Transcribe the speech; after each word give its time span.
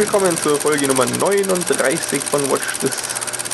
Willkommen 0.00 0.34
zur 0.34 0.56
Folge 0.56 0.88
Nummer 0.88 1.04
39 1.04 2.22
von 2.22 2.40
Watch 2.50 2.78
This. 2.80 2.96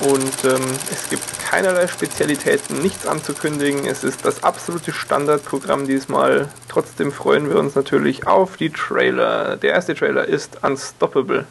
Und 0.09 0.45
ähm, 0.45 0.63
es 0.93 1.11
gibt 1.11 1.25
keinerlei 1.41 1.89
Spezialitäten, 1.89 2.81
nichts 2.83 3.05
anzukündigen. 3.05 3.85
Es 3.85 4.05
ist 4.05 4.25
das 4.25 4.45
absolute 4.45 4.93
Standardprogramm 4.93 5.89
diesmal. 5.89 6.49
Trotzdem 6.69 7.11
freuen 7.11 7.51
wir 7.51 7.59
uns 7.59 7.75
natürlich 7.75 8.29
auf 8.29 8.57
die 8.57 8.71
Trailer. 8.71 9.57
Der 9.57 9.73
erste 9.73 9.97
Trailer 9.97 10.25
ist 10.27 10.63
Unstoppable. 10.63 11.47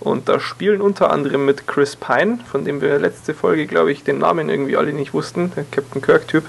Und 0.00 0.28
da 0.28 0.40
spielen 0.40 0.80
unter 0.80 1.12
anderem 1.12 1.46
mit 1.46 1.68
Chris 1.68 1.94
Pine, 1.94 2.40
von 2.50 2.64
dem 2.64 2.80
wir 2.80 2.98
letzte 2.98 3.34
Folge, 3.34 3.68
glaube 3.68 3.92
ich, 3.92 4.02
den 4.02 4.18
Namen 4.18 4.48
irgendwie 4.48 4.76
alle 4.76 4.92
nicht 4.92 5.14
wussten, 5.14 5.52
der 5.54 5.64
Captain 5.70 6.02
Kirk-Typ, 6.02 6.44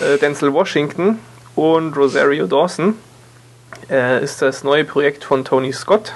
äh, 0.00 0.16
Denzel 0.16 0.54
Washington 0.54 1.18
und 1.56 1.94
Rosario 1.94 2.46
Dawson. 2.46 2.94
Äh, 3.90 4.24
ist 4.24 4.40
das 4.40 4.64
neue 4.64 4.86
Projekt 4.86 5.24
von 5.24 5.44
Tony 5.44 5.74
Scott, 5.74 6.14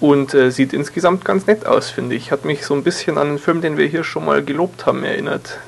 und 0.00 0.34
äh, 0.34 0.50
sieht 0.50 0.72
insgesamt 0.72 1.24
ganz 1.24 1.46
nett 1.46 1.66
aus, 1.66 1.90
finde 1.90 2.14
ich. 2.14 2.30
Hat 2.30 2.44
mich 2.44 2.66
so 2.66 2.74
ein 2.74 2.82
bisschen 2.82 3.18
an 3.18 3.28
einen 3.28 3.38
Film, 3.38 3.60
den 3.60 3.76
wir 3.76 3.86
hier 3.86 4.04
schon 4.04 4.24
mal 4.24 4.44
gelobt 4.44 4.86
haben, 4.86 5.04
erinnert. 5.04 5.58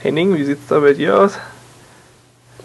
Henning, 0.00 0.36
wie 0.36 0.44
sieht 0.44 0.58
es 0.60 0.66
da 0.68 0.80
bei 0.80 0.94
dir 0.94 1.18
aus? 1.18 1.38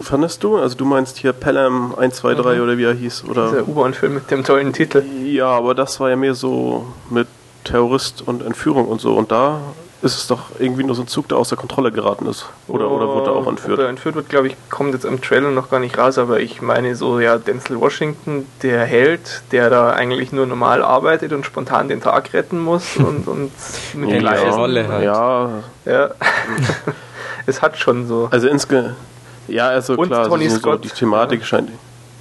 Fandest 0.00 0.42
du? 0.42 0.56
Also 0.56 0.76
du 0.76 0.84
meinst 0.84 1.18
hier 1.18 1.32
Pelham 1.32 1.94
123 1.94 2.56
mhm. 2.56 2.62
oder 2.62 2.78
wie 2.78 2.84
er 2.84 2.94
hieß? 2.94 3.24
Oder? 3.24 3.48
Dieser 3.50 3.68
U-Bahn-Film 3.68 4.14
mit 4.14 4.30
dem 4.30 4.44
tollen 4.44 4.72
Titel. 4.72 5.04
Ja, 5.24 5.46
aber 5.46 5.74
das 5.74 6.00
war 6.00 6.10
ja 6.10 6.16
mehr 6.16 6.34
so 6.34 6.86
mit 7.10 7.28
Terrorist 7.64 8.22
und 8.26 8.42
Entführung 8.42 8.88
und 8.88 9.00
so. 9.00 9.14
Und 9.14 9.30
da 9.30 9.60
ist 10.04 10.16
es 10.16 10.26
doch 10.26 10.40
irgendwie 10.58 10.84
nur 10.84 10.94
so 10.94 11.02
ein 11.02 11.08
Zug, 11.08 11.28
der 11.28 11.38
außer 11.38 11.56
Kontrolle 11.56 11.90
geraten 11.90 12.26
ist. 12.26 12.46
Oder, 12.68 12.90
oh, 12.90 12.96
oder 12.96 13.08
wurde 13.08 13.30
er 13.30 13.36
auch 13.36 13.46
entführt? 13.46 13.78
Oder 13.78 13.88
entführt 13.88 14.14
wird, 14.14 14.28
glaube 14.28 14.48
ich, 14.48 14.56
kommt 14.68 14.92
jetzt 14.92 15.04
im 15.04 15.20
Trailer 15.22 15.50
noch 15.50 15.70
gar 15.70 15.80
nicht 15.80 15.96
raus, 15.96 16.18
aber 16.18 16.40
ich 16.40 16.60
meine 16.60 16.94
so, 16.94 17.20
ja, 17.20 17.38
Denzel 17.38 17.80
Washington, 17.80 18.46
der 18.62 18.84
Held, 18.84 19.42
der 19.50 19.70
da 19.70 19.90
eigentlich 19.90 20.30
nur 20.30 20.46
normal 20.46 20.82
arbeitet 20.82 21.32
und 21.32 21.46
spontan 21.46 21.88
den 21.88 22.00
Tag 22.00 22.34
retten 22.34 22.60
muss 22.60 22.96
und, 22.98 23.26
und 23.26 23.50
mit 23.94 24.10
ja, 24.10 24.18
Gleisen. 24.18 24.50
Rolle 24.50 24.88
halt. 24.88 25.04
Ja. 25.04 25.50
ja. 25.86 26.10
es 27.46 27.62
hat 27.62 27.78
schon 27.78 28.06
so. 28.06 28.28
Also 28.30 28.48
insge 28.48 28.94
ja, 29.48 29.68
also 29.68 29.94
und 29.94 30.08
klar, 30.08 30.28
Tony 30.28 30.48
so, 30.48 30.58
Scott, 30.58 30.82
so 30.82 30.88
die 30.88 30.94
Thematik 30.94 31.40
ja. 31.40 31.46
scheint. 31.46 31.70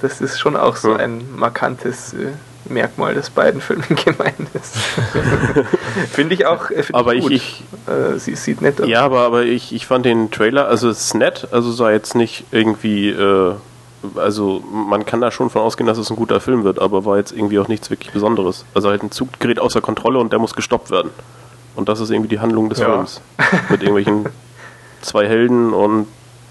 Das 0.02 0.20
ist 0.20 0.40
schon 0.40 0.58
auch 0.58 0.76
so 0.76 0.94
ein 0.94 1.24
markantes 1.36 2.14
äh, 2.14 2.34
Merkmal, 2.66 3.14
das 3.14 3.30
beiden 3.30 3.62
Filmen 3.62 3.84
gemeint 4.06 4.48
ist. 4.54 4.76
Finde 6.12 6.36
ich 6.36 6.46
auch 6.46 6.68
find 6.68 6.94
aber 6.96 7.16
ich, 7.16 7.30
ich 7.30 7.64
äh, 7.88 8.18
sie 8.18 8.36
sieht 8.36 8.62
nett 8.62 8.82
aus. 8.82 8.88
Ja, 8.88 9.02
aber, 9.02 9.22
aber 9.22 9.44
ich, 9.44 9.74
ich 9.74 9.86
fand 9.86 10.06
den 10.06 10.32
Trailer, 10.32 10.68
also 10.68 10.90
es 10.90 11.02
ist 11.02 11.16
nett, 11.16 11.48
also 11.52 11.72
sah 11.72 11.92
jetzt 11.92 12.16
nicht 12.16 12.46
irgendwie, 12.52 13.10
äh, 13.10 13.54
also 14.16 14.64
man 14.72 15.06
kann 15.06 15.22
da 15.22 15.32
schon 15.32 15.50
von 15.50 15.62
ausgehen, 15.62 15.88
dass 15.88 15.98
es 15.98 16.10
ein 16.10 16.16
guter 16.16 16.40
Film 16.40 16.64
wird, 16.64 16.80
aber 16.80 17.06
war 17.06 17.18
jetzt 17.18 17.32
irgendwie 17.32 17.60
auch 17.60 17.68
nichts 17.68 17.90
wirklich 17.90 18.12
Besonderes. 18.12 18.66
Also 18.74 18.90
halt 18.90 19.04
ein 19.04 19.12
Zug 19.12 19.40
gerät 19.40 19.60
außer 19.60 19.82
Kontrolle 19.82 20.20
und 20.20 20.32
der 20.32 20.40
muss 20.40 20.54
gestoppt 20.54 20.92
werden. 20.92 21.12
Und 21.76 21.90
das 21.90 22.00
ist 22.00 22.12
irgendwie 22.12 22.30
die 22.30 22.40
Handlung 22.40 22.70
des 22.70 22.80
ja. 22.80 22.86
Films. 22.86 23.22
Mit 23.70 23.82
irgendwelchen 23.82 24.30
zwei 25.02 25.28
Helden 25.28 25.74
und 25.74 26.08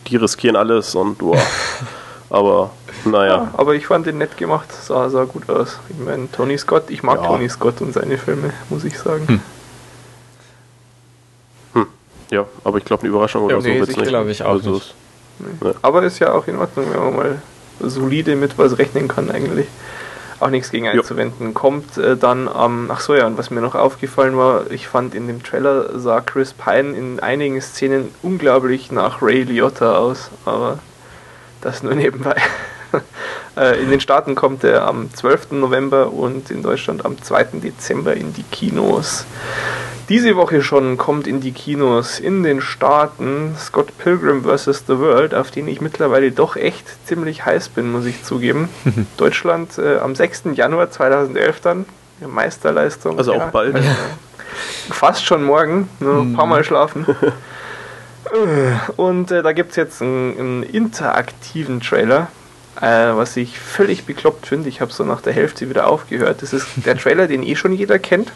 die 0.09 0.17
riskieren 0.17 0.57
alles 0.57 0.95
und 0.95 1.19
boah. 1.19 1.39
Aber 2.31 2.71
naja. 3.05 3.35
Ja, 3.35 3.55
aber 3.57 3.75
ich 3.75 3.87
fand 3.87 4.07
den 4.07 4.19
nett 4.19 4.37
gemacht, 4.37 4.73
sah, 4.73 5.09
sah 5.09 5.25
gut 5.25 5.49
aus. 5.49 5.79
Ich 5.89 5.99
meine, 5.99 6.31
Tony 6.31 6.57
Scott, 6.59 6.85
ich 6.89 7.03
mag 7.03 7.21
ja. 7.21 7.27
Tony 7.27 7.49
Scott 7.49 7.81
und 7.81 7.93
seine 7.93 8.19
Filme, 8.19 8.53
muss 8.71 8.85
ich 8.85 8.99
sagen. 8.99 9.27
Hm. 9.29 9.41
Hm. 11.75 11.87
Ja, 12.31 12.47
aber 12.65 12.79
ich 12.79 12.85
glaube, 12.85 13.03
eine 13.03 13.11
Überraschung 13.11 13.45
oder 13.45 13.57
ja, 13.57 13.61
so 13.61 13.69
nee, 13.69 13.81
wird 13.81 13.91
es 13.91 13.97
nicht. 13.97 14.09
glaube 14.09 14.31
ich 14.31 14.43
auch 14.43 14.51
also 14.51 14.75
nicht. 14.75 14.95
Nee. 15.39 15.69
Ja. 15.69 15.75
Aber 15.83 16.03
ist 16.03 16.19
ja 16.19 16.33
auch 16.33 16.47
in 16.47 16.57
Ordnung, 16.57 16.87
wenn 16.93 17.01
man 17.01 17.17
mal 17.17 17.43
solide 17.81 18.37
mit 18.37 18.59
was 18.59 18.79
rechnen 18.79 19.09
kann 19.09 19.31
eigentlich. 19.31 19.67
Auch 20.41 20.51
nichts 20.51 20.71
gegen 20.71 20.89
einzuwenden. 20.89 21.55
Kommt 21.55 21.97
äh, 21.99 22.17
dann 22.17 22.49
am, 22.49 22.87
ähm, 22.87 22.91
ach 22.93 23.01
so 23.01 23.15
ja, 23.15 23.27
und 23.29 23.39
was 23.39 23.51
mir 23.51 23.61
noch 23.61 23.77
aufgefallen 23.77 24.37
war, 24.37 24.71
ich 24.73 24.89
fand 24.89 25.15
in 25.15 25.29
dem 25.29 25.43
Trailer 25.43 25.99
sah 26.01 26.21
Chris 26.21 26.53
Pine 26.53 26.97
in 26.97 27.21
einigen 27.21 27.61
Szenen 27.61 28.13
unglaublich 28.23 28.91
nach 28.91 29.23
Ray 29.23 29.45
Liotta 29.45 29.97
aus, 29.97 30.31
aber 30.45 30.81
das 31.61 31.85
nur 31.85 31.95
nebenbei. 31.95 32.35
Äh, 33.55 33.83
in 33.83 33.91
den 33.91 34.01
Staaten 34.01 34.35
kommt 34.35 34.65
er 34.65 34.89
am 34.89 35.13
12. 35.13 35.51
November 35.51 36.11
und 36.11 36.51
in 36.51 36.63
Deutschland 36.63 37.05
am 37.05 37.21
2. 37.21 37.61
Dezember 37.63 38.15
in 38.15 38.33
die 38.33 38.45
Kinos. 38.45 39.27
Diese 40.09 40.37
Woche 40.37 40.63
schon 40.63 40.97
kommt 40.97 41.27
in 41.27 41.43
die 41.43 41.53
Kinos 41.53 42.19
in 42.19 42.43
den 42.43 42.63
Staaten 42.63 43.55
Scott 43.59 43.99
Pilgrim 43.99 44.43
vs. 44.43 44.85
The 44.87 44.99
World, 44.99 45.35
auf 45.35 45.51
den 45.51 45.69
ich 45.69 45.83
mittlerweile 45.83 46.33
doch 46.33 46.57
echt 46.57 46.87
ziemlich 47.07 47.45
heiß 47.45 47.69
bin, 47.69 47.93
muss 47.93 48.07
ich 48.07 48.25
zugeben. 48.25 48.71
Deutschland 49.19 49.77
äh, 49.77 49.99
am 49.99 50.15
6. 50.15 50.45
Januar 50.55 50.91
2011 50.91 51.61
dann. 51.61 51.85
Meisterleistung. 52.27 53.19
Also 53.19 53.35
auch 53.35 53.51
bald. 53.51 53.77
Äh, 53.77 53.83
fast 54.91 55.27
schon 55.27 55.45
morgen, 55.45 55.89
nur 56.01 56.23
ein 56.23 56.33
paar 56.33 56.47
Mal 56.47 56.65
schlafen. 56.65 57.07
Und 58.97 59.31
äh, 59.31 59.43
da 59.43 59.53
gibt 59.53 59.71
es 59.71 59.77
jetzt 59.77 60.01
einen, 60.01 60.39
einen, 60.39 60.63
interaktiven 60.63 61.81
Trailer, 61.81 62.29
äh, 62.81 63.15
was 63.15 63.37
ich 63.37 63.59
völlig 63.59 64.05
bekloppt 64.05 64.47
finde. 64.47 64.69
Ich 64.69 64.81
habe 64.81 64.93
so 64.93 65.05
nach 65.05 65.21
der 65.21 65.33
Hälfte 65.33 65.69
wieder 65.69 65.87
aufgehört. 65.89 66.43
Das 66.43 66.53
ist 66.53 66.67
der 66.77 66.97
Trailer, 66.97 67.27
den 67.27 67.43
eh 67.43 67.57
schon 67.57 67.73
jeder 67.73 67.99
kennt. 67.99 68.33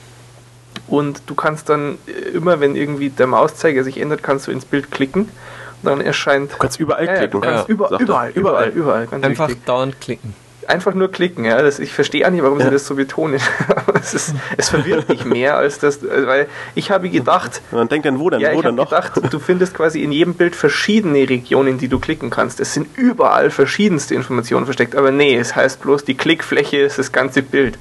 Und 0.88 1.22
du 1.26 1.34
kannst 1.34 1.68
dann 1.68 1.98
äh, 2.06 2.10
immer, 2.30 2.60
wenn 2.60 2.76
irgendwie 2.76 3.10
der 3.10 3.26
Mauszeiger 3.26 3.82
sich 3.82 3.98
ändert, 3.98 4.22
kannst 4.22 4.46
du 4.46 4.52
ins 4.52 4.64
Bild 4.64 4.90
klicken. 4.90 5.22
Und 5.22 5.90
dann 5.90 6.00
erscheint. 6.00 6.52
Du 6.52 6.56
kannst 6.58 6.80
überall 6.80 7.06
klicken. 7.06 7.22
Ja, 7.22 7.26
du 7.26 7.40
kannst 7.40 7.68
ja. 7.68 7.72
über, 7.74 7.86
überall, 7.98 8.30
überall, 8.30 8.68
überall, 8.70 9.04
überall. 9.06 9.24
Einfach 9.24 9.50
dauernd 9.66 10.00
klicken 10.00 10.34
einfach 10.68 10.94
nur 10.94 11.10
klicken. 11.10 11.44
Ja? 11.44 11.60
Das, 11.62 11.78
ich 11.78 11.92
verstehe 11.92 12.26
auch 12.26 12.30
nicht, 12.30 12.42
warum 12.42 12.58
ja. 12.58 12.66
sie 12.66 12.70
das 12.70 12.86
so 12.86 12.94
betonen. 12.94 13.40
es, 13.94 14.14
ist, 14.14 14.34
es 14.56 14.68
verwirrt 14.68 15.08
mich 15.08 15.24
mehr 15.24 15.56
als 15.56 15.78
das, 15.78 16.00
weil 16.02 16.46
ich 16.74 16.90
habe 16.90 17.08
gedacht. 17.08 17.62
Man 17.70 17.88
denkt 17.88 18.06
dann, 18.06 18.18
wo 18.18 18.30
denn? 18.30 18.40
Ja, 18.40 18.52
wo 18.54 18.60
ich 18.60 18.64
habe 18.64 18.76
gedacht, 18.76 19.12
du 19.30 19.38
findest 19.38 19.74
quasi 19.74 20.02
in 20.02 20.12
jedem 20.12 20.34
Bild 20.34 20.56
verschiedene 20.56 21.28
Regionen, 21.28 21.78
die 21.78 21.88
du 21.88 21.98
klicken 21.98 22.30
kannst. 22.30 22.60
Es 22.60 22.74
sind 22.74 22.88
überall 22.96 23.50
verschiedenste 23.50 24.14
Informationen 24.14 24.66
versteckt, 24.66 24.94
aber 24.94 25.10
nee, 25.10 25.36
es 25.36 25.56
heißt 25.56 25.82
bloß, 25.82 26.04
die 26.04 26.16
Klickfläche 26.16 26.78
ist 26.78 26.98
das 26.98 27.12
ganze 27.12 27.42
Bild. 27.42 27.78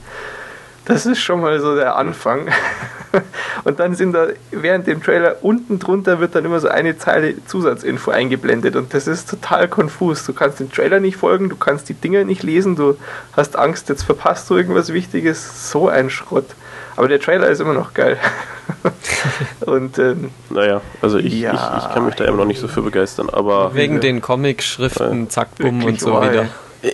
Das 0.86 1.06
ist 1.06 1.20
schon 1.20 1.42
mal 1.42 1.60
so 1.60 1.76
der 1.76 1.96
Anfang. 1.96 2.48
Und 3.64 3.80
dann 3.80 3.96
sind 3.96 4.14
da 4.14 4.28
während 4.52 4.88
dem 4.88 5.02
Trailer 5.02 5.38
unten 5.42 5.80
drunter 5.80 6.20
wird 6.20 6.36
dann 6.36 6.46
immer 6.46 6.60
so 6.60 6.68
eine 6.68 6.98
Zeile 6.98 7.36
Zusatzinfo 7.46 8.12
eingeblendet 8.12 8.76
und 8.76 8.94
das 8.94 9.08
ist 9.08 9.30
total 9.30 9.68
konfus. 9.68 10.26
Du 10.26 10.34
kannst 10.34 10.60
dem 10.60 10.72
Trailer 10.72 11.00
nicht 11.00 11.18
folgen, 11.18 11.50
du 11.50 11.56
kannst 11.56 11.90
die 11.90 11.94
Dinger 11.94 12.24
nicht 12.24 12.44
lesen, 12.44 12.76
du 12.76 12.98
hast 13.34 13.58
Angst, 13.58 13.90
jetzt 13.90 14.04
verpasst 14.04 14.50
du 14.50 14.58
irgendwas 14.58 14.94
Wichtiges. 14.94 15.72
So 15.72 15.88
ein 15.88 16.10
Schrott. 16.10 16.46
Aber 16.96 17.08
der 17.08 17.20
Trailer 17.20 17.48
ist 17.50 17.60
immer 17.60 17.74
noch 17.74 17.94
geil. 17.94 18.18
und 19.66 19.98
ähm, 19.98 20.32
naja, 20.50 20.82
also 21.02 21.18
ich, 21.18 21.34
ja, 21.34 21.54
ich, 21.54 21.84
ich, 21.84 21.94
kann 21.94 22.06
mich 22.06 22.16
da 22.16 22.26
immer 22.26 22.38
noch 22.38 22.46
nicht 22.46 22.60
so 22.60 22.68
für 22.68 22.82
begeistern, 22.82 23.30
aber 23.30 23.76
wegen 23.76 24.00
den 24.00 24.22
Comic-Schriften, 24.22 25.30
zack, 25.30 25.56
bumm 25.56 25.84
und 25.84 26.00
so 26.00 26.22
wieder. 26.22 26.48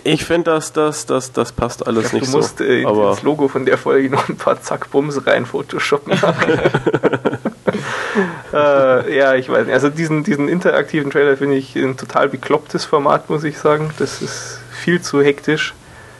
Ich 0.03 0.25
finde, 0.25 0.52
das, 0.52 0.74
das, 0.74 1.06
das, 1.06 1.31
das 1.31 1.52
passt 1.52 1.85
alles 1.85 2.09
glaub, 2.09 2.22
nicht 2.22 2.25
so. 2.28 2.38
Du 2.38 2.44
musst 2.44 2.62
äh, 2.62 2.85
aber 2.85 3.12
ins 3.12 3.24
Logo 3.24 3.47
von 3.47 3.66
der 3.66 3.78
Folge 3.78 4.09
noch 4.09 4.29
ein 4.29 4.38
paar 4.38 4.62
Zack-Bums 4.62 5.25
rein 5.25 5.46
photoshoppen. 5.46 6.13
äh, 8.53 9.18
ja, 9.18 9.35
ich 9.35 9.50
weiß 9.50 9.66
nicht. 9.66 9.74
Also 9.74 9.90
diesen, 9.90 10.24
diesen 10.24 10.47
interaktiven 10.47 11.12
Trailer 11.12 11.35
finde 11.38 11.57
ich 11.57 11.75
ein 11.75 11.97
total 11.97 12.30
beklopptes 12.30 12.85
Format, 12.85 13.30
muss 13.30 13.44
ich 13.44 13.57
sagen. 13.57 13.91
Das 14.00 14.22
ist 14.22 14.59
viel 14.72 15.01
zu 15.01 15.22
hektisch. 15.22 15.74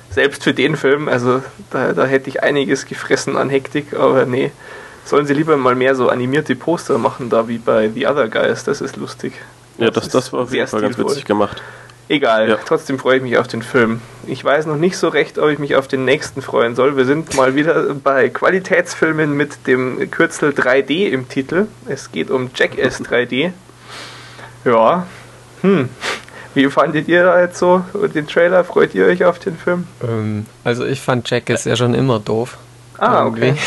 Selbst 0.09 0.43
für 0.43 0.53
den 0.53 0.75
Film, 0.75 1.07
also 1.07 1.41
da, 1.69 1.93
da 1.93 2.05
hätte 2.05 2.29
ich 2.29 2.43
einiges 2.43 2.85
gefressen 2.85 3.37
an 3.37 3.49
Hektik, 3.49 3.93
aber 3.93 4.25
nee. 4.25 4.51
Sollen 5.05 5.25
sie 5.25 5.34
lieber 5.34 5.57
mal 5.57 5.75
mehr 5.75 5.96
so 5.96 6.09
animierte 6.09 6.55
Poster 6.55 6.97
machen, 6.97 7.29
da 7.29 7.47
wie 7.47 7.57
bei 7.57 7.90
The 7.90 8.07
Other 8.07 8.28
Guys, 8.28 8.63
das 8.66 8.81
ist 8.81 8.97
lustig. 8.97 9.34
Ja, 9.78 9.90
das, 9.90 10.03
das, 10.03 10.11
das 10.11 10.34
war 10.34 10.41
auf 10.41 10.53
jeden 10.53 10.67
Fall 10.67 10.81
ganz 10.81 10.97
witzig 10.97 11.25
gemacht. 11.25 11.61
Egal, 12.11 12.49
ja. 12.49 12.58
trotzdem 12.66 12.99
freue 12.99 13.17
ich 13.17 13.23
mich 13.23 13.37
auf 13.37 13.47
den 13.47 13.61
Film. 13.61 14.02
Ich 14.28 14.43
weiß 14.43 14.66
noch 14.66 14.75
nicht 14.75 14.97
so 14.97 15.08
recht, 15.08 15.40
ob 15.40 15.49
ich 15.49 15.59
mich 15.59 15.78
auf 15.78 15.87
den 15.87 16.03
nächsten 16.03 16.41
freuen 16.41 16.75
soll. 16.75 16.97
Wir 16.97 17.05
sind 17.05 17.37
mal 17.37 17.55
wieder 17.55 17.96
bei 18.03 18.28
Qualitätsfilmen 18.28 19.31
mit 19.31 19.66
dem 19.66 20.11
Kürzel 20.11 20.49
3D 20.49 21.08
im 21.08 21.29
Titel. 21.29 21.67
Es 21.87 22.11
geht 22.11 22.29
um 22.29 22.52
Jackass 22.53 22.99
3D. 23.02 23.53
Ja, 24.66 25.08
hm. 25.61 25.87
Wie 26.53 26.69
fandet 26.69 27.08
ihr 27.08 27.23
da 27.23 27.40
jetzt 27.40 27.58
so 27.58 27.81
den 28.13 28.28
Trailer? 28.28 28.66
Freut 28.66 28.93
ihr 28.93 29.05
euch 29.05 29.23
auf 29.23 29.40
den 29.40 29.55
Film? 29.55 29.87
Ähm, 30.03 30.47
also 30.66 30.85
ich 30.85 30.99
fand 30.99 31.29
Jackass 31.29 31.63
ja 31.63 31.78
schon 31.78 31.93
immer 31.93 32.19
doof. 32.19 32.58
Ah, 32.97 33.23
irgendwie. 33.23 33.52
okay. 33.52 33.58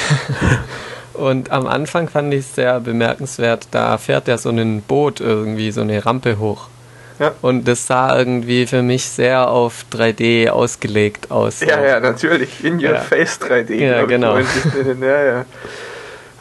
Und 1.14 1.50
am 1.50 1.66
Anfang 1.66 2.10
fand 2.10 2.34
ich 2.34 2.40
es 2.40 2.54
sehr 2.54 2.78
bemerkenswert, 2.80 3.68
da 3.70 3.96
fährt 3.96 4.28
ja 4.28 4.36
so 4.36 4.50
ein 4.50 4.82
Boot 4.82 5.20
irgendwie, 5.20 5.70
so 5.72 5.80
eine 5.80 6.04
Rampe 6.04 6.38
hoch. 6.38 6.68
Ja. 7.18 7.32
Und 7.42 7.68
das 7.68 7.86
sah 7.86 8.18
irgendwie 8.18 8.66
für 8.66 8.82
mich 8.82 9.04
sehr 9.04 9.48
auf 9.48 9.84
3D 9.92 10.48
ausgelegt 10.48 11.30
aus. 11.30 11.60
Ja, 11.60 11.80
ja, 11.80 12.00
natürlich. 12.00 12.64
In 12.64 12.74
your 12.74 12.94
ja. 12.94 13.00
face 13.00 13.40
3D. 13.40 13.74
Ja, 13.74 14.04
genau. 14.04 14.38
ja, 14.38 15.24
ja. 15.24 15.44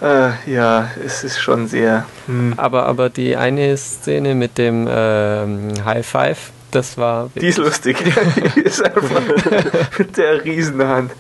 Äh, 0.02 0.32
ja, 0.48 0.90
es 1.06 1.24
ist 1.24 1.40
schon 1.40 1.68
sehr. 1.68 2.06
Hm. 2.26 2.54
Aber, 2.58 2.86
aber 2.88 3.10
die 3.10 3.38
eine 3.38 3.78
Szene 3.78 4.36
mit 4.36 4.58
dem 4.58 4.88
ähm, 4.90 5.74
High 5.86 6.06
Five, 6.06 6.52
das 6.74 6.98
war. 6.98 7.30
Die 7.36 7.48
ist 7.48 7.60
lustig. 7.60 7.98
die 8.56 8.62
ist 8.62 8.84
einfach 8.84 9.22
mit 9.98 10.18
der 10.18 10.44
Riesenhand. 10.44 11.12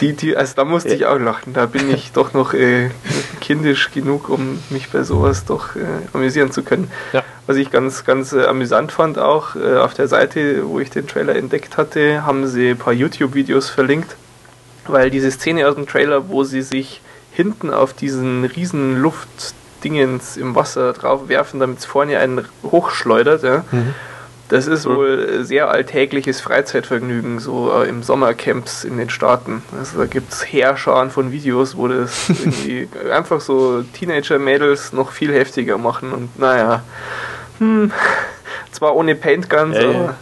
Die, 0.00 0.12
die, 0.12 0.36
also 0.36 0.54
da 0.54 0.64
musste 0.64 0.94
ich 0.94 1.06
auch 1.06 1.18
lachen. 1.18 1.52
Da 1.52 1.66
bin 1.66 1.92
ich 1.92 2.12
doch 2.12 2.32
noch 2.32 2.54
äh, 2.54 2.90
kindisch 3.40 3.90
genug, 3.90 4.28
um 4.28 4.60
mich 4.70 4.90
bei 4.90 5.02
sowas 5.02 5.44
doch 5.44 5.74
äh, 5.74 5.80
amüsieren 6.12 6.52
zu 6.52 6.62
können. 6.62 6.90
Ja. 7.12 7.24
Was 7.46 7.56
ich 7.56 7.70
ganz, 7.70 8.04
ganz 8.04 8.32
äh, 8.32 8.44
amüsant 8.44 8.92
fand 8.92 9.18
auch, 9.18 9.56
äh, 9.56 9.76
auf 9.76 9.94
der 9.94 10.06
Seite, 10.06 10.68
wo 10.68 10.78
ich 10.78 10.90
den 10.90 11.08
Trailer 11.08 11.34
entdeckt 11.34 11.76
hatte, 11.76 12.24
haben 12.24 12.46
sie 12.46 12.70
ein 12.70 12.78
paar 12.78 12.92
YouTube-Videos 12.92 13.68
verlinkt, 13.68 14.14
weil 14.86 15.10
diese 15.10 15.30
Szene 15.32 15.66
aus 15.68 15.74
dem 15.74 15.86
Trailer, 15.86 16.28
wo 16.28 16.44
sie 16.44 16.62
sich 16.62 17.00
hinten 17.32 17.70
auf 17.70 17.92
diesen 17.92 18.44
riesen 18.44 19.00
Luftdingens 19.00 20.36
im 20.36 20.54
Wasser 20.54 20.92
drauf 20.92 21.28
werfen, 21.28 21.58
damit 21.58 21.80
es 21.80 21.84
vorne 21.84 22.18
einen 22.18 22.46
hochschleudert, 22.62 23.42
ja, 23.42 23.64
mhm 23.72 23.94
das 24.48 24.66
ist 24.66 24.86
mhm. 24.86 24.96
wohl 24.96 25.44
sehr 25.44 25.70
alltägliches 25.70 26.40
Freizeitvergnügen, 26.40 27.38
so 27.38 27.72
äh, 27.72 27.88
im 27.88 28.02
Sommercamps 28.02 28.84
in 28.84 28.96
den 28.96 29.10
Staaten. 29.10 29.62
Also 29.78 29.98
da 29.98 30.06
gibt 30.06 30.32
es 30.32 30.52
Heerscharen 30.52 31.10
von 31.10 31.32
Videos, 31.32 31.76
wo 31.76 31.88
das 31.88 32.28
irgendwie 32.28 32.88
einfach 33.12 33.40
so 33.40 33.82
Teenager-Mädels 33.82 34.92
noch 34.92 35.10
viel 35.10 35.32
heftiger 35.32 35.78
machen 35.78 36.12
und 36.12 36.38
naja, 36.38 36.82
hm, 37.58 37.90
zwar 38.70 38.94
ohne 38.94 39.14
Paintguns, 39.14 39.76
ja, 39.76 39.88
aber 39.88 40.14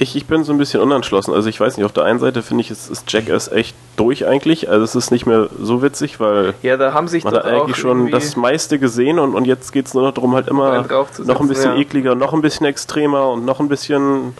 ich, 0.00 0.16
ich 0.16 0.24
bin 0.24 0.44
so 0.44 0.52
ein 0.52 0.58
bisschen 0.58 0.80
unentschlossen. 0.80 1.34
Also 1.34 1.50
ich 1.50 1.60
weiß 1.60 1.76
nicht, 1.76 1.84
auf 1.84 1.92
der 1.92 2.04
einen 2.04 2.18
Seite 2.18 2.40
finde 2.42 2.62
ich, 2.62 2.70
ist, 2.70 2.90
ist 2.90 3.12
Jackass 3.12 3.52
echt 3.52 3.76
durch 3.96 4.26
eigentlich. 4.26 4.70
Also 4.70 4.82
es 4.82 4.94
ist 4.94 5.10
nicht 5.10 5.26
mehr 5.26 5.50
so 5.60 5.82
witzig, 5.82 6.18
weil 6.18 6.54
ja, 6.62 6.78
da 6.78 6.94
haben 6.94 7.06
sich 7.06 7.22
man 7.22 7.34
hat 7.34 7.44
eigentlich 7.44 7.76
schon 7.76 8.10
das 8.10 8.34
meiste 8.34 8.78
gesehen 8.78 9.18
und, 9.18 9.34
und 9.34 9.44
jetzt 9.44 9.72
geht 9.72 9.86
es 9.86 9.94
nur 9.94 10.04
noch 10.04 10.14
darum, 10.14 10.34
halt 10.34 10.48
immer 10.48 10.86
noch 10.88 11.40
ein 11.40 11.48
bisschen 11.48 11.74
ja. 11.74 11.78
ekliger, 11.78 12.14
noch 12.14 12.32
ein 12.32 12.40
bisschen 12.40 12.64
extremer 12.64 13.28
und 13.28 13.44
noch 13.44 13.60
ein 13.60 13.68
bisschen 13.68 14.34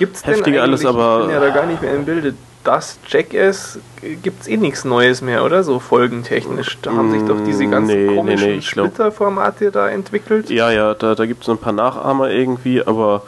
Gibt's 0.00 0.26
heftiger 0.26 0.62
alles, 0.62 0.84
aber. 0.84 1.20
Ich 1.20 1.26
bin 1.26 1.34
ja 1.34 1.40
da 1.40 1.50
gar 1.50 1.66
nicht 1.66 1.80
mehr 1.80 1.94
im 1.94 2.04
Bilde. 2.04 2.34
Das 2.64 2.98
Jackass 3.06 3.78
gibt 4.22 4.42
es 4.42 4.48
eh 4.48 4.56
nichts 4.56 4.84
Neues 4.84 5.22
mehr, 5.22 5.44
oder? 5.44 5.62
So 5.62 5.78
folgentechnisch. 5.78 6.78
Da 6.82 6.92
haben 6.92 7.12
sich 7.12 7.22
doch 7.22 7.36
diese 7.46 7.66
ganzen 7.66 8.06
nee, 8.06 8.16
komischen 8.16 8.48
nee, 8.48 8.54
nee, 8.56 8.62
Splitterformate 8.62 9.70
da 9.70 9.90
entwickelt. 9.90 10.50
Ja, 10.50 10.72
ja, 10.72 10.94
da, 10.94 11.14
da 11.14 11.26
gibt 11.26 11.44
es 11.44 11.48
ein 11.50 11.58
paar 11.58 11.74
Nachahmer 11.74 12.30
irgendwie, 12.30 12.82
aber 12.82 13.22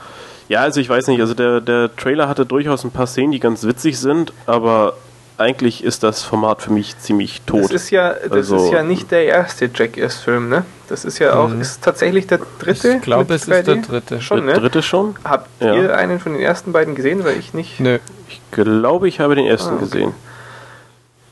ja, 0.48 0.60
also 0.60 0.80
ich 0.80 0.88
weiß 0.88 1.08
nicht, 1.08 1.20
also 1.20 1.34
der, 1.34 1.60
der 1.60 1.94
Trailer 1.96 2.28
hatte 2.28 2.46
durchaus 2.46 2.84
ein 2.84 2.90
paar 2.90 3.06
Szenen, 3.06 3.32
die 3.32 3.40
ganz 3.40 3.64
witzig 3.64 3.98
sind, 3.98 4.32
aber 4.46 4.94
eigentlich 5.38 5.84
ist 5.84 6.02
das 6.02 6.22
Format 6.22 6.62
für 6.62 6.72
mich 6.72 6.98
ziemlich 6.98 7.42
tot. 7.42 7.64
Das 7.64 7.72
ist 7.72 7.90
ja, 7.90 8.14
das 8.14 8.32
also, 8.32 8.56
ist 8.56 8.72
ja 8.72 8.82
nicht 8.82 9.10
der 9.10 9.24
erste 9.26 9.70
Jackass-Film, 9.72 10.48
ne? 10.48 10.64
Das 10.88 11.04
ist 11.04 11.18
ja 11.18 11.34
auch, 11.34 11.48
mhm. 11.48 11.60
ist 11.60 11.82
tatsächlich 11.82 12.26
der 12.26 12.40
dritte. 12.58 12.94
Ich 12.96 13.02
glaube, 13.02 13.34
es 13.34 13.48
3D? 13.48 13.58
ist 13.58 13.66
der 13.66 13.76
dritte. 13.76 14.20
Schon, 14.20 14.46
der 14.46 14.54
ne? 14.54 14.60
dritte 14.60 14.82
schon? 14.82 15.16
Habt 15.24 15.48
ja. 15.60 15.74
ihr 15.74 15.96
einen 15.96 16.20
von 16.20 16.32
den 16.32 16.40
ersten 16.40 16.72
beiden 16.72 16.94
gesehen, 16.94 17.24
weil 17.24 17.38
ich 17.38 17.52
nicht? 17.52 17.80
Nö. 17.80 17.98
Ich 18.28 18.40
glaube, 18.50 19.08
ich 19.08 19.20
habe 19.20 19.34
den 19.34 19.46
ersten 19.46 19.74
ah, 19.74 19.76
okay. 19.76 19.84
gesehen. 19.84 20.14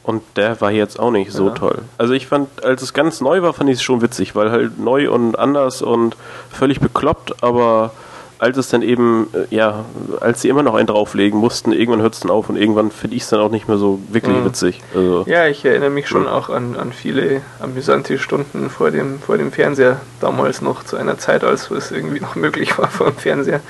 Und 0.02 0.22
der 0.36 0.60
war 0.60 0.70
jetzt 0.70 1.00
auch 1.00 1.10
nicht 1.10 1.32
so 1.32 1.48
ja. 1.48 1.54
toll. 1.54 1.78
Also 1.96 2.12
ich 2.12 2.26
fand, 2.26 2.62
als 2.62 2.82
es 2.82 2.92
ganz 2.92 3.22
neu 3.22 3.40
war, 3.40 3.54
fand 3.54 3.70
ich 3.70 3.76
es 3.76 3.82
schon 3.82 4.02
witzig, 4.02 4.34
weil 4.36 4.50
halt 4.50 4.78
neu 4.78 5.10
und 5.10 5.38
anders 5.38 5.80
und 5.80 6.14
völlig 6.50 6.78
bekloppt, 6.78 7.42
aber 7.42 7.92
als 8.38 8.56
es 8.56 8.68
dann 8.68 8.82
eben, 8.82 9.28
äh, 9.32 9.54
ja, 9.54 9.84
als 10.20 10.42
sie 10.42 10.48
immer 10.48 10.62
noch 10.62 10.74
einen 10.74 10.86
drauflegen 10.86 11.38
mussten, 11.38 11.72
irgendwann 11.72 12.02
hört 12.02 12.14
es 12.14 12.20
dann 12.20 12.30
auf 12.30 12.48
und 12.48 12.56
irgendwann 12.56 12.90
finde 12.90 13.16
ich 13.16 13.22
es 13.22 13.28
dann 13.28 13.40
auch 13.40 13.50
nicht 13.50 13.68
mehr 13.68 13.78
so 13.78 14.00
wirklich 14.08 14.36
mhm. 14.36 14.44
witzig. 14.44 14.82
Also, 14.94 15.24
ja, 15.26 15.46
ich 15.46 15.64
erinnere 15.64 15.90
mich 15.90 16.08
schon 16.08 16.26
auch 16.26 16.50
an, 16.50 16.76
an 16.76 16.92
viele 16.92 17.42
amüsante 17.60 18.18
Stunden 18.18 18.70
vor 18.70 18.90
dem, 18.90 19.20
vor 19.20 19.38
dem 19.38 19.52
Fernseher, 19.52 20.00
damals 20.20 20.60
noch 20.62 20.82
zu 20.84 20.96
einer 20.96 21.18
Zeit, 21.18 21.44
als 21.44 21.70
es 21.70 21.90
irgendwie 21.90 22.20
noch 22.24 22.34
möglich 22.34 22.76
war 22.78 22.88
vor 22.88 23.10
dem 23.10 23.16
Fernseher. 23.16 23.60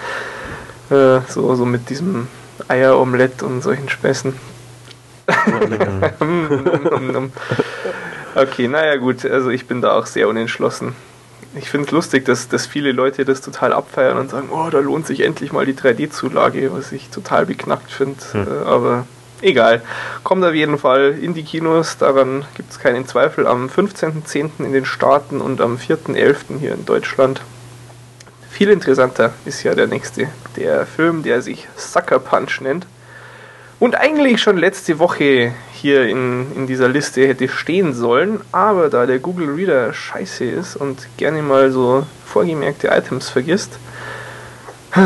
Äh, 0.91 1.21
so, 1.29 1.55
so 1.55 1.65
mit 1.65 1.91
diesem 1.91 2.29
Eieromelett 2.69 3.43
und 3.43 3.63
solchen 3.63 3.89
Späßen. 3.89 4.35
okay, 8.35 8.69
naja 8.69 8.97
gut, 8.97 9.25
also 9.25 9.49
ich 9.49 9.67
bin 9.67 9.81
da 9.81 9.97
auch 9.97 10.05
sehr 10.05 10.29
unentschlossen 10.29 10.95
ich 11.57 11.71
finde 11.71 11.87
es 11.87 11.93
lustig, 11.93 12.25
dass, 12.25 12.49
dass 12.49 12.67
viele 12.67 12.93
Leute 12.93 13.25
das 13.25 13.41
total 13.41 13.73
abfeiern 13.73 14.19
und 14.19 14.31
sagen, 14.31 14.49
oh, 14.51 14.69
da 14.71 14.79
lohnt 14.79 15.07
sich 15.07 15.21
endlich 15.21 15.53
mal 15.53 15.67
die 15.67 15.75
3D-Zulage, 15.75 16.73
was 16.73 16.93
ich 16.93 17.11
total 17.11 17.47
beknackt 17.47 17.91
finde. 17.91 18.19
Hm. 18.33 18.47
Äh, 18.47 18.67
aber 18.67 19.07
egal. 19.41 19.83
Kommt 20.23 20.45
auf 20.45 20.55
jeden 20.55 20.79
Fall 20.79 21.17
in 21.21 21.35
die 21.35 21.45
Kinos, 21.45 21.99
daran 21.99 22.45
gibt 22.57 22.73
es 22.73 22.79
keinen 22.79 23.07
Zweifel. 23.07 23.47
Am 23.47 23.69
15.10. 23.69 24.65
in 24.65 24.73
den 24.73 24.85
Staaten 24.85 25.41
und 25.41 25.61
am 25.61 25.77
4.11. 25.77 26.59
hier 26.59 26.75
in 26.75 26.85
Deutschland. 26.85 27.41
Viel 28.51 28.71
interessanter 28.71 29.33
ist 29.45 29.63
ja 29.63 29.75
der 29.75 29.87
nächste, 29.87 30.29
der 30.57 30.87
Film, 30.87 31.23
der 31.23 31.43
sich 31.43 31.69
Sucker 31.77 32.21
Punch 32.21 32.61
nennt. 32.61 32.87
Und 33.81 33.97
eigentlich 33.97 34.41
schon 34.41 34.57
letzte 34.57 34.99
Woche 34.99 35.53
hier 35.85 36.07
in, 36.07 36.47
in 36.57 36.67
dieser 36.67 36.89
Liste 36.89 37.29
hätte 37.29 37.47
stehen 37.47 37.93
sollen, 37.93 38.41
aber 38.53 38.89
da 38.89 39.05
der 39.05 39.19
Google 39.19 39.51
Reader 39.51 39.93
scheiße 39.93 40.43
ist 40.43 40.77
und 40.77 41.07
gerne 41.19 41.43
mal 41.43 41.71
so 41.71 42.07
vorgemerkte 42.25 42.89
Items 42.89 43.29
vergisst, 43.29 43.79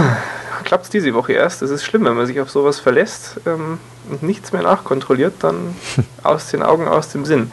klappt 0.64 0.84
es 0.84 0.90
diese 0.90 1.12
Woche 1.14 1.32
erst. 1.32 1.62
Das 1.62 1.70
ist 1.70 1.82
schlimm, 1.82 2.04
wenn 2.04 2.14
man 2.14 2.26
sich 2.26 2.40
auf 2.40 2.48
sowas 2.48 2.78
verlässt 2.78 3.40
ähm, 3.44 3.80
und 4.08 4.22
nichts 4.22 4.52
mehr 4.52 4.62
nachkontrolliert, 4.62 5.34
dann 5.40 5.74
aus 6.22 6.52
den 6.52 6.62
Augen, 6.62 6.86
aus 6.86 7.08
dem 7.08 7.24
Sinn. 7.24 7.50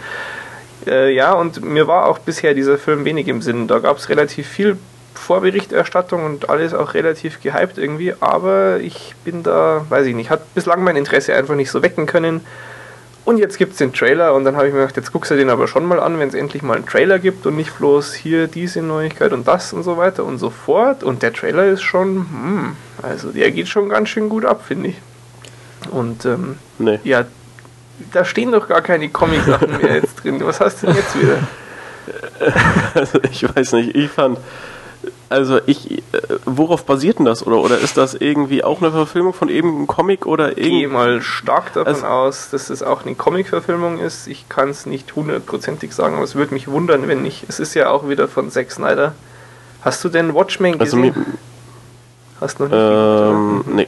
Äh, 0.86 1.12
ja, 1.16 1.34
und 1.34 1.66
mir 1.66 1.88
war 1.88 2.06
auch 2.06 2.20
bisher 2.20 2.54
dieser 2.54 2.78
Film 2.78 3.06
wenig 3.06 3.28
im 3.28 3.42
Sinn. 3.42 3.68
Da 3.68 3.80
gab 3.80 3.98
es 3.98 4.08
relativ 4.08 4.48
viel 4.48 4.78
Vorberichterstattung 5.16 6.24
und 6.24 6.52
alles 6.52 6.76
auch 6.76 6.94
relativ 6.94 7.42
gehypt 7.42 7.80
irgendwie, 7.80 8.14
aber 8.20 8.82
ich 8.82 9.16
bin 9.24 9.42
da, 9.42 9.84
weiß 9.90 10.06
ich 10.06 10.14
nicht, 10.14 10.30
hat 10.30 10.54
bislang 10.54 10.84
mein 10.84 10.96
Interesse 10.96 11.34
einfach 11.34 11.56
nicht 11.56 11.72
so 11.72 11.82
wecken 11.82 12.06
können. 12.06 12.42
Und 13.26 13.40
jetzt 13.40 13.58
gibt 13.58 13.72
es 13.72 13.80
den 13.80 13.92
Trailer 13.92 14.36
und 14.36 14.46
dann 14.46 14.56
habe 14.56 14.68
ich 14.68 14.74
mir 14.74 14.82
gedacht, 14.82 14.98
jetzt 14.98 15.12
guckst 15.12 15.32
du 15.32 15.36
den 15.36 15.50
aber 15.50 15.68
schon 15.68 15.84
mal 15.86 16.00
an, 16.00 16.20
wenn 16.20 16.28
es 16.30 16.36
endlich 16.36 16.62
mal 16.62 16.76
einen 16.76 16.86
Trailer 16.86 17.18
gibt 17.18 17.48
und 17.48 17.56
nicht 17.56 17.76
bloß 17.80 18.14
hier 18.14 18.48
diese 18.48 18.84
Neuigkeit 18.84 19.34
und 19.34 19.48
das 19.48 19.74
und 19.74 19.82
so 19.82 19.98
weiter 19.98 20.24
und 20.24 20.38
so 20.38 20.52
fort. 20.52 21.04
Und 21.04 21.24
der 21.24 21.34
Trailer 21.34 21.66
ist 21.66 21.82
schon, 21.82 22.18
hm, 22.18 22.76
also 23.02 23.32
der 23.32 23.52
geht 23.52 23.68
schon 23.68 23.90
ganz 23.90 24.10
schön 24.10 24.30
gut 24.30 24.46
ab, 24.46 24.64
finde 24.68 24.90
ich. 24.90 25.02
Und 25.90 26.26
ähm, 26.26 26.58
nee. 26.78 27.00
ja, 27.04 27.26
da 28.14 28.26
stehen 28.26 28.52
doch 28.52 28.68
gar 28.68 28.82
keine 28.82 29.10
Comic-Sachen 29.10 29.78
mehr 29.82 29.96
jetzt 29.96 30.24
drin. 30.24 30.40
Was 30.44 30.60
hast 30.60 30.84
du 30.84 30.88
denn 30.88 30.96
jetzt 30.96 31.20
wieder? 31.20 31.40
Also 32.94 33.20
ich 33.24 33.44
weiß 33.44 33.74
nicht, 33.74 33.96
ich 33.96 34.12
fand 34.12 34.38
also 35.30 35.60
ich, 35.66 35.92
äh, 35.92 36.02
worauf 36.46 36.86
basiert 36.86 37.20
denn 37.20 37.26
das? 37.26 37.46
Oder, 37.46 37.58
oder 37.58 37.78
ist 37.80 37.98
das 37.98 38.14
irgendwie 38.14 38.64
auch 38.64 38.82
eine 38.82 38.92
Verfilmung 38.92 39.34
von 39.34 39.50
eben 39.50 39.70
einem 39.70 39.88
Comic 39.88 40.26
oder 40.26 40.50
irgendwie? 40.50 40.64
Ich 40.64 40.70
gehe 40.70 40.88
mal 40.88 41.22
stark 41.22 41.74
davon 41.74 41.94
also, 41.94 42.06
aus, 42.06 42.50
dass 42.52 42.70
es 42.70 42.84
auch 42.84 43.06
eine 43.06 43.16
Comic-Verfilmung 43.16 44.00
ist. 44.00 44.28
Ich 44.28 44.48
kann 44.50 44.70
es 44.70 44.86
nicht 44.86 45.16
hundertprozentig 45.16 45.94
sagen, 45.94 46.16
aber 46.16 46.24
es 46.24 46.36
würde 46.36 46.54
mich 46.54 46.68
wundern, 46.68 47.08
wenn 47.08 47.24
nicht. 47.24 47.46
Es 47.48 47.60
ist 47.60 47.74
ja 47.74 47.90
auch 47.90 48.08
wieder 48.08 48.28
von 48.28 48.52
Zack 48.52 48.72
Snyder. 48.72 49.14
Hast 49.82 50.04
du 50.04 50.10
denn 50.10 50.34
Watchmen 50.34 50.80
also 50.80 50.98
gesehen? 50.98 51.16
Also, 51.16 52.42
hast 52.42 52.60
du 52.60 52.64
noch 52.64 52.70
nicht 52.70 52.80
ähm, 52.80 53.58
gesehen? 53.60 53.76
Nee. 53.76 53.88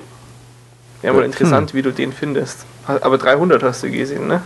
Wäre 1.02 1.14
mal 1.14 1.26
interessant, 1.26 1.72
hm. 1.72 1.78
wie 1.78 1.82
du 1.84 1.92
den 1.92 2.14
findest. 2.14 2.66
Aber 2.86 3.18
300 3.18 3.62
hast 3.62 3.84
du 3.84 3.92
gesehen, 3.92 4.28
ne? 4.28 4.42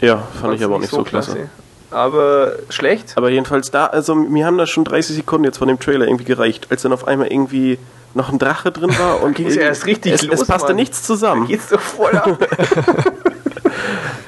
Ja, 0.00 0.16
fand 0.16 0.40
Fand's 0.40 0.60
ich 0.60 0.64
aber 0.64 0.76
auch 0.76 0.80
nicht 0.80 0.90
so 0.90 1.02
klasse. 1.02 1.32
klasse 1.32 1.50
aber 1.94 2.52
schlecht. 2.68 3.14
Aber 3.16 3.30
jedenfalls 3.30 3.70
da, 3.70 3.86
also 3.86 4.14
mir 4.14 4.46
haben 4.46 4.58
da 4.58 4.66
schon 4.66 4.84
30 4.84 5.16
Sekunden 5.16 5.44
jetzt 5.44 5.58
von 5.58 5.68
dem 5.68 5.78
Trailer 5.78 6.06
irgendwie 6.06 6.24
gereicht, 6.24 6.68
als 6.70 6.82
dann 6.82 6.92
auf 6.92 7.06
einmal 7.06 7.28
irgendwie 7.28 7.78
noch 8.14 8.30
ein 8.30 8.38
Drache 8.38 8.70
drin 8.70 8.90
war 8.98 9.22
und 9.22 9.34
ging 9.36 9.46
es 9.46 9.56
ja 9.56 9.62
erst 9.62 9.86
richtig 9.86 10.12
es, 10.12 10.22
los, 10.22 10.42
es 10.42 10.46
passte 10.46 10.68
Mann. 10.68 10.76
nichts 10.76 11.02
zusammen. 11.02 11.42
Da 11.42 11.48
geht's 11.48 11.68
doch 11.68 11.80
voll 11.80 12.16
ab. 12.16 12.38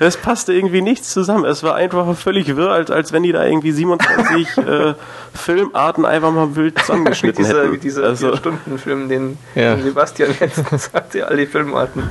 es 0.00 0.16
passte 0.16 0.52
irgendwie 0.52 0.82
nichts 0.82 1.12
zusammen. 1.12 1.44
Es 1.44 1.62
war 1.62 1.74
einfach 1.74 2.16
völlig 2.16 2.56
wirr, 2.56 2.70
als, 2.70 2.90
als 2.90 3.12
wenn 3.12 3.22
die 3.22 3.32
da 3.32 3.44
irgendwie 3.44 3.72
27 3.72 4.58
äh, 4.58 4.94
Filmarten 5.34 6.04
einfach 6.04 6.32
mal 6.32 6.54
wild 6.56 6.78
zusammengeschnitten 6.78 7.44
wie 7.44 7.48
dieser, 7.48 7.62
hätten. 7.62 7.72
Wie 7.72 7.78
dieser 7.78 8.04
also, 8.04 8.36
Stundenfilm, 8.36 9.08
den, 9.08 9.38
ja. 9.54 9.74
den 9.74 9.84
Sebastian 9.84 10.34
jetzt 10.40 10.64
sagte, 10.92 11.26
alle 11.26 11.46
Filmarten. 11.46 12.10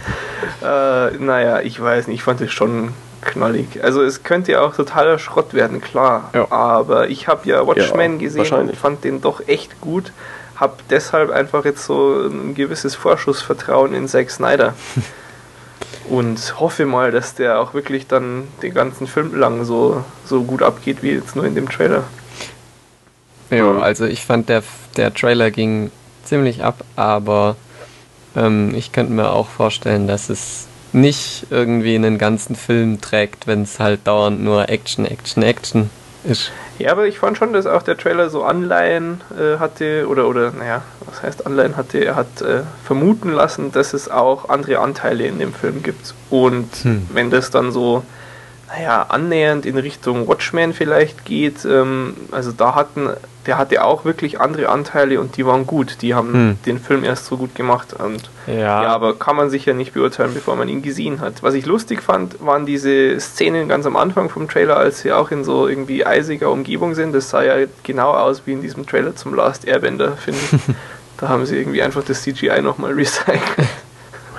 Äh, 0.61 1.11
naja, 1.17 1.61
ich 1.61 1.81
weiß 1.81 2.07
nicht, 2.07 2.17
ich 2.17 2.23
fand 2.23 2.41
es 2.41 2.51
schon 2.51 2.93
knallig. 3.25 3.83
Also 3.83 4.01
es 4.01 4.23
könnte 4.23 4.53
ja 4.53 4.61
auch 4.61 4.75
totaler 4.75 5.19
Schrott 5.19 5.53
werden, 5.53 5.81
klar. 5.81 6.29
Ja. 6.33 6.49
Aber 6.51 7.09
ich 7.09 7.27
habe 7.27 7.47
ja 7.47 7.65
Watchmen 7.67 8.13
ja, 8.13 8.17
gesehen 8.19 8.53
und 8.53 8.75
fand 8.77 9.03
den 9.03 9.21
doch 9.21 9.45
echt 9.47 9.81
gut. 9.81 10.13
Hab 10.55 10.87
deshalb 10.87 11.31
einfach 11.31 11.65
jetzt 11.65 11.85
so 11.85 12.27
ein 12.27 12.55
gewisses 12.55 12.95
Vorschussvertrauen 12.95 13.93
in 13.93 14.07
Zack 14.07 14.31
Snyder. 14.31 14.73
und 16.09 16.59
hoffe 16.59 16.85
mal, 16.85 17.11
dass 17.11 17.35
der 17.35 17.59
auch 17.59 17.73
wirklich 17.73 18.07
dann 18.07 18.47
den 18.61 18.73
ganzen 18.73 19.07
Film 19.07 19.35
lang 19.35 19.65
so, 19.65 20.03
so 20.25 20.43
gut 20.43 20.61
abgeht 20.61 21.01
wie 21.01 21.11
jetzt 21.11 21.35
nur 21.35 21.45
in 21.45 21.55
dem 21.55 21.69
Trailer. 21.69 22.03
Ja, 23.49 23.79
also 23.79 24.05
ich 24.05 24.25
fand 24.25 24.49
der, 24.49 24.63
der 24.97 25.13
Trailer 25.13 25.51
ging 25.51 25.91
ziemlich 26.23 26.63
ab, 26.63 26.83
aber 26.95 27.55
ähm, 28.35 28.73
ich 28.75 28.91
könnte 28.91 29.13
mir 29.13 29.31
auch 29.31 29.47
vorstellen, 29.47 30.07
dass 30.07 30.29
es 30.29 30.67
nicht 30.95 31.47
irgendwie 31.49 31.95
einen 31.95 32.17
ganzen 32.17 32.55
Film 32.55 33.01
trägt, 33.01 33.47
wenn 33.47 33.63
es 33.63 33.79
halt 33.79 34.07
dauernd 34.07 34.43
nur 34.43 34.69
Action, 34.69 35.05
Action, 35.05 35.43
Action 35.43 35.89
ist. 36.23 36.51
Ja, 36.79 36.91
aber 36.91 37.05
ich 37.07 37.19
fand 37.19 37.37
schon, 37.37 37.53
dass 37.53 37.67
auch 37.67 37.83
der 37.83 37.97
Trailer 37.97 38.29
so 38.29 38.43
Anleihen 38.43 39.21
äh, 39.37 39.59
hatte, 39.59 40.07
oder, 40.07 40.27
oder, 40.27 40.51
naja, 40.51 40.81
was 41.05 41.21
heißt 41.21 41.45
Anleihen 41.45 41.77
hatte? 41.77 42.03
Er 42.03 42.15
hat 42.15 42.41
äh, 42.41 42.61
vermuten 42.83 43.31
lassen, 43.31 43.71
dass 43.71 43.93
es 43.93 44.09
auch 44.09 44.49
andere 44.49 44.79
Anteile 44.79 45.25
in 45.25 45.39
dem 45.39 45.53
Film 45.53 45.83
gibt. 45.83 46.13
Und 46.29 46.73
hm. 46.81 47.07
wenn 47.13 47.29
das 47.29 47.51
dann 47.51 47.71
so 47.71 48.03
naja, 48.67 49.05
annähernd 49.09 49.65
in 49.65 49.77
Richtung 49.77 50.27
Watchmen 50.27 50.73
vielleicht 50.73 51.25
geht. 51.25 51.65
Ähm, 51.65 52.15
also 52.31 52.51
da 52.51 52.73
hatten, 52.73 53.09
der 53.45 53.57
hatte 53.57 53.83
auch 53.83 54.05
wirklich 54.05 54.41
andere 54.41 54.69
Anteile 54.69 55.19
und 55.19 55.37
die 55.37 55.45
waren 55.45 55.67
gut. 55.67 56.01
Die 56.01 56.15
haben 56.15 56.33
hm. 56.33 56.57
den 56.65 56.79
Film 56.79 57.03
erst 57.03 57.27
so 57.27 57.37
gut 57.37 57.53
gemacht. 57.53 57.93
Und 57.93 58.29
ja. 58.47 58.83
ja, 58.83 58.87
aber 58.87 59.15
kann 59.17 59.35
man 59.35 59.49
sicher 59.49 59.73
nicht 59.73 59.93
beurteilen, 59.93 60.33
bevor 60.33 60.55
man 60.55 60.67
ihn 60.67 60.81
gesehen 60.81 61.21
hat. 61.21 61.43
Was 61.43 61.53
ich 61.53 61.65
lustig 61.65 62.01
fand, 62.01 62.43
waren 62.43 62.65
diese 62.65 63.19
Szenen 63.19 63.69
ganz 63.69 63.85
am 63.85 63.95
Anfang 63.95 64.29
vom 64.29 64.49
Trailer, 64.49 64.77
als 64.77 65.01
sie 65.01 65.13
auch 65.13 65.29
in 65.31 65.43
so 65.43 65.67
irgendwie 65.67 66.05
eisiger 66.05 66.49
Umgebung 66.51 66.95
sind. 66.95 67.13
Das 67.13 67.29
sah 67.29 67.43
ja 67.43 67.67
genau 67.83 68.11
aus 68.11 68.43
wie 68.45 68.53
in 68.53 68.61
diesem 68.61 68.87
Trailer 68.87 69.15
zum 69.15 69.35
Last 69.35 69.67
Airbender, 69.67 70.17
finde 70.17 70.39
ich. 70.39 70.75
da 71.17 71.29
haben 71.29 71.45
sie 71.45 71.57
irgendwie 71.57 71.83
einfach 71.83 72.03
das 72.03 72.23
CGI 72.23 72.61
nochmal 72.61 72.93
recycelt. 72.93 73.41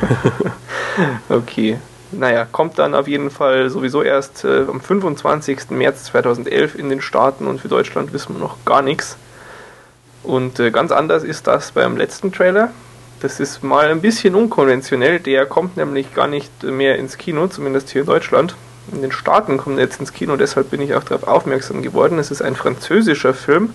okay 1.29 1.79
naja, 2.19 2.47
kommt 2.51 2.79
dann 2.79 2.95
auf 2.95 3.09
jeden 3.09 3.31
Fall 3.31 3.71
sowieso 3.71 4.03
erst 4.03 4.45
äh, 4.45 4.65
am 4.69 4.81
25. 4.81 5.71
März 5.71 6.05
2011 6.05 6.75
in 6.75 6.89
den 6.89 7.01
Staaten 7.01 7.47
und 7.47 7.61
für 7.61 7.69
Deutschland 7.69 8.13
wissen 8.13 8.35
wir 8.35 8.41
noch 8.41 8.65
gar 8.65 8.83
nichts. 8.83 9.17
Und 10.23 10.59
äh, 10.59 10.71
ganz 10.71 10.93
anders 10.93 11.23
ist 11.23 11.47
das 11.47 11.73
beim 11.73 11.97
letzten 11.97 12.33
Trailer. 12.33 12.71
Das 13.21 13.41
ist 13.41 13.63
mal 13.63 13.89
ein 13.89 14.01
bisschen 14.01 14.35
unkonventionell. 14.35 15.21
Der 15.21 15.47
kommt 15.47 15.77
nämlich 15.77 16.15
gar 16.15 16.27
nicht 16.27 16.63
mehr 16.63 16.99
ins 16.99 17.17
Kino, 17.17 17.47
zumindest 17.47 17.91
hier 17.91 18.03
in 18.03 18.07
Deutschland. 18.07 18.57
In 18.93 19.03
den 19.03 19.13
Staaten 19.13 19.57
kommt 19.57 19.79
er 19.79 19.85
jetzt 19.85 19.99
ins 19.99 20.13
Kino, 20.13 20.37
deshalb 20.37 20.71
bin 20.71 20.81
ich 20.81 20.95
auch 20.95 21.03
darauf 21.03 21.27
aufmerksam 21.27 21.83
geworden. 21.83 22.19
Es 22.19 22.31
ist 22.31 22.43
ein 22.43 22.55
französischer 22.55 23.35
Film 23.35 23.71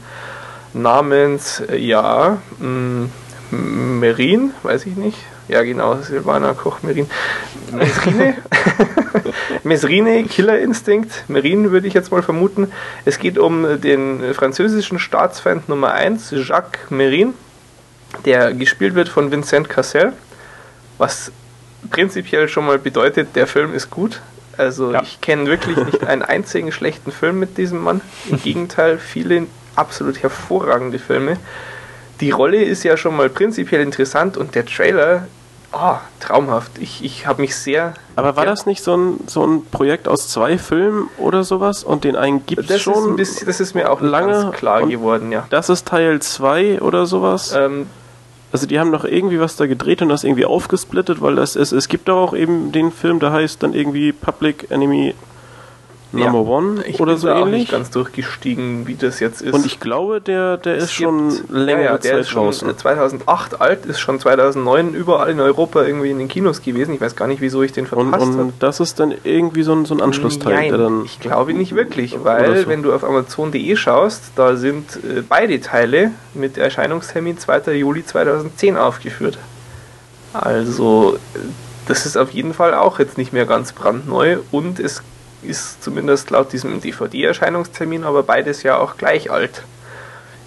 namens, 0.74 1.60
äh, 1.60 1.78
ja, 1.78 2.38
mm, 2.60 3.06
Merin, 3.52 4.54
weiß 4.64 4.86
ich 4.86 4.96
nicht, 4.96 5.18
ja, 5.52 5.64
genau, 5.64 5.98
Silvana 5.98 6.54
Koch-Merin. 6.54 7.10
Mesrine. 7.74 8.38
Mesrine, 9.64 10.24
Killer 10.24 10.58
Instinct. 10.60 11.26
Merin 11.28 11.72
würde 11.72 11.88
ich 11.88 11.94
jetzt 11.94 12.10
mal 12.10 12.24
vermuten. 12.24 12.72
Es 13.04 13.20
geht 13.20 13.38
um 13.38 13.82
den 13.82 14.34
französischen 14.34 14.98
Staatsfeind 14.98 15.68
Nummer 15.68 15.92
1, 15.92 16.34
Jacques 16.48 16.90
Merin, 16.90 17.34
der 18.24 18.54
gespielt 18.54 18.96
wird 18.96 19.10
von 19.10 19.30
Vincent 19.30 19.68
Cassel. 19.68 20.14
Was 20.98 21.34
prinzipiell 21.90 22.48
schon 22.48 22.66
mal 22.66 22.80
bedeutet, 22.80 23.36
der 23.36 23.46
Film 23.46 23.74
ist 23.74 23.90
gut. 23.90 24.22
Also 24.56 24.94
ja. 24.94 25.02
ich 25.04 25.20
kenne 25.20 25.48
wirklich 25.48 25.76
nicht 25.76 26.08
einen 26.08 26.22
einzigen 26.22 26.72
schlechten 26.72 27.12
Film 27.12 27.40
mit 27.40 27.58
diesem 27.58 27.84
Mann. 27.84 28.00
Im 28.30 28.42
Gegenteil, 28.42 28.98
viele 29.00 29.48
absolut 29.76 30.24
hervorragende 30.24 30.98
Filme. 30.98 31.36
Die 32.22 32.30
Rolle 32.30 32.64
ist 32.64 32.84
ja 32.84 32.96
schon 32.96 33.18
mal 33.18 33.30
prinzipiell 33.30 33.82
interessant 33.82 34.38
und 34.38 34.56
der 34.56 34.66
Trailer 34.66 35.28
Oh, 35.74 35.96
traumhaft. 36.20 36.72
Ich, 36.80 37.04
ich 37.04 37.28
habe 37.28 37.42
mich 37.42 37.56
sehr. 37.56 37.94
Aber 38.18 38.36
war 38.36 38.46
das 38.46 38.66
nicht 38.66 38.84
so 38.84 38.96
ein, 38.96 39.20
so 39.28 39.46
ein 39.46 39.66
Projekt 39.66 40.08
aus 40.08 40.28
zwei 40.28 40.58
Filmen 40.58 41.10
oder 41.18 41.44
sowas? 41.44 41.84
Und 41.84 42.04
den 42.04 42.16
einen 42.16 42.46
gibt 42.46 42.70
es 42.70 42.82
schon? 42.82 43.12
Ist 43.12 43.16
bisschen, 43.16 43.48
das 43.48 43.62
ist 43.62 43.74
mir 43.74 43.90
auch 43.90 44.02
lange 44.02 44.52
klar 44.52 44.86
geworden, 44.86 45.32
ja. 45.32 45.46
Das 45.50 45.70
ist 45.70 45.88
Teil 45.88 46.22
2 46.22 46.82
oder 46.82 47.06
sowas? 47.06 47.54
Ähm, 47.56 47.88
also 48.52 48.68
die 48.68 48.80
haben 48.80 48.92
doch 48.92 49.06
irgendwie 49.06 49.40
was 49.40 49.56
da 49.56 49.66
gedreht 49.66 50.02
und 50.02 50.10
das 50.10 50.26
irgendwie 50.26 50.46
aufgesplittet, 50.46 51.22
weil 51.22 51.36
das 51.36 51.56
ist, 51.56 51.72
es 51.72 51.88
gibt 51.88 52.10
doch 52.10 52.18
auch 52.18 52.34
eben 52.34 52.74
den 52.74 52.92
Film, 52.92 53.20
der 53.20 53.32
heißt 53.32 53.64
dann 53.64 53.74
irgendwie 53.74 54.12
Public 54.12 54.70
Enemy 54.70 55.16
Number 56.14 56.40
ja, 56.40 56.58
One 56.58 56.84
ich 56.86 57.00
oder 57.00 57.14
bin 57.14 57.22
so 57.22 57.28
da 57.28 57.40
ähnlich. 57.40 57.54
Ich 57.54 57.60
nicht 57.60 57.72
ganz 57.72 57.90
durchgestiegen, 57.90 58.88
wie 58.88 58.96
das 58.96 59.20
jetzt 59.20 59.42
ist. 59.42 59.54
Und 59.54 59.66
ich 59.66 59.80
glaube, 59.80 60.20
der, 60.20 60.58
der 60.58 60.76
ist 60.76 60.98
gibt, 60.98 61.04
schon 61.04 61.30
länger 61.50 61.82
ja, 61.82 61.92
ja, 61.92 61.98
der 61.98 62.20
ist 62.20 62.34
draußen. 62.34 62.78
2008 62.78 63.62
alt, 63.62 63.86
ist 63.86 64.00
schon 64.00 64.20
2009 64.20 64.94
überall 64.94 65.30
in 65.30 65.40
Europa 65.40 65.84
irgendwie 65.84 66.12
in 66.12 66.20
den 66.20 66.28
Kinos 66.28 66.62
gewesen. 66.62 66.94
Ich 66.94 67.02
weiß 67.02 67.16
gar 67.16 67.28
nicht, 67.28 67.42
wieso 67.42 67.64
ich 67.64 67.72
den 67.72 67.88
verpasst 67.88 68.14
habe. 68.14 68.24
Und, 68.24 68.40
und 68.40 68.54
das 68.60 68.80
ist 68.80 69.00
dann 69.00 69.14
irgendwie 69.24 69.64
so 69.64 69.74
ein, 69.74 69.86
so 69.86 69.94
ein 69.94 70.02
Anschlussteil, 70.02 70.54
Nein, 70.54 70.70
der 70.70 70.78
dann. 70.78 71.06
Ich 71.06 71.20
glaube 71.20 71.54
nicht 71.54 71.76
wirklich, 71.76 72.24
weil 72.24 72.64
so. 72.64 72.68
wenn 72.68 72.84
du 72.84 72.94
auf 72.94 73.04
Amazon.de 73.04 73.76
schaust, 73.76 74.32
da 74.36 74.56
sind 74.56 74.98
äh, 74.98 75.22
beide 75.28 75.62
Teile 75.62 76.12
mit 76.34 76.58
Erscheinungstermin 76.58 77.38
2. 77.38 77.74
Juli 77.74 78.06
2010 78.06 78.78
aufgeführt. 78.78 79.38
Also 80.34 81.18
äh, 81.36 81.40
das 81.88 82.06
ist 82.06 82.18
auf 82.18 82.32
jeden 82.32 82.54
Fall 82.54 82.74
auch 82.74 83.00
jetzt 83.00 83.18
nicht 83.18 83.34
mehr 83.34 83.46
ganz 83.46 83.74
brandneu 83.74 84.38
und 84.52 84.80
es 84.80 85.04
ist 85.44 85.84
zumindest 85.84 86.30
laut 86.30 86.54
diesem 86.54 86.82
DVD-Erscheinungstermin 86.82 88.04
aber 88.04 88.24
beides 88.24 88.64
ja 88.64 88.78
auch 88.78 88.98
gleich 88.98 89.32
alt. 89.32 89.64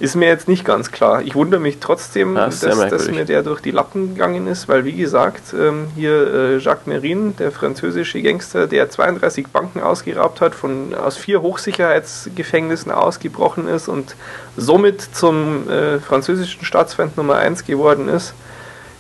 Ist 0.01 0.17
mir 0.17 0.27
jetzt 0.27 0.49
nicht 0.49 0.65
ganz 0.65 0.91
klar. 0.91 1.23
Ich 1.23 1.37
wundere 1.37 1.61
mich 1.61 1.79
trotzdem, 1.79 2.35
ja, 2.35 2.47
dass, 2.47 2.61
dass, 2.61 3.09
mir 3.09 3.25
der 3.25 3.45
durch 3.45 3.61
die 3.61 3.71
Lappen 3.71 4.15
gegangen 4.15 4.49
ist, 4.49 4.69
weil 4.69 4.85
wie 4.85 4.93
gesagt, 4.93 5.55
ähm, 5.55 5.87
hier 5.95 6.35
äh, 6.35 6.59
Jacques 6.59 6.87
Merin, 6.87 7.37
der 7.37 7.53
französische 7.53 8.21
Gangster, 8.21 8.67
der 8.67 8.91
32 8.91 9.47
Banken 9.49 9.81
ausgeraubt 9.81 10.41
hat, 10.41 10.57
von 10.57 10.95
aus 10.95 11.17
vier 11.17 11.43
Hochsicherheitsgefängnissen 11.43 12.91
ausgebrochen 12.91 13.69
ist 13.69 13.87
und 13.87 14.17
somit 14.57 15.01
zum 15.01 15.71
äh, 15.71 16.01
französischen 16.01 16.65
Staatsfeind 16.65 17.17
Nummer 17.17 17.37
1 17.37 17.65
geworden 17.65 18.09
ist, 18.09 18.35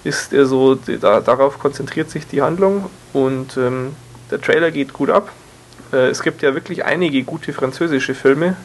ist 0.04 0.32
er 0.32 0.46
so, 0.46 0.76
da, 0.76 1.20
darauf 1.20 1.58
konzentriert 1.58 2.08
sich 2.08 2.28
die 2.28 2.40
Handlung 2.40 2.88
und 3.12 3.56
ähm, 3.56 3.96
der 4.30 4.40
Trailer 4.40 4.70
geht 4.70 4.92
gut 4.92 5.10
ab. 5.10 5.32
Äh, 5.94 6.08
es 6.08 6.22
gibt 6.22 6.42
ja 6.42 6.54
wirklich 6.54 6.84
einige 6.84 7.22
gute 7.22 7.52
französische 7.52 8.14
Filme. 8.14 8.56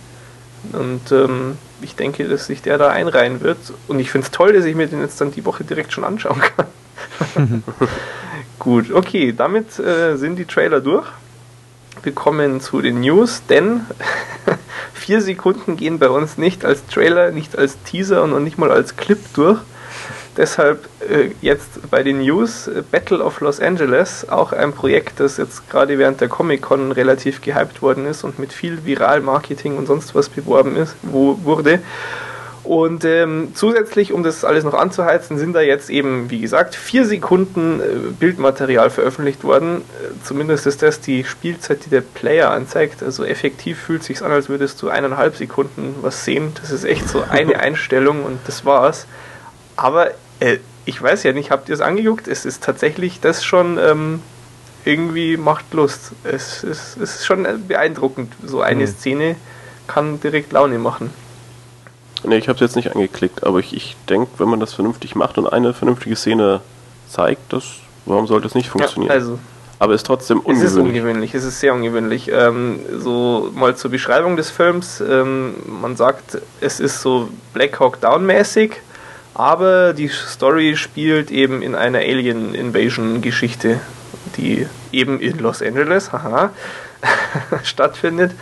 Und 0.74 1.12
ähm, 1.12 1.58
ich 1.82 1.96
denke, 1.96 2.28
dass 2.28 2.48
sich 2.48 2.62
der 2.62 2.78
da 2.78 2.90
einreihen 2.90 3.42
wird. 3.42 3.58
Und 3.88 4.00
ich 4.00 4.12
finde 4.12 4.26
es 4.26 4.32
toll, 4.32 4.54
dass 4.54 4.66
ich 4.66 4.76
mir 4.76 4.88
den 4.88 5.02
jetzt 5.02 5.22
dann 5.22 5.32
die 5.32 5.46
Woche 5.46 5.64
direkt 5.64 5.94
schon 5.94 6.04
anschauen 6.04 6.42
kann. 6.42 6.66
Gut, 8.60 8.92
okay, 8.92 9.34
damit 9.36 9.80
äh, 9.80 10.18
sind 10.18 10.36
die 10.36 10.46
Trailer 10.46 10.82
durch. 10.82 11.08
Wir 12.04 12.12
kommen 12.12 12.62
zu 12.62 12.82
den 12.82 13.02
News, 13.02 13.42
denn 13.50 13.86
vier 14.94 15.22
Sekunden 15.22 15.78
gehen 15.78 16.00
bei 16.00 16.10
uns 16.10 16.38
nicht 16.38 16.66
als 16.66 16.86
Trailer, 16.88 17.32
nicht 17.32 17.58
als 17.58 17.82
Teaser 17.84 18.24
und 18.24 18.32
noch 18.32 18.40
nicht 18.40 18.58
mal 18.58 18.72
als 18.72 18.98
Clip 18.98 19.20
durch. 19.34 19.60
Deshalb 20.38 20.88
äh, 21.02 21.32
jetzt 21.42 21.90
bei 21.90 22.04
den 22.04 22.20
News 22.20 22.68
äh, 22.68 22.84
Battle 22.90 23.24
of 23.24 23.42
Los 23.42 23.60
Angeles, 23.60 24.30
auch 24.30 24.54
ein 24.54 24.74
Projekt, 24.74 25.20
das 25.20 25.38
jetzt 25.38 25.70
gerade 25.70 25.98
während 25.98 26.22
der 26.22 26.30
Comic-Con 26.30 26.92
relativ 26.92 27.42
gehypt 27.42 27.82
worden 27.82 28.06
ist 28.06 28.24
und 28.24 28.40
mit 28.40 28.54
viel 28.54 28.86
Viral-Marketing 28.86 29.78
und 29.78 29.88
sonst 29.88 30.16
was 30.16 30.30
beworben 30.30 30.76
ist, 30.76 30.96
wo, 31.02 31.40
wurde. 31.44 31.80
Und 32.70 33.04
ähm, 33.04 33.54
zusätzlich, 33.56 34.14
um 34.14 34.22
das 34.22 34.46
alles 34.46 34.64
noch 34.64 34.76
anzuheizen, 34.76 35.40
sind 35.40 35.54
da 35.54 35.62
jetzt 35.62 35.90
eben, 35.90 36.30
wie 36.30 36.40
gesagt, 36.40 36.76
vier 36.76 37.04
Sekunden 37.04 37.80
äh, 37.80 38.12
Bildmaterial 38.20 38.92
veröffentlicht 38.92 39.44
worden. 39.44 39.78
Äh, 39.78 40.24
zumindest 40.24 40.68
ist 40.68 40.84
das 40.84 41.02
die 41.02 41.24
Spielzeit, 41.24 41.86
die 41.86 41.90
der 41.90 42.02
Player 42.02 42.52
anzeigt. 42.52 43.02
Also 43.02 43.24
effektiv 43.24 43.80
fühlt 43.80 44.04
sich 44.04 44.22
an, 44.22 44.32
als 44.32 44.50
würdest 44.50 44.82
du 44.84 44.90
eineinhalb 44.90 45.36
Sekunden 45.36 45.96
was 46.02 46.26
sehen. 46.26 46.52
Das 46.62 46.70
ist 46.70 46.84
echt 46.84 47.10
so 47.10 47.24
eine 47.28 47.60
Einstellung 47.60 48.24
und 48.24 48.40
das 48.46 48.66
war's. 48.66 49.08
Aber 49.80 50.12
äh, 50.42 50.58
ich 50.84 51.02
weiß 51.02 51.24
ja 51.24 51.32
nicht, 51.32 51.52
habt 51.52 51.70
ihr 51.70 51.76
es 51.76 51.82
angeguckt? 51.82 52.28
Es 52.28 52.46
ist 52.46 52.64
tatsächlich 52.64 53.22
das 53.22 53.46
schon 53.46 53.78
ähm, 53.78 54.22
irgendwie 54.84 55.38
macht 55.38 55.74
Lust. 55.74 56.12
Es, 56.26 56.64
es, 56.64 56.98
es, 56.98 57.16
ist 57.16 57.26
schon 57.26 57.48
beeindruckend. 57.68 58.34
So 58.44 58.62
eine 58.62 58.84
mhm. 58.84 58.88
Szene 58.88 59.36
kann 59.88 60.20
direkt 60.20 60.52
Laune 60.52 60.80
machen. 60.80 61.12
Ne, 62.26 62.38
ich 62.38 62.50
habe 62.50 62.56
es 62.56 62.62
jetzt 62.62 62.76
nicht 62.76 62.94
angeklickt, 62.94 63.46
aber 63.46 63.60
ich, 63.60 63.74
ich 63.74 63.96
denke, 64.10 64.28
wenn 64.38 64.50
man 64.50 64.60
das 64.60 64.74
vernünftig 64.74 65.16
macht 65.16 65.38
und 65.38 65.48
eine 65.48 65.74
vernünftige 65.74 66.18
Szene 66.18 66.60
zeigt, 67.08 67.54
das, 67.54 67.64
warum 68.06 68.28
sollte 68.28 68.48
es 68.48 68.56
nicht 68.56 68.70
funktionieren? 68.70 69.10
Ja, 69.10 69.16
also, 69.16 69.40
aber 69.80 69.94
ist 69.94 70.06
trotzdem 70.06 70.42
ungewöhnlich. 70.42 70.66
Es 70.66 70.72
ist 70.74 70.78
ungewöhnlich, 70.78 71.36
es 71.36 71.44
ist 71.46 71.60
sehr 71.62 71.74
ungewöhnlich. 71.74 72.30
Ähm, 72.30 72.82
so 72.98 73.50
mal 73.56 73.78
zur 73.78 73.92
Beschreibung 73.92 74.36
des 74.36 74.50
Films. 74.50 75.00
Ähm, 75.00 75.54
man 75.82 75.96
sagt, 75.96 76.40
es 76.60 76.82
ist 76.82 77.00
so 77.00 77.30
Black 77.54 77.80
Hawk 77.80 78.02
Down 78.02 78.26
mäßig 78.26 78.82
aber 79.40 79.94
die 79.94 80.10
Story 80.10 80.76
spielt 80.76 81.32
eben 81.32 81.62
in 81.62 81.74
einer 81.74 82.00
Alien 82.00 82.54
Invasion 82.54 83.22
Geschichte, 83.22 83.80
die 84.36 84.68
eben 84.92 85.22
in 85.22 85.40
Los 85.40 85.62
Angeles, 85.62 86.12
haha, 86.12 86.50
stattfindet. 87.64 88.34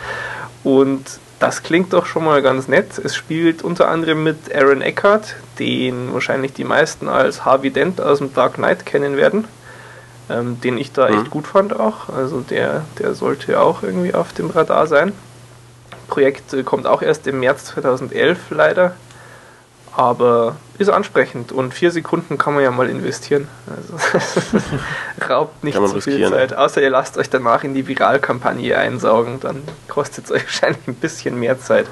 Und 0.64 1.04
das 1.38 1.62
klingt 1.62 1.92
doch 1.92 2.04
schon 2.04 2.24
mal 2.24 2.42
ganz 2.42 2.66
nett. 2.66 2.98
Es 2.98 3.14
spielt 3.14 3.62
unter 3.62 3.86
anderem 3.86 4.24
mit 4.24 4.52
Aaron 4.52 4.82
Eckhart, 4.82 5.36
den 5.60 6.12
wahrscheinlich 6.12 6.54
die 6.54 6.64
meisten 6.64 7.08
als 7.08 7.44
Harvey 7.44 7.70
Dent 7.70 8.00
aus 8.00 8.18
dem 8.18 8.34
Dark 8.34 8.54
Knight 8.54 8.84
kennen 8.84 9.16
werden, 9.16 9.44
ähm, 10.28 10.60
den 10.62 10.76
ich 10.76 10.90
da 10.90 11.08
mhm. 11.08 11.20
echt 11.20 11.30
gut 11.30 11.46
fand 11.46 11.78
auch. 11.78 12.08
Also 12.08 12.40
der, 12.40 12.82
der 12.98 13.14
sollte 13.14 13.60
auch 13.60 13.84
irgendwie 13.84 14.14
auf 14.14 14.32
dem 14.32 14.50
Radar 14.50 14.88
sein. 14.88 15.12
Projekt 16.08 16.54
äh, 16.54 16.64
kommt 16.64 16.88
auch 16.88 17.02
erst 17.02 17.28
im 17.28 17.38
März 17.38 17.66
2011 17.66 18.50
leider 18.50 18.96
aber 19.98 20.54
ist 20.78 20.90
ansprechend 20.90 21.50
und 21.50 21.74
vier 21.74 21.90
Sekunden 21.90 22.38
kann 22.38 22.54
man 22.54 22.62
ja 22.62 22.70
mal 22.70 22.88
investieren. 22.88 23.48
Also 23.66 23.96
raubt 25.28 25.64
nicht 25.64 25.76
zu 25.76 26.00
viel 26.00 26.30
Zeit. 26.30 26.54
Außer 26.54 26.80
ihr 26.80 26.90
lasst 26.90 27.18
euch 27.18 27.28
danach 27.28 27.64
in 27.64 27.74
die 27.74 27.88
Viralkampagne 27.88 28.78
einsaugen, 28.78 29.40
dann 29.40 29.64
kostet 29.88 30.26
es 30.26 30.30
euch 30.30 30.44
wahrscheinlich 30.44 30.86
ein 30.86 30.94
bisschen 30.94 31.40
mehr 31.40 31.58
Zeit. 31.58 31.86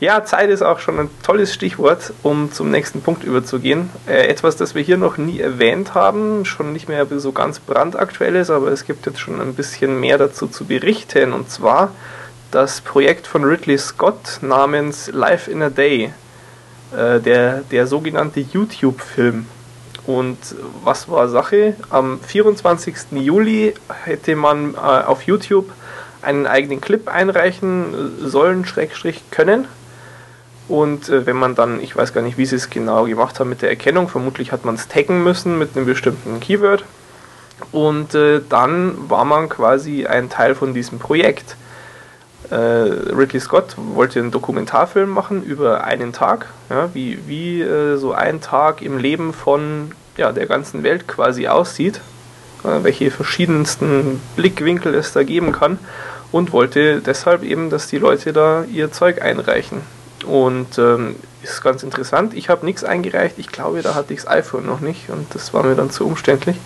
Ja, 0.00 0.24
Zeit 0.24 0.50
ist 0.50 0.62
auch 0.62 0.80
schon 0.80 0.98
ein 0.98 1.10
tolles 1.22 1.54
Stichwort, 1.54 2.12
um 2.24 2.50
zum 2.50 2.72
nächsten 2.72 3.02
Punkt 3.02 3.22
überzugehen. 3.22 3.88
Äh, 4.08 4.26
etwas, 4.26 4.56
das 4.56 4.74
wir 4.74 4.82
hier 4.82 4.96
noch 4.96 5.16
nie 5.16 5.38
erwähnt 5.38 5.94
haben, 5.94 6.44
schon 6.44 6.72
nicht 6.72 6.88
mehr 6.88 7.06
so 7.08 7.30
ganz 7.30 7.60
brandaktuell 7.60 8.34
ist, 8.34 8.50
aber 8.50 8.72
es 8.72 8.84
gibt 8.84 9.06
jetzt 9.06 9.20
schon 9.20 9.40
ein 9.40 9.54
bisschen 9.54 10.00
mehr 10.00 10.18
dazu 10.18 10.48
zu 10.48 10.64
berichten. 10.64 11.32
Und 11.32 11.52
zwar 11.52 11.92
das 12.50 12.80
Projekt 12.80 13.28
von 13.28 13.44
Ridley 13.44 13.78
Scott 13.78 14.40
namens 14.40 15.08
Life 15.12 15.48
in 15.48 15.62
a 15.62 15.70
Day, 15.70 16.12
äh, 16.96 17.20
der, 17.20 17.62
der 17.70 17.86
sogenannte 17.86 18.40
YouTube-Film. 18.40 19.46
Und 20.06 20.38
was 20.82 21.08
war 21.08 21.28
Sache? 21.28 21.74
Am 21.90 22.20
24. 22.20 23.12
Juli 23.12 23.74
hätte 24.04 24.34
man 24.34 24.74
äh, 24.74 24.78
auf 24.78 25.22
YouTube 25.22 25.70
einen 26.22 26.46
eigenen 26.46 26.80
Clip 26.80 27.08
einreichen 27.08 28.28
sollen, 28.28 28.64
Schrägstrich 28.64 29.22
können. 29.30 29.66
Und 30.68 31.08
äh, 31.08 31.26
wenn 31.26 31.36
man 31.36 31.54
dann, 31.54 31.80
ich 31.80 31.94
weiß 31.94 32.12
gar 32.12 32.22
nicht, 32.22 32.38
wie 32.38 32.46
sie 32.46 32.56
es 32.56 32.70
genau 32.70 33.04
gemacht 33.04 33.38
haben 33.38 33.50
mit 33.50 33.62
der 33.62 33.70
Erkennung, 33.70 34.08
vermutlich 34.08 34.52
hat 34.52 34.64
man 34.64 34.76
es 34.76 34.88
taggen 34.88 35.22
müssen 35.22 35.58
mit 35.58 35.76
einem 35.76 35.86
bestimmten 35.86 36.40
Keyword. 36.40 36.84
Und 37.70 38.14
äh, 38.14 38.40
dann 38.48 39.08
war 39.08 39.24
man 39.24 39.48
quasi 39.48 40.06
ein 40.06 40.30
Teil 40.30 40.54
von 40.54 40.74
diesem 40.74 40.98
Projekt. 40.98 41.56
Äh, 42.52 43.14
Ridley 43.16 43.40
Scott 43.40 43.76
wollte 43.78 44.18
einen 44.18 44.30
Dokumentarfilm 44.30 45.08
machen 45.08 45.42
über 45.42 45.84
einen 45.84 46.12
Tag, 46.12 46.48
ja, 46.68 46.90
wie, 46.92 47.18
wie 47.26 47.62
äh, 47.62 47.96
so 47.96 48.12
ein 48.12 48.42
Tag 48.42 48.82
im 48.82 48.98
Leben 48.98 49.32
von 49.32 49.92
ja, 50.18 50.32
der 50.32 50.44
ganzen 50.44 50.82
Welt 50.82 51.08
quasi 51.08 51.48
aussieht, 51.48 52.02
äh, 52.62 52.82
welche 52.84 53.10
verschiedensten 53.10 54.20
Blickwinkel 54.36 54.94
es 54.94 55.14
da 55.14 55.22
geben 55.22 55.52
kann 55.52 55.78
und 56.30 56.52
wollte 56.52 57.00
deshalb 57.00 57.42
eben, 57.42 57.70
dass 57.70 57.86
die 57.86 57.98
Leute 57.98 58.34
da 58.34 58.64
ihr 58.64 58.92
Zeug 58.92 59.22
einreichen. 59.22 59.80
Und 60.26 60.78
ähm, 60.78 61.16
ist 61.42 61.62
ganz 61.62 61.82
interessant. 61.82 62.34
Ich 62.34 62.50
habe 62.50 62.66
nichts 62.66 62.84
eingereicht. 62.84 63.38
Ich 63.38 63.48
glaube, 63.48 63.80
da 63.80 63.94
hatte 63.94 64.12
ich 64.12 64.20
das 64.20 64.28
iPhone 64.28 64.66
noch 64.66 64.80
nicht 64.80 65.08
und 65.08 65.34
das 65.34 65.54
war 65.54 65.62
mir 65.62 65.74
dann 65.74 65.90
zu 65.90 66.06
umständlich. 66.06 66.56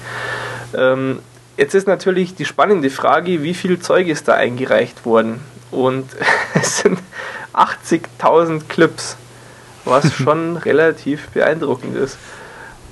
Ähm, 0.76 1.20
jetzt 1.56 1.74
ist 1.74 1.86
natürlich 1.86 2.34
die 2.34 2.44
spannende 2.44 2.90
Frage, 2.90 3.44
wie 3.44 3.54
viel 3.54 3.78
Zeug 3.78 4.08
ist 4.08 4.26
da 4.26 4.34
eingereicht 4.34 5.06
worden? 5.06 5.40
Und 5.70 6.08
es 6.54 6.78
sind 6.78 6.98
80.000 7.54 8.62
Clips, 8.68 9.16
was 9.84 10.12
schon 10.14 10.56
relativ 10.56 11.28
beeindruckend 11.28 11.96
ist. 11.96 12.18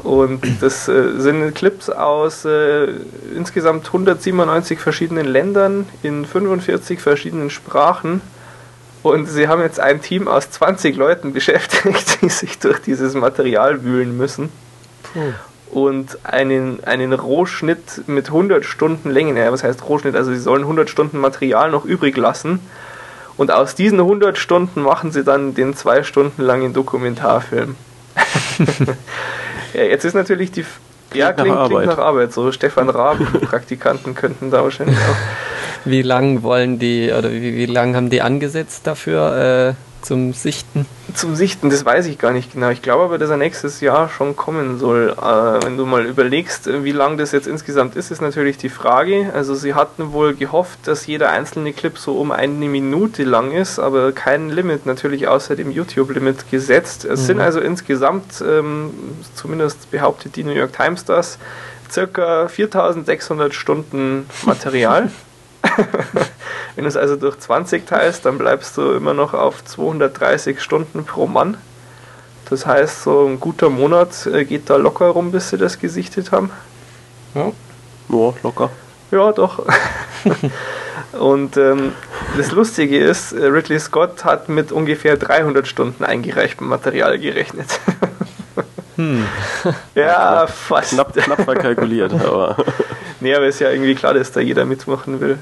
Und 0.03 0.43
das 0.61 0.87
äh, 0.89 1.19
sind 1.19 1.55
Clips 1.55 1.89
aus 1.89 2.45
äh, 2.45 2.89
insgesamt 3.35 3.87
197 3.87 4.79
verschiedenen 4.79 5.27
Ländern 5.27 5.89
in 6.03 6.27
45 6.27 7.01
verschiedenen 7.01 7.49
Sprachen 7.49 8.21
und 9.05 9.27
sie 9.27 9.49
haben 9.49 9.61
jetzt 9.61 9.81
ein 9.81 10.01
Team 10.01 10.29
aus 10.29 10.51
20 10.51 10.97
Leuten 10.97 11.35
beschäftigt, 11.35 12.19
die 12.23 12.31
sich 12.31 12.59
durch 12.59 12.81
dieses 12.81 13.13
Material 13.13 13.85
wühlen 13.85 14.17
müssen. 14.17 14.51
Puh. 15.03 15.35
Und 15.71 16.19
einen, 16.25 16.85
einen 16.85 17.13
Rohschnitt 17.13 18.07
mit 18.07 18.29
100 18.29 18.65
Stunden 18.65 19.11
Länge, 19.11 19.39
ja, 19.41 19.51
was 19.51 19.65
heißt 19.65 19.89
Rohschnitt? 19.89 20.15
Also 20.15 20.33
sie 20.33 20.39
sollen 20.39 20.63
100 20.63 20.89
Stunden 20.89 21.19
Material 21.19 21.71
noch 21.71 21.85
übrig 21.85 22.17
lassen. 22.17 22.61
Und 23.37 23.51
aus 23.51 23.75
diesen 23.75 23.99
100 23.99 24.39
Stunden 24.39 24.83
machen 24.83 25.11
sie 25.11 25.25
dann 25.25 25.55
den 25.55 25.75
zwei 25.75 26.05
Stunden 26.05 26.43
langen 26.43 26.73
Dokumentarfilm. 26.73 27.75
ja, 29.75 29.83
jetzt 29.83 30.05
ist 30.05 30.15
natürlich 30.15 30.53
die. 30.53 30.65
Ja, 31.13 31.33
klingt, 31.33 31.57
nach, 31.57 31.69
klingt 31.69 31.87
nach 31.87 31.99
Arbeit. 31.99 32.33
So 32.33 32.53
Stefan 32.53 32.89
Raben, 32.89 33.27
Praktikanten 33.43 34.15
könnten 34.15 34.51
da 34.51 34.63
wahrscheinlich 34.63 34.97
auch. 34.97 35.85
Wie 35.85 36.03
lang 36.03 36.43
wollen 36.43 36.79
die 36.79 37.13
oder 37.13 37.31
wie, 37.31 37.57
wie 37.57 37.67
lang 37.67 37.95
haben 37.95 38.11
die 38.11 38.23
angesetzt 38.23 38.87
dafür 38.87 39.75
äh, 39.77 39.94
zum 40.05 40.33
Sichten? 40.33 40.87
Zum 41.15 41.35
Sichten, 41.35 41.71
das 41.71 41.85
weiß 41.85 42.07
ich 42.07 42.19
gar 42.19 42.33
nicht 42.33 42.53
genau. 42.53 42.71
Ich 42.71 42.83
glaube 42.83 43.05
aber, 43.05 43.19
dass 43.19 43.31
er 43.31 43.37
nächstes 43.37 43.81
Jahr 43.81 44.09
schon 44.09 44.37
kommen 44.37 44.79
soll. 44.79 45.17
Äh, 45.19 45.65
wenn 45.65 45.77
du 45.77 45.87
mal 45.87 46.05
überlegst, 46.05 46.69
wie 46.85 46.93
lang 46.93 47.17
das 47.17 47.33
jetzt 47.33 47.47
insgesamt 47.47 47.97
ist, 47.97 48.11
ist 48.11 48.21
natürlich 48.21 48.59
die 48.59 48.69
Frage. 48.69 49.31
Also 49.35 49.55
sie 49.55 49.75
hatten 49.75 50.13
wohl 50.13 50.35
gehofft, 50.35 50.81
dass 50.85 51.07
jeder 51.07 51.31
einzelne 51.31 51.73
Clip 51.73 51.97
so 51.97 52.19
um 52.19 52.33
eine 52.33 52.69
Minute 52.69 53.25
lang 53.25 53.53
ist, 53.53 53.79
aber 53.79 54.13
kein 54.13 54.51
Limit 54.51 54.87
natürlich 54.87 55.27
außer 55.27 55.57
dem 55.57 55.71
YouTube-Limit 55.71 56.51
gesetzt. 56.51 57.05
Es 57.05 57.23
mhm. 57.23 57.27
sind 57.27 57.41
also 57.41 57.61
insgesamt, 57.61 58.45
ähm, 58.47 58.91
zumindest 59.35 59.91
behauptet 59.91 60.37
die 60.37 60.45
New 60.45 60.53
York 60.53 60.75
Times 60.75 61.05
das, 61.05 61.39
circa 61.91 62.49
4600 62.49 63.55
Stunden 63.55 64.27
Material. 64.45 65.11
Wenn 66.75 66.85
du 66.85 66.89
es 66.89 66.97
also 66.97 67.17
durch 67.17 67.39
20 67.39 67.87
teilst, 67.87 68.27
dann 68.27 68.39
bleibst 68.39 68.77
du 68.77 68.93
immer 68.93 69.15
noch 69.15 69.35
auf 69.35 69.65
230 69.65 70.61
Stunden 70.61 71.05
pro 71.05 71.27
Mann. 71.27 71.57
Das 72.51 72.67
heißt, 72.67 73.05
so 73.05 73.27
ein 73.27 73.41
guter 73.41 73.71
Monat 73.71 74.27
äh, 74.27 74.45
geht 74.45 74.69
da 74.69 74.77
locker 74.77 75.07
rum, 75.07 75.33
bis 75.33 75.51
sie 75.51 75.57
das 75.57 75.79
gesichtet 75.79 76.33
haben. 76.33 76.51
Ja, 77.35 77.53
ja 78.11 78.35
locker. 78.43 78.71
Ja, 79.11 79.33
doch. 79.33 79.65
Und 81.19 81.57
ähm, 81.57 81.93
das 82.37 82.51
Lustige 82.51 82.99
ist, 82.99 83.33
äh, 83.33 83.47
Ridley 83.47 83.79
Scott 83.79 84.25
hat 84.25 84.49
mit 84.49 84.73
ungefähr 84.73 85.17
300 85.17 85.67
Stunden 85.67 86.05
eingereichtem 86.05 86.69
Material 86.69 87.19
gerechnet. 87.19 87.81
Hm. 88.97 89.27
Ja, 89.97 90.47
fast. 90.47 90.91
Knapp, 90.91 91.13
knapp 91.15 91.43
verkalkuliert, 91.43 92.13
aber. 92.13 92.57
nee, 93.21 93.35
aber 93.35 93.47
ist 93.47 93.59
ja 93.59 93.71
irgendwie 93.71 93.97
klar, 93.97 94.15
dass 94.15 94.31
da 94.31 94.39
jeder 94.39 94.65
mitmachen 94.65 95.21
will. 95.21 95.39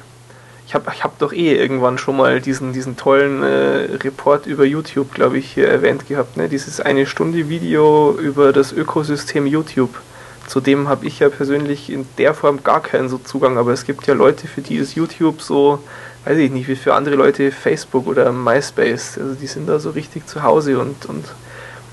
Ich 0.72 0.74
habe 0.74 0.90
ich 0.94 1.04
hab 1.04 1.18
doch 1.18 1.34
eh 1.34 1.54
irgendwann 1.54 1.98
schon 1.98 2.16
mal 2.16 2.40
diesen, 2.40 2.72
diesen 2.72 2.96
tollen 2.96 3.42
äh, 3.42 3.94
Report 4.02 4.46
über 4.46 4.64
YouTube, 4.64 5.12
glaube 5.12 5.36
ich, 5.36 5.52
hier 5.52 5.68
erwähnt 5.68 6.08
gehabt. 6.08 6.38
Ne? 6.38 6.48
Dieses 6.48 6.80
eine 6.80 7.04
Stunde 7.04 7.50
Video 7.50 8.18
über 8.18 8.54
das 8.54 8.72
Ökosystem 8.72 9.46
YouTube. 9.46 10.00
Zu 10.46 10.60
dem 10.60 10.88
habe 10.88 11.04
ich 11.04 11.18
ja 11.18 11.28
persönlich 11.28 11.90
in 11.90 12.06
der 12.16 12.32
Form 12.32 12.62
gar 12.62 12.80
keinen 12.80 13.10
so 13.10 13.18
Zugang, 13.18 13.58
aber 13.58 13.74
es 13.74 13.84
gibt 13.84 14.06
ja 14.06 14.14
Leute, 14.14 14.48
für 14.48 14.62
die 14.62 14.76
ist 14.76 14.94
YouTube 14.94 15.42
so, 15.42 15.78
weiß 16.24 16.38
ich 16.38 16.50
nicht, 16.50 16.68
wie 16.68 16.76
für 16.76 16.94
andere 16.94 17.16
Leute 17.16 17.50
Facebook 17.50 18.06
oder 18.06 18.32
MySpace. 18.32 19.18
Also 19.18 19.34
die 19.34 19.48
sind 19.48 19.68
da 19.68 19.78
so 19.78 19.90
richtig 19.90 20.26
zu 20.26 20.42
Hause 20.42 20.78
und, 20.78 21.04
und 21.04 21.26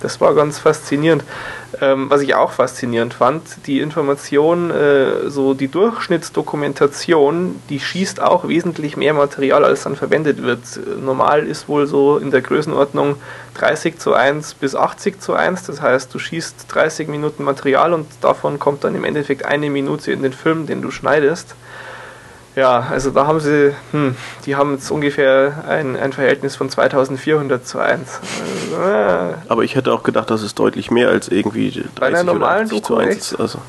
das 0.01 0.21
war 0.21 0.33
ganz 0.35 0.59
faszinierend. 0.59 1.23
Ähm, 1.81 2.09
was 2.09 2.21
ich 2.21 2.33
auch 2.35 2.51
faszinierend 2.51 3.13
fand, 3.13 3.43
die 3.67 3.79
Information, 3.79 4.71
äh, 4.71 5.29
so 5.29 5.53
die 5.53 5.67
Durchschnittsdokumentation, 5.67 7.61
die 7.69 7.79
schießt 7.79 8.21
auch 8.21 8.47
wesentlich 8.47 8.97
mehr 8.97 9.13
Material, 9.13 9.63
als 9.63 9.83
dann 9.83 9.95
verwendet 9.95 10.41
wird. 10.41 10.59
Normal 10.99 11.45
ist 11.45 11.69
wohl 11.69 11.85
so 11.85 12.17
in 12.17 12.31
der 12.31 12.41
Größenordnung 12.41 13.15
30 13.55 13.99
zu 13.99 14.13
1 14.13 14.55
bis 14.55 14.75
80 14.75 15.21
zu 15.21 15.33
1. 15.33 15.63
Das 15.63 15.81
heißt, 15.81 16.13
du 16.13 16.19
schießt 16.19 16.65
30 16.69 17.07
Minuten 17.07 17.43
Material 17.43 17.93
und 17.93 18.07
davon 18.21 18.57
kommt 18.57 18.83
dann 18.83 18.95
im 18.95 19.03
Endeffekt 19.03 19.45
eine 19.45 19.69
Minute 19.69 20.11
in 20.11 20.23
den 20.23 20.33
Film, 20.33 20.65
den 20.65 20.81
du 20.81 20.91
schneidest. 20.91 21.55
Ja, 22.59 22.87
also 22.91 23.09
da 23.11 23.25
haben 23.25 23.39
sie, 23.39 23.73
hm, 23.91 24.17
die 24.45 24.57
haben 24.57 24.73
jetzt 24.73 24.91
ungefähr 24.91 25.63
ein, 25.65 25.95
ein 25.95 26.11
Verhältnis 26.11 26.57
von 26.57 26.69
2400 26.69 27.65
zu 27.65 27.79
1. 27.79 28.19
Also, 28.73 28.83
äh. 28.83 29.33
Aber 29.47 29.63
ich 29.63 29.75
hätte 29.75 29.93
auch 29.93 30.03
gedacht, 30.03 30.29
das 30.29 30.43
ist 30.43 30.59
deutlich 30.59 30.91
mehr 30.91 31.07
als 31.07 31.29
irgendwie 31.29 31.71
30 31.71 31.91
Bei 31.95 32.07
einer 32.07 32.23
normalen 32.25 32.67
oder 32.67 32.75
80 32.75 32.83
zu 32.83 32.97
1. 32.97 33.35
Also, 33.35 33.59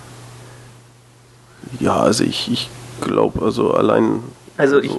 ja, 1.78 2.00
also 2.00 2.24
ich, 2.24 2.50
ich 2.50 2.68
glaube, 3.00 3.44
also 3.44 3.74
allein. 3.74 4.24
Also, 4.56 4.78
also 4.78 4.88
ich, 4.88 4.96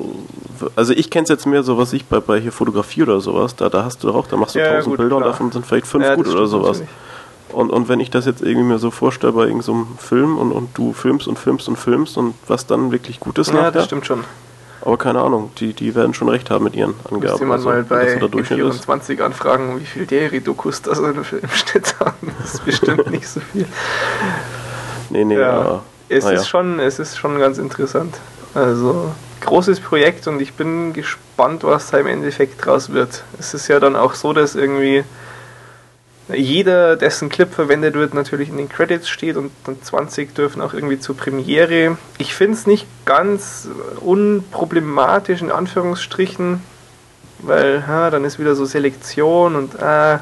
also 0.78 0.94
ich 0.94 1.10
kenne 1.10 1.24
es 1.24 1.30
jetzt 1.30 1.46
mehr 1.46 1.64
so, 1.64 1.78
was 1.78 1.92
ich 1.92 2.06
bei, 2.06 2.22
bei 2.22 2.40
hier 2.40 2.54
Fotografie 2.54 3.04
oder 3.04 3.20
sowas, 3.20 3.58
da, 3.58 3.68
da 3.68 3.84
hast 3.84 4.02
du 4.02 4.08
doch 4.08 4.16
auch, 4.16 4.28
da 4.28 4.38
machst 4.38 4.56
du 4.56 4.60
ja, 4.60 4.68
1000 4.68 4.86
gut, 4.86 4.98
Bilder 5.00 5.18
klar. 5.18 5.28
und 5.28 5.34
davon 5.34 5.52
sind 5.52 5.66
vielleicht 5.66 5.88
5 5.88 6.06
ja, 6.06 6.16
gut 6.16 6.30
oder 6.30 6.48
sowas. 6.48 6.80
Natürlich. 6.80 6.90
Und, 7.54 7.70
und 7.70 7.90
wenn 7.90 8.00
ich 8.00 8.10
das 8.10 8.26
jetzt 8.26 8.42
irgendwie 8.42 8.68
mir 8.68 8.80
so 8.80 8.92
vorstelle 8.92 9.34
bei 9.34 9.44
irgendeinem 9.44 9.88
so 9.88 9.88
Film 9.98 10.38
und, 10.38 10.52
und 10.52 10.78
du 10.78 10.94
filmst 10.94 11.28
und 11.28 11.38
filmst 11.38 11.68
und 11.68 11.78
filmst 11.78 12.18
und 12.18 12.34
was 12.48 12.66
dann 12.66 12.92
wirklich 12.92 13.20
gut 13.20 13.38
ist 13.38 13.50
ja, 13.50 13.56
nachher. 13.56 13.72
das 13.72 13.86
stimmt 13.86 14.06
schon. 14.06 14.24
Aber 14.84 14.98
keine 14.98 15.22
Ahnung, 15.22 15.52
die, 15.60 15.74
die 15.74 15.94
werden 15.94 16.14
schon 16.14 16.28
recht 16.28 16.50
haben 16.50 16.64
mit 16.64 16.76
ihren 16.76 16.96
Angaben. 17.10 17.32
Muss 17.32 17.40
jemand 17.40 17.60
also, 17.60 17.70
mal 17.70 17.84
bei 17.84 18.18
24 18.44 19.20
ist. 19.20 19.24
anfragen, 19.24 19.80
wie 19.80 19.86
viel 19.86 20.08
Deri-Dokus 20.08 20.82
da 20.82 20.96
so 20.96 21.06
im 21.06 21.24
Schnitt 21.24 22.00
haben. 22.00 22.32
Das 22.42 22.56
ist 22.56 22.66
bestimmt 22.66 23.12
nicht 23.12 23.28
so 23.28 23.40
viel. 23.40 23.68
Nee, 25.12 25.26
nee, 25.26 25.36
ja. 25.36 25.64
ja. 25.64 25.84
Es, 26.10 26.26
ah, 26.26 26.32
ist 26.32 26.42
ja. 26.42 26.48
schon, 26.48 26.80
es 26.80 27.00
ist 27.00 27.18
schon 27.18 27.40
ganz 27.40 27.58
interessant. 27.58 28.16
Also, 28.54 29.12
großes 29.42 29.80
Projekt 29.80 30.28
und 30.28 30.42
ich 30.42 30.54
bin 30.54 30.94
gespannt, 30.94 31.64
was 31.64 31.92
da 31.92 31.98
im 31.98 32.08
Endeffekt 32.08 32.66
draus 32.66 32.92
wird. 32.92 33.24
Es 33.40 33.54
ist 33.54 33.68
ja 33.68 33.80
dann 33.80 33.96
auch 33.96 34.16
so, 34.16 34.34
dass 34.34 34.56
irgendwie 34.56 35.04
jeder, 36.30 36.96
dessen 36.96 37.30
Clip 37.30 37.52
verwendet 37.52 37.96
wird, 37.96 38.14
natürlich 38.14 38.50
in 38.50 38.58
den 38.58 38.70
Credits 38.70 39.10
steht 39.10 39.36
und 39.38 39.52
dann 39.66 39.82
20 39.82 40.34
dürfen 40.34 40.62
auch 40.62 40.74
irgendwie 40.74 41.00
zur 41.00 41.18
Premiere. 41.18 41.98
Ich 42.18 42.34
finde 42.34 42.58
es 42.58 42.68
nicht 42.68 42.88
ganz 43.06 43.68
unproblematisch 44.00 45.42
in 45.42 45.52
Anführungsstrichen, 45.52 46.62
weil 47.40 47.86
ha, 47.88 48.10
dann 48.10 48.24
ist 48.24 48.40
wieder 48.40 48.56
so 48.56 48.66
Selektion 48.66 49.56
und 49.56 49.76
äh, 49.82 50.16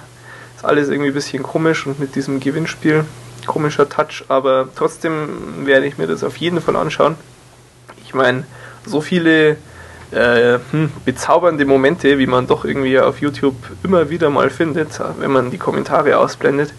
Ist 0.55 0.65
alles 0.65 0.89
irgendwie 0.89 1.11
ein 1.11 1.13
bisschen 1.13 1.43
komisch 1.43 1.85
und 1.85 1.99
mit 1.99 2.15
diesem 2.15 2.39
Gewinnspiel 2.39 3.05
komischer 3.45 3.87
Touch, 3.87 4.25
aber 4.27 4.67
trotzdem 4.75 5.65
werde 5.65 5.85
ich 5.85 5.97
mir 5.97 6.07
das 6.07 6.23
auf 6.23 6.37
jeden 6.37 6.61
Fall 6.61 6.75
anschauen. 6.75 7.15
Ich 8.03 8.13
meine, 8.13 8.45
so 8.85 9.01
viele 9.01 9.57
äh, 10.11 10.59
hm, 10.71 10.91
bezaubernde 11.05 11.65
Momente, 11.65 12.17
wie 12.17 12.27
man 12.27 12.47
doch 12.47 12.65
irgendwie 12.65 12.99
auf 12.99 13.21
YouTube 13.21 13.55
immer 13.83 14.09
wieder 14.09 14.29
mal 14.29 14.49
findet, 14.49 14.99
wenn 15.19 15.31
man 15.31 15.51
die 15.51 15.57
Kommentare 15.57 16.17
ausblendet. 16.17 16.73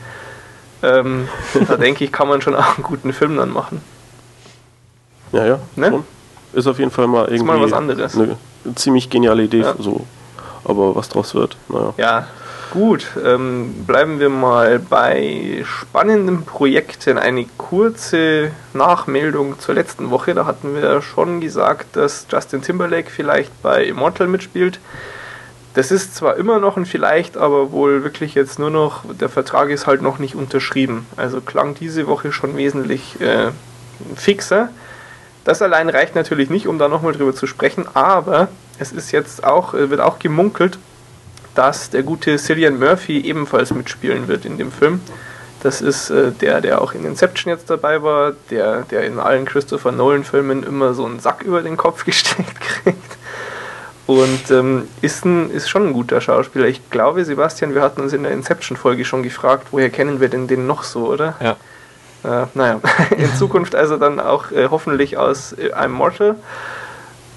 Ähm, 0.82 1.28
da 1.68 1.76
denke 1.76 2.04
ich, 2.04 2.12
kann 2.12 2.28
man 2.28 2.40
schon 2.40 2.54
auch 2.54 2.76
einen 2.76 2.84
guten 2.84 3.12
Film 3.12 3.36
dann 3.36 3.50
machen. 3.50 3.82
Ja, 5.32 5.46
ja. 5.46 5.58
Ne? 5.76 6.02
Ist 6.52 6.66
auf 6.66 6.78
jeden 6.78 6.90
Fall 6.90 7.06
mal 7.06 7.26
irgendwie 7.26 7.44
mal 7.44 7.60
was 7.60 7.72
anderes. 7.72 8.16
eine 8.16 8.36
ziemlich 8.74 9.08
geniale 9.08 9.44
Idee. 9.44 9.60
Ja. 9.60 9.74
So. 9.78 10.06
Aber 10.64 10.96
was 10.96 11.08
draus 11.08 11.34
wird, 11.34 11.56
naja. 11.68 11.94
Ja, 11.96 12.26
Gut, 12.70 13.09
ähm, 13.24 13.85
bleiben 13.85 14.20
wir 14.20 14.28
mal 14.28 14.78
bei 14.78 15.64
spannenden 15.64 16.44
Projekten. 16.44 17.18
Eine 17.18 17.46
kurze 17.59 18.52
Nachmeldung 18.74 19.59
zur 19.59 19.74
letzten 19.74 20.11
Woche. 20.11 20.35
Da 20.35 20.46
hatten 20.46 20.76
wir 20.76 21.02
schon 21.02 21.40
gesagt, 21.40 21.96
dass 21.96 22.28
Justin 22.30 22.62
Timberlake 22.62 23.11
vielleicht 23.11 23.61
bei 23.61 23.83
Immortal 23.83 24.28
mitspielt. 24.28 24.78
Das 25.74 25.90
ist 25.90 26.14
zwar 26.14 26.37
immer 26.37 26.61
noch 26.61 26.76
ein 26.76 26.87
Vielleicht, 26.87 27.37
aber 27.37 27.72
wohl 27.72 28.04
wirklich 28.04 28.37
jetzt 28.37 28.61
nur 28.61 28.70
noch, 28.70 29.02
der 29.20 29.28
Vertrag 29.28 29.70
ist 29.70 29.88
halt 29.88 30.00
noch 30.00 30.20
nicht 30.20 30.37
unterschrieben. 30.37 31.06
Also 31.16 31.40
klang 31.40 31.74
diese 31.74 32.06
Woche 32.06 32.30
schon 32.30 32.56
wesentlich 32.56 33.20
äh, 33.20 33.50
fixer. 34.14 34.68
Das 35.42 35.61
allein 35.61 35.88
reicht 35.88 36.14
natürlich 36.14 36.50
nicht, 36.50 36.68
um 36.68 36.78
da 36.78 36.87
nochmal 36.87 37.14
drüber 37.14 37.35
zu 37.35 37.48
sprechen, 37.48 37.87
aber 37.94 38.46
es 38.78 38.92
ist 38.92 39.11
jetzt 39.11 39.42
auch, 39.42 39.74
äh, 39.74 39.90
wird 39.90 40.00
auch 40.00 40.20
gemunkelt, 40.20 40.78
dass 41.54 41.90
der 41.90 42.02
gute 42.02 42.36
Cillian 42.38 42.78
Murphy 42.78 43.20
ebenfalls 43.20 43.72
mitspielen 43.72 44.28
wird 44.28 44.44
in 44.44 44.58
dem 44.58 44.72
Film. 44.72 45.00
Das 45.62 45.82
ist 45.82 46.10
äh, 46.10 46.32
der, 46.32 46.60
der 46.60 46.80
auch 46.80 46.94
in 46.94 47.04
Inception 47.04 47.52
jetzt 47.52 47.68
dabei 47.68 48.02
war, 48.02 48.32
der, 48.50 48.82
der 48.82 49.04
in 49.04 49.18
allen 49.18 49.44
Christopher 49.44 49.92
Nolan-Filmen 49.92 50.62
immer 50.62 50.94
so 50.94 51.04
einen 51.04 51.20
Sack 51.20 51.42
über 51.42 51.62
den 51.62 51.76
Kopf 51.76 52.04
gesteckt 52.06 52.60
kriegt. 52.60 53.18
Und 54.06 54.50
ähm, 54.50 54.88
ist, 55.02 55.24
ein, 55.24 55.50
ist 55.50 55.68
schon 55.68 55.88
ein 55.88 55.92
guter 55.92 56.20
Schauspieler. 56.20 56.66
Ich 56.66 56.90
glaube, 56.90 57.24
Sebastian, 57.24 57.74
wir 57.74 57.82
hatten 57.82 58.00
uns 58.00 58.12
in 58.12 58.24
der 58.24 58.32
Inception-Folge 58.32 59.04
schon 59.04 59.22
gefragt, 59.22 59.68
woher 59.70 59.90
kennen 59.90 60.20
wir 60.20 60.28
denn 60.28 60.48
den 60.48 60.66
noch 60.66 60.82
so, 60.82 61.06
oder? 61.06 61.36
Ja. 61.40 61.56
Äh, 62.24 62.46
naja, 62.54 62.80
in 63.16 63.32
Zukunft 63.36 63.74
also 63.74 63.98
dann 63.98 64.18
auch 64.18 64.50
äh, 64.50 64.68
hoffentlich 64.70 65.16
aus 65.16 65.52
äh, 65.52 65.72
I'm 65.72 65.88
Mortal 65.88 66.36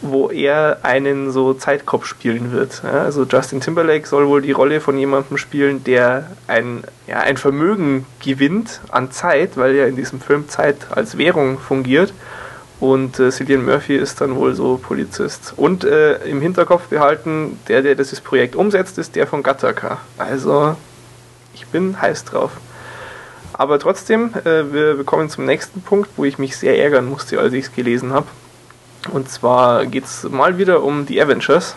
wo 0.04 0.30
er 0.30 0.80
einen 0.84 1.32
so 1.32 1.54
Zeitkopf 1.54 2.06
spielen 2.06 2.52
wird. 2.52 2.82
Ja, 2.84 3.04
also 3.04 3.24
Justin 3.24 3.62
Timberlake 3.62 4.06
soll 4.06 4.28
wohl 4.28 4.42
die 4.42 4.52
Rolle 4.52 4.82
von 4.82 4.98
jemandem 4.98 5.38
spielen, 5.38 5.84
der 5.84 6.30
ein, 6.48 6.84
ja, 7.08 7.20
ein 7.20 7.38
Vermögen 7.38 8.06
gewinnt 8.22 8.82
an 8.90 9.12
Zeit, 9.12 9.56
weil 9.56 9.74
ja 9.76 9.86
in 9.86 9.96
diesem 9.96 10.20
Film 10.20 10.50
Zeit 10.50 10.76
als 10.92 11.18
Währung 11.18 11.58
fungiert. 11.58 12.14
Und 12.82 13.18
äh, 13.18 13.32
Cillian 13.32 13.64
Murphy 13.64 13.96
ist 13.96 14.20
dann 14.20 14.36
wohl 14.36 14.54
so 14.56 14.78
Polizist. 14.78 15.54
Und 15.56 15.86
äh, 15.86 16.16
im 16.26 16.42
Hinterkopf 16.42 16.88
behalten, 16.88 17.58
der, 17.70 17.82
der 17.82 17.96
dieses 17.96 18.20
Projekt 18.20 18.58
umsetzt, 18.58 18.98
ist 18.98 19.16
der 19.16 19.26
von 19.26 19.42
Gattaca. 19.42 20.00
Also, 20.18 20.76
ich 21.54 21.66
bin 21.68 22.02
heiß 22.02 22.26
drauf. 22.26 22.52
Aber 23.54 23.80
trotzdem, 23.80 24.34
äh, 24.44 24.74
wir, 24.74 24.98
wir 24.98 25.04
kommen 25.06 25.30
zum 25.30 25.46
nächsten 25.46 25.82
Punkt, 25.82 26.10
wo 26.18 26.26
ich 26.26 26.38
mich 26.40 26.58
sehr 26.58 26.78
ärgern 26.78 27.06
musste, 27.06 27.40
als 27.40 27.54
ich 27.54 27.66
es 27.66 27.72
gelesen 27.72 28.12
habe. 28.12 28.28
Und 29.12 29.30
zwar 29.30 29.86
geht 29.86 30.06
es 30.06 30.24
mal 30.30 30.58
wieder 30.58 30.84
um 30.84 31.06
die 31.06 31.22
Avengers. 31.22 31.76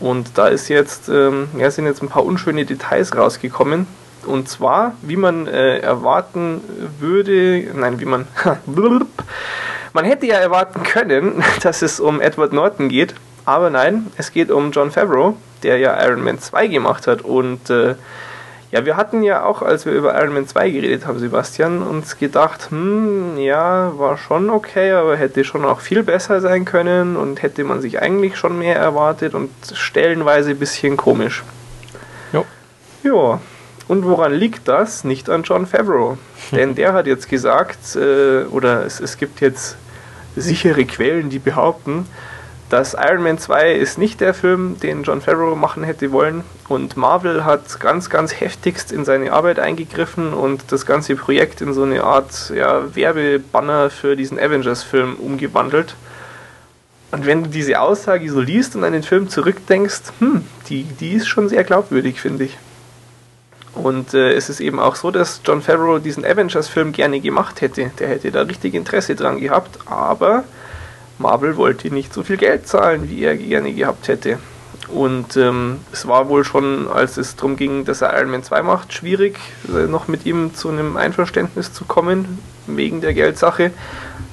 Und 0.00 0.36
da 0.36 0.48
ist 0.48 0.68
jetzt, 0.68 1.08
ähm, 1.08 1.48
ja, 1.56 1.70
sind 1.70 1.86
jetzt 1.86 2.02
ein 2.02 2.08
paar 2.08 2.24
unschöne 2.24 2.64
Details 2.64 3.16
rausgekommen. 3.16 3.86
Und 4.26 4.48
zwar, 4.48 4.94
wie 5.02 5.16
man 5.16 5.46
äh, 5.46 5.78
erwarten 5.78 6.60
würde, 6.98 7.70
nein, 7.74 8.00
wie 8.00 8.04
man, 8.04 8.26
man 9.92 10.04
hätte 10.04 10.26
ja 10.26 10.36
erwarten 10.36 10.82
können, 10.82 11.44
dass 11.62 11.82
es 11.82 12.00
um 12.00 12.20
Edward 12.20 12.52
Norton 12.52 12.88
geht. 12.88 13.14
Aber 13.44 13.70
nein, 13.70 14.08
es 14.16 14.32
geht 14.32 14.50
um 14.50 14.72
John 14.72 14.90
Favreau, 14.90 15.36
der 15.62 15.78
ja 15.78 16.04
Iron 16.04 16.24
Man 16.24 16.40
2 16.40 16.66
gemacht 16.66 17.06
hat. 17.06 17.22
Und 17.22 17.70
äh, 17.70 17.94
ja, 18.72 18.84
wir 18.84 18.96
hatten 18.96 19.22
ja 19.22 19.44
auch, 19.44 19.62
als 19.62 19.86
wir 19.86 19.92
über 19.92 20.20
Iron 20.20 20.34
Man 20.34 20.48
2 20.48 20.70
geredet 20.70 21.06
haben, 21.06 21.18
Sebastian, 21.18 21.82
uns 21.82 22.18
gedacht, 22.18 22.70
hm, 22.70 23.38
ja, 23.38 23.92
war 23.96 24.18
schon 24.18 24.50
okay, 24.50 24.90
aber 24.92 25.16
hätte 25.16 25.44
schon 25.44 25.64
auch 25.64 25.80
viel 25.80 26.02
besser 26.02 26.40
sein 26.40 26.64
können 26.64 27.16
und 27.16 27.42
hätte 27.42 27.62
man 27.62 27.80
sich 27.80 28.02
eigentlich 28.02 28.36
schon 28.36 28.58
mehr 28.58 28.76
erwartet 28.76 29.34
und 29.34 29.50
stellenweise 29.72 30.50
ein 30.50 30.58
bisschen 30.58 30.96
komisch. 30.96 31.44
Ja. 32.32 32.44
Ja. 33.04 33.40
Und 33.88 34.04
woran 34.04 34.32
liegt 34.32 34.66
das? 34.66 35.04
Nicht 35.04 35.30
an 35.30 35.44
John 35.44 35.66
Favreau. 35.66 36.18
Denn 36.50 36.74
der 36.74 36.92
hat 36.92 37.06
jetzt 37.06 37.28
gesagt, 37.28 37.94
äh, 37.94 38.44
oder 38.50 38.84
es, 38.84 38.98
es 38.98 39.16
gibt 39.16 39.40
jetzt 39.40 39.76
sichere 40.34 40.84
Quellen, 40.84 41.30
die 41.30 41.38
behaupten, 41.38 42.06
das 42.68 42.94
Iron 42.94 43.22
Man 43.22 43.38
2 43.38 43.74
ist 43.74 43.96
nicht 43.96 44.20
der 44.20 44.34
Film, 44.34 44.78
den 44.80 45.04
John 45.04 45.20
Favreau 45.20 45.54
machen 45.54 45.84
hätte 45.84 46.10
wollen. 46.10 46.42
Und 46.68 46.96
Marvel 46.96 47.44
hat 47.44 47.78
ganz, 47.78 48.10
ganz 48.10 48.40
heftigst 48.40 48.90
in 48.90 49.04
seine 49.04 49.32
Arbeit 49.32 49.60
eingegriffen 49.60 50.32
und 50.32 50.72
das 50.72 50.84
ganze 50.84 51.14
Projekt 51.14 51.60
in 51.60 51.72
so 51.72 51.84
eine 51.84 52.02
Art 52.02 52.52
ja, 52.54 52.94
Werbebanner 52.94 53.90
für 53.90 54.16
diesen 54.16 54.40
Avengers-Film 54.40 55.14
umgewandelt. 55.14 55.94
Und 57.12 57.24
wenn 57.24 57.44
du 57.44 57.50
diese 57.50 57.80
Aussage 57.80 58.28
so 58.30 58.40
liest 58.40 58.74
und 58.74 58.82
an 58.82 58.92
den 58.92 59.04
Film 59.04 59.28
zurückdenkst, 59.28 60.00
hm, 60.18 60.44
die, 60.68 60.82
die 60.82 61.12
ist 61.12 61.28
schon 61.28 61.48
sehr 61.48 61.62
glaubwürdig, 61.62 62.20
finde 62.20 62.44
ich. 62.44 62.58
Und 63.74 64.12
äh, 64.12 64.32
es 64.32 64.48
ist 64.48 64.58
eben 64.58 64.80
auch 64.80 64.96
so, 64.96 65.12
dass 65.12 65.40
John 65.44 65.62
Favreau 65.62 65.98
diesen 65.98 66.24
Avengers-Film 66.24 66.92
gerne 66.92 67.20
gemacht 67.20 67.60
hätte. 67.60 67.92
Der 68.00 68.08
hätte 68.08 68.32
da 68.32 68.42
richtig 68.42 68.74
Interesse 68.74 69.14
dran 69.14 69.38
gehabt, 69.38 69.78
aber 69.86 70.44
Marvel 71.18 71.56
wollte 71.56 71.92
nicht 71.92 72.12
so 72.12 72.22
viel 72.22 72.36
Geld 72.36 72.66
zahlen, 72.68 73.08
wie 73.08 73.24
er 73.24 73.36
gerne 73.36 73.72
gehabt 73.72 74.08
hätte. 74.08 74.38
Und 74.88 75.36
ähm, 75.36 75.78
es 75.92 76.06
war 76.06 76.28
wohl 76.28 76.44
schon, 76.44 76.88
als 76.88 77.16
es 77.16 77.34
darum 77.34 77.56
ging, 77.56 77.84
dass 77.84 78.02
er 78.02 78.16
Iron 78.18 78.30
Man 78.30 78.44
2 78.44 78.62
macht, 78.62 78.92
schwierig, 78.92 79.38
äh, 79.68 79.86
noch 79.86 80.06
mit 80.06 80.26
ihm 80.26 80.54
zu 80.54 80.68
einem 80.68 80.96
Einverständnis 80.96 81.72
zu 81.72 81.84
kommen, 81.84 82.38
wegen 82.66 83.00
der 83.00 83.14
Geldsache. 83.14 83.72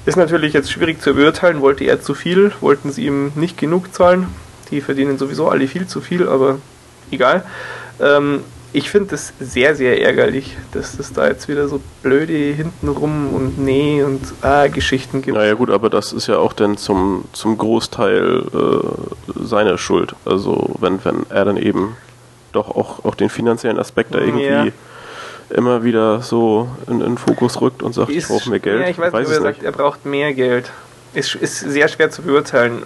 Ist 0.06 0.16
natürlich 0.16 0.52
jetzt 0.52 0.70
schwierig 0.70 1.00
zu 1.00 1.14
beurteilen, 1.14 1.60
wollte 1.60 1.84
er 1.84 2.00
zu 2.00 2.14
viel, 2.14 2.52
wollten 2.60 2.92
sie 2.92 3.06
ihm 3.06 3.32
nicht 3.34 3.58
genug 3.58 3.92
zahlen. 3.94 4.28
Die 4.70 4.80
verdienen 4.80 5.18
sowieso 5.18 5.48
alle 5.48 5.66
viel 5.66 5.86
zu 5.86 6.00
viel, 6.00 6.28
aber 6.28 6.58
egal. 7.10 7.44
Ähm, 8.00 8.40
ich 8.74 8.90
finde 8.90 9.14
es 9.14 9.32
sehr, 9.38 9.76
sehr 9.76 10.02
ärgerlich, 10.02 10.56
dass 10.72 10.98
es 10.98 11.12
da 11.12 11.28
jetzt 11.28 11.46
wieder 11.48 11.68
so 11.68 11.80
blöde 12.02 12.32
hintenrum 12.32 13.32
und 13.32 13.56
nee 13.56 14.02
und 14.02 14.20
ah, 14.42 14.66
Geschichten 14.66 15.22
gibt. 15.22 15.36
Naja 15.36 15.54
gut, 15.54 15.70
aber 15.70 15.88
das 15.88 16.12
ist 16.12 16.26
ja 16.26 16.38
auch 16.38 16.52
dann 16.52 16.76
zum, 16.76 17.24
zum 17.32 17.56
Großteil 17.56 18.42
äh, 18.52 19.44
seine 19.44 19.78
Schuld. 19.78 20.16
Also 20.24 20.74
wenn, 20.80 21.02
wenn 21.04 21.24
er 21.30 21.44
dann 21.44 21.56
eben 21.56 21.96
doch 22.50 22.68
auch, 22.68 23.04
auch 23.04 23.14
den 23.14 23.28
finanziellen 23.28 23.78
Aspekt 23.78 24.12
da 24.12 24.18
irgendwie 24.18 24.44
ja. 24.44 24.66
immer 25.50 25.84
wieder 25.84 26.20
so 26.22 26.68
in 26.88 26.98
den 26.98 27.16
Fokus 27.16 27.60
rückt 27.60 27.80
und 27.80 27.92
sagt, 27.92 28.10
ist, 28.10 28.24
ich 28.24 28.26
brauche 28.26 28.50
mehr 28.50 28.58
Geld. 28.58 28.80
Ja, 28.80 28.88
ich 28.88 28.98
weiß, 28.98 29.12
weiß 29.12 29.28
nicht, 29.28 29.36
er 29.36 29.42
sagt, 29.42 29.62
er 29.62 29.72
braucht 29.72 30.04
mehr 30.04 30.34
Geld 30.34 30.72
ist, 31.14 31.34
ist 31.36 31.60
sehr 31.60 31.88
schwer 31.88 32.10
zu 32.10 32.22
beurteilen, 32.22 32.82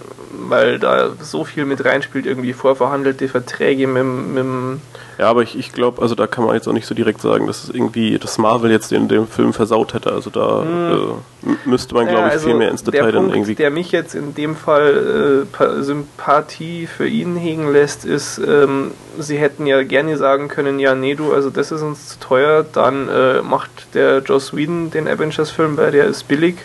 weil 0.48 0.78
da 0.78 1.10
so 1.20 1.44
viel 1.44 1.64
mit 1.64 1.84
reinspielt, 1.84 2.26
irgendwie 2.26 2.52
vorverhandelte 2.52 3.28
Verträge 3.28 3.86
mit, 3.86 4.04
mit 4.04 4.80
Ja, 5.18 5.28
aber 5.28 5.42
ich, 5.42 5.58
ich 5.58 5.72
glaube, 5.72 6.02
also 6.02 6.14
da 6.14 6.26
kann 6.26 6.44
man 6.44 6.54
jetzt 6.54 6.68
auch 6.68 6.72
nicht 6.72 6.86
so 6.86 6.94
direkt 6.94 7.20
sagen, 7.20 7.46
dass 7.46 7.64
es 7.64 7.70
irgendwie, 7.70 8.18
dass 8.18 8.38
Marvel 8.38 8.70
jetzt 8.70 8.92
in 8.92 9.08
dem 9.08 9.26
Film 9.26 9.52
versaut 9.52 9.94
hätte. 9.94 10.12
Also 10.12 10.30
da 10.30 10.62
hm. 10.62 11.52
äh, 11.52 11.68
müsste 11.68 11.94
man, 11.94 12.06
glaube 12.06 12.20
ja, 12.20 12.26
also 12.26 12.46
ich, 12.46 12.52
viel 12.52 12.58
mehr 12.58 12.70
ins 12.70 12.84
Detail 12.84 13.12
dann 13.12 13.30
irgendwie. 13.30 13.54
Der 13.54 13.70
mich 13.70 13.92
jetzt 13.92 14.14
in 14.14 14.34
dem 14.34 14.56
Fall 14.56 15.46
äh, 15.58 15.82
Sympathie 15.82 16.86
für 16.86 17.08
ihn 17.08 17.36
hegen 17.36 17.72
lässt, 17.72 18.04
ist, 18.04 18.38
ähm, 18.38 18.92
sie 19.18 19.38
hätten 19.38 19.66
ja 19.66 19.82
gerne 19.82 20.16
sagen 20.16 20.48
können, 20.48 20.78
ja, 20.78 20.94
nee, 20.94 21.14
du, 21.14 21.32
also 21.32 21.50
das 21.50 21.72
ist 21.72 21.82
uns 21.82 22.08
zu 22.08 22.20
teuer, 22.20 22.64
dann 22.72 23.08
äh, 23.08 23.42
macht 23.42 23.70
der 23.94 24.18
Joss 24.18 24.54
Whedon 24.54 24.90
den 24.90 25.08
Avengers-Film, 25.08 25.76
weil 25.76 25.92
der 25.92 26.04
ist 26.04 26.28
billig 26.28 26.56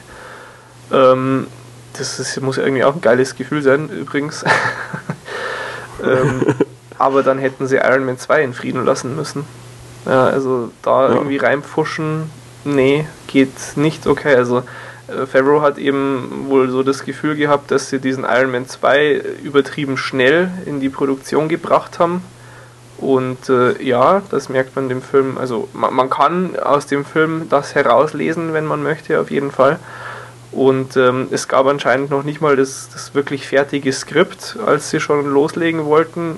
ähm, 0.93 1.47
das 1.97 2.19
ist, 2.19 2.41
muss 2.41 2.57
ja 2.57 2.63
irgendwie 2.63 2.83
auch 2.83 2.95
ein 2.95 3.01
geiles 3.01 3.35
Gefühl 3.35 3.61
sein, 3.61 3.89
übrigens. 3.89 4.43
ähm, 6.03 6.55
aber 6.97 7.23
dann 7.23 7.37
hätten 7.37 7.67
sie 7.67 7.77
Iron 7.77 8.05
Man 8.05 8.17
2 8.17 8.43
in 8.43 8.53
Frieden 8.53 8.85
lassen 8.85 9.15
müssen. 9.15 9.45
Ja, 10.05 10.25
also 10.25 10.71
da 10.81 11.09
ja. 11.09 11.15
irgendwie 11.15 11.37
reinpfuschen, 11.37 12.29
nee, 12.65 13.05
geht 13.27 13.51
nicht 13.75 14.07
okay. 14.07 14.35
Also 14.35 14.63
äh, 15.07 15.25
Favreau 15.25 15.61
hat 15.61 15.77
eben 15.77 16.45
wohl 16.47 16.69
so 16.69 16.83
das 16.83 17.03
Gefühl 17.03 17.35
gehabt, 17.35 17.71
dass 17.71 17.89
sie 17.89 17.99
diesen 17.99 18.25
Iron 18.25 18.51
Man 18.51 18.67
2 18.67 19.21
übertrieben 19.43 19.97
schnell 19.97 20.51
in 20.65 20.79
die 20.79 20.89
Produktion 20.89 21.49
gebracht 21.49 21.99
haben. 21.99 22.21
Und 22.97 23.49
äh, 23.49 23.81
ja, 23.83 24.21
das 24.31 24.49
merkt 24.49 24.75
man 24.75 24.87
dem 24.87 25.01
Film. 25.01 25.37
Also 25.37 25.67
man, 25.73 25.93
man, 25.93 26.09
kann 26.09 26.57
aus 26.57 26.85
dem 26.87 27.05
Film 27.05 27.47
das 27.49 27.75
herauslesen, 27.75 28.53
wenn 28.53 28.65
man 28.65 28.81
möchte, 28.81 29.19
auf 29.19 29.29
jeden 29.29 29.51
Fall. 29.51 29.79
Und 30.53 30.95
ähm, 30.97 31.27
es 31.31 31.47
gab 31.47 31.65
anscheinend 31.65 32.11
noch 32.11 32.23
nicht 32.23 32.39
mal 32.39 32.55
das, 32.55 32.89
das 32.93 33.15
wirklich 33.15 33.47
fertige 33.47 33.91
Skript, 33.91 34.57
als 34.65 34.91
sie 34.91 34.99
schon 34.99 35.25
loslegen 35.25 35.85
wollten. 35.85 36.35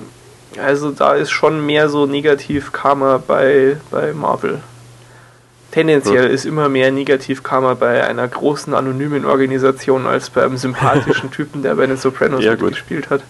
Also 0.58 0.90
da 0.90 1.14
ist 1.14 1.30
schon 1.30 1.64
mehr 1.64 1.88
so 1.88 2.06
Negativ-Karma 2.06 3.22
bei, 3.26 3.76
bei 3.90 4.14
Marvel. 4.14 4.60
Tendenziell 5.70 6.28
hm. 6.28 6.34
ist 6.34 6.46
immer 6.46 6.70
mehr 6.70 6.90
Negativ-Karma 6.90 7.74
bei 7.74 8.06
einer 8.06 8.26
großen 8.26 8.72
anonymen 8.72 9.26
Organisation 9.26 10.06
als 10.06 10.30
bei 10.30 10.42
einem 10.42 10.56
sympathischen 10.56 11.30
Typen, 11.32 11.62
der 11.62 11.74
bei 11.74 11.86
den 11.86 11.98
Sopranos 11.98 12.42
ja, 12.42 12.54
gespielt 12.54 13.10
hat. 13.10 13.22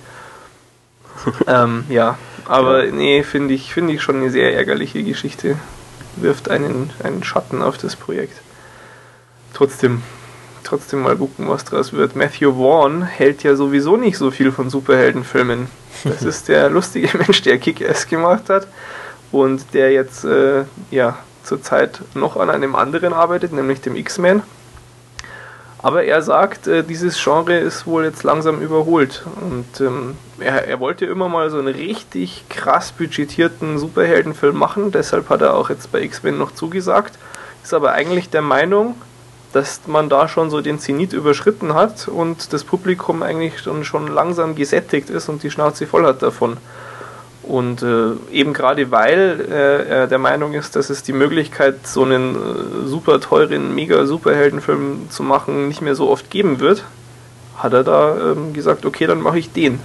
ähm, 1.49 1.85
ja, 1.89 2.19
aber 2.45 2.85
ja. 2.85 2.93
nee, 2.93 3.25
finde 3.25 3.55
ich, 3.55 3.75
find 3.75 3.91
ich 3.91 4.03
schon 4.03 4.17
eine 4.17 4.31
sehr 4.31 4.55
ärgerliche 4.55 5.03
Geschichte. 5.03 5.57
Wirft 6.15 6.49
einen, 6.49 6.91
einen 7.03 7.25
Schatten 7.25 7.63
auf 7.63 7.79
das 7.79 7.97
Projekt. 7.97 8.41
Trotzdem, 9.53 10.03
trotzdem 10.67 11.03
mal 11.03 11.17
gucken, 11.17 11.49
was 11.49 11.65
draus 11.65 11.93
wird. 11.93 12.17
Matthew 12.17 12.55
Vaughn 12.55 13.03
hält 13.03 13.43
ja 13.43 13.55
sowieso 13.55 13.97
nicht 13.97 14.19
so 14.19 14.31
viel 14.31 14.53
von 14.53 14.71
Superheldenfilmen. 14.71 15.69
Das 16.05 16.23
ist 16.25 16.49
der 16.49 16.69
lustige 16.71 17.17
Mensch, 17.19 17.43
der 17.43 17.59
Kick-Ass 17.59 18.07
gemacht 18.09 18.49
hat 18.49 18.67
und 19.33 19.75
der 19.75 19.93
jetzt 19.93 20.25
äh, 20.25 20.65
ja 20.91 21.19
zurzeit 21.43 22.01
noch 22.15 22.37
an 22.37 22.51
einem 22.51 22.75
anderen 22.75 23.13
arbeitet, 23.13 23.53
nämlich 23.53 23.81
dem 23.81 23.97
X-Men. 23.97 24.43
Aber 25.79 26.05
er 26.05 26.21
sagt, 26.21 26.67
äh, 26.67 26.83
dieses 26.83 27.23
Genre 27.23 27.57
ist 27.57 27.87
wohl 27.87 28.05
jetzt 28.05 28.25
langsam 28.25 28.61
überholt. 28.61 29.25
Und 29.41 29.81
ähm, 29.81 30.17
er, 30.41 30.67
er, 30.67 30.81
wollte 30.81 31.07
immer 31.07 31.29
mal 31.29 31.49
so 31.51 31.59
einen 31.59 31.69
richtig 31.69 32.45
krass 32.49 32.93
budgetierten 32.93 33.79
Superheldenfilm 33.79 34.57
machen. 34.57 34.91
Deshalb 34.91 35.29
hat 35.29 35.43
er 35.43 35.55
auch 35.55 35.71
jetzt 35.71 35.93
bei 35.93 36.03
X-Men 36.03 36.39
noch 36.39 36.53
zugesagt. 36.53 37.19
Ist 37.63 37.75
aber 37.75 37.93
eigentlich 37.93 38.31
der 38.31 38.43
Meinung, 38.43 38.97
dass 39.57 39.81
man 39.87 40.11
da 40.11 40.29
schon 40.29 40.51
so 40.51 40.61
den 40.61 40.79
Zenit 40.79 41.15
überschritten 41.15 41.73
hat 41.73 42.09
und 42.09 42.53
das 42.53 42.63
Publikum 42.63 43.23
eigentlich 43.23 43.61
schon, 43.61 43.85
schon 43.85 44.07
langsam 44.07 44.55
gesättigt 44.55 45.09
ist 45.09 45.31
und 45.31 45.43
die 45.43 45.51
Schnauze 45.51 45.87
voll 45.87 46.05
hat 46.05 46.21
davon. 46.21 46.59
Und 47.43 47.83
äh, 47.83 48.13
eben 48.33 48.53
gerade 48.53 48.91
weil 48.91 49.47
äh, 49.51 49.89
er 49.89 50.07
der 50.09 50.19
Meinung 50.19 50.53
ist, 50.53 50.77
dass 50.77 50.91
es 50.91 51.03
die 51.03 51.15
Möglichkeit, 51.15 51.87
so 51.87 52.03
einen 52.03 52.35
äh, 52.35 52.87
super 52.87 53.19
teuren, 53.19 53.75
mega 53.75 54.05
Superheldenfilm 54.05 55.09
zu 55.09 55.23
machen, 55.23 55.69
nicht 55.69 55.81
mehr 55.81 55.95
so 55.95 56.11
oft 56.11 56.31
geben 56.31 56.61
wird, 56.61 56.85
hat 57.57 57.73
er 57.73 57.83
da 57.83 58.33
ähm, 58.33 58.53
gesagt, 58.53 58.85
okay, 58.85 59.07
dann 59.07 59.23
mache 59.23 59.39
ich 59.39 59.53
den. 59.53 59.81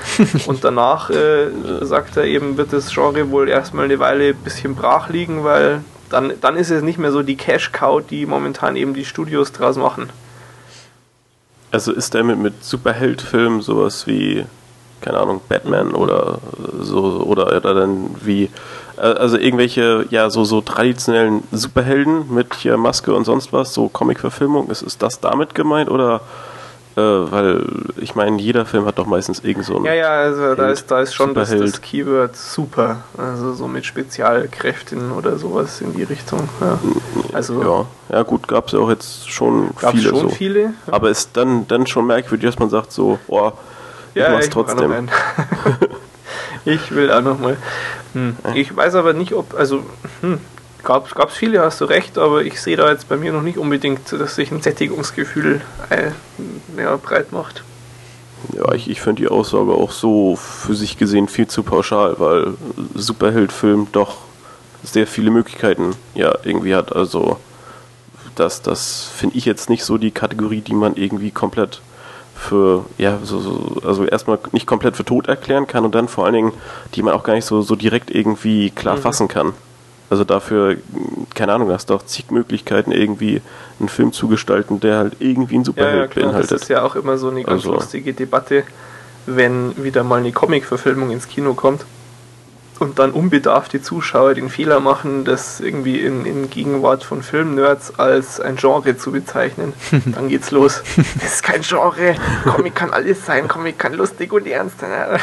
und 0.46 0.64
danach 0.64 1.10
äh, 1.10 1.48
sagt 1.82 2.16
er 2.16 2.24
eben, 2.24 2.56
wird 2.56 2.72
das 2.72 2.92
Genre 2.92 3.30
wohl 3.30 3.48
erstmal 3.48 3.84
eine 3.84 4.00
Weile 4.00 4.30
ein 4.30 4.36
bisschen 4.36 4.74
brach 4.74 5.10
liegen, 5.10 5.44
weil 5.44 5.84
dann, 6.12 6.32
dann 6.40 6.56
ist 6.56 6.70
es 6.70 6.82
nicht 6.82 6.98
mehr 6.98 7.12
so 7.12 7.22
die 7.22 7.36
Cash-Cow, 7.36 8.02
die 8.06 8.26
momentan 8.26 8.76
eben 8.76 8.94
die 8.94 9.04
Studios 9.04 9.52
draus 9.52 9.76
machen. 9.76 10.10
Also 11.70 11.92
ist 11.92 12.14
der 12.14 12.24
mit, 12.24 12.38
mit 12.38 12.64
Superheld-Filmen 12.64 13.62
sowas 13.62 14.06
wie 14.06 14.44
keine 15.02 15.18
Ahnung, 15.18 15.42
Batman 15.48 15.92
oder 15.92 16.38
so, 16.80 17.24
oder, 17.26 17.48
oder 17.48 17.74
dann 17.74 18.14
wie, 18.24 18.44
äh, 18.96 19.00
also 19.00 19.36
irgendwelche, 19.36 20.06
ja, 20.10 20.30
so, 20.30 20.44
so 20.44 20.62
traditionellen 20.62 21.42
Superhelden 21.52 22.32
mit 22.32 22.54
hier 22.54 22.76
Maske 22.78 23.12
und 23.12 23.24
sonst 23.24 23.52
was, 23.52 23.74
so 23.74 23.88
Comic-Verfilmung, 23.88 24.70
ist, 24.70 24.82
ist 24.82 25.02
das 25.02 25.20
damit 25.20 25.54
gemeint 25.54 25.90
oder? 25.90 26.22
Äh, 26.94 27.00
weil 27.00 27.64
ich 27.96 28.14
meine, 28.14 28.38
jeder 28.38 28.66
Film 28.66 28.84
hat 28.84 28.98
doch 28.98 29.06
meistens 29.06 29.40
irgend 29.40 29.64
so 29.64 29.78
ein. 29.78 29.84
Ja, 29.84 29.94
ja, 29.94 30.10
also 30.10 30.54
da 30.54 30.68
ist, 30.68 30.90
da 30.90 31.00
ist 31.00 31.14
schon 31.14 31.32
das, 31.32 31.48
das, 31.50 31.80
Keyword 31.80 32.36
super. 32.36 33.04
Also 33.16 33.54
so 33.54 33.66
mit 33.66 33.86
Spezialkräften 33.86 35.12
oder 35.12 35.38
sowas 35.38 35.80
in 35.80 35.94
die 35.94 36.02
Richtung. 36.02 36.46
Ja, 36.60 36.78
also, 37.32 37.62
ja. 38.10 38.16
ja 38.16 38.22
gut, 38.24 38.46
gab 38.46 38.66
es 38.66 38.72
ja 38.72 38.78
auch 38.78 38.90
jetzt 38.90 39.30
schon 39.30 39.70
viele. 39.90 40.10
Schon 40.10 40.20
so. 40.20 40.28
viele? 40.28 40.74
Aber 40.86 41.08
ist 41.08 41.30
dann, 41.32 41.66
dann 41.66 41.86
schon 41.86 42.06
merkwürdig, 42.06 42.50
dass 42.50 42.58
man 42.58 42.68
sagt 42.68 42.92
so, 42.92 43.18
boah, 43.26 43.54
ja, 44.14 44.26
ich 44.26 44.32
mach's 44.32 44.50
trotzdem. 44.50 45.08
ich 46.66 46.94
will 46.94 47.10
auch 47.10 47.22
nochmal. 47.22 47.56
Hm. 48.14 48.36
Ich 48.52 48.76
weiß 48.76 48.94
aber 48.96 49.14
nicht, 49.14 49.32
ob, 49.32 49.54
also, 49.54 49.82
hm, 50.20 50.38
gab 50.82 51.06
es 51.06 51.34
viele, 51.34 51.60
hast 51.60 51.80
du 51.80 51.84
recht, 51.84 52.18
aber 52.18 52.42
ich 52.42 52.60
sehe 52.60 52.76
da 52.76 52.90
jetzt 52.90 53.08
bei 53.08 53.16
mir 53.16 53.32
noch 53.32 53.42
nicht 53.42 53.58
unbedingt, 53.58 54.12
dass 54.12 54.34
sich 54.34 54.50
ein 54.50 54.62
Sättigungsgefühl 54.62 55.60
äh, 55.90 56.10
ja, 56.80 56.96
breit 56.96 57.32
macht. 57.32 57.62
Ja, 58.56 58.72
ich, 58.72 58.90
ich 58.90 59.00
finde 59.00 59.22
die 59.22 59.28
Aussage 59.28 59.72
auch 59.72 59.92
so 59.92 60.36
für 60.36 60.74
sich 60.74 60.98
gesehen 60.98 61.28
viel 61.28 61.46
zu 61.46 61.62
pauschal, 61.62 62.16
weil 62.18 62.54
Superheldfilm 62.94 63.88
doch 63.92 64.18
sehr 64.82 65.06
viele 65.06 65.30
Möglichkeiten 65.30 65.94
ja 66.14 66.34
irgendwie 66.42 66.74
hat. 66.74 66.94
Also 66.94 67.38
das, 68.34 68.62
das 68.62 69.04
finde 69.14 69.36
ich 69.36 69.44
jetzt 69.44 69.70
nicht 69.70 69.84
so 69.84 69.98
die 69.98 70.10
Kategorie, 70.10 70.60
die 70.60 70.74
man 70.74 70.96
irgendwie 70.96 71.30
komplett 71.30 71.80
für, 72.34 72.86
ja, 72.98 73.18
so, 73.22 73.38
so, 73.38 73.76
also 73.84 74.04
erstmal 74.04 74.38
nicht 74.50 74.66
komplett 74.66 74.96
für 74.96 75.04
tot 75.04 75.28
erklären 75.28 75.66
kann 75.66 75.84
und 75.84 75.94
dann 75.94 76.08
vor 76.08 76.24
allen 76.24 76.34
Dingen, 76.34 76.52
die 76.94 77.02
man 77.02 77.14
auch 77.14 77.22
gar 77.22 77.34
nicht 77.34 77.44
so, 77.44 77.62
so 77.62 77.76
direkt 77.76 78.10
irgendwie 78.10 78.70
klar 78.70 78.96
mhm. 78.96 79.02
fassen 79.02 79.28
kann. 79.28 79.52
Also 80.10 80.24
dafür, 80.24 80.76
keine 81.34 81.54
Ahnung, 81.54 81.70
hast 81.70 81.88
du 81.88 81.94
auch 81.94 82.04
zig 82.04 82.30
Möglichkeiten, 82.30 82.92
irgendwie 82.92 83.40
einen 83.80 83.88
Film 83.88 84.12
zu 84.12 84.28
gestalten, 84.28 84.78
der 84.78 84.98
halt 84.98 85.16
irgendwie 85.20 85.54
einen 85.54 85.64
Superheld 85.64 85.94
ja, 85.94 86.00
ja, 86.02 86.06
klar, 86.06 86.24
beinhaltet. 86.26 86.50
Das 86.52 86.62
ist 86.62 86.68
ja 86.68 86.82
auch 86.82 86.96
immer 86.96 87.16
so 87.16 87.30
eine 87.30 87.42
ganz 87.42 87.64
also. 87.64 87.74
lustige 87.74 88.12
Debatte, 88.12 88.64
wenn 89.26 89.82
wieder 89.82 90.04
mal 90.04 90.20
eine 90.20 90.32
Comic-Verfilmung 90.32 91.10
ins 91.10 91.28
Kino 91.28 91.54
kommt 91.54 91.86
und 92.82 92.98
dann 92.98 93.12
unbedarfte 93.12 93.80
Zuschauer 93.80 94.34
den 94.34 94.50
Fehler 94.50 94.80
machen, 94.80 95.24
das 95.24 95.60
irgendwie 95.60 96.00
in, 96.00 96.26
in 96.26 96.50
Gegenwart 96.50 97.04
von 97.04 97.22
Filmnerds 97.22 97.98
als 97.98 98.40
ein 98.40 98.56
Genre 98.56 98.96
zu 98.96 99.12
bezeichnen. 99.12 99.72
Dann 100.06 100.28
geht's 100.28 100.50
los. 100.50 100.82
Das 101.22 101.34
ist 101.34 101.42
kein 101.44 101.62
Genre. 101.62 102.16
Comic 102.44 102.74
kann 102.74 102.92
alles 102.92 103.24
sein. 103.24 103.46
Comic 103.46 103.78
kann 103.78 103.94
lustig 103.94 104.32
und 104.32 104.46
ernst 104.48 104.80
sein. 104.80 105.20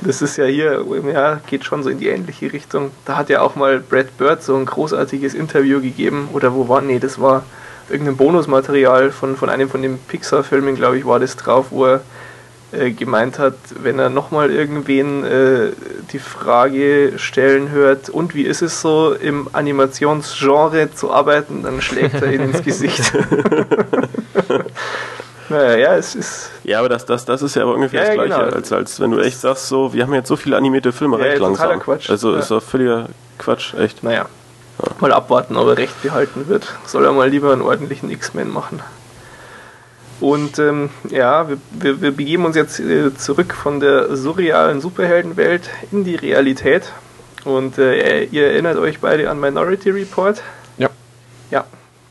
Das 0.00 0.22
ist 0.22 0.36
ja 0.36 0.44
hier, 0.44 0.84
ja, 1.12 1.40
geht 1.46 1.64
schon 1.64 1.82
so 1.82 1.90
in 1.90 1.98
die 1.98 2.08
ähnliche 2.08 2.52
Richtung. 2.52 2.90
Da 3.04 3.16
hat 3.16 3.28
ja 3.28 3.40
auch 3.40 3.56
mal 3.56 3.80
Brad 3.80 4.16
Bird 4.16 4.42
so 4.42 4.56
ein 4.56 4.64
großartiges 4.64 5.34
Interview 5.34 5.80
gegeben. 5.80 6.28
Oder 6.32 6.54
wo 6.54 6.68
war, 6.68 6.80
nee, 6.80 6.98
das 6.98 7.20
war 7.20 7.44
irgendein 7.90 8.16
Bonusmaterial 8.16 9.10
von, 9.10 9.36
von 9.36 9.48
einem 9.48 9.68
von 9.68 9.82
den 9.82 9.98
Pixar-Filmen, 9.98 10.76
glaube 10.76 10.98
ich, 10.98 11.06
war 11.06 11.18
das 11.18 11.36
drauf, 11.36 11.66
wo 11.70 11.86
er 11.86 12.00
äh, 12.70 12.90
gemeint 12.90 13.38
hat, 13.38 13.54
wenn 13.82 13.98
er 13.98 14.10
nochmal 14.10 14.50
irgendwen 14.50 15.24
äh, 15.24 15.72
die 16.12 16.18
Frage 16.18 17.14
stellen 17.16 17.70
hört, 17.70 18.10
und 18.10 18.34
wie 18.34 18.42
ist 18.42 18.62
es 18.62 18.80
so 18.82 19.14
im 19.14 19.48
Animationsgenre 19.52 20.94
zu 20.94 21.10
arbeiten, 21.10 21.62
dann 21.62 21.80
schlägt 21.80 22.14
er 22.20 22.32
ihn 22.32 22.42
ins 22.42 22.62
Gesicht. 22.62 23.12
naja, 25.48 25.76
ja, 25.76 25.96
es 25.96 26.14
ist. 26.14 26.50
Ja, 26.64 26.78
aber 26.80 26.88
das, 26.88 27.06
das, 27.06 27.24
das 27.24 27.42
ist 27.42 27.56
ja 27.56 27.62
aber 27.62 27.74
ungefähr 27.74 28.00
ja, 28.00 28.06
das 28.06 28.14
Gleiche, 28.14 28.44
genau. 28.44 28.56
als, 28.56 28.72
als 28.72 29.00
wenn 29.00 29.10
du 29.10 29.18
echt 29.20 29.40
sagst, 29.40 29.68
so, 29.68 29.92
wir 29.92 30.02
haben 30.02 30.14
jetzt 30.14 30.28
so 30.28 30.36
viele 30.36 30.56
animierte 30.56 30.92
Filme 30.92 31.18
ja, 31.18 31.24
recht 31.24 31.40
langsam. 31.40 31.80
Quatsch. 31.80 32.10
Also 32.10 32.32
ja. 32.32 32.38
ist 32.38 32.50
doch 32.50 32.62
völliger 32.62 33.06
Quatsch, 33.38 33.74
echt. 33.74 34.02
Naja. 34.02 34.26
Ja. 34.82 34.92
Mal 35.00 35.12
abwarten, 35.12 35.56
ob 35.56 35.68
er 35.68 35.76
recht 35.76 36.02
behalten 36.02 36.48
wird. 36.48 36.72
Soll 36.86 37.04
er 37.04 37.12
mal 37.12 37.28
lieber 37.28 37.52
einen 37.52 37.62
ordentlichen 37.62 38.10
X-Men 38.10 38.52
machen. 38.52 38.80
Und 40.20 40.58
ähm, 40.58 40.90
ja, 41.10 41.48
wir, 41.48 41.58
wir, 41.70 42.00
wir, 42.00 42.10
begeben 42.10 42.44
uns 42.44 42.56
jetzt 42.56 42.80
äh, 42.80 43.14
zurück 43.14 43.54
von 43.54 43.80
der 43.80 44.16
surrealen 44.16 44.80
Superheldenwelt 44.80 45.70
in 45.92 46.04
die 46.04 46.16
Realität. 46.16 46.92
Und 47.44 47.78
äh, 47.78 48.24
ihr 48.24 48.48
erinnert 48.48 48.76
euch 48.78 48.98
beide 49.00 49.30
an 49.30 49.38
Minority 49.38 49.90
Report. 49.90 50.42
Ja. 50.76 50.90
Ja, 51.50 51.64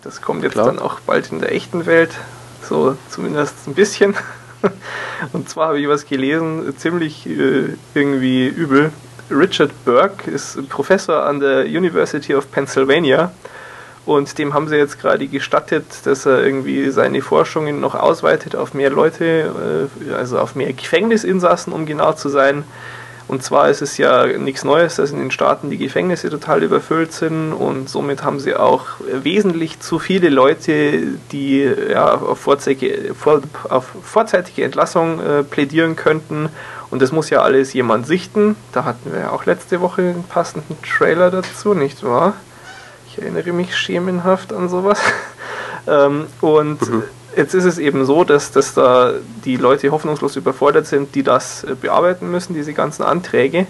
das 0.04 0.22
kommt 0.22 0.44
jetzt 0.44 0.54
Klar. 0.54 0.68
dann 0.68 0.80
auch 0.80 1.00
bald 1.02 1.32
in 1.32 1.40
der 1.40 1.54
echten 1.54 1.86
Welt. 1.86 2.12
So 2.68 2.98
zumindest 3.10 3.68
ein 3.68 3.74
bisschen. 3.74 4.16
Und 5.34 5.50
zwar 5.50 5.70
habe 5.70 5.80
ich 5.80 5.88
was 5.88 6.06
gelesen, 6.06 6.76
ziemlich 6.78 7.28
äh, 7.28 7.76
irgendwie 7.94 8.48
übel. 8.48 8.92
Richard 9.30 9.72
Burke 9.86 10.30
ist 10.32 10.68
Professor 10.70 11.24
an 11.26 11.40
der 11.40 11.66
University 11.66 12.34
of 12.34 12.50
Pennsylvania 12.52 13.32
und 14.08 14.38
dem 14.38 14.54
haben 14.54 14.70
sie 14.70 14.78
jetzt 14.78 15.02
gerade 15.02 15.28
gestattet, 15.28 15.86
dass 16.06 16.26
er 16.26 16.42
irgendwie 16.42 16.90
seine 16.92 17.22
Forschungen 17.22 17.82
noch 17.82 17.94
ausweitet 17.94 18.56
auf 18.56 18.74
mehr 18.74 18.90
Leute, 18.90 19.90
äh, 20.10 20.14
also 20.14 20.40
auf 20.40 20.56
mehr 20.56 20.72
Gefängnisinsassen, 20.72 21.74
um 21.74 21.86
genau 21.86 22.14
zu 22.14 22.30
sein. 22.30 22.64
Und 23.28 23.44
zwar 23.44 23.70
ist 23.70 23.82
es 23.82 23.98
ja 23.98 24.26
nichts 24.26 24.64
Neues, 24.64 24.96
dass 24.96 25.12
in 25.12 25.20
den 25.20 25.32
Staaten 25.32 25.70
die 25.70 25.78
Gefängnisse 25.78 26.30
total 26.30 26.64
überfüllt 26.64 27.12
sind 27.12 27.52
und 27.52 27.90
somit 27.90 28.24
haben 28.24 28.40
sie 28.40 28.56
auch 28.56 28.86
wesentlich 29.12 29.82
zu 29.82 30.00
viele 30.00 30.30
Leute, 30.30 31.18
die 31.34 31.70
ja, 31.90 32.14
auf, 32.14 32.40
vorzeitige, 32.40 33.14
vor, 33.14 33.42
auf 33.70 33.86
vorzeitige 34.02 34.64
Entlassung 34.64 35.20
äh, 35.20 35.44
plädieren 35.44 35.98
könnten. 35.98 36.48
Und 36.90 37.02
das 37.02 37.12
muss 37.12 37.30
ja 37.30 37.42
alles 37.42 37.74
jemand 37.74 38.08
sichten. 38.08 38.56
Da 38.72 38.86
hatten 38.86 39.12
wir 39.12 39.20
ja 39.20 39.32
auch 39.32 39.46
letzte 39.46 39.82
Woche 39.82 40.04
einen 40.04 40.24
passenden 40.24 40.78
Trailer 40.82 41.30
dazu, 41.30 41.74
nicht 41.74 42.04
wahr? 42.04 42.34
Ich 43.10 43.22
erinnere 43.22 43.52
mich 43.52 43.76
schemenhaft 43.76 44.54
an 44.54 44.70
sowas. 44.70 45.02
ähm, 45.88 46.28
und 46.40 46.90
mhm. 46.90 47.04
Jetzt 47.38 47.54
ist 47.54 47.66
es 47.66 47.78
eben 47.78 48.06
so, 48.06 48.24
dass, 48.24 48.52
dass 48.52 48.74
da 48.74 49.14
die 49.46 49.56
Leute 49.56 49.92
hoffnungslos 49.92 50.36
überfordert 50.36 50.88
sind, 50.88 51.16
die 51.16 51.24
das 51.24 51.64
äh, 51.64 51.76
bearbeiten 51.80 52.30
müssen, 52.30 52.54
diese 52.54 52.74
ganzen 52.74 53.04
Anträge. 53.04 53.68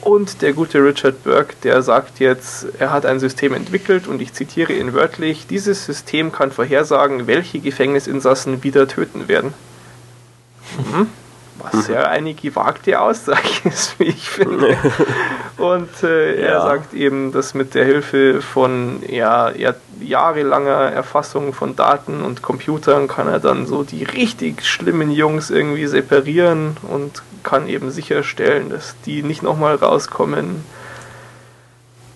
Und 0.00 0.42
der 0.42 0.52
gute 0.52 0.84
Richard 0.84 1.24
Burke, 1.24 1.54
der 1.62 1.82
sagt 1.82 2.20
jetzt, 2.20 2.66
er 2.78 2.92
hat 2.92 3.06
ein 3.06 3.20
System 3.20 3.54
entwickelt 3.54 4.06
und 4.06 4.20
ich 4.20 4.34
zitiere 4.34 4.74
ihn 4.74 4.92
wörtlich, 4.92 5.46
dieses 5.46 5.86
System 5.86 6.30
kann 6.30 6.52
vorhersagen, 6.52 7.26
welche 7.26 7.58
Gefängnisinsassen 7.58 8.62
wieder 8.62 8.86
töten 8.86 9.28
werden. 9.28 9.54
Mhm. 10.76 11.08
Was 11.70 11.88
mhm. 11.88 11.94
ja 11.94 12.02
eine 12.02 12.34
gewagte 12.34 13.00
Aussage 13.00 13.48
ist, 13.64 13.98
wie 13.98 14.04
ich 14.04 14.28
finde. 14.28 14.76
Und 15.56 16.02
äh, 16.02 16.40
ja. 16.40 16.46
er 16.48 16.60
sagt 16.62 16.94
eben, 16.94 17.32
dass 17.32 17.54
mit 17.54 17.74
der 17.74 17.84
Hilfe 17.84 18.42
von 18.42 19.02
ja, 19.08 19.52
jahrelanger 20.00 20.92
Erfassung 20.92 21.52
von 21.52 21.76
Daten 21.76 22.22
und 22.22 22.42
Computern 22.42 23.08
kann 23.08 23.28
er 23.28 23.38
dann 23.38 23.66
so 23.66 23.84
die 23.84 24.02
richtig 24.04 24.66
schlimmen 24.66 25.10
Jungs 25.10 25.50
irgendwie 25.50 25.86
separieren 25.86 26.76
und 26.82 27.22
kann 27.44 27.68
eben 27.68 27.90
sicherstellen, 27.90 28.70
dass 28.70 28.96
die 29.06 29.22
nicht 29.22 29.42
nochmal 29.42 29.76
rauskommen. 29.76 30.64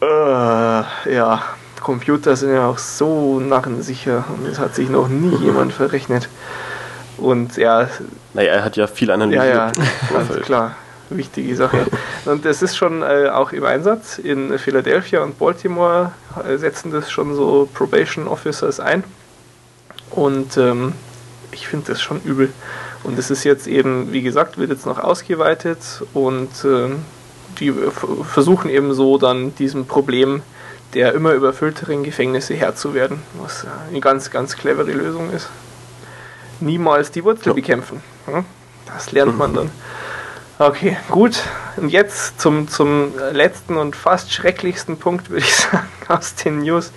Äh, 0.01 0.05
ja, 0.07 1.43
Computer 1.81 2.37
sind 2.37 2.53
ja 2.53 2.67
auch 2.67 2.79
so 2.79 3.41
narrensicher 3.41 4.25
und 4.29 4.47
es 4.47 4.59
hat 4.59 4.75
sich 4.75 4.89
noch 4.91 5.09
nie 5.09 5.37
jemand 5.37 5.73
verrechnet. 5.73 6.29
Und 7.17 7.57
ja. 7.57 7.89
Naja, 8.35 8.53
er 8.53 8.65
hat 8.65 8.77
ja 8.77 8.87
viel 8.87 9.11
Analyse. 9.11 9.37
Ja, 9.37 9.45
ja, 9.45 9.73
ganz 10.13 10.45
klar. 10.45 10.77
Wichtige 11.11 11.57
Sache. 11.57 11.87
Und 12.27 12.45
es 12.45 12.61
ist 12.61 12.77
schon 12.77 13.03
äh, 13.03 13.31
auch 13.33 13.53
im 13.53 13.65
Einsatz. 13.65 14.19
In 14.19 14.59
Philadelphia 14.59 15.23
und 15.23 15.39
Baltimore 15.39 16.13
äh, 16.47 16.59
setzen 16.59 16.91
das 16.91 17.11
schon 17.11 17.35
so 17.35 17.67
Probation 17.73 18.29
Officers 18.29 18.79
ein. 18.79 19.05
Und 20.11 20.59
ähm, 20.59 20.93
ich 21.51 21.67
finde 21.67 21.93
das 21.93 22.03
schon 22.03 22.21
übel. 22.23 22.53
Und 23.05 23.19
es 23.19 23.31
ist 23.31 23.45
jetzt 23.45 23.67
eben, 23.67 24.13
wie 24.13 24.23
gesagt, 24.23 24.59
wird 24.59 24.71
jetzt 24.71 24.85
noch 24.85 24.99
ausgeweitet 24.99 25.79
und 26.13 26.51
äh, 26.65 26.91
die 27.59 27.73
versuchen 27.73 28.69
eben 28.71 28.93
so 28.93 29.19
dann 29.19 29.55
diesem 29.55 29.87
Problem 29.87 30.43
der 30.95 31.13
immer 31.13 31.33
überfüllteren 31.33 32.03
Gefängnisse 32.03 32.55
Herr 32.55 32.75
zu 32.75 32.95
werden, 32.95 33.23
was 33.41 33.67
eine 33.89 34.01
ganz, 34.01 34.31
ganz 34.31 34.57
clevere 34.57 34.93
Lösung 34.93 35.31
ist. 35.31 35.49
Niemals 36.61 37.11
die 37.11 37.25
Wurzel 37.25 37.49
ja. 37.49 37.53
bekämpfen. 37.53 38.03
Das 38.87 39.13
lernt 39.13 39.37
man 39.37 39.55
dann. 39.55 39.71
Okay, 40.61 40.97
gut. 41.09 41.41
Und 41.77 41.91
jetzt 41.91 42.41
zum, 42.41 42.67
zum 42.67 43.13
letzten 43.33 43.77
und 43.77 43.95
fast 43.95 44.33
schrecklichsten 44.33 44.97
Punkt, 44.99 45.31
würde 45.31 45.45
ich 45.45 45.55
sagen, 45.55 45.87
aus 46.09 46.35
den 46.35 46.59
News. 46.63 46.91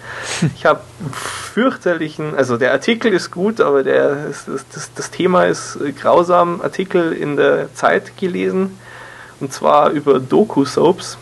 Ich 0.55 0.65
habe 0.65 0.81
fürchterlichen, 1.13 2.35
also 2.35 2.57
der 2.57 2.71
Artikel 2.71 3.13
ist 3.13 3.29
gut, 3.29 3.61
aber 3.61 3.83
der, 3.83 4.29
das, 4.29 4.45
das, 4.73 4.91
das 4.95 5.11
Thema 5.11 5.45
ist 5.45 5.77
grausam. 5.99 6.61
Artikel 6.61 7.13
in 7.13 7.35
der 7.37 7.71
Zeit 7.75 8.17
gelesen, 8.17 8.79
und 9.39 9.53
zwar 9.53 9.91
über 9.91 10.19
Doku-Soaps. 10.19 11.19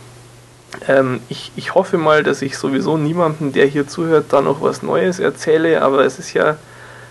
Ähm, 0.88 1.20
ich, 1.28 1.52
ich 1.56 1.74
hoffe 1.74 1.98
mal, 1.98 2.22
dass 2.22 2.40
ich 2.40 2.56
sowieso 2.56 2.96
niemandem, 2.96 3.52
der 3.52 3.66
hier 3.66 3.86
zuhört, 3.86 4.26
da 4.30 4.40
noch 4.40 4.62
was 4.62 4.82
Neues 4.82 5.18
erzähle, 5.18 5.82
aber 5.82 6.06
es 6.06 6.18
ist 6.18 6.32
ja 6.32 6.56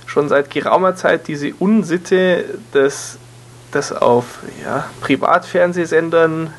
schon 0.10 0.28
seit 0.28 0.50
geraumer 0.50 0.96
Zeit 0.96 1.28
diese 1.28 1.54
Unsitte, 1.60 2.46
dass 2.72 3.20
das 3.72 3.92
auf 3.92 4.40
ja, 4.64 4.90
Privatfernsehsendern 5.02 6.52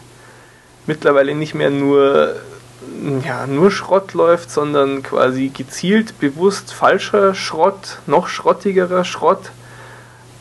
mittlerweile 0.86 1.34
nicht 1.34 1.56
mehr 1.56 1.70
nur, 1.70 2.36
ja, 3.24 3.48
nur 3.48 3.72
Schrott 3.72 4.14
läuft, 4.14 4.52
sondern 4.52 5.02
quasi 5.02 5.48
gezielt, 5.48 6.20
bewusst 6.20 6.72
falscher 6.72 7.34
Schrott, 7.34 7.98
noch 8.06 8.28
schrottigerer 8.28 9.04
Schrott 9.04 9.50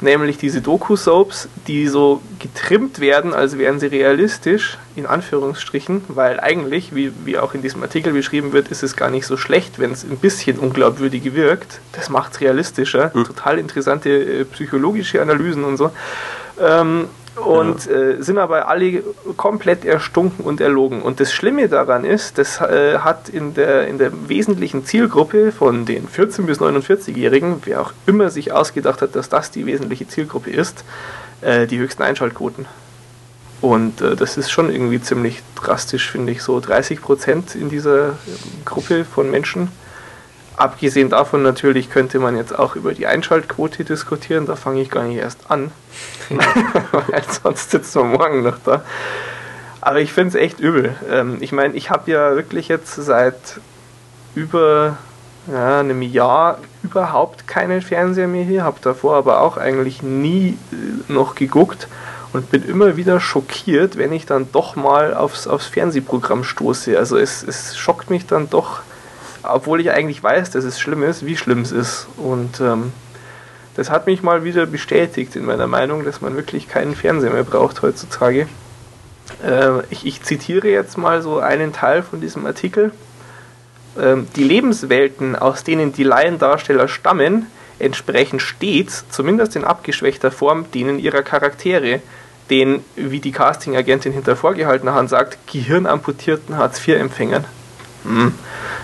nämlich 0.01 0.37
diese 0.37 0.61
Doku-Soaps, 0.61 1.49
die 1.67 1.87
so 1.87 2.21
getrimmt 2.39 2.99
werden, 2.99 3.33
als 3.33 3.57
wären 3.57 3.79
sie 3.79 3.87
realistisch, 3.87 4.77
in 4.95 5.05
Anführungsstrichen, 5.05 6.03
weil 6.07 6.39
eigentlich, 6.39 6.95
wie, 6.95 7.11
wie 7.25 7.37
auch 7.37 7.53
in 7.53 7.61
diesem 7.61 7.81
Artikel 7.83 8.13
beschrieben 8.13 8.53
wird, 8.53 8.69
ist 8.69 8.83
es 8.83 8.95
gar 8.95 9.09
nicht 9.09 9.25
so 9.25 9.37
schlecht, 9.37 9.79
wenn 9.79 9.91
es 9.91 10.03
ein 10.03 10.17
bisschen 10.17 10.57
unglaubwürdig 10.59 11.33
wirkt. 11.33 11.79
Das 11.93 12.09
macht 12.09 12.33
es 12.33 12.41
realistischer. 12.41 13.11
Mhm. 13.13 13.25
Total 13.25 13.59
interessante 13.59 14.09
äh, 14.09 14.45
psychologische 14.45 15.21
Analysen 15.21 15.63
und 15.63 15.77
so. 15.77 15.91
Ähm, 16.59 17.07
und 17.45 17.85
ja. 17.85 17.91
äh, 17.91 18.21
sind 18.23 18.37
aber 18.37 18.67
alle 18.67 19.03
komplett 19.37 19.85
erstunken 19.85 20.45
und 20.45 20.61
erlogen. 20.61 21.01
Und 21.01 21.19
das 21.19 21.33
Schlimme 21.33 21.67
daran 21.67 22.05
ist, 22.05 22.37
das 22.37 22.61
äh, 22.61 22.99
hat 22.99 23.29
in 23.29 23.53
der, 23.53 23.87
in 23.87 23.97
der 23.97 24.11
wesentlichen 24.29 24.85
Zielgruppe 24.85 25.51
von 25.51 25.85
den 25.85 26.07
14- 26.07 26.43
bis 26.43 26.59
49-Jährigen, 26.59 27.61
wer 27.65 27.81
auch 27.81 27.93
immer 28.05 28.29
sich 28.29 28.51
ausgedacht 28.51 29.01
hat, 29.01 29.15
dass 29.15 29.29
das 29.29 29.51
die 29.51 29.65
wesentliche 29.65 30.07
Zielgruppe 30.07 30.51
ist, 30.51 30.83
äh, 31.41 31.67
die 31.67 31.79
höchsten 31.79 32.03
Einschaltquoten. 32.03 32.65
Und 33.61 34.01
äh, 34.01 34.15
das 34.15 34.37
ist 34.37 34.51
schon 34.51 34.71
irgendwie 34.71 35.01
ziemlich 35.01 35.41
drastisch, 35.55 36.09
finde 36.11 36.31
ich. 36.31 36.41
So 36.41 36.59
30 36.59 37.01
Prozent 37.01 37.55
in 37.55 37.69
dieser 37.69 38.17
Gruppe 38.65 39.05
von 39.05 39.29
Menschen 39.29 39.69
Abgesehen 40.59 41.09
davon 41.09 41.41
natürlich 41.41 41.89
könnte 41.89 42.19
man 42.19 42.35
jetzt 42.35 42.59
auch 42.59 42.75
über 42.75 42.93
die 42.93 43.07
Einschaltquote 43.07 43.85
diskutieren, 43.85 44.45
da 44.45 44.57
fange 44.57 44.81
ich 44.81 44.89
gar 44.89 45.05
nicht 45.05 45.15
erst 45.15 45.49
an, 45.49 45.71
weil 46.29 47.23
sonst 47.41 47.71
sitzt 47.71 47.95
man 47.95 48.11
morgen 48.11 48.43
noch 48.43 48.57
da. 48.65 48.83
Aber 49.79 50.01
ich 50.01 50.11
finde 50.11 50.29
es 50.29 50.35
echt 50.35 50.59
übel. 50.59 50.97
Ähm, 51.09 51.37
ich 51.39 51.53
meine, 51.53 51.75
ich 51.75 51.89
habe 51.89 52.11
ja 52.11 52.35
wirklich 52.35 52.67
jetzt 52.67 52.93
seit 52.93 53.61
über 54.35 54.97
ja, 55.49 55.79
einem 55.79 56.01
Jahr 56.01 56.57
überhaupt 56.83 57.47
keinen 57.47 57.81
Fernseher 57.81 58.27
mehr 58.27 58.43
hier, 58.43 58.65
habe 58.65 58.79
davor 58.81 59.15
aber 59.15 59.39
auch 59.39 59.55
eigentlich 59.55 60.03
nie 60.03 60.57
äh, 60.73 61.13
noch 61.13 61.35
geguckt 61.35 61.87
und 62.33 62.51
bin 62.51 62.67
immer 62.67 62.97
wieder 62.97 63.21
schockiert, 63.21 63.97
wenn 63.97 64.11
ich 64.11 64.25
dann 64.25 64.51
doch 64.51 64.75
mal 64.75 65.13
aufs, 65.13 65.47
aufs 65.47 65.67
Fernsehprogramm 65.67 66.43
stoße. 66.43 66.97
Also 66.97 67.17
es, 67.17 67.43
es 67.43 67.77
schockt 67.77 68.09
mich 68.09 68.27
dann 68.27 68.49
doch 68.49 68.81
obwohl 69.43 69.81
ich 69.81 69.91
eigentlich 69.91 70.21
weiß, 70.21 70.51
dass 70.51 70.63
es 70.63 70.79
schlimm 70.79 71.03
ist, 71.03 71.25
wie 71.25 71.37
schlimm 71.37 71.61
es 71.61 71.71
ist. 71.71 72.07
Und 72.17 72.59
ähm, 72.59 72.91
das 73.75 73.89
hat 73.89 74.07
mich 74.07 74.23
mal 74.23 74.43
wieder 74.43 74.65
bestätigt 74.65 75.35
in 75.35 75.45
meiner 75.45 75.67
Meinung, 75.67 76.03
dass 76.03 76.21
man 76.21 76.35
wirklich 76.35 76.67
keinen 76.67 76.95
Fernseher 76.95 77.31
mehr 77.31 77.43
braucht 77.43 77.81
heutzutage. 77.81 78.47
Äh, 79.43 79.83
ich, 79.89 80.05
ich, 80.05 80.21
zitiere 80.23 80.67
jetzt 80.69 80.97
mal 80.97 81.21
so 81.21 81.39
einen 81.39 81.73
Teil 81.73 82.03
von 82.03 82.19
diesem 82.19 82.45
Artikel. 82.45 82.91
Ähm, 83.99 84.27
die 84.35 84.43
Lebenswelten, 84.43 85.35
aus 85.35 85.63
denen 85.63 85.93
die 85.93 86.03
Laiendarsteller 86.03 86.87
stammen, 86.87 87.47
entsprechen 87.79 88.39
stets, 88.39 89.05
zumindest 89.09 89.55
in 89.55 89.63
abgeschwächter 89.63 90.31
Form, 90.31 90.69
denen 90.71 90.99
ihrer 90.99 91.21
Charaktere, 91.21 92.01
den, 92.49 92.83
wie 92.95 93.19
die 93.19 93.31
Casting-Agentin 93.31 94.11
hinter 94.11 94.35
vorgehaltener 94.35 94.95
Hand 94.95 95.09
sagt, 95.09 95.37
gehirnamputierten 95.51 96.57
Hartz-IV-Empfängern. 96.57 97.45
Hm. 98.03 98.33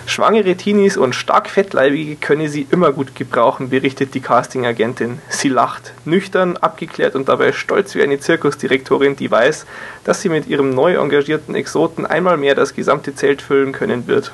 Schwangere 0.06 0.56
Teenies 0.56 0.97
und 0.97 1.15
stark 1.15 1.49
fettleibige 1.49 2.15
könne 2.15 2.47
sie 2.47 2.67
immer 2.69 2.91
gut 2.91 3.15
gebrauchen, 3.15 3.69
berichtet 3.69 4.13
die 4.13 4.19
Casting-Agentin. 4.19 5.19
Sie 5.30 5.49
lacht, 5.49 5.93
nüchtern, 6.06 6.58
abgeklärt 6.58 7.15
und 7.15 7.28
dabei 7.28 7.51
stolz 7.54 7.95
wie 7.95 8.04
eine 8.04 8.19
Zirkusdirektorin, 8.19 9.15
die 9.15 9.32
weiß, 9.32 9.65
dass 10.04 10.21
sie 10.21 10.30
mit 10.30 10.47
ihrem 10.47 10.69
neu 10.69 10.95
engagierten 10.95 11.56
Exoten 11.56 12.06
einmal 12.06 12.38
mehr 12.38 12.56
das 12.56 12.75
gesamte 12.75 13.15
Zelt 13.15 13.41
füllen 13.41 13.71
können 13.71 14.08
wird. 14.08 14.32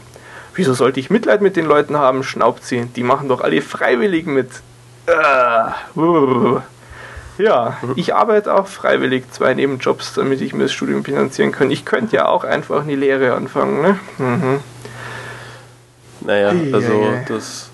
Wieso 0.55 0.73
sollte 0.73 0.99
ich 0.99 1.09
Mitleid 1.09 1.41
mit 1.41 1.55
den 1.55 1.65
Leuten 1.65 1.97
haben? 1.97 2.23
schnaubt 2.23 2.65
sie. 2.65 2.85
Die 2.95 3.03
machen 3.03 3.29
doch 3.29 3.39
alle 3.39 3.61
freiwillig 3.61 4.25
mit. 4.25 4.49
Äh, 5.07 5.11
ja, 7.37 7.77
ich 7.95 8.13
arbeite 8.13 8.53
auch 8.53 8.67
freiwillig 8.67 9.31
zwei 9.31 9.53
Nebenjobs, 9.53 10.13
damit 10.13 10.41
ich 10.41 10.53
mir 10.53 10.63
das 10.63 10.73
Studium 10.73 11.03
finanzieren 11.03 11.51
kann. 11.51 11.71
Ich 11.71 11.85
könnte 11.85 12.17
ja 12.17 12.27
auch 12.27 12.43
einfach 12.43 12.83
eine 12.83 12.95
Lehre 12.95 13.33
anfangen, 13.33 13.81
ne? 13.81 13.99
Mhm. 14.17 14.59
Naja, 16.21 16.53
also 16.71 17.13
das. 17.27 17.69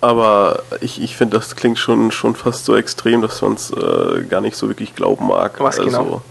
Aber 0.00 0.62
ich, 0.80 1.00
ich 1.02 1.16
finde, 1.16 1.38
das 1.38 1.56
klingt 1.56 1.78
schon, 1.78 2.10
schon 2.10 2.36
fast 2.36 2.64
so 2.64 2.76
extrem, 2.76 3.22
dass 3.22 3.42
man 3.42 3.54
es 3.54 3.70
äh, 3.70 4.24
gar 4.28 4.40
nicht 4.40 4.56
so 4.56 4.68
wirklich 4.68 4.94
glauben 4.94 5.26
mag. 5.28 5.58
Was 5.58 5.78
also, 5.78 5.90
genau? 5.90 6.22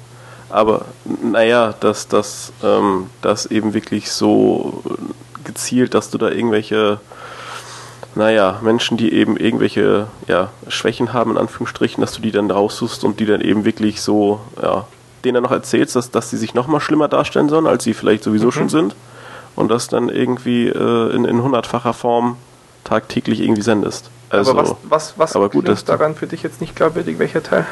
Aber 0.50 0.86
naja, 1.24 1.74
dass 1.80 2.08
das 2.08 2.54
ähm, 2.64 3.10
dass 3.22 3.48
eben 3.48 3.74
wirklich 3.74 4.12
so 4.12 4.84
gezielt, 5.44 5.94
dass 5.94 6.10
du 6.12 6.18
da 6.18 6.30
irgendwelche, 6.30 7.00
naja, 8.14 8.60
Menschen, 8.62 8.98
die 8.98 9.14
eben 9.14 9.36
irgendwelche 9.36 10.08
ja, 10.28 10.52
Schwächen 10.68 11.14
haben, 11.14 11.32
in 11.32 11.38
Anführungsstrichen, 11.38 12.02
dass 12.02 12.14
du 12.14 12.22
die 12.22 12.32
dann 12.32 12.50
raussuchst 12.50 13.04
und 13.04 13.20
die 13.20 13.26
dann 13.26 13.42
eben 13.42 13.66
wirklich 13.66 14.02
so, 14.02 14.40
ja, 14.62 14.88
denen 15.24 15.36
dann 15.36 15.44
noch 15.44 15.52
erzählst, 15.52 15.96
dass, 15.96 16.12
dass 16.12 16.30
sie 16.30 16.38
sich 16.38 16.54
noch 16.54 16.68
mal 16.68 16.80
schlimmer 16.80 17.08
darstellen 17.08 17.50
sollen, 17.50 17.68
als 17.68 17.84
sie 17.84 17.94
vielleicht 17.94 18.24
sowieso 18.24 18.48
mhm. 18.48 18.52
schon 18.52 18.70
sind 18.70 18.96
und 19.56 19.70
das 19.70 19.88
dann 19.88 20.10
irgendwie 20.10 20.68
äh, 20.68 21.16
in, 21.16 21.26
in 21.26 21.42
hundertfacher 21.42 21.94
Form 21.94 22.38
tagtäglich 22.84 23.42
irgendwie 23.42 23.62
sendest. 23.62 24.10
Also, 24.30 24.52
aber 24.52 24.64
was, 24.64 24.76
was, 24.84 25.14
was 25.18 25.36
aber 25.36 25.50
gut, 25.50 25.70
ist 25.70 25.90
daran 25.90 26.16
für 26.16 26.28
dich 26.28 26.44
jetzt 26.44 26.62
nicht 26.62 26.76
glaubwürdig, 26.76 27.20
welcher 27.20 27.44
Teil? 27.44 27.66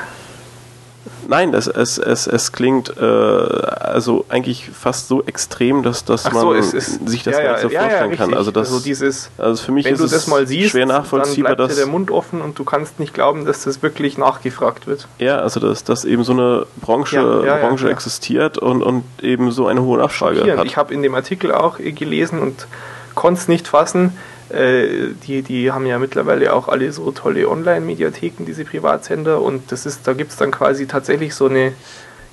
Nein, 1.27 1.53
es, 1.53 1.67
es, 1.67 1.97
es, 1.97 2.27
es 2.27 2.51
klingt 2.51 2.95
äh, 2.97 3.03
also 3.03 4.25
eigentlich 4.29 4.69
fast 4.69 5.07
so 5.07 5.23
extrem, 5.23 5.83
dass, 5.83 6.05
dass 6.05 6.25
man 6.31 6.41
so, 6.41 6.53
es 6.53 6.73
ist, 6.73 7.07
sich 7.07 7.23
das 7.23 7.35
ja, 7.35 7.43
ja, 7.43 7.59
so 7.59 7.69
ja, 7.69 7.81
vorstellen 7.81 8.11
ja, 8.11 8.17
kann. 8.17 8.33
Also, 8.33 8.51
das, 8.51 8.71
also 8.71 8.83
dieses, 8.83 9.29
also 9.37 9.63
für 9.63 9.71
mich 9.71 9.85
ist 9.85 10.27
mal 10.27 10.47
siehst, 10.47 10.71
schwer 10.71 10.85
nachvollziehbar, 10.85 11.55
dir 11.55 11.67
der 11.67 11.87
Mund 11.87 12.11
offen 12.11 12.41
und 12.41 12.57
du 12.57 12.63
kannst 12.63 12.99
nicht 12.99 13.13
glauben, 13.13 13.45
dass 13.45 13.63
das 13.63 13.81
wirklich 13.81 14.17
nachgefragt 14.17 14.87
wird. 14.87 15.07
Ja, 15.19 15.39
also 15.39 15.59
dass, 15.59 15.83
dass 15.83 16.05
eben 16.05 16.23
so 16.23 16.33
eine 16.33 16.65
Branche, 16.81 17.21
Branche 17.61 17.89
existiert 17.89 18.57
und, 18.57 18.81
und 18.81 19.03
eben 19.21 19.51
so 19.51 19.67
eine 19.67 19.81
hohe 19.81 19.99
Nachfrage 19.99 20.57
hat. 20.57 20.65
Ich 20.65 20.77
habe 20.77 20.93
in 20.93 21.01
dem 21.01 21.15
Artikel 21.15 21.51
auch 21.51 21.77
gelesen 21.77 22.39
und 22.39 22.67
konnte 23.15 23.41
es 23.41 23.47
nicht 23.47 23.67
fassen, 23.67 24.13
die, 24.51 25.41
die 25.41 25.71
haben 25.71 25.85
ja 25.85 25.97
mittlerweile 25.99 26.53
auch 26.53 26.67
alle 26.67 26.91
so 26.91 27.11
tolle 27.11 27.49
Online-Mediatheken, 27.49 28.45
diese 28.45 28.65
Privatsender. 28.65 29.41
Und 29.41 29.71
das 29.71 29.85
ist, 29.85 30.07
da 30.07 30.13
gibt 30.13 30.31
es 30.31 30.37
dann 30.37 30.51
quasi 30.51 30.85
tatsächlich 30.85 31.33
so 31.33 31.47
eine, 31.47 31.73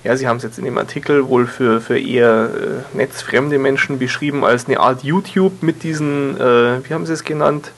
ja, 0.04 0.16
sie 0.16 0.26
haben 0.28 0.38
es 0.38 0.42
jetzt 0.42 0.58
in 0.58 0.64
dem 0.64 0.76
Artikel 0.76 1.28
wohl 1.28 1.46
für, 1.46 1.80
für 1.80 1.98
eher 1.98 2.50
äh, 2.54 2.96
netzfremde 2.96 3.58
Menschen 3.58 3.98
beschrieben 3.98 4.44
als 4.44 4.66
eine 4.66 4.80
Art 4.80 5.02
YouTube 5.02 5.62
mit 5.62 5.82
diesen, 5.82 6.38
äh, 6.38 6.84
wie 6.86 6.94
haben 6.94 7.06
sie 7.06 7.12
es 7.12 7.24
genannt? 7.24 7.72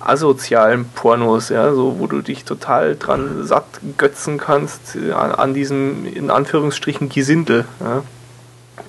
asozialen 0.00 0.86
Pornos, 0.86 1.48
ja, 1.48 1.72
so 1.74 1.98
wo 1.98 2.06
du 2.06 2.22
dich 2.22 2.44
total 2.44 2.96
dran 2.96 3.44
satt 3.46 3.66
götzen 3.98 4.38
kannst 4.38 4.96
äh, 4.96 5.12
an, 5.12 5.32
an 5.32 5.54
diesem 5.54 6.06
in 6.06 6.30
Anführungsstrichen 6.30 7.08
Gesindel. 7.08 7.64
Ja. 7.80 8.02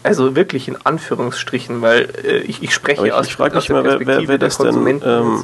Also 0.04 0.36
wirklich 0.36 0.68
in 0.68 0.78
Anführungsstrichen, 0.84 1.82
weil 1.82 2.10
äh, 2.24 2.38
ich, 2.40 2.64
ich 2.64 2.74
spreche 2.74 3.06
ich, 3.06 3.14
aus, 3.14 3.28
ich 3.28 3.36
frage 3.36 3.56
mich 3.56 3.70
mal, 3.70 3.84
wer, 3.84 4.00
wer, 4.06 4.28
wer 4.28 4.38
das 4.38 4.58
denn, 4.58 5.02
ähm, 5.04 5.44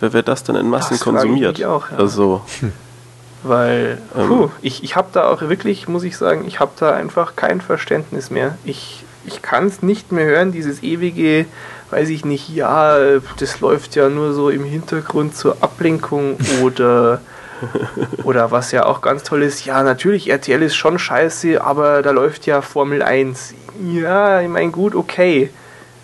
wer, 0.00 0.12
wer 0.12 0.22
das 0.22 0.44
denn 0.44 0.56
in 0.56 0.68
Massen 0.68 0.94
das 0.94 1.00
konsumiert? 1.00 1.64
Auch, 1.64 1.90
ja. 1.90 1.96
Also 1.96 2.42
weil 3.42 3.98
ähm. 4.16 4.28
puh, 4.28 4.50
ich, 4.62 4.84
ich 4.84 4.96
habe 4.96 5.08
da 5.12 5.28
auch 5.28 5.40
wirklich, 5.42 5.88
muss 5.88 6.04
ich 6.04 6.16
sagen, 6.16 6.44
ich 6.46 6.60
habe 6.60 6.72
da 6.78 6.92
einfach 6.92 7.36
kein 7.36 7.60
Verständnis 7.60 8.30
mehr. 8.30 8.56
Ich, 8.64 9.04
ich 9.24 9.42
kann 9.42 9.66
es 9.66 9.82
nicht 9.82 10.12
mehr 10.12 10.26
hören, 10.26 10.52
dieses 10.52 10.82
ewige, 10.82 11.46
weiß 11.90 12.08
ich 12.08 12.24
nicht, 12.24 12.48
ja, 12.48 13.18
das 13.38 13.60
läuft 13.60 13.96
ja 13.96 14.08
nur 14.08 14.32
so 14.32 14.50
im 14.50 14.64
Hintergrund 14.64 15.36
zur 15.36 15.56
Ablenkung 15.60 16.36
oder 16.62 17.20
oder 18.24 18.50
was 18.50 18.72
ja 18.72 18.86
auch 18.86 19.00
ganz 19.00 19.22
toll 19.22 19.42
ist, 19.42 19.64
ja, 19.64 19.82
natürlich, 19.82 20.30
RTL 20.30 20.62
ist 20.62 20.76
schon 20.76 20.98
scheiße, 20.98 21.62
aber 21.62 22.02
da 22.02 22.10
läuft 22.10 22.46
ja 22.46 22.62
Formel 22.62 23.02
1. 23.02 23.54
Ja, 23.92 24.40
ich 24.40 24.48
meine, 24.48 24.70
gut, 24.70 24.94
okay. 24.94 25.50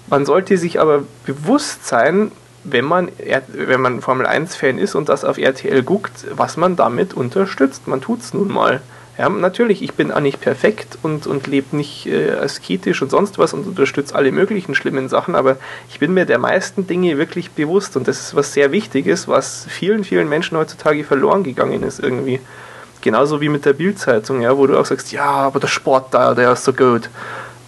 Man 0.09 0.24
sollte 0.24 0.56
sich 0.56 0.80
aber 0.80 1.02
bewusst 1.26 1.86
sein, 1.86 2.32
wenn 2.64 2.84
man, 2.84 3.09
wenn 3.52 3.80
man 3.80 4.00
Formel 4.00 4.26
1-Fan 4.26 4.78
ist 4.78 4.94
und 4.94 5.09
das 5.09 5.24
auf 5.24 5.38
RTL 5.38 5.82
guckt, 5.82 6.26
was 6.34 6.56
man 6.56 6.76
damit 6.76 7.14
unterstützt. 7.14 7.86
Man 7.86 8.00
tut 8.00 8.20
es 8.20 8.34
nun 8.34 8.48
mal. 8.48 8.80
Ja, 9.18 9.28
natürlich, 9.28 9.82
ich 9.82 9.94
bin 9.94 10.12
auch 10.12 10.20
nicht 10.20 10.40
perfekt 10.40 10.96
und, 11.02 11.26
und 11.26 11.48
lebe 11.48 11.76
nicht 11.76 12.06
äh, 12.06 12.30
asketisch 12.30 13.02
und 13.02 13.10
sonst 13.10 13.36
was 13.36 13.52
und 13.52 13.66
unterstütze 13.66 14.14
alle 14.14 14.30
möglichen 14.30 14.76
schlimmen 14.76 15.08
Sachen, 15.08 15.34
aber 15.34 15.56
ich 15.90 15.98
bin 15.98 16.14
mir 16.14 16.24
der 16.24 16.38
meisten 16.38 16.86
Dinge 16.86 17.18
wirklich 17.18 17.50
bewusst 17.50 17.96
und 17.96 18.06
das 18.06 18.20
ist 18.20 18.36
was 18.36 18.52
sehr 18.52 18.70
Wichtiges, 18.70 19.26
was 19.26 19.66
vielen, 19.68 20.04
vielen 20.04 20.28
Menschen 20.28 20.56
heutzutage 20.56 21.02
verloren 21.02 21.42
gegangen 21.42 21.82
ist 21.82 21.98
irgendwie. 21.98 22.38
Genauso 23.00 23.40
wie 23.40 23.48
mit 23.48 23.64
der 23.64 23.72
Bildzeitung, 23.72 24.40
ja, 24.40 24.56
wo 24.56 24.68
du 24.68 24.78
auch 24.78 24.86
sagst, 24.86 25.10
ja, 25.10 25.24
aber 25.24 25.58
der 25.58 25.66
Sport 25.66 26.14
da, 26.14 26.34
der 26.34 26.52
ist 26.52 26.64
so 26.64 26.72
gut. 26.72 27.10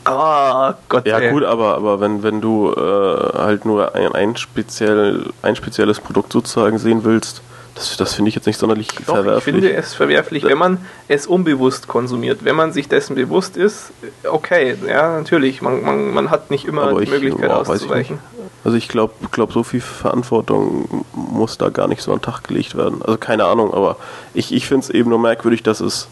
Ah, 0.04 0.70
oh, 0.70 0.74
Gott. 0.88 1.06
Ja, 1.06 1.18
ey. 1.18 1.32
gut, 1.32 1.42
aber, 1.42 1.74
aber 1.74 2.00
wenn, 2.00 2.22
wenn 2.22 2.40
du 2.40 2.72
äh, 2.72 3.38
halt 3.38 3.64
nur 3.64 3.94
ein, 3.94 4.12
ein, 4.12 4.36
speziell, 4.36 5.26
ein 5.42 5.56
spezielles 5.56 5.98
Produkt 5.98 6.32
sozusagen 6.32 6.78
sehen 6.78 7.04
willst, 7.04 7.42
das, 7.74 7.96
das 7.96 8.14
finde 8.14 8.28
ich 8.28 8.34
jetzt 8.34 8.46
nicht 8.46 8.58
sonderlich 8.58 8.88
Doch, 8.88 9.14
verwerflich. 9.14 9.54
Ich 9.54 9.62
finde 9.62 9.76
es 9.76 9.94
verwerflich, 9.94 10.44
wenn 10.44 10.58
man 10.58 10.78
es 11.08 11.26
unbewusst 11.26 11.88
konsumiert. 11.88 12.44
Wenn 12.44 12.56
man 12.56 12.72
sich 12.72 12.88
dessen 12.88 13.16
bewusst 13.16 13.56
ist, 13.56 13.92
okay, 14.24 14.76
ja, 14.86 15.16
natürlich, 15.16 15.62
man, 15.62 15.82
man, 15.82 16.12
man 16.12 16.30
hat 16.30 16.50
nicht 16.50 16.66
immer 16.66 16.82
Aber 16.82 16.98
die 16.98 17.04
ich, 17.04 17.10
Möglichkeit 17.10 17.48
boah, 17.48 17.60
auszuweichen. 17.60 18.18
Ich 18.18 18.40
also 18.64 18.76
ich 18.76 18.88
glaube, 18.88 19.14
glaub, 19.30 19.52
so 19.52 19.62
viel 19.62 19.80
Verantwortung 19.80 21.04
muss 21.14 21.56
da 21.56 21.70
gar 21.70 21.88
nicht 21.88 22.02
so 22.02 22.12
an 22.12 22.18
den 22.18 22.24
Tag 22.24 22.44
gelegt 22.44 22.76
werden. 22.76 23.00
Also 23.02 23.16
keine 23.16 23.46
Ahnung, 23.46 23.72
aber 23.72 23.96
ich, 24.34 24.52
ich 24.52 24.66
finde 24.66 24.84
es 24.84 24.90
eben 24.90 25.08
nur 25.08 25.18
merkwürdig, 25.18 25.62
dass 25.62 25.80
es 25.80 26.08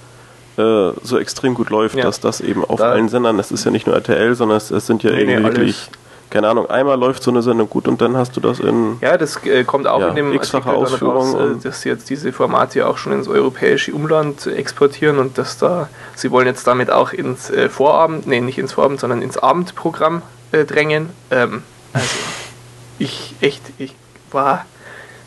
äh, 0.57 0.93
so 1.03 1.19
extrem 1.19 1.55
gut 1.55 1.71
läuft, 1.71 1.97
ja. 1.97 2.03
dass 2.03 2.21
das 2.21 2.41
eben 2.41 2.65
auf 2.65 2.79
da 2.79 2.93
allen 2.93 3.09
Sendern, 3.09 3.39
es 3.39 3.53
ist 3.53 3.65
ja 3.65 3.71
nicht 3.71 3.87
nur 3.87 3.95
RTL, 3.97 4.35
sondern 4.35 4.57
es, 4.57 4.71
es 4.71 4.87
sind 4.87 5.03
ja 5.03 5.11
nee, 5.11 5.21
irgendwie 5.21 5.43
wirklich 5.45 5.91
keine 6.31 6.49
Ahnung, 6.49 6.69
einmal 6.69 6.99
läuft 6.99 7.23
so 7.23 7.31
eine 7.31 7.43
Sendung 7.43 7.69
gut 7.71 7.89
und 7.89 8.01
dann 8.01 8.17
hast 8.17 8.37
du 8.37 8.41
das 8.41 8.61
in. 8.61 8.99
Ja, 9.01 9.17
das 9.17 9.45
äh, 9.45 9.65
kommt 9.65 9.87
auch 9.87 10.01
ja, 10.01 10.09
in 10.09 10.17
dem 10.17 10.33
Artikel 10.33 10.71
Ausführung 10.71 11.35
raus, 11.35 11.57
äh, 11.59 11.63
dass 11.63 11.83
sie 11.83 11.89
jetzt 11.89 12.11
diese 12.11 12.33
Formate 12.33 12.87
auch 12.87 12.99
schon 12.99 13.13
ins 13.13 13.29
europäische 13.29 13.93
Umland 13.93 14.47
exportieren 14.47 15.19
und 15.19 15.39
dass 15.39 15.59
da, 15.59 15.89
sie 16.15 16.31
wollen 16.31 16.47
jetzt 16.47 16.67
damit 16.67 16.91
auch 16.91 17.13
ins 17.13 17.51
äh, 17.51 17.69
Vorabend, 17.69 18.27
nee, 18.27 18.41
nicht 18.41 18.59
ins 18.59 18.75
Vorabend, 18.75 19.01
sondern 19.01 19.23
ins 19.23 19.39
Abendprogramm 19.39 20.23
drängen. 20.51 21.11
Ähm, 21.31 21.63
also, 21.93 22.09
ich 22.99 23.35
echt, 23.41 23.63
ich 23.79 23.95
war, 24.31 24.65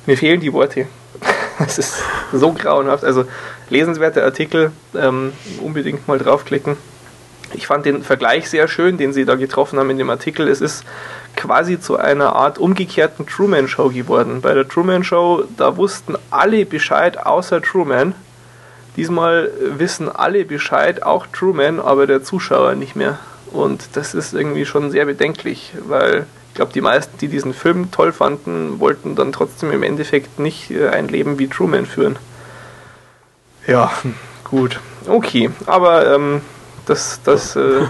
mir 0.05 0.17
fehlen 0.17 0.39
die 0.39 0.53
Worte. 0.53 0.87
Es 1.63 1.77
ist 1.77 2.01
so 2.33 2.53
grauenhaft. 2.53 3.03
Also, 3.03 3.25
lesenswerter 3.69 4.23
Artikel, 4.23 4.71
ähm, 4.95 5.31
unbedingt 5.61 6.07
mal 6.07 6.17
draufklicken. 6.17 6.75
Ich 7.53 7.67
fand 7.67 7.85
den 7.85 8.03
Vergleich 8.03 8.49
sehr 8.49 8.67
schön, 8.67 8.97
den 8.97 9.13
sie 9.13 9.25
da 9.25 9.35
getroffen 9.35 9.79
haben 9.79 9.89
in 9.89 9.97
dem 9.97 10.09
Artikel. 10.09 10.47
Es 10.47 10.61
ist 10.61 10.83
quasi 11.35 11.79
zu 11.79 11.97
einer 11.97 12.35
Art 12.35 12.57
umgekehrten 12.57 13.25
Truman 13.25 13.67
Show 13.67 13.89
geworden. 13.89 14.41
Bei 14.41 14.53
der 14.53 14.67
Truman 14.67 15.03
Show, 15.03 15.43
da 15.57 15.77
wussten 15.77 16.15
alle 16.29 16.65
Bescheid 16.65 17.25
außer 17.25 17.61
Truman. 17.61 18.13
Diesmal 18.97 19.49
wissen 19.59 20.09
alle 20.09 20.43
Bescheid, 20.43 21.03
auch 21.03 21.27
Truman, 21.27 21.79
aber 21.79 22.07
der 22.07 22.23
Zuschauer 22.23 22.75
nicht 22.75 22.95
mehr. 22.95 23.19
Und 23.51 23.89
das 23.93 24.13
ist 24.13 24.33
irgendwie 24.33 24.65
schon 24.65 24.91
sehr 24.91 25.05
bedenklich, 25.05 25.73
weil 25.87 26.25
ich 26.49 26.55
glaube, 26.55 26.73
die 26.73 26.81
meisten, 26.81 27.17
die 27.17 27.29
diesen 27.29 27.53
Film 27.53 27.91
toll 27.91 28.11
fanden, 28.11 28.79
wollten 28.79 29.15
dann 29.15 29.31
trotzdem 29.31 29.71
im 29.71 29.83
Endeffekt 29.83 30.39
nicht 30.39 30.71
äh, 30.71 30.89
ein 30.89 31.07
Leben 31.07 31.39
wie 31.39 31.47
Truman 31.47 31.85
führen. 31.85 32.17
Ja, 33.67 33.91
gut. 34.43 34.79
Okay, 35.07 35.49
aber 35.65 36.13
ähm, 36.13 36.41
das, 36.85 37.19
das 37.23 37.55
äh, 37.55 37.81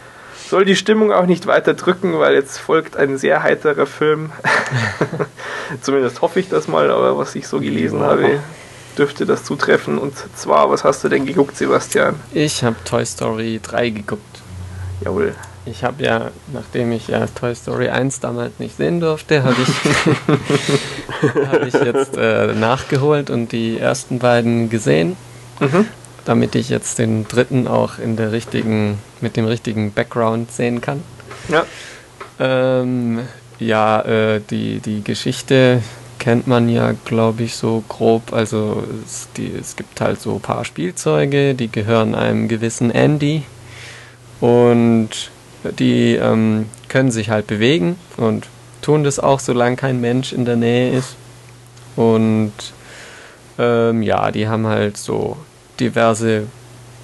soll 0.48 0.64
die 0.64 0.76
Stimmung 0.76 1.12
auch 1.12 1.26
nicht 1.26 1.46
weiter 1.46 1.74
drücken, 1.74 2.18
weil 2.18 2.34
jetzt 2.34 2.58
folgt 2.58 2.96
ein 2.96 3.18
sehr 3.18 3.42
heiterer 3.42 3.86
Film. 3.86 4.32
Zumindest 5.80 6.20
hoffe 6.22 6.40
ich 6.40 6.48
das 6.48 6.68
mal, 6.68 6.90
aber 6.90 7.16
was 7.16 7.34
ich 7.34 7.46
so 7.46 7.60
gelesen 7.60 8.00
habe, 8.00 8.40
dürfte 8.98 9.26
das 9.26 9.44
zutreffen. 9.44 9.98
Und 9.98 10.14
zwar, 10.36 10.70
was 10.70 10.84
hast 10.84 11.04
du 11.04 11.08
denn 11.08 11.26
geguckt, 11.26 11.56
Sebastian? 11.56 12.16
Ich 12.32 12.64
habe 12.64 12.76
Toy 12.84 13.06
Story 13.06 13.60
3 13.62 13.90
geguckt. 13.90 14.42
Jawohl. 15.02 15.34
Ich 15.66 15.84
habe 15.84 16.02
ja, 16.02 16.30
nachdem 16.52 16.90
ich 16.90 17.08
ja 17.08 17.26
Toy 17.26 17.54
Story 17.54 17.90
1 17.90 18.20
damals 18.20 18.58
nicht 18.58 18.76
sehen 18.76 18.98
durfte, 18.98 19.44
habe 19.44 19.56
ich, 19.62 19.68
hab 21.48 21.66
ich 21.66 21.74
jetzt 21.74 22.16
äh, 22.16 22.54
nachgeholt 22.54 23.30
und 23.30 23.52
die 23.52 23.78
ersten 23.78 24.18
beiden 24.18 24.68
gesehen. 24.68 25.16
Mhm 25.60 25.86
damit 26.30 26.54
ich 26.54 26.68
jetzt 26.68 27.00
den 27.00 27.26
dritten 27.26 27.66
auch 27.66 27.98
in 27.98 28.14
der 28.14 28.30
richtigen, 28.30 28.98
mit 29.20 29.36
dem 29.36 29.46
richtigen 29.46 29.92
Background 29.92 30.52
sehen 30.52 30.80
kann. 30.80 31.02
Ja. 31.48 31.66
Ähm, 32.38 33.22
ja, 33.58 34.00
äh, 34.02 34.40
die, 34.48 34.78
die 34.78 35.02
Geschichte 35.02 35.82
kennt 36.20 36.46
man 36.46 36.68
ja, 36.68 36.94
glaube 37.04 37.42
ich, 37.42 37.56
so 37.56 37.82
grob. 37.88 38.32
Also 38.32 38.84
es, 39.04 39.26
die, 39.36 39.52
es 39.60 39.74
gibt 39.74 40.00
halt 40.00 40.20
so 40.20 40.34
ein 40.34 40.40
paar 40.40 40.64
Spielzeuge, 40.64 41.56
die 41.56 41.66
gehören 41.66 42.14
einem 42.14 42.46
gewissen 42.46 42.92
Andy 42.92 43.42
und 44.40 45.10
die 45.80 46.14
ähm, 46.14 46.66
können 46.88 47.10
sich 47.10 47.28
halt 47.28 47.48
bewegen 47.48 47.96
und 48.16 48.46
tun 48.82 49.02
das 49.02 49.18
auch, 49.18 49.40
solange 49.40 49.74
kein 49.74 50.00
Mensch 50.00 50.32
in 50.32 50.44
der 50.44 50.54
Nähe 50.54 50.96
ist. 50.96 51.16
Und 51.96 52.52
ähm, 53.58 54.04
ja, 54.04 54.30
die 54.30 54.46
haben 54.46 54.68
halt 54.68 54.96
so 54.96 55.36
diverse 55.80 56.44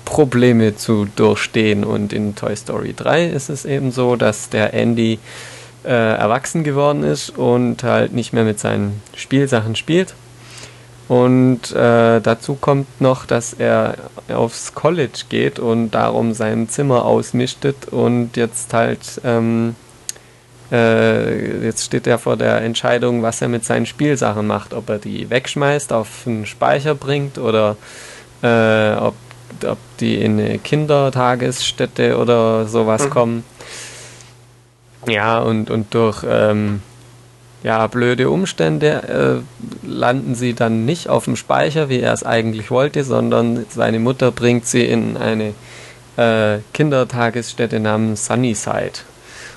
Probleme 0.04 0.76
zu 0.76 1.06
durchstehen. 1.16 1.84
Und 1.84 2.12
in 2.12 2.34
Toy 2.34 2.54
Story 2.54 2.94
3 2.96 3.26
ist 3.26 3.48
es 3.48 3.64
eben 3.64 3.90
so, 3.90 4.16
dass 4.16 4.50
der 4.50 4.74
Andy 4.74 5.18
äh, 5.84 5.88
erwachsen 5.88 6.64
geworden 6.64 7.02
ist 7.02 7.30
und 7.30 7.82
halt 7.82 8.12
nicht 8.12 8.32
mehr 8.32 8.44
mit 8.44 8.60
seinen 8.60 9.02
Spielsachen 9.14 9.76
spielt. 9.76 10.14
Und 11.08 11.70
äh, 11.72 12.20
dazu 12.20 12.54
kommt 12.54 13.00
noch, 13.00 13.26
dass 13.26 13.52
er 13.52 13.94
aufs 14.28 14.74
College 14.74 15.24
geht 15.28 15.58
und 15.60 15.92
darum 15.92 16.34
sein 16.34 16.68
Zimmer 16.68 17.04
ausmischtet 17.04 17.88
und 17.92 18.36
jetzt 18.36 18.74
halt 18.74 19.20
ähm, 19.24 19.76
äh, 20.72 21.64
jetzt 21.64 21.84
steht 21.84 22.06
er 22.06 22.18
vor 22.18 22.36
der 22.36 22.62
Entscheidung, 22.62 23.22
was 23.22 23.40
er 23.40 23.48
mit 23.48 23.64
seinen 23.64 23.86
Spielsachen 23.86 24.46
macht, 24.46 24.74
ob 24.74 24.88
er 24.88 24.98
die 24.98 25.30
wegschmeißt, 25.30 25.92
auf 25.92 26.26
einen 26.26 26.46
Speicher 26.46 26.94
bringt 26.94 27.38
oder 27.38 27.76
äh, 28.46 28.96
ob, 28.96 29.14
ob 29.66 29.78
die 30.00 30.20
in 30.20 30.38
eine 30.38 30.58
Kindertagesstätte 30.58 32.18
oder 32.18 32.66
sowas 32.66 33.04
mhm. 33.04 33.10
kommen. 33.10 33.44
Ja, 35.06 35.38
und, 35.38 35.70
und 35.70 35.94
durch 35.94 36.24
ähm, 36.28 36.82
ja, 37.62 37.86
blöde 37.86 38.30
Umstände 38.30 39.42
äh, 39.84 39.86
landen 39.86 40.34
sie 40.34 40.54
dann 40.54 40.84
nicht 40.84 41.08
auf 41.08 41.24
dem 41.24 41.36
Speicher, 41.36 41.88
wie 41.88 42.00
er 42.00 42.12
es 42.12 42.24
eigentlich 42.24 42.70
wollte, 42.70 43.04
sondern 43.04 43.66
seine 43.68 43.98
Mutter 43.98 44.30
bringt 44.30 44.66
sie 44.66 44.84
in 44.84 45.16
eine 45.16 45.54
äh, 46.16 46.60
Kindertagesstätte 46.72 47.80
namens 47.80 48.26
Sunnyside. 48.26 49.00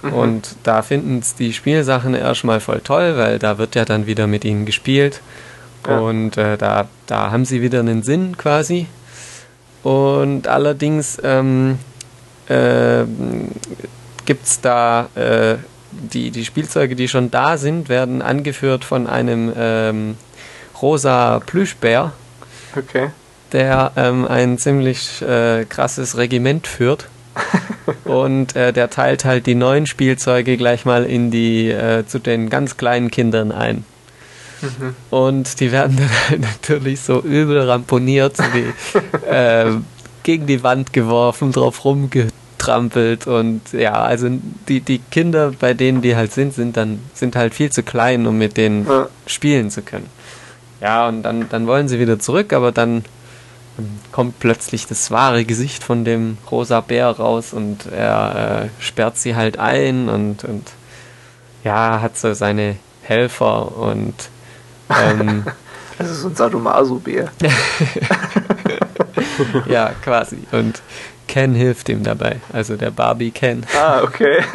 Mhm. 0.02 0.14
Und 0.14 0.56
da 0.64 0.82
finden 0.82 1.22
die 1.40 1.54
Spielsachen 1.54 2.14
erstmal 2.14 2.60
voll 2.60 2.82
toll, 2.84 3.18
weil 3.18 3.40
da 3.40 3.58
wird 3.58 3.76
ja 3.76 3.86
dann 3.86 4.08
wieder 4.08 4.28
mit 4.28 4.46
ihnen 4.46 4.66
gespielt. 4.66 5.22
Ja. 5.88 6.00
Und 6.00 6.38
äh, 6.38 6.58
da, 6.58 6.88
da 7.08 7.32
haben 7.32 7.46
sie 7.46 7.62
wieder 7.62 7.80
einen 7.80 8.04
Sinn 8.04 8.38
quasi. 8.38 8.88
Und 9.84 10.48
allerdings 10.48 11.18
ähm, 11.24 11.80
äh, 12.48 13.04
gibt 14.26 14.46
es 14.46 14.62
da 14.62 15.10
äh, 15.16 15.58
die, 15.92 16.32
die 16.32 16.46
Spielzeuge, 16.46 16.96
die 16.96 17.08
schon 17.08 17.32
da 17.32 17.58
sind, 17.58 17.90
werden 17.90 18.22
angeführt 18.22 18.84
von 18.84 19.08
einem 19.08 19.52
ähm, 19.58 20.18
rosa 20.82 21.40
Plüschbär. 21.40 22.12
Okay. 22.76 23.10
Der 23.52 23.92
ähm, 23.96 24.28
ein 24.28 24.58
ziemlich 24.58 25.22
äh, 25.22 25.66
krasses 25.66 26.18
Regiment 26.18 26.68
führt. 26.68 27.08
und 28.04 28.56
äh, 28.56 28.74
der 28.74 28.90
teilt 28.90 29.24
halt 29.24 29.46
die 29.46 29.56
neuen 29.56 29.88
Spielzeuge 29.88 30.58
gleich 30.58 30.86
mal 30.86 31.06
in 31.06 31.32
die 31.32 31.70
äh, 31.70 32.06
zu 32.06 32.20
den 32.20 32.50
ganz 32.50 32.76
kleinen 32.76 33.12
Kindern 33.12 33.52
ein. 33.52 33.86
Mhm. 34.62 34.96
Und 35.10 35.60
die 35.60 35.72
werden 35.72 35.98
dann 35.98 36.10
halt 36.30 36.42
natürlich 36.42 37.02
so 37.02 37.22
übel 37.22 37.62
ramponiert, 37.62 38.38
wie 38.54 39.28
äh, 39.30 39.78
gegen 40.24 40.48
die 40.48 40.64
Wand 40.64 40.94
geworfen, 40.94 41.52
drauf 41.52 41.86
rumgetrampelt 41.86 43.28
und 43.28 43.62
ja, 43.72 43.94
also 43.94 44.30
die, 44.68 44.82
die 44.82 45.00
Kinder, 45.00 45.54
bei 45.58 45.74
denen 45.74 46.02
die 46.02 46.16
halt 46.16 46.34
sind, 46.34 46.54
sind 46.54 46.78
dann 46.78 47.00
sind 47.14 47.36
halt 47.36 47.54
viel 47.54 47.72
zu 47.72 47.84
klein, 47.84 48.28
um 48.28 48.38
mit 48.38 48.58
denen 48.58 48.86
ja. 48.88 49.08
spielen 49.26 49.72
zu 49.72 49.82
können. 49.82 50.08
Ja, 50.82 51.08
und 51.08 51.24
dann, 51.24 51.50
dann 51.50 51.68
wollen 51.68 51.88
sie 51.88 52.00
wieder 52.00 52.20
zurück, 52.20 52.54
aber 52.54 52.72
dann 52.72 53.04
kommt 54.12 54.40
plötzlich 54.40 54.88
das 54.88 55.12
wahre 55.12 55.46
Gesicht 55.46 55.84
von 55.84 56.04
dem 56.06 56.38
rosa 56.52 56.82
Bär 56.82 57.10
raus 57.10 57.54
und 57.54 57.86
er 57.86 58.66
äh, 58.66 58.84
sperrt 58.84 59.18
sie 59.18 59.36
halt 59.36 59.58
ein 59.60 60.10
und, 60.10 60.44
und 60.44 60.68
ja, 61.64 62.02
hat 62.02 62.18
so 62.18 62.34
seine 62.34 62.76
Helfer 63.04 63.78
und 63.78 64.14
ähm, 64.90 65.44
das 65.98 66.10
ist 66.10 66.26
ein 66.26 66.36
Sadomaso-Bär. 66.36 67.30
ja, 69.68 69.92
quasi. 70.04 70.40
Und 70.52 70.82
Ken 71.28 71.54
hilft 71.54 71.90
ihm 71.90 72.04
dabei. 72.04 72.40
Also 72.52 72.76
der 72.76 72.92
Barbie 72.92 73.32
Ken. 73.32 73.66
Ah, 73.78 74.02
okay. 74.02 74.44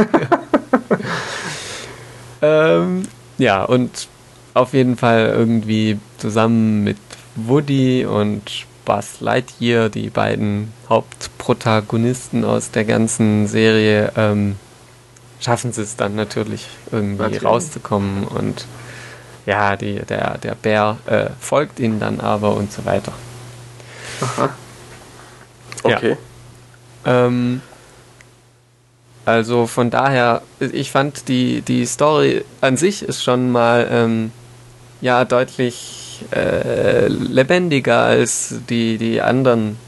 ähm, 2.43 3.05
ja, 3.39 3.65
und 3.65 4.09
auf 4.55 4.73
jeden 4.73 4.97
Fall 4.97 5.33
irgendwie 5.37 5.99
zusammen 6.19 6.85
mit 6.85 6.99
Woody 7.37 8.05
und 8.05 8.67
Buzz 8.85 9.21
Lightyear, 9.21 9.89
die 9.89 10.11
beiden 10.11 10.73
Hauptprotagonisten 10.89 12.45
aus 12.45 12.71
der 12.71 12.85
ganzen 12.85 13.47
Serie, 13.47 14.13
ähm, 14.17 14.57
schaffen 15.41 15.73
sie 15.73 15.83
es 15.83 15.97
dann 15.97 16.15
natürlich 16.15 16.67
irgendwie 16.93 17.23
natürlich. 17.23 17.45
rauszukommen 17.45 18.25
und 18.25 18.67
ja, 19.47 19.77
die, 19.77 20.01
der, 20.01 20.39
der 20.39 20.55
Bär 20.55 20.99
äh, 21.07 21.27
folgt 21.41 21.81
ihnen 21.81 22.01
dann 22.01 22.21
aber 22.21 22.57
und 22.57 22.73
so 22.73 22.85
weiter. 22.85 23.13
Aha. 24.21 24.51
Okay. 25.83 26.17
Ja. 27.05 27.27
Ähm, 27.27 27.61
also 29.27 29.67
von 29.67 29.91
daher, 29.91 30.43
ich 30.61 30.91
fand 30.91 31.29
die, 31.29 31.63
die 31.63 31.87
Story 31.87 32.45
an 32.61 32.77
sich 32.77 33.03
ist 33.03 33.23
schon 33.23 33.51
mal 33.51 33.87
ähm, 33.91 34.33
ja 35.01 35.25
deutlich 35.25 36.25
äh, 36.35 37.09
lebendiger 37.09 38.03
als 38.03 38.55
die, 38.69 38.99
die 38.99 39.21
anderen 39.21 39.79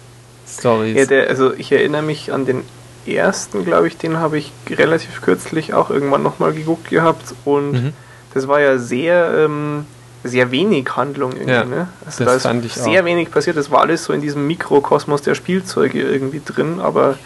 Stories. 0.48 0.96
Ja, 0.96 1.06
der, 1.06 1.28
also 1.28 1.52
ich 1.54 1.70
erinnere 1.72 2.02
mich 2.02 2.32
an 2.32 2.46
den 2.46 2.62
ersten, 3.06 3.64
glaube 3.64 3.88
ich, 3.88 3.96
den 3.96 4.18
habe 4.18 4.38
ich 4.38 4.52
relativ 4.68 5.22
kürzlich 5.22 5.74
auch 5.74 5.90
irgendwann 5.90 6.22
nochmal 6.22 6.52
geguckt 6.52 6.88
gehabt 6.88 7.34
und 7.44 7.72
mhm. 7.72 7.92
Das 8.36 8.46
war 8.46 8.60
ja 8.60 8.76
sehr 8.76 9.46
ähm, 9.46 9.86
sehr 10.22 10.50
wenig 10.50 10.94
Handlung 10.94 11.32
irgendwie. 11.32 11.50
Ja, 11.50 11.64
ne? 11.64 11.88
Also 12.04 12.24
da 12.24 12.34
ist 12.34 12.74
sehr 12.74 13.00
auch. 13.00 13.04
wenig 13.06 13.30
passiert. 13.30 13.56
Das 13.56 13.70
war 13.70 13.80
alles 13.80 14.04
so 14.04 14.12
in 14.12 14.20
diesem 14.20 14.46
Mikrokosmos 14.46 15.22
der 15.22 15.34
Spielzeuge 15.34 16.02
irgendwie 16.02 16.42
drin, 16.44 16.80
aber 16.80 17.16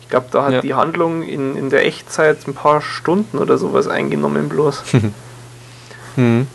ich 0.00 0.08
glaube, 0.08 0.26
da 0.30 0.44
hat 0.44 0.52
ja. 0.52 0.60
die 0.62 0.74
Handlung 0.74 1.22
in, 1.22 1.54
in 1.54 1.68
der 1.68 1.84
Echtzeit 1.84 2.46
ein 2.46 2.54
paar 2.54 2.80
Stunden 2.80 3.38
oder 3.38 3.58
sowas 3.58 3.88
eingenommen 3.88 4.48
bloß. 4.48 4.82
hm. 6.14 6.46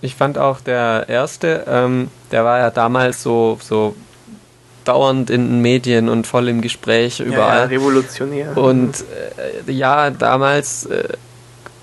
Ich 0.00 0.14
fand 0.14 0.38
auch 0.38 0.60
der 0.60 1.06
erste, 1.08 1.64
ähm, 1.66 2.10
der 2.30 2.44
war 2.44 2.58
ja 2.58 2.70
damals 2.70 3.22
so, 3.22 3.58
so 3.60 3.96
dauernd 4.84 5.30
in 5.30 5.48
den 5.48 5.62
Medien 5.62 6.08
und 6.08 6.26
voll 6.26 6.48
im 6.48 6.60
Gespräch 6.60 7.18
überall. 7.20 7.56
Ja, 7.56 7.62
ja, 7.62 7.64
revolutionär. 7.64 8.56
Und 8.56 9.04
äh, 9.66 9.72
ja, 9.72 10.10
damals 10.10 10.86
äh, 10.86 11.08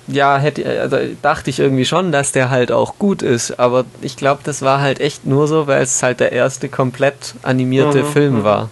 ja, 0.09 0.37
hätte, 0.37 0.79
also 0.81 0.97
dachte 1.21 1.49
ich 1.49 1.59
irgendwie 1.59 1.85
schon, 1.85 2.11
dass 2.11 2.31
der 2.31 2.49
halt 2.49 2.71
auch 2.71 2.97
gut 2.97 3.21
ist, 3.21 3.59
aber 3.59 3.85
ich 4.01 4.17
glaube, 4.17 4.41
das 4.43 4.61
war 4.61 4.81
halt 4.81 4.99
echt 4.99 5.25
nur 5.25 5.47
so, 5.47 5.67
weil 5.67 5.81
es 5.81 6.01
halt 6.01 6.19
der 6.19 6.31
erste 6.31 6.69
komplett 6.69 7.35
animierte 7.43 8.03
mhm, 8.03 8.07
Film 8.07 8.39
mhm. 8.39 8.43
war. 8.43 8.69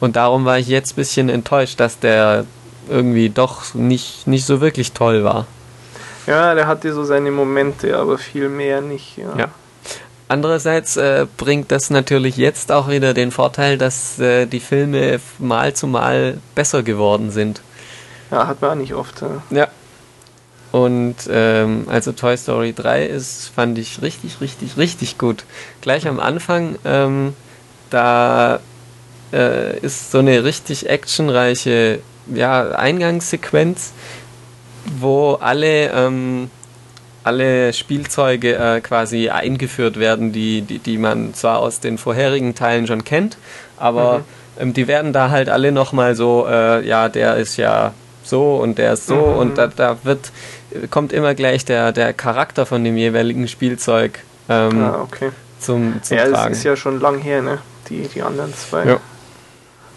Und 0.00 0.16
darum 0.16 0.44
war 0.44 0.58
ich 0.58 0.68
jetzt 0.68 0.92
ein 0.92 0.96
bisschen 0.96 1.28
enttäuscht, 1.28 1.80
dass 1.80 1.98
der 1.98 2.44
irgendwie 2.88 3.30
doch 3.30 3.74
nicht, 3.74 4.26
nicht 4.26 4.44
so 4.44 4.60
wirklich 4.60 4.92
toll 4.92 5.24
war. 5.24 5.46
Ja, 6.26 6.54
der 6.54 6.66
hatte 6.66 6.92
so 6.92 7.04
seine 7.04 7.30
Momente, 7.30 7.96
aber 7.96 8.18
viel 8.18 8.48
mehr 8.48 8.80
nicht. 8.80 9.16
Ja. 9.16 9.36
ja. 9.38 9.48
Andererseits 10.28 10.96
äh, 10.96 11.26
bringt 11.36 11.70
das 11.70 11.88
natürlich 11.88 12.36
jetzt 12.36 12.72
auch 12.72 12.88
wieder 12.88 13.14
den 13.14 13.30
Vorteil, 13.30 13.78
dass 13.78 14.18
äh, 14.18 14.46
die 14.46 14.60
Filme 14.60 15.20
mal 15.38 15.72
zu 15.74 15.86
mal 15.86 16.38
besser 16.54 16.82
geworden 16.82 17.30
sind. 17.30 17.62
Ja, 18.32 18.48
hat 18.48 18.60
man 18.60 18.72
auch 18.72 18.74
nicht 18.74 18.94
oft. 18.94 19.22
Ja. 19.22 19.42
ja. 19.50 19.68
Und 20.76 21.16
ähm, 21.30 21.86
also 21.88 22.12
Toy 22.12 22.36
Story 22.36 22.74
3 22.74 23.06
ist, 23.06 23.48
fand 23.48 23.78
ich 23.78 24.02
richtig, 24.02 24.42
richtig, 24.42 24.76
richtig 24.76 25.16
gut. 25.16 25.44
Gleich 25.80 26.06
am 26.06 26.20
Anfang, 26.20 26.76
ähm, 26.84 27.32
da 27.88 28.60
äh, 29.32 29.78
ist 29.78 30.10
so 30.10 30.18
eine 30.18 30.44
richtig 30.44 30.86
actionreiche 30.90 32.00
ja, 32.26 32.72
Eingangssequenz, 32.72 33.92
wo 34.98 35.38
alle, 35.40 35.92
ähm, 35.92 36.50
alle 37.24 37.72
Spielzeuge 37.72 38.56
äh, 38.56 38.82
quasi 38.82 39.30
eingeführt 39.30 39.98
werden, 39.98 40.30
die, 40.30 40.60
die, 40.60 40.78
die 40.78 40.98
man 40.98 41.32
zwar 41.32 41.60
aus 41.60 41.80
den 41.80 41.96
vorherigen 41.96 42.54
Teilen 42.54 42.86
schon 42.86 43.02
kennt, 43.02 43.38
aber 43.78 44.18
mhm. 44.18 44.24
ähm, 44.60 44.74
die 44.74 44.88
werden 44.88 45.14
da 45.14 45.30
halt 45.30 45.48
alle 45.48 45.72
nochmal 45.72 46.14
so, 46.14 46.46
äh, 46.46 46.86
ja, 46.86 47.08
der 47.08 47.36
ist 47.36 47.56
ja 47.56 47.94
so 48.22 48.56
und 48.56 48.76
der 48.76 48.92
ist 48.92 49.06
so 49.06 49.14
mhm. 49.14 49.36
und 49.38 49.58
da, 49.58 49.68
da 49.68 49.98
wird 50.02 50.32
kommt 50.90 51.12
immer 51.12 51.34
gleich 51.34 51.64
der, 51.64 51.92
der 51.92 52.12
Charakter 52.12 52.66
von 52.66 52.84
dem 52.84 52.96
jeweiligen 52.96 53.48
Spielzeug 53.48 54.20
ähm, 54.48 54.82
ah, 54.82 55.00
okay. 55.02 55.30
zum, 55.60 56.02
zum 56.02 56.16
ja, 56.16 56.24
Tragen. 56.24 56.36
Ja, 56.36 56.48
das 56.48 56.58
ist 56.58 56.64
ja 56.64 56.76
schon 56.76 57.00
lang 57.00 57.18
her, 57.18 57.42
ne? 57.42 57.58
Die, 57.88 58.08
die 58.08 58.22
anderen 58.22 58.54
zwei. 58.54 58.84
Ja, 58.84 58.98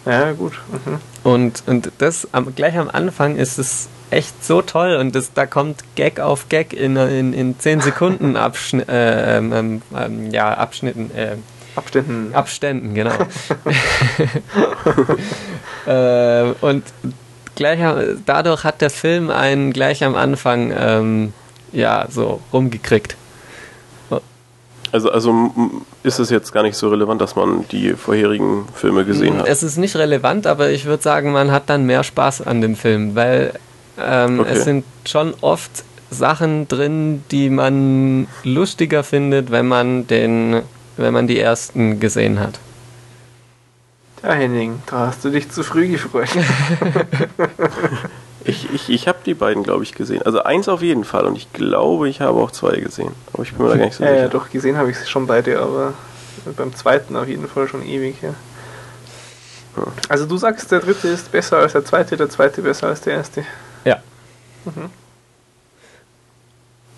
ja 0.06 0.32
gut. 0.34 0.54
Mhm. 0.72 1.00
Und, 1.24 1.64
und 1.68 1.92
das 1.98 2.28
am, 2.32 2.54
gleich 2.56 2.78
am 2.78 2.90
Anfang 2.90 3.36
ist 3.36 3.58
es 3.58 3.90
echt 4.12 4.44
so 4.44 4.62
toll 4.62 4.96
und 4.96 5.16
das, 5.16 5.34
da 5.34 5.46
kommt 5.46 5.84
Gag 5.96 6.20
auf 6.20 6.50
Gag 6.50 6.74
in, 6.74 6.96
in, 6.96 7.34
in 7.34 7.60
10 7.60 7.82
Sekunden 7.82 8.36
Abschni 8.36 8.84
äh, 8.88 9.38
ähm, 9.38 9.54
ähm, 9.54 9.82
ähm, 9.96 10.32
ja, 10.32 10.54
Abschnitten. 10.54 11.12
Äh, 11.16 11.36
Abständen. 11.76 12.34
Abständen, 12.34 12.94
genau. 12.94 13.14
äh, 15.86 16.54
und 16.62 16.84
gleich 17.60 17.80
dadurch 18.26 18.64
hat 18.64 18.82
der 18.82 18.90
Film 18.90 19.30
einen 19.30 19.72
gleich 19.74 20.04
am 20.04 20.16
Anfang 20.16 20.74
ähm, 20.76 21.34
ja 21.72 22.08
so 22.10 22.40
rumgekriegt. 22.52 23.16
Also, 24.92 25.12
also 25.12 25.52
ist 26.02 26.18
es 26.18 26.32
jetzt 26.32 26.52
gar 26.52 26.64
nicht 26.64 26.76
so 26.76 26.90
relevant, 26.90 27.22
dass 27.22 27.36
man 27.36 27.66
die 27.72 27.94
vorherigen 27.94 28.66
Filme 28.74 29.06
gesehen 29.06 29.38
hat? 29.38 29.48
Es 29.48 29.62
ist 29.62 29.78
nicht 29.78 29.96
relevant, 29.96 30.48
aber 30.48 30.72
ich 30.72 30.86
würde 30.86 31.04
sagen, 31.04 31.32
man 31.32 31.52
hat 31.52 31.70
dann 31.70 31.86
mehr 31.86 32.04
Spaß 32.04 32.48
an 32.48 32.62
dem 32.62 32.76
Film, 32.76 33.14
weil 33.14 33.54
ähm, 34.04 34.40
okay. 34.40 34.50
es 34.52 34.64
sind 34.64 34.86
schon 35.06 35.36
oft 35.42 35.84
Sachen 36.10 36.68
drin, 36.68 37.24
die 37.30 37.52
man 37.52 38.28
lustiger 38.44 39.04
findet, 39.04 39.52
wenn 39.52 39.68
man 39.68 40.08
den, 40.08 40.64
wenn 40.98 41.14
man 41.14 41.28
die 41.28 41.40
ersten 41.40 42.00
gesehen 42.00 42.40
hat. 42.40 42.60
Ja, 44.24 44.34
Henning, 44.34 44.82
da 44.88 45.08
hast 45.08 45.24
du 45.24 45.30
dich 45.30 45.50
zu 45.50 45.64
früh 45.64 45.88
gefreut. 45.88 46.30
ich 48.44 48.74
ich, 48.74 48.90
ich 48.90 49.08
habe 49.08 49.20
die 49.26 49.34
beiden, 49.34 49.64
glaube 49.64 49.84
ich, 49.84 49.94
gesehen. 49.94 50.22
Also 50.24 50.44
eins 50.44 50.68
auf 50.68 50.82
jeden 50.82 51.06
Fall 51.06 51.26
und 51.26 51.38
ich 51.38 51.52
glaube, 51.54 52.10
ich 52.10 52.20
habe 52.20 52.40
auch 52.40 52.52
zwei 52.52 52.78
gesehen. 52.78 53.14
Aber 53.34 53.44
ich 53.44 53.54
bin 53.54 53.66
mir 53.66 53.72
da 53.72 53.78
gar 53.78 53.86
nicht 53.86 53.96
so 53.96 54.04
ja, 54.04 54.10
sicher. 54.10 54.24
Ja, 54.24 54.28
doch, 54.28 54.50
gesehen 54.50 54.78
habe 54.78 54.92
ich 54.92 54.98
sie 54.98 55.08
schon 55.08 55.26
beide, 55.26 55.60
aber 55.60 55.94
beim 56.58 56.76
zweiten 56.76 57.16
auf 57.16 57.28
jeden 57.28 57.48
Fall 57.48 57.68
schon 57.68 57.86
ewig, 57.86 58.16
ja. 58.22 58.34
Also 60.10 60.26
du 60.26 60.38
sagst, 60.38 60.72
der 60.72 60.80
dritte 60.80 61.08
ist 61.08 61.32
besser 61.32 61.58
als 61.58 61.74
der 61.74 61.86
zweite, 61.86 62.18
der 62.18 62.30
zweite 62.30 62.62
besser 62.62 62.88
als 62.88 63.02
der 63.02 63.14
erste. 63.14 63.46
Ja. 63.86 64.02
Mhm. 64.66 64.90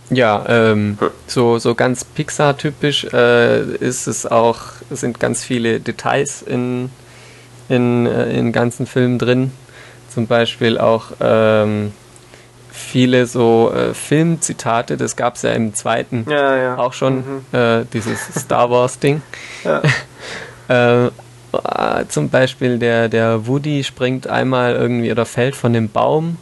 Ja, 0.10 0.44
ähm, 0.48 0.98
hm. 1.00 1.10
so, 1.26 1.58
so 1.58 1.74
ganz 1.74 2.04
Pixar-typisch 2.04 3.06
äh, 3.14 3.76
ist 3.78 4.08
es 4.08 4.26
auch, 4.26 4.60
sind 4.90 5.22
ganz 5.22 5.44
viele 5.44 5.80
Details 5.80 6.42
in, 6.42 6.90
in, 7.72 8.06
äh, 8.06 8.32
in 8.32 8.52
ganzen 8.52 8.86
Filmen 8.86 9.18
drin. 9.18 9.52
Zum 10.10 10.28
Beispiel 10.28 10.78
auch 10.78 11.06
ähm, 11.22 11.94
viele 12.70 13.26
so 13.26 13.72
äh, 13.74 13.94
Filmzitate, 13.94 14.98
das 14.98 15.16
gab 15.16 15.36
es 15.36 15.44
ja 15.44 15.52
im 15.52 15.74
zweiten 15.74 16.26
ja, 16.30 16.58
ja. 16.58 16.78
auch 16.78 16.94
schon, 16.94 17.18
mhm. 17.18 17.58
äh, 17.58 17.86
dieses 17.94 18.20
Star 18.38 18.70
Wars-Ding. 18.70 19.22
Ja. 19.64 19.82
äh, 21.08 21.12
zum 22.08 22.30
Beispiel 22.30 22.80
der, 22.80 23.10
der 23.10 23.46
Woody 23.48 23.84
springt 23.84 24.28
einmal 24.28 24.74
irgendwie 24.74 25.12
oder 25.12 25.26
fällt 25.26 25.56
von 25.56 25.74
dem 25.74 25.90
Baum 25.90 26.38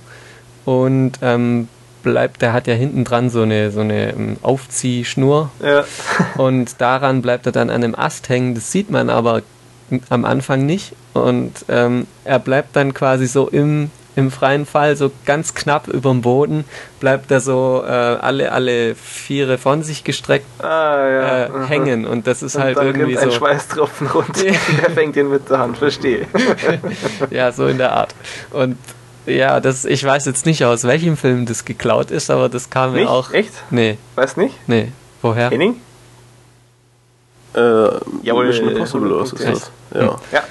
und 0.65 1.13
ähm, 1.23 1.67
bleibt, 2.03 2.41
der 2.43 2.53
hat 2.53 2.67
ja 2.67 2.75
hinten 2.75 3.03
dran 3.05 3.29
so 3.29 3.41
eine, 3.41 3.71
so 3.71 3.81
eine 3.81 4.11
ähm, 4.11 4.37
Aufziehschnur. 4.43 5.49
Ja. 5.63 5.83
und 6.37 6.79
daran 6.79 7.21
bleibt 7.21 7.45
er 7.47 7.51
dann 7.51 7.69
an 7.69 7.83
einem 7.83 7.95
Ast 7.95 8.29
hängen. 8.29 8.55
Das 8.55 8.71
sieht 8.71 8.91
man 8.91 9.09
aber 9.09 9.41
am 10.09 10.25
Anfang 10.25 10.65
nicht. 10.65 10.93
Und 11.13 11.65
ähm, 11.69 12.07
er 12.23 12.39
bleibt 12.39 12.75
dann 12.75 12.93
quasi 12.93 13.27
so 13.27 13.47
im, 13.47 13.91
im 14.15 14.31
freien 14.31 14.65
Fall, 14.65 14.95
so 14.95 15.11
ganz 15.25 15.53
knapp 15.53 15.87
über 15.87 16.11
dem 16.11 16.21
Boden, 16.21 16.65
bleibt 16.99 17.31
er 17.31 17.39
so 17.39 17.83
äh, 17.85 17.89
alle, 17.89 18.51
alle 18.51 18.95
Viere 18.95 19.57
von 19.57 19.83
sich 19.83 20.03
gestreckt 20.03 20.45
ah, 20.63 21.09
ja. 21.09 21.45
äh, 21.45 21.67
hängen. 21.67 22.05
Und 22.05 22.27
das 22.27 22.43
ist 22.43 22.55
und 22.55 22.63
halt 22.63 22.77
dann 22.77 22.87
irgendwie 22.87 23.15
so. 23.15 23.21
ein 23.21 23.31
Schweißtropfen 23.31 24.07
runter. 24.07 24.45
er 24.83 24.91
fängt 24.91 25.15
ihn 25.15 25.29
mit 25.29 25.49
der 25.49 25.59
Hand, 25.59 25.77
verstehe. 25.77 26.27
ja, 27.29 27.51
so 27.51 27.67
in 27.67 27.77
der 27.77 27.93
Art. 27.93 28.13
Und 28.51 28.77
ja, 29.25 29.59
das, 29.59 29.85
ich 29.85 30.03
weiß 30.03 30.25
jetzt 30.25 30.45
nicht, 30.45 30.63
aus 30.65 30.85
welchem 30.85 31.17
Film 31.17 31.45
das 31.45 31.65
geklaut 31.65 32.11
ist, 32.11 32.31
aber 32.31 32.49
das 32.49 32.69
kam 32.69 32.93
mir 32.93 33.09
auch. 33.09 33.31
Echt? 33.31 33.51
Nee. 33.69 33.97
Weiß 34.15 34.37
nicht? 34.37 34.55
Nee. 34.67 34.91
Woher? 35.21 35.49
Henning? 35.49 35.75
Äh, 37.53 37.59
Jawohl, 38.23 38.47
Mission 38.47 38.69
Impossible 38.69 39.19
äh, 39.19 39.23
ist 39.23 39.33
das. 39.39 39.71
Ja. 39.93 40.19
ja. 40.31 40.43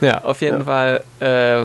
Ja, 0.00 0.24
auf 0.24 0.40
jeden 0.40 0.60
ja. 0.60 0.64
Fall, 0.64 1.04
äh, 1.20 1.64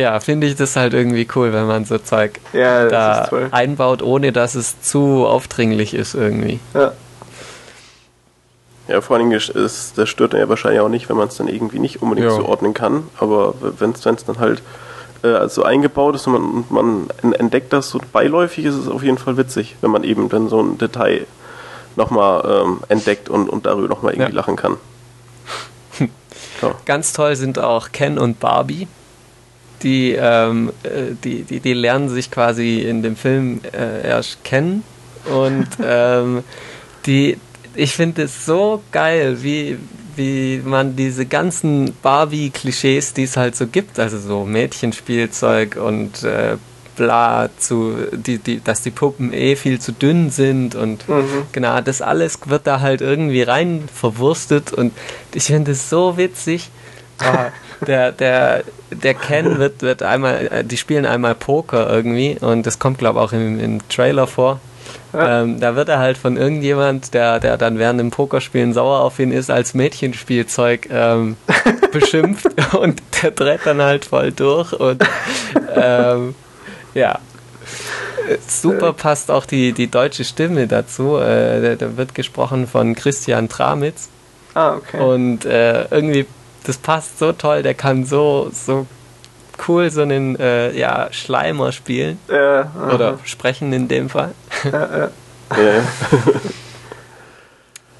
ja, 0.00 0.20
finde 0.20 0.46
ich 0.46 0.56
das 0.56 0.76
halt 0.76 0.94
irgendwie 0.94 1.28
cool, 1.34 1.52
wenn 1.52 1.66
man 1.66 1.84
so 1.84 1.98
Zeug 1.98 2.40
ja, 2.52 2.88
da 2.88 3.28
einbaut, 3.50 4.02
ohne 4.02 4.32
dass 4.32 4.54
es 4.54 4.80
zu 4.80 5.26
aufdringlich 5.26 5.94
ist 5.94 6.14
irgendwie. 6.14 6.60
Ja. 6.74 6.92
Ja, 8.88 9.02
vor 9.02 9.16
allen 9.16 9.28
Dingen 9.28 9.38
ist, 9.38 9.98
das 9.98 10.08
stört 10.08 10.32
ja 10.32 10.48
wahrscheinlich 10.48 10.80
auch 10.80 10.88
nicht, 10.88 11.10
wenn 11.10 11.16
man 11.16 11.28
es 11.28 11.36
dann 11.36 11.46
irgendwie 11.46 11.78
nicht 11.78 12.00
unbedingt 12.00 12.30
zuordnen 12.30 12.72
kann, 12.72 13.06
aber 13.18 13.54
wenn 13.60 13.90
es 13.90 14.00
dann 14.00 14.16
halt 14.38 14.62
äh, 15.22 15.46
so 15.48 15.62
eingebaut 15.62 16.14
ist 16.14 16.26
und 16.26 16.32
man, 16.70 17.08
man, 17.22 17.32
entdeckt 17.34 17.74
das 17.74 17.90
so 17.90 18.00
beiläufig, 18.12 18.64
ist 18.64 18.76
es 18.76 18.88
auf 18.88 19.02
jeden 19.02 19.18
Fall 19.18 19.36
witzig, 19.36 19.76
wenn 19.82 19.90
man 19.90 20.04
eben 20.04 20.30
dann 20.30 20.48
so 20.48 20.62
ein 20.62 20.78
Detail 20.78 21.26
nochmal 21.98 22.62
ähm, 22.64 22.80
entdeckt 22.88 23.28
und, 23.28 23.50
und 23.50 23.66
darüber 23.66 23.88
nochmal 23.88 24.14
irgendwie 24.14 24.30
ja. 24.30 24.36
lachen 24.36 24.56
kann. 24.56 24.76
ja. 26.62 26.74
Ganz 26.86 27.12
toll 27.12 27.36
sind 27.36 27.58
auch 27.58 27.92
Ken 27.92 28.18
und 28.18 28.40
Barbie. 28.40 28.88
Die, 29.82 30.12
ähm, 30.12 30.72
äh, 30.82 31.14
die, 31.22 31.44
die, 31.44 31.60
die 31.60 31.72
lernen 31.74 32.08
sich 32.08 32.30
quasi 32.30 32.80
in 32.80 33.02
dem 33.02 33.14
Film 33.14 33.60
äh, 33.72 34.08
erst 34.08 34.42
kennen 34.42 34.82
und 35.26 35.68
ähm, 35.84 36.42
die, 37.06 37.36
ich 37.74 37.92
finde 37.92 38.22
es 38.22 38.44
so 38.44 38.82
geil, 38.90 39.42
wie, 39.42 39.78
wie 40.16 40.60
man 40.64 40.96
diese 40.96 41.26
ganzen 41.26 41.94
Barbie-Klischees, 42.02 43.14
die 43.14 43.22
es 43.22 43.36
halt 43.36 43.54
so 43.54 43.68
gibt, 43.68 44.00
also 44.00 44.18
so 44.18 44.44
Mädchenspielzeug 44.44 45.76
und 45.76 46.24
äh, 46.24 46.56
bla, 46.98 47.48
zu, 47.58 47.96
die, 48.12 48.38
die, 48.38 48.60
dass 48.62 48.82
die 48.82 48.90
Puppen 48.90 49.32
eh 49.32 49.56
viel 49.56 49.80
zu 49.80 49.92
dünn 49.92 50.30
sind 50.30 50.74
und 50.74 51.08
mhm. 51.08 51.46
genau, 51.52 51.80
das 51.80 52.02
alles 52.02 52.38
wird 52.46 52.66
da 52.66 52.80
halt 52.80 53.00
irgendwie 53.00 53.42
rein 53.42 53.88
verwurstet 53.92 54.72
und 54.72 54.92
ich 55.32 55.44
finde 55.44 55.70
es 55.70 55.88
so 55.88 56.18
witzig. 56.18 56.70
Oh, 57.20 57.84
der, 57.86 58.12
der, 58.12 58.62
der 58.90 59.14
Ken 59.14 59.58
wird, 59.58 59.82
wird 59.82 60.02
einmal, 60.02 60.48
äh, 60.48 60.64
die 60.64 60.76
spielen 60.76 61.06
einmal 61.06 61.34
Poker 61.34 61.90
irgendwie 61.90 62.36
und 62.40 62.66
das 62.66 62.78
kommt 62.78 62.98
glaube 62.98 63.18
ich 63.20 63.24
auch 63.24 63.32
im, 63.32 63.58
im 63.58 63.88
Trailer 63.88 64.26
vor. 64.26 64.60
Ähm, 65.14 65.58
da 65.58 65.74
wird 65.74 65.88
er 65.88 65.98
halt 65.98 66.18
von 66.18 66.36
irgendjemand, 66.36 67.14
der, 67.14 67.40
der 67.40 67.56
dann 67.56 67.78
während 67.78 67.98
dem 67.98 68.10
Pokerspielen 68.10 68.74
sauer 68.74 69.00
auf 69.00 69.18
ihn 69.18 69.32
ist, 69.32 69.50
als 69.50 69.72
Mädchenspielzeug 69.72 70.88
ähm, 70.90 71.36
beschimpft 71.92 72.46
und 72.74 73.02
der 73.22 73.30
dreht 73.30 73.60
dann 73.64 73.80
halt 73.80 74.04
voll 74.04 74.32
durch 74.32 74.72
und 74.74 75.02
ähm, 75.74 76.34
ja. 76.98 77.18
Super 78.46 78.92
passt 78.92 79.30
auch 79.30 79.46
die, 79.46 79.72
die 79.72 79.90
deutsche 79.90 80.24
Stimme 80.24 80.66
dazu. 80.66 81.16
Äh, 81.16 81.76
da 81.76 81.96
wird 81.96 82.14
gesprochen 82.14 82.66
von 82.66 82.94
Christian 82.94 83.48
Tramitz. 83.48 84.08
Ah, 84.54 84.74
okay. 84.74 85.00
Und 85.00 85.44
äh, 85.44 85.84
irgendwie, 85.90 86.26
das 86.64 86.76
passt 86.78 87.18
so 87.18 87.32
toll, 87.32 87.62
der 87.62 87.74
kann 87.74 88.04
so, 88.04 88.50
so 88.52 88.86
cool 89.66 89.90
so 89.90 90.02
einen 90.02 90.38
äh, 90.38 90.76
ja, 90.76 91.08
Schleimer 91.10 91.72
spielen. 91.72 92.18
Ja, 92.28 92.70
Oder 92.92 93.18
sprechen 93.24 93.72
in 93.72 93.88
dem 93.88 94.08
Fall. 94.08 94.34
Ja, 94.64 94.88
ja. 94.98 95.08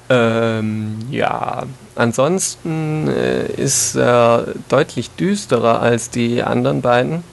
ähm, 0.59 0.99
ja. 1.09 1.63
ansonsten 1.95 3.07
äh, 3.07 3.47
ist 3.53 3.95
er 3.95 4.47
deutlich 4.69 5.11
düsterer 5.11 5.81
als 5.81 6.09
die 6.09 6.43
anderen 6.43 6.81
beiden. 6.81 7.23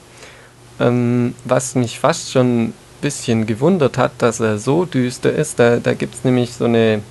Ähm, 0.79 1.33
was 1.43 1.75
mich 1.75 1.99
fast 1.99 2.31
schon 2.31 2.65
ein 2.65 2.73
bisschen 3.01 3.45
gewundert 3.45 3.97
hat, 3.97 4.11
dass 4.19 4.39
er 4.39 4.57
so 4.57 4.85
düster 4.85 5.31
ist. 5.31 5.59
Da, 5.59 5.77
da 5.77 5.93
gibt 5.93 6.15
es 6.15 6.23
nämlich 6.23 6.53
so 6.53 6.65
eine, 6.65 7.01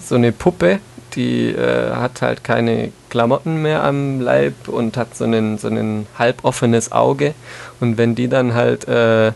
so 0.00 0.14
eine 0.14 0.32
Puppe, 0.32 0.80
die 1.14 1.48
äh, 1.48 1.92
hat 1.92 2.22
halt 2.22 2.44
keine 2.44 2.92
Klamotten 3.08 3.62
mehr 3.62 3.84
am 3.84 4.20
Leib 4.20 4.68
und 4.68 4.96
hat 4.96 5.16
so 5.16 5.24
einen 5.24 5.58
so 5.58 5.68
einen 5.68 6.06
halboffenes 6.18 6.92
Auge 6.92 7.34
und 7.80 7.98
wenn 7.98 8.14
die 8.14 8.28
dann 8.28 8.54
halt 8.54 8.86
äh, 8.88 9.32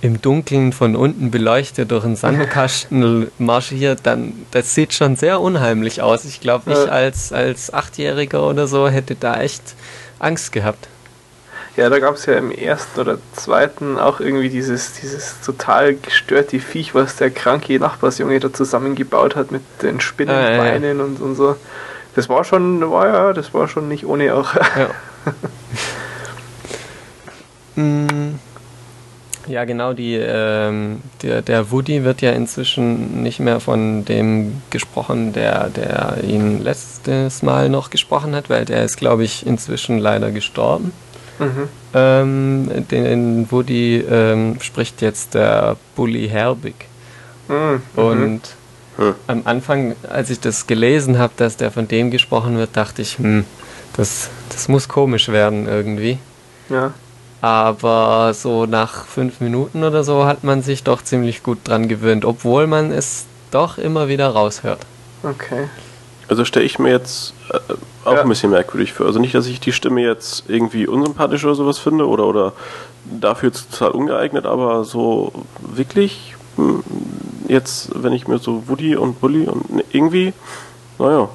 im 0.00 0.20
Dunkeln 0.20 0.72
von 0.72 0.96
unten 0.96 1.30
beleuchtet 1.30 1.90
durch 1.90 2.04
einen 2.04 2.16
Sandkasten 2.16 3.28
marschiert, 3.38 4.00
dann 4.02 4.32
das 4.50 4.74
sieht 4.74 4.92
schon 4.92 5.16
sehr 5.16 5.40
unheimlich 5.40 6.02
aus. 6.02 6.24
Ich 6.24 6.40
glaube, 6.40 6.72
ich 6.72 6.90
als 6.90 7.32
als 7.32 7.72
Achtjähriger 7.72 8.46
oder 8.46 8.66
so 8.66 8.88
hätte 8.88 9.14
da 9.14 9.40
echt 9.40 9.62
Angst 10.18 10.52
gehabt. 10.52 10.88
Ja, 11.76 11.90
da 11.90 11.98
gab 11.98 12.14
es 12.14 12.26
ja 12.26 12.34
im 12.34 12.52
ersten 12.52 13.00
oder 13.00 13.18
zweiten 13.32 13.98
auch 13.98 14.20
irgendwie 14.20 14.48
dieses, 14.48 14.92
dieses 14.92 15.40
total 15.40 15.94
gestörte 15.94 16.60
Viech, 16.60 16.94
was 16.94 17.16
der 17.16 17.30
kranke 17.30 17.80
Nachbarsjunge 17.80 18.38
da 18.38 18.52
zusammengebaut 18.52 19.34
hat 19.34 19.50
mit 19.50 19.62
den 19.82 20.00
Spinnenbeinen 20.00 20.84
ah, 20.84 20.86
ja, 20.86 20.94
ja. 20.94 21.04
Und, 21.04 21.20
und 21.20 21.34
so. 21.34 21.56
Das 22.14 22.28
war 22.28 22.44
schon, 22.44 22.88
war 22.92 23.08
ja, 23.08 23.32
das 23.32 23.52
war 23.54 23.66
schon 23.66 23.88
nicht 23.88 24.06
ohne 24.06 24.34
auch. 24.34 24.54
Ja. 24.54 24.90
Mm. 27.76 28.38
ja, 29.48 29.64
genau, 29.64 29.94
die, 29.94 30.14
ähm, 30.14 31.00
der, 31.22 31.42
der 31.42 31.72
Woody 31.72 32.04
wird 32.04 32.22
ja 32.22 32.30
inzwischen 32.30 33.24
nicht 33.24 33.40
mehr 33.40 33.58
von 33.58 34.04
dem 34.04 34.62
gesprochen, 34.70 35.32
der, 35.32 35.70
der 35.70 36.18
ihn 36.22 36.62
letztes 36.62 37.42
Mal 37.42 37.68
noch 37.68 37.90
gesprochen 37.90 38.36
hat, 38.36 38.48
weil 38.48 38.64
der 38.64 38.84
ist, 38.84 38.96
glaube 38.96 39.24
ich, 39.24 39.44
inzwischen 39.44 39.98
leider 39.98 40.30
gestorben. 40.30 40.92
Mhm. 41.38 41.68
Ähm, 41.94 42.68
den 42.90 43.50
Woody 43.50 43.98
ähm, 43.98 44.56
spricht 44.60 45.02
jetzt 45.02 45.34
der 45.34 45.76
Bully 45.96 46.28
Herbig. 46.28 46.74
Mhm. 47.48 47.82
Und 47.96 48.40
mhm. 48.96 49.14
am 49.26 49.42
Anfang, 49.44 49.96
als 50.08 50.30
ich 50.30 50.40
das 50.40 50.66
gelesen 50.66 51.18
habe, 51.18 51.32
dass 51.36 51.56
der 51.56 51.70
von 51.70 51.88
dem 51.88 52.10
gesprochen 52.10 52.56
wird, 52.56 52.76
dachte 52.76 53.02
ich, 53.02 53.18
hm, 53.18 53.44
das, 53.96 54.30
das 54.50 54.68
muss 54.68 54.88
komisch 54.88 55.28
werden 55.28 55.66
irgendwie. 55.66 56.18
Ja. 56.68 56.92
Aber 57.40 58.32
so 58.32 58.64
nach 58.64 59.04
fünf 59.04 59.40
Minuten 59.40 59.84
oder 59.84 60.02
so 60.02 60.24
hat 60.24 60.44
man 60.44 60.62
sich 60.62 60.82
doch 60.82 61.02
ziemlich 61.02 61.42
gut 61.42 61.58
dran 61.64 61.88
gewöhnt, 61.88 62.24
obwohl 62.24 62.66
man 62.66 62.90
es 62.90 63.26
doch 63.50 63.76
immer 63.76 64.08
wieder 64.08 64.28
raushört. 64.28 64.80
Okay. 65.22 65.68
Also 66.28 66.44
stelle 66.44 66.64
ich 66.64 66.78
mir 66.78 66.90
jetzt 66.90 67.34
äh, 67.50 67.58
auch 68.04 68.14
ja. 68.14 68.22
ein 68.22 68.28
bisschen 68.28 68.50
merkwürdig 68.50 68.92
vor. 68.92 69.06
Also 69.06 69.18
nicht, 69.18 69.34
dass 69.34 69.46
ich 69.46 69.60
die 69.60 69.72
Stimme 69.72 70.02
jetzt 70.02 70.44
irgendwie 70.48 70.86
unsympathisch 70.86 71.44
oder 71.44 71.54
sowas 71.54 71.78
finde 71.78 72.08
oder, 72.08 72.26
oder 72.26 72.52
dafür 73.04 73.52
total 73.52 73.90
ungeeignet, 73.90 74.46
aber 74.46 74.84
so 74.84 75.32
wirklich 75.60 76.34
hm, 76.56 76.82
jetzt, 77.48 77.90
wenn 77.94 78.12
ich 78.12 78.28
mir 78.28 78.38
so 78.38 78.68
Woody 78.68 78.96
und 78.96 79.20
Bully 79.20 79.46
und 79.46 79.70
ne, 79.72 79.84
irgendwie, 79.92 80.32
naja. 80.98 81.28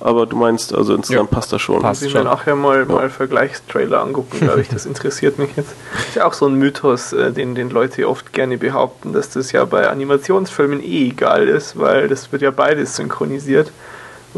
Aber 0.00 0.26
du 0.26 0.36
meinst, 0.36 0.72
also 0.72 0.94
insgesamt 0.94 1.32
ja. 1.32 1.34
passt 1.34 1.52
das 1.52 1.60
schon. 1.60 1.82
Passt 1.82 2.04
ich 2.04 2.14
mir 2.14 2.22
nachher 2.22 2.54
mal, 2.54 2.80
ja. 2.80 2.84
mal 2.84 3.10
Vergleichstrailer 3.10 4.00
angucken, 4.00 4.38
glaube 4.38 4.60
ich. 4.60 4.68
Das 4.68 4.86
interessiert 4.86 5.40
mich 5.40 5.50
jetzt. 5.56 5.74
Das 5.92 6.08
ist 6.08 6.14
ja 6.14 6.24
auch 6.24 6.34
so 6.34 6.46
ein 6.46 6.54
Mythos, 6.54 7.12
äh, 7.12 7.32
den, 7.32 7.56
den 7.56 7.68
Leute 7.70 8.08
oft 8.08 8.32
gerne 8.32 8.58
behaupten, 8.58 9.12
dass 9.12 9.30
das 9.30 9.50
ja 9.50 9.64
bei 9.64 9.88
Animationsfilmen 9.88 10.80
eh 10.80 11.08
egal 11.08 11.48
ist, 11.48 11.76
weil 11.80 12.06
das 12.06 12.30
wird 12.30 12.42
ja 12.42 12.52
beides 12.52 12.94
synchronisiert 12.94 13.72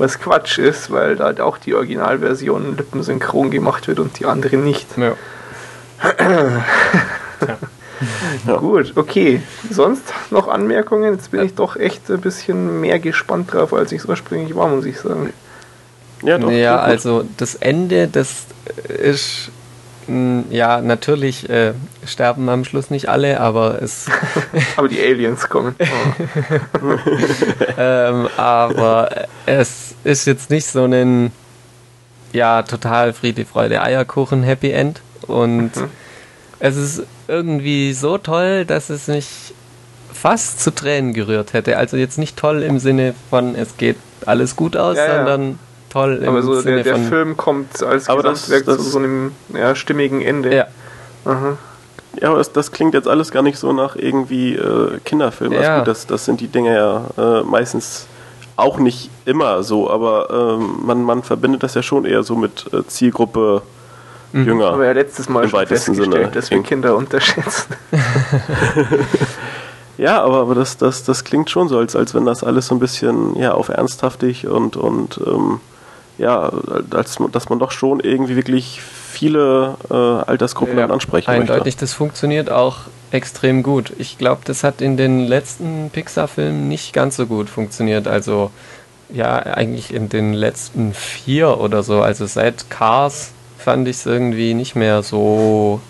was 0.01 0.19
Quatsch 0.19 0.59
ist, 0.59 0.91
weil 0.91 1.17
da 1.17 1.25
halt 1.25 1.41
auch 1.41 1.59
die 1.59 1.75
Originalversion 1.75 2.77
lippensynchron 2.77 3.51
gemacht 3.51 3.87
wird 3.87 4.01
und 4.01 4.19
die 4.19 4.27
andere 4.27 4.57
nicht. 4.57 4.87
Ja. 4.97 5.13
ja. 8.47 8.57
Gut, 8.57 8.97
okay. 8.97 9.43
Sonst 9.71 10.03
noch 10.31 10.49
Anmerkungen? 10.49 11.13
Jetzt 11.15 11.31
bin 11.31 11.45
ich 11.45 11.55
doch 11.55 11.77
echt 11.77 12.11
ein 12.11 12.21
bisschen 12.21 12.81
mehr 12.81 12.99
gespannt 12.99 13.53
drauf, 13.53 13.73
als 13.75 13.93
ich 13.93 14.01
es 14.01 14.07
ursprünglich 14.07 14.57
war, 14.57 14.69
muss 14.69 14.87
ich 14.87 14.99
sagen. 14.99 15.33
Ja, 16.23 16.39
doch. 16.39 16.51
Ja, 16.51 16.79
also 16.79 17.25
das 17.37 17.55
Ende, 17.55 18.09
das 18.09 18.47
ist 18.89 19.51
ja, 20.51 20.81
natürlich 20.81 21.49
äh, 21.49 21.73
sterben 22.05 22.49
am 22.49 22.65
Schluss 22.65 22.91
nicht 22.91 23.09
alle, 23.09 23.41
aber 23.41 23.81
es. 23.81 24.07
aber 24.77 24.89
die 24.89 25.01
Aliens 25.01 25.49
kommen. 25.49 25.75
Oh. 26.83 26.97
ähm, 27.77 28.29
aber 28.37 29.27
es 29.45 29.90
ist 30.05 30.27
jetzt 30.27 30.51
nicht 30.51 30.67
so 30.67 30.85
ein 30.85 31.33
ja 32.33 32.63
total 32.63 33.13
Friede, 33.13 33.45
Freude, 33.45 33.83
Eierkuchen 33.83 34.43
Happy 34.43 34.71
End 34.71 35.01
und 35.27 35.77
mhm. 35.77 35.91
es 36.59 36.77
ist 36.77 37.03
irgendwie 37.29 37.93
so 37.93 38.19
toll, 38.19 38.65
dass 38.65 38.91
es 38.91 39.09
mich 39.09 39.55
fast 40.13 40.61
zu 40.61 40.75
Tränen 40.75 41.13
gerührt 41.13 41.53
hätte. 41.53 41.77
Also 41.79 41.97
jetzt 41.97 42.19
nicht 42.19 42.37
toll 42.37 42.63
im 42.63 42.79
Sinne 42.79 43.15
von, 43.31 43.55
es 43.55 43.77
geht 43.77 43.97
alles 44.27 44.57
gut 44.57 44.77
aus, 44.77 44.97
ja, 44.97 45.17
sondern 45.17 45.51
ja. 45.53 45.57
toll 45.89 46.21
im 46.23 46.29
aber 46.29 46.43
so 46.43 46.61
Sinne 46.61 46.83
der, 46.83 46.97
der 46.97 47.09
Film 47.09 47.37
kommt 47.37 47.83
als 47.83 48.09
aber 48.09 48.23
Gesamtwerk 48.23 48.67
das, 48.67 48.77
das 48.77 48.85
zu 48.85 48.91
so 48.91 48.99
einem 48.99 49.33
ja, 49.55 49.75
stimmigen 49.75 50.21
Ende. 50.21 50.55
Ja. 50.55 50.67
Aha. 51.25 51.59
Ja, 52.21 52.29
aber 52.29 52.39
das, 52.39 52.53
das, 52.53 52.73
klingt 52.73 52.95
jetzt 52.95 53.07
alles 53.07 53.31
gar 53.31 53.43
nicht 53.43 53.57
so 53.57 53.73
nach 53.73 53.95
irgendwie 53.95 54.57
äh, 54.57 54.99
Kinderfilm. 55.05 55.53
Also 55.53 55.63
ja. 55.63 55.79
gut, 55.79 55.89
das, 55.89 56.07
das 56.07 56.25
sind 56.25 56.41
die 56.41 56.49
Dinge 56.49 56.75
ja 56.75 57.41
äh, 57.41 57.43
meistens 57.45 58.07
auch 58.61 58.79
nicht 58.79 59.11
immer 59.25 59.63
so, 59.63 59.91
aber 59.91 60.59
ähm, 60.59 60.81
man, 60.85 61.03
man 61.03 61.23
verbindet 61.23 61.63
das 61.63 61.75
ja 61.75 61.83
schon 61.83 62.05
eher 62.05 62.23
so 62.23 62.37
mit 62.37 62.73
äh, 62.73 62.87
Zielgruppe 62.87 63.63
mhm. 64.33 64.47
Jünger. 64.47 64.73
Aber 64.73 64.85
ja 64.85 64.93
letztes 64.93 65.29
Mal 65.29 65.45
im 65.45 65.51
schon 65.51 65.67
festgestellt, 65.67 66.13
Sinne. 66.13 66.29
dass 66.29 66.51
wir 66.51 66.63
Kinder 66.63 66.97
unterschätzen. 66.97 67.75
ja, 69.99 70.23
aber, 70.23 70.41
aber 70.41 70.55
das, 70.55 70.77
das, 70.77 71.05
das 71.05 71.25
klingt 71.25 71.51
schon 71.51 71.69
so, 71.69 71.79
als, 71.79 71.97
als 71.97 72.15
wenn 72.15 72.25
das 72.25 72.45
alles 72.45 72.67
so 72.67 72.75
ein 72.75 72.81
bisschen 72.81 73.37
ja, 73.37 73.53
auf 73.53 73.69
ernsthaftig 73.69 74.47
und, 74.47 74.77
und 74.77 75.21
ähm, 75.27 75.61
ja, 76.19 76.53
als, 76.91 77.19
dass 77.33 77.49
man 77.49 77.59
doch 77.59 77.71
schon 77.71 78.01
irgendwie 78.01 78.37
wirklich 78.37 78.83
viele 79.11 79.77
äh, 79.91 79.95
Altersgruppen 79.95 80.79
ja, 80.79 80.87
ansprechen 80.87 81.31
eindeutig, 81.31 81.65
möchte. 81.65 81.81
das 81.81 81.93
funktioniert 81.93 82.51
auch 82.51 82.79
extrem 83.11 83.63
gut. 83.63 83.93
Ich 83.99 84.19
glaube, 84.19 84.43
das 84.45 84.65
hat 84.65 84.81
in 84.81 84.97
den 84.97 85.27
letzten 85.27 85.91
Pixar-Filmen 85.91 86.69
nicht 86.69 86.93
ganz 86.93 87.17
so 87.17 87.27
gut 87.27 87.49
funktioniert. 87.49 88.07
Also 88.07 88.51
ja, 89.13 89.37
eigentlich 89.39 89.93
in 89.93 90.09
den 90.09 90.33
letzten 90.33 90.95
vier 90.95 91.59
oder 91.59 91.83
so. 91.83 92.01
Also 92.01 92.27
seit 92.27 92.71
Cars 92.71 93.33
fand 93.59 93.89
ich 93.89 93.97
es 93.97 94.07
irgendwie 94.07 94.55
nicht 94.55 94.77
mehr 94.77 95.03
so. 95.03 95.81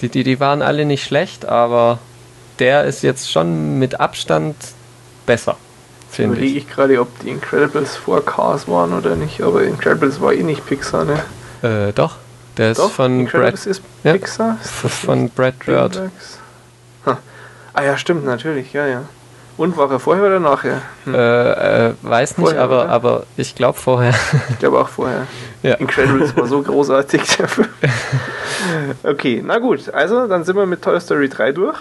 Die, 0.00 0.08
die, 0.08 0.24
die 0.24 0.40
waren 0.40 0.62
alle 0.62 0.86
nicht 0.86 1.04
schlecht, 1.04 1.44
aber 1.44 1.98
der 2.58 2.84
ist 2.84 3.02
jetzt 3.02 3.30
schon 3.30 3.78
mit 3.78 4.00
Abstand 4.00 4.56
besser. 5.26 5.56
Überlege 6.18 6.46
ich, 6.46 6.56
ich 6.56 6.68
gerade, 6.68 7.00
ob 7.00 7.08
die 7.20 7.28
Incredibles 7.28 7.96
vor 7.96 8.24
Cars 8.24 8.66
waren 8.66 8.92
oder 8.92 9.14
nicht, 9.14 9.42
aber 9.42 9.62
Incredibles 9.62 10.20
war 10.20 10.32
eh 10.32 10.42
nicht 10.42 10.66
Pixar, 10.66 11.04
ne? 11.04 11.22
Äh, 11.62 11.92
doch. 11.92 12.16
Der 12.60 12.74
Doch, 12.74 12.88
ist 12.88 12.92
von 12.92 13.24
Brad. 13.24 13.54
Ist 13.54 13.82
Pixar? 14.02 14.58
Ja, 14.60 14.88
von 14.90 15.30
Brad 15.30 15.58
Bird. 15.60 15.98
Ah 17.72 17.82
ja, 17.82 17.96
stimmt, 17.96 18.26
natürlich, 18.26 18.74
ja, 18.74 18.86
ja. 18.86 19.04
Und 19.56 19.78
war 19.78 19.90
er 19.90 19.98
vorher 19.98 20.26
oder 20.26 20.40
nachher? 20.40 20.82
Hm. 21.04 21.14
Äh, 21.14 21.88
äh, 21.88 21.94
weiß 22.02 22.34
vorher, 22.34 22.52
nicht, 22.52 22.62
aber, 22.62 22.90
aber 22.90 23.22
ich 23.38 23.54
glaube 23.54 23.78
vorher. 23.78 24.12
Ich 24.50 24.58
glaube 24.58 24.78
auch 24.78 24.88
vorher. 24.88 25.26
Ja. 25.62 25.74
Incredibles 25.74 26.34
war 26.36 26.46
so 26.46 26.62
großartig. 26.62 27.22
okay, 29.02 29.42
na 29.44 29.58
gut, 29.58 29.92
also 29.92 30.26
dann 30.26 30.42
sind 30.42 30.56
wir 30.56 30.64
mit 30.64 30.80
Toy 30.80 30.98
Story 30.98 31.28
3 31.28 31.52
durch 31.52 31.78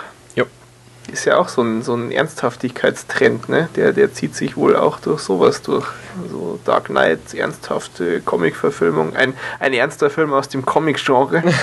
ist 1.12 1.26
ja 1.26 1.38
auch 1.38 1.50
so 1.50 1.62
ein, 1.62 1.82
so 1.82 1.96
ein 1.96 2.12
Ernsthaftigkeitstrend, 2.12 3.50
ne? 3.50 3.70
Der, 3.76 3.94
der 3.94 4.14
zieht 4.14 4.36
sich 4.36 4.58
wohl 4.58 4.76
auch 4.76 5.00
durch 5.00 5.22
sowas 5.22 5.62
durch. 5.62 5.86
So 6.30 6.60
Dark 6.66 6.86
Knight, 6.86 7.34
ernsthafte 7.34 8.20
Comic-Verfilmung, 8.22 9.16
ein, 9.16 9.34
ein 9.60 9.74
ernster 9.74 10.10
Film 10.10 10.34
aus 10.34 10.50
dem 10.50 10.66
Comic-Genre. 10.66 11.44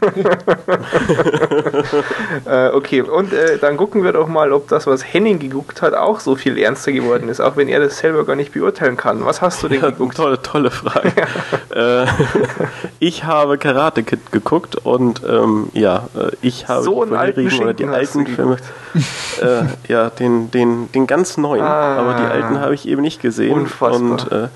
äh, 2.46 2.68
okay, 2.68 3.02
und 3.02 3.32
äh, 3.32 3.58
dann 3.58 3.76
gucken 3.76 4.04
wir 4.04 4.12
doch 4.12 4.28
mal, 4.28 4.52
ob 4.52 4.68
das, 4.68 4.86
was 4.86 5.02
Henning 5.02 5.38
geguckt 5.38 5.82
hat, 5.82 5.94
auch 5.94 6.20
so 6.20 6.36
viel 6.36 6.58
ernster 6.58 6.92
geworden 6.92 7.28
ist, 7.28 7.40
auch 7.40 7.56
wenn 7.56 7.68
er 7.68 7.80
das 7.80 7.98
selber 7.98 8.24
gar 8.24 8.36
nicht 8.36 8.52
beurteilen 8.52 8.96
kann. 8.96 9.24
Was 9.24 9.42
hast 9.42 9.62
du 9.62 9.68
denn 9.68 9.82
ja, 9.82 9.90
geguckt? 9.90 10.16
Tolle, 10.16 10.40
tolle 10.40 10.70
Frage. 10.70 11.12
äh, 11.74 12.06
ich 12.98 13.24
habe 13.24 13.58
Karate 13.58 14.02
Kid 14.02 14.32
geguckt 14.32 14.76
und 14.76 15.22
ähm, 15.28 15.68
ja, 15.72 16.08
äh, 16.16 16.30
ich 16.42 16.68
habe 16.68 16.82
so 16.82 17.04
die, 17.04 17.14
alten 17.14 17.46
oder 17.60 17.74
die 17.74 17.86
alten 17.86 18.26
Filme. 18.26 18.56
äh, 19.40 19.62
ja, 19.88 20.10
den, 20.10 20.50
den, 20.50 20.90
den 20.92 21.06
ganz 21.06 21.36
neuen, 21.36 21.62
ah, 21.62 21.96
aber 21.96 22.14
die 22.14 22.24
alten 22.24 22.60
habe 22.60 22.74
ich 22.74 22.88
eben 22.88 23.02
nicht 23.02 23.20
gesehen. 23.20 23.52
Unfassbar. 23.52 24.10
Und 24.10 24.32
äh, 24.32 24.48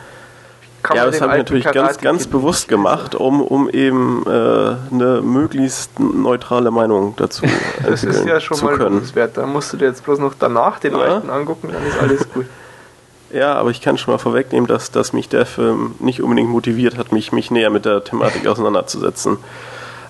ja, 0.92 1.06
das 1.06 1.20
habe 1.20 1.32
ich 1.32 1.38
natürlich 1.38 1.64
ganz, 1.64 1.98
ganz 1.98 2.26
bewusst 2.26 2.68
gemacht, 2.68 3.14
um, 3.14 3.40
um 3.40 3.70
eben 3.70 4.24
äh, 4.26 4.30
eine 4.30 5.22
möglichst 5.22 5.98
neutrale 5.98 6.70
Meinung 6.70 7.14
dazu 7.16 7.46
Das 7.86 8.04
ist 8.04 8.26
ja 8.26 8.40
schon 8.40 8.62
mal 8.62 9.14
wert. 9.14 9.36
Da 9.36 9.46
musst 9.46 9.72
du 9.72 9.76
dir 9.76 9.86
jetzt 9.86 10.04
bloß 10.04 10.18
noch 10.18 10.34
danach 10.38 10.78
den 10.80 10.92
ja. 10.92 11.00
alten 11.00 11.30
angucken, 11.30 11.70
dann 11.72 11.86
ist 11.86 11.98
alles 11.98 12.32
gut. 12.32 12.46
Ja, 13.34 13.54
aber 13.54 13.70
ich 13.70 13.80
kann 13.80 13.98
schon 13.98 14.14
mal 14.14 14.18
vorwegnehmen, 14.18 14.68
dass, 14.68 14.92
dass 14.92 15.12
mich 15.12 15.28
der 15.28 15.44
Film 15.44 15.96
nicht 15.98 16.22
unbedingt 16.22 16.50
motiviert 16.50 16.96
hat, 16.96 17.10
mich, 17.10 17.32
mich 17.32 17.50
näher 17.50 17.68
mit 17.70 17.84
der 17.84 18.04
Thematik 18.04 18.46
auseinanderzusetzen. 18.46 19.38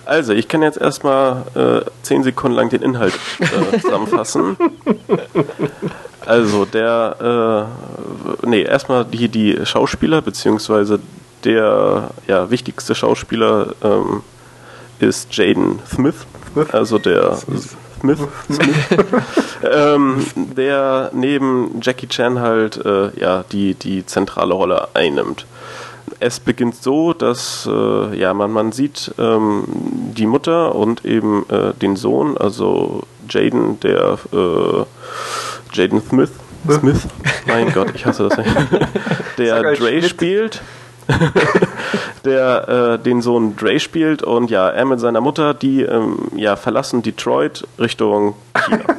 Also, 0.04 0.34
ich 0.34 0.48
kann 0.48 0.60
jetzt 0.60 0.78
erstmal 0.78 1.44
äh, 1.54 1.90
zehn 2.02 2.22
Sekunden 2.22 2.54
lang 2.54 2.68
den 2.68 2.82
Inhalt 2.82 3.14
äh, 3.40 3.80
zusammenfassen. 3.80 4.58
Also, 6.26 6.66
der, 6.66 7.68
äh, 8.42 8.46
nee, 8.46 8.62
erstmal 8.62 9.06
die, 9.06 9.28
die 9.28 9.58
Schauspieler, 9.64 10.20
beziehungsweise 10.20 10.98
der 11.44 12.10
ja, 12.26 12.50
wichtigste 12.50 12.94
Schauspieler 12.94 13.74
ähm, 13.82 14.22
ist 15.00 15.34
Jaden 15.34 15.80
Smith, 15.90 16.26
also 16.72 16.98
der 16.98 17.36
Smith, 17.36 17.76
Smith, 18.04 18.18
ähm, 19.62 20.26
der 20.36 21.10
neben 21.14 21.80
Jackie 21.80 22.06
Chan 22.06 22.38
halt 22.38 22.76
äh, 22.84 23.18
ja, 23.18 23.44
die, 23.50 23.74
die 23.74 24.04
zentrale 24.04 24.52
Rolle 24.52 24.88
einnimmt. 24.92 25.46
Es 26.20 26.38
beginnt 26.38 26.76
so, 26.76 27.14
dass 27.14 27.66
äh, 27.70 28.16
ja, 28.16 28.34
man, 28.34 28.50
man 28.50 28.72
sieht 28.72 29.14
ähm, 29.18 29.64
die 29.66 30.26
Mutter 30.26 30.74
und 30.74 31.04
eben 31.06 31.48
äh, 31.48 31.72
den 31.80 31.96
Sohn, 31.96 32.36
also 32.36 33.04
Jaden, 33.28 33.80
der 33.80 34.18
äh, 34.32 34.84
Jaden 35.72 36.02
Smith, 36.06 36.30
Smith, 36.70 37.06
mein 37.46 37.72
Gott, 37.72 37.92
ich 37.94 38.04
hasse 38.04 38.28
das 38.28 38.36
nicht, 38.36 38.50
der 39.38 39.62
Dre 39.74 40.02
spielt. 40.02 40.60
der 42.24 42.68
äh, 42.68 42.98
den 42.98 43.22
Sohn 43.22 43.56
Dre 43.56 43.78
spielt 43.80 44.22
und 44.22 44.50
ja, 44.50 44.68
er 44.68 44.84
mit 44.84 45.00
seiner 45.00 45.20
Mutter, 45.20 45.54
die 45.54 45.82
ähm, 45.82 46.30
ja 46.36 46.56
verlassen 46.56 47.02
Detroit 47.02 47.66
Richtung 47.78 48.34
China. 48.54 48.84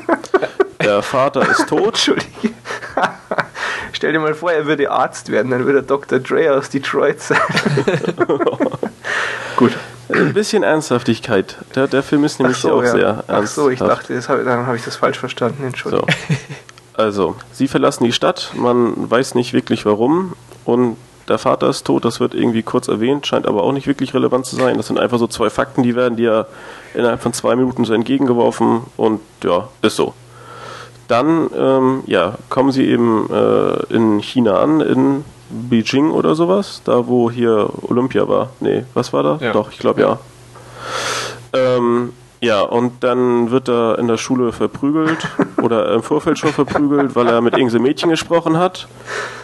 Der 0.82 1.02
Vater 1.02 1.50
ist 1.50 1.68
tot. 1.68 1.88
Entschuldige. 1.88 2.30
Stell 3.92 4.14
dir 4.14 4.20
mal 4.20 4.36
vor, 4.36 4.52
er 4.52 4.68
würde 4.68 4.92
Arzt 4.92 5.32
werden, 5.32 5.50
dann 5.50 5.66
würde 5.66 5.82
Dr. 5.82 6.20
Dre 6.20 6.54
aus 6.54 6.70
Detroit 6.70 7.20
sein. 7.22 7.40
Gut. 9.56 9.72
Ein 10.10 10.34
bisschen 10.34 10.62
Ernsthaftigkeit. 10.62 11.58
Der, 11.74 11.88
der 11.88 12.04
Film 12.04 12.24
ist 12.24 12.40
nämlich 12.40 12.58
so, 12.58 12.74
auch 12.74 12.84
ja. 12.84 12.92
sehr 12.92 13.24
ernst. 13.28 13.30
Ach 13.30 13.48
so, 13.48 13.70
ich 13.70 13.80
dachte, 13.80 14.16
hab, 14.16 14.46
dann 14.46 14.68
habe 14.68 14.78
ich 14.78 14.84
das 14.84 14.96
falsch 14.96 15.18
verstanden. 15.18 15.64
Entschuldigung. 15.66 16.08
So. 16.08 16.36
Also, 16.94 17.36
sie 17.52 17.68
verlassen 17.68 18.04
die 18.04 18.14
Stadt, 18.14 18.52
man 18.56 19.10
weiß 19.10 19.36
nicht 19.36 19.54
wirklich 19.54 19.86
warum 19.86 20.34
und 20.64 20.98
der 21.28 21.38
Vater 21.38 21.70
ist 21.70 21.86
tot, 21.86 22.06
das 22.06 22.20
wird 22.20 22.34
irgendwie 22.34 22.64
kurz 22.64 22.88
erwähnt, 22.88 23.26
scheint 23.26 23.48
aber 23.48 23.64
auch 23.64 23.72
nicht 23.72 23.88
wirklich 23.88 24.14
relevant 24.14 24.46
zu 24.46 24.56
sein. 24.56 24.78
Das 24.78 24.88
sind 24.88 25.00
einfach 25.00 25.18
so 25.18 25.28
zwei 25.28 25.50
Fakten, 25.50 25.84
die 25.84 25.96
werden 25.96 26.16
dir 26.16 26.48
innerhalb 26.94 27.22
von 27.22 27.34
zwei 27.34 27.56
Minuten 27.56 27.86
so 27.86 27.94
entgegengeworfen 27.94 28.82
und 28.98 29.22
ja, 29.44 29.68
ist 29.82 29.96
so. 29.96 30.14
Dann 31.08 31.50
ähm, 31.56 32.04
ja, 32.08 32.36
kommen 32.50 32.72
sie 32.72 32.86
eben 32.86 33.30
äh, 33.32 33.94
in 33.94 34.20
China 34.20 34.60
an, 34.60 34.82
in 34.82 35.24
Beijing 35.50 36.12
oder 36.12 36.36
sowas, 36.36 36.82
da 36.84 37.08
wo 37.08 37.30
hier 37.30 37.70
Olympia 37.84 38.28
war. 38.28 38.50
Nee, 38.60 38.86
was 38.94 39.14
war 39.14 39.24
da? 39.24 39.38
Ja. 39.40 39.54
Doch, 39.54 39.72
ich 39.72 39.78
glaube 39.78 40.02
ja. 40.02 40.20
Ähm, 41.54 42.14
ja, 42.42 42.62
und 42.62 43.04
dann 43.04 43.52
wird 43.52 43.70
er 43.70 43.98
in 43.98 44.08
der 44.08 44.18
Schule 44.18 44.52
verprügelt 44.52 45.28
oder 45.62 45.94
im 45.94 46.04
Vorfeld 46.04 46.38
schon 46.38 46.54
verprügelt, 46.54 47.16
weil 47.16 47.28
er 47.28 47.42
mit 47.42 47.54
irgendeinem 47.54 47.84
Mädchen 47.84 48.10
gesprochen 48.10 48.58
hat. 48.58 48.88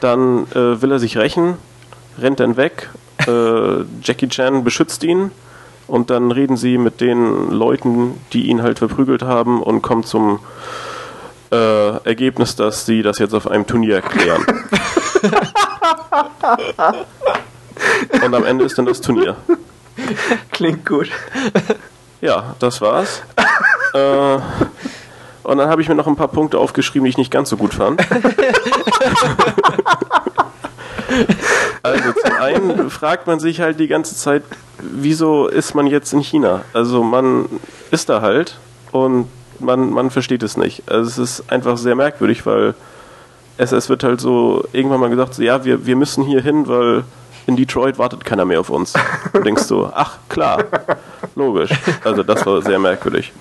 Dann 0.01 0.45
äh, 0.51 0.81
will 0.81 0.91
er 0.91 0.99
sich 0.99 1.17
rächen, 1.17 1.57
rennt 2.19 2.39
dann 2.39 2.57
weg. 2.57 2.89
Äh, 3.27 3.83
Jackie 4.01 4.29
Chan 4.29 4.63
beschützt 4.63 5.03
ihn 5.03 5.31
und 5.87 6.09
dann 6.09 6.31
reden 6.31 6.57
sie 6.57 6.77
mit 6.77 7.01
den 7.01 7.51
Leuten, 7.51 8.19
die 8.33 8.47
ihn 8.47 8.63
halt 8.63 8.79
verprügelt 8.79 9.23
haben 9.23 9.61
und 9.61 9.81
kommt 9.81 10.07
zum 10.07 10.39
äh, 11.51 11.97
Ergebnis, 12.05 12.55
dass 12.55 12.85
sie 12.85 13.01
das 13.01 13.19
jetzt 13.19 13.33
auf 13.33 13.47
einem 13.47 13.67
Turnier 13.67 13.95
erklären. 13.95 14.45
Und 18.23 18.35
am 18.35 18.45
Ende 18.45 18.63
ist 18.65 18.77
dann 18.77 18.85
das 18.85 19.01
Turnier. 19.01 19.35
Klingt 20.51 20.85
gut. 20.85 21.09
Ja, 22.21 22.55
das 22.59 22.81
war's. 22.81 23.23
äh, 23.93 24.37
und 25.43 25.57
dann 25.57 25.69
habe 25.69 25.81
ich 25.81 25.89
mir 25.89 25.95
noch 25.95 26.05
ein 26.07 26.15
paar 26.15 26.27
Punkte 26.27 26.59
aufgeschrieben, 26.59 27.05
die 27.05 27.09
ich 27.09 27.17
nicht 27.17 27.31
ganz 27.31 27.49
so 27.49 27.57
gut 27.57 27.73
fand. 27.73 28.01
also 31.83 32.11
zum 32.13 32.33
einen 32.39 32.89
fragt 32.89 33.27
man 33.27 33.39
sich 33.39 33.61
halt 33.61 33.79
die 33.79 33.87
ganze 33.87 34.15
Zeit, 34.15 34.43
wieso 34.79 35.47
ist 35.47 35.75
man 35.75 35.87
jetzt 35.87 36.13
in 36.13 36.21
China? 36.21 36.63
Also 36.73 37.03
man 37.03 37.47
ist 37.91 38.09
da 38.09 38.21
halt 38.21 38.57
und 38.91 39.27
man, 39.59 39.91
man 39.91 40.09
versteht 40.09 40.43
es 40.43 40.57
nicht. 40.57 40.83
Also 40.89 41.09
es 41.09 41.17
ist 41.17 41.51
einfach 41.51 41.77
sehr 41.77 41.95
merkwürdig, 41.95 42.45
weil 42.45 42.73
es, 43.57 43.71
es 43.71 43.89
wird 43.89 44.03
halt 44.03 44.19
so 44.21 44.65
irgendwann 44.71 44.99
mal 44.99 45.09
gesagt, 45.09 45.35
so, 45.35 45.43
ja, 45.43 45.63
wir, 45.63 45.85
wir 45.85 45.95
müssen 45.95 46.23
hier 46.23 46.41
hin, 46.41 46.67
weil 46.67 47.03
in 47.47 47.55
Detroit 47.55 47.97
wartet 47.97 48.25
keiner 48.25 48.45
mehr 48.45 48.59
auf 48.59 48.69
uns. 48.69 48.93
Du 49.33 49.39
denkst 49.39 49.63
so, 49.63 49.91
ach 49.93 50.17
klar. 50.29 50.63
logisch. 51.35 51.71
Also 52.03 52.23
das 52.23 52.45
war 52.45 52.61
sehr 52.61 52.79
merkwürdig. 52.79 53.31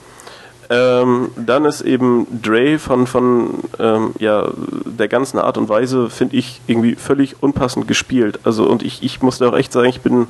Ähm, 0.72 1.32
dann 1.36 1.64
ist 1.64 1.80
eben 1.80 2.28
Dre 2.42 2.78
von, 2.78 3.08
von 3.08 3.58
ähm, 3.80 4.12
ja, 4.20 4.48
der 4.84 5.08
ganzen 5.08 5.38
Art 5.40 5.58
und 5.58 5.68
Weise, 5.68 6.08
finde 6.08 6.36
ich, 6.36 6.60
irgendwie 6.68 6.94
völlig 6.94 7.42
unpassend 7.42 7.88
gespielt. 7.88 8.38
Also 8.44 8.66
und 8.66 8.84
ich, 8.84 9.02
ich 9.02 9.20
muss 9.20 9.38
da 9.38 9.48
auch 9.48 9.56
echt 9.56 9.72
sagen, 9.72 9.88
ich 9.88 10.00
bin 10.00 10.28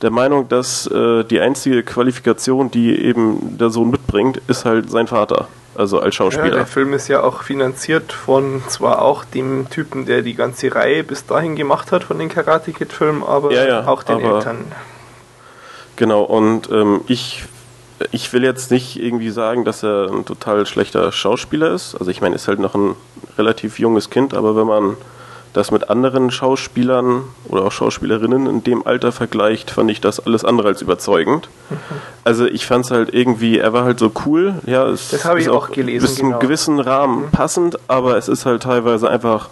der 0.00 0.10
Meinung, 0.10 0.48
dass 0.48 0.86
äh, 0.86 1.22
die 1.24 1.38
einzige 1.38 1.82
Qualifikation, 1.82 2.70
die 2.70 2.98
eben 2.98 3.58
der 3.58 3.68
Sohn 3.68 3.90
mitbringt, 3.90 4.40
ist 4.48 4.64
halt 4.64 4.90
sein 4.90 5.06
Vater. 5.06 5.48
Also 5.74 6.00
als 6.00 6.14
Schauspieler. 6.14 6.46
Ja, 6.46 6.54
der 6.54 6.66
Film 6.66 6.94
ist 6.94 7.08
ja 7.08 7.22
auch 7.22 7.42
finanziert 7.42 8.12
von 8.12 8.62
zwar 8.68 9.02
auch 9.02 9.24
dem 9.24 9.68
Typen, 9.68 10.06
der 10.06 10.22
die 10.22 10.34
ganze 10.34 10.74
Reihe 10.74 11.04
bis 11.04 11.26
dahin 11.26 11.56
gemacht 11.56 11.92
hat 11.92 12.04
von 12.04 12.18
den 12.18 12.30
Karate 12.30 12.72
Kid 12.72 12.92
Filmen, 12.92 13.22
aber 13.22 13.52
ja, 13.52 13.66
ja, 13.66 13.86
auch 13.86 14.02
den 14.02 14.20
Eltern. 14.20 14.64
Genau, 15.96 16.22
und 16.22 16.70
ähm, 16.70 17.02
ich 17.06 17.44
ich 18.10 18.32
will 18.32 18.44
jetzt 18.44 18.70
nicht 18.70 19.00
irgendwie 19.00 19.30
sagen, 19.30 19.64
dass 19.64 19.82
er 19.82 20.10
ein 20.10 20.24
total 20.24 20.66
schlechter 20.66 21.10
Schauspieler 21.12 21.72
ist. 21.72 21.94
Also 21.94 22.10
ich 22.10 22.20
meine, 22.20 22.34
ist 22.34 22.48
halt 22.48 22.58
noch 22.58 22.74
ein 22.74 22.96
relativ 23.38 23.78
junges 23.78 24.10
Kind, 24.10 24.34
aber 24.34 24.56
wenn 24.56 24.66
man 24.66 24.96
das 25.52 25.70
mit 25.70 25.88
anderen 25.88 26.32
Schauspielern 26.32 27.22
oder 27.48 27.62
auch 27.64 27.72
Schauspielerinnen 27.72 28.46
in 28.46 28.64
dem 28.64 28.84
Alter 28.84 29.12
vergleicht, 29.12 29.70
fand 29.70 29.88
ich 29.90 30.00
das 30.00 30.18
alles 30.18 30.44
andere 30.44 30.68
als 30.68 30.82
überzeugend. 30.82 31.48
Mhm. 31.70 31.76
Also 32.24 32.46
ich 32.46 32.66
fand 32.66 32.84
es 32.84 32.90
halt 32.90 33.14
irgendwie, 33.14 33.58
er 33.58 33.72
war 33.72 33.84
halt 33.84 34.00
so 34.00 34.10
cool. 34.26 34.54
Ja, 34.66 34.88
es 34.88 35.10
das 35.10 35.24
habe 35.24 35.40
ich 35.40 35.48
auch 35.48 35.70
gelesen. 35.70 36.06
Bis 36.06 36.16
genau. 36.16 36.32
einem 36.32 36.40
gewissen 36.40 36.80
Rahmen 36.80 37.26
mhm. 37.26 37.30
passend, 37.30 37.78
aber 37.86 38.16
es 38.16 38.28
ist 38.28 38.46
halt 38.46 38.64
teilweise 38.64 39.08
einfach 39.08 39.48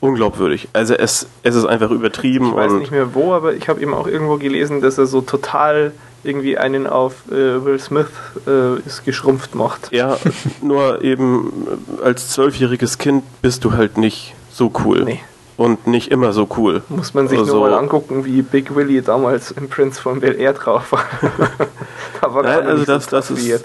unglaubwürdig. 0.00 0.68
Also 0.72 0.94
es, 0.94 1.26
es 1.42 1.54
ist 1.54 1.66
einfach 1.66 1.90
übertrieben. 1.90 2.48
Ich 2.48 2.56
weiß 2.56 2.72
nicht 2.72 2.90
mehr 2.90 3.14
wo, 3.14 3.34
aber 3.34 3.54
ich 3.54 3.68
habe 3.68 3.80
eben 3.80 3.92
auch 3.92 4.06
irgendwo 4.06 4.38
gelesen, 4.38 4.80
dass 4.80 4.96
er 4.96 5.06
so 5.06 5.20
total 5.20 5.92
irgendwie 6.24 6.56
einen 6.58 6.86
auf 6.86 7.30
äh, 7.30 7.64
Will 7.64 7.78
Smith 7.78 8.06
äh, 8.46 8.78
ist 8.86 9.04
geschrumpft 9.04 9.54
macht. 9.54 9.92
Ja, 9.92 10.18
nur 10.62 11.02
eben 11.02 11.52
äh, 12.00 12.04
als 12.04 12.30
zwölfjähriges 12.30 12.98
Kind 12.98 13.24
bist 13.42 13.64
du 13.64 13.72
halt 13.72 13.98
nicht 13.98 14.34
so 14.52 14.72
cool. 14.84 15.04
Nee. 15.04 15.20
Und 15.56 15.86
nicht 15.86 16.10
immer 16.10 16.32
so 16.32 16.48
cool. 16.56 16.82
Muss 16.88 17.14
man 17.14 17.28
sich 17.28 17.38
also, 17.38 17.58
nur 17.58 17.68
mal 17.68 17.78
angucken, 17.78 18.24
wie 18.24 18.42
Big 18.42 18.74
Willy 18.74 19.02
damals 19.02 19.50
im 19.50 19.68
Prince 19.68 20.00
von 20.00 20.20
Bel 20.20 20.34
Air 20.34 20.54
drauf 20.54 20.90
war. 20.92 21.04
Aber 22.20 22.42
Nein, 22.42 22.66
also 22.66 22.84
das, 22.84 23.04
so 23.04 23.10
das 23.10 23.30
ist, 23.30 23.64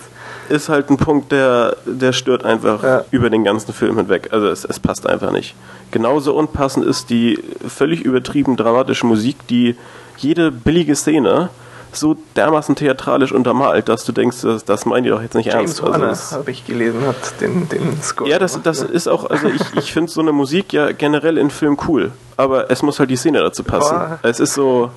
ist 0.49 0.69
halt 0.69 0.89
ein 0.89 0.97
Punkt, 0.97 1.31
der, 1.31 1.77
der 1.85 2.11
stört 2.11 2.43
einfach 2.43 2.83
ja. 2.83 3.05
über 3.11 3.29
den 3.29 3.43
ganzen 3.43 3.73
Film 3.73 3.97
hinweg. 3.97 4.29
Also 4.31 4.47
es, 4.47 4.65
es 4.65 4.79
passt 4.79 5.07
einfach 5.07 5.31
nicht. 5.31 5.55
Genauso 5.91 6.35
unpassend 6.35 6.85
ist 6.85 7.09
die 7.09 7.41
völlig 7.67 8.01
übertrieben 8.01 8.57
dramatische 8.57 9.05
Musik, 9.05 9.47
die 9.47 9.75
jede 10.17 10.51
billige 10.51 10.95
Szene 10.95 11.49
so 11.91 12.15
dermaßen 12.35 12.75
theatralisch 12.75 13.31
untermalt, 13.31 13.89
dass 13.89 14.03
du 14.05 14.11
denkst, 14.11 14.41
das, 14.41 14.65
das 14.65 14.85
meinen 14.85 15.03
die 15.03 15.09
doch 15.09 15.21
jetzt 15.21 15.35
nicht 15.35 15.47
James 15.47 15.79
ernst. 15.79 15.83
Also 15.83 16.37
habe 16.37 16.51
ich 16.51 16.65
gelesen, 16.65 17.05
hat 17.05 17.41
den, 17.41 17.69
den 17.69 18.01
Score. 18.01 18.29
Ja, 18.29 18.39
das, 18.39 18.61
das 18.61 18.81
ist 18.81 19.07
auch, 19.07 19.29
also 19.29 19.47
ich, 19.47 19.61
ich 19.75 19.93
finde 19.93 20.11
so 20.11 20.21
eine 20.21 20.31
Musik 20.31 20.73
ja 20.73 20.91
generell 20.91 21.37
in 21.37 21.49
Filmen 21.49 21.77
cool, 21.87 22.11
aber 22.35 22.69
es 22.69 22.81
muss 22.81 22.99
halt 22.99 23.09
die 23.09 23.15
Szene 23.15 23.39
dazu 23.39 23.63
passen. 23.63 23.95
Boah. 23.95 24.19
Es 24.23 24.39
ist 24.39 24.53
so, 24.53 24.91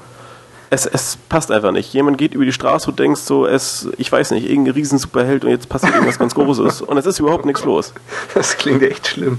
es, 0.70 0.86
es 0.86 1.18
passt 1.28 1.50
einfach 1.50 1.72
nicht. 1.72 1.92
Jemand 1.92 2.16
geht 2.16 2.34
über 2.34 2.44
die 2.44 2.52
Straße 2.52 2.90
und 2.90 2.98
denkst 2.98 3.22
so, 3.22 3.46
es, 3.46 3.88
ich 3.98 4.10
weiß 4.10 4.30
nicht, 4.30 4.48
irgendein 4.48 4.74
Riesensuperheld 4.74 5.44
und 5.44 5.50
jetzt 5.50 5.68
passiert 5.68 5.94
irgendwas 5.94 6.18
ganz 6.18 6.34
Großes 6.34 6.82
und 6.82 6.96
es 6.96 7.06
ist 7.06 7.18
überhaupt 7.18 7.44
nichts 7.44 7.64
los. 7.64 7.92
Das 8.34 8.56
klingt 8.56 8.82
echt 8.82 9.08
schlimm. 9.08 9.38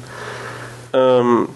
Ähm, 0.94 1.48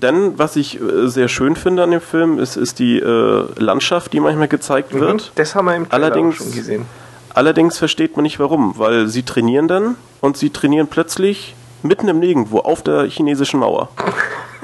denn 0.00 0.38
was 0.38 0.56
ich 0.56 0.80
äh, 0.80 1.08
sehr 1.08 1.28
schön 1.28 1.56
finde 1.56 1.82
an 1.82 1.90
dem 1.90 2.00
Film, 2.00 2.38
ist, 2.38 2.56
ist 2.56 2.78
die 2.78 2.98
äh, 2.98 3.46
Landschaft, 3.56 4.12
die 4.12 4.20
manchmal 4.20 4.48
gezeigt 4.48 4.94
mhm, 4.94 5.00
wird. 5.00 5.32
Das 5.34 5.54
haben 5.54 5.66
wir 5.66 5.76
im 5.76 5.88
Trailer 5.88 6.06
allerdings, 6.06 6.36
schon 6.36 6.52
gesehen. 6.52 6.86
Allerdings 7.34 7.78
versteht 7.78 8.16
man 8.16 8.22
nicht 8.22 8.38
warum, 8.38 8.78
weil 8.78 9.08
sie 9.08 9.22
trainieren 9.22 9.68
dann 9.68 9.96
und 10.20 10.36
sie 10.36 10.50
trainieren 10.50 10.88
plötzlich 10.88 11.54
mitten 11.82 12.08
im 12.08 12.18
Nirgendwo 12.18 12.60
auf 12.60 12.82
der 12.82 13.04
chinesischen 13.04 13.60
Mauer. 13.60 13.90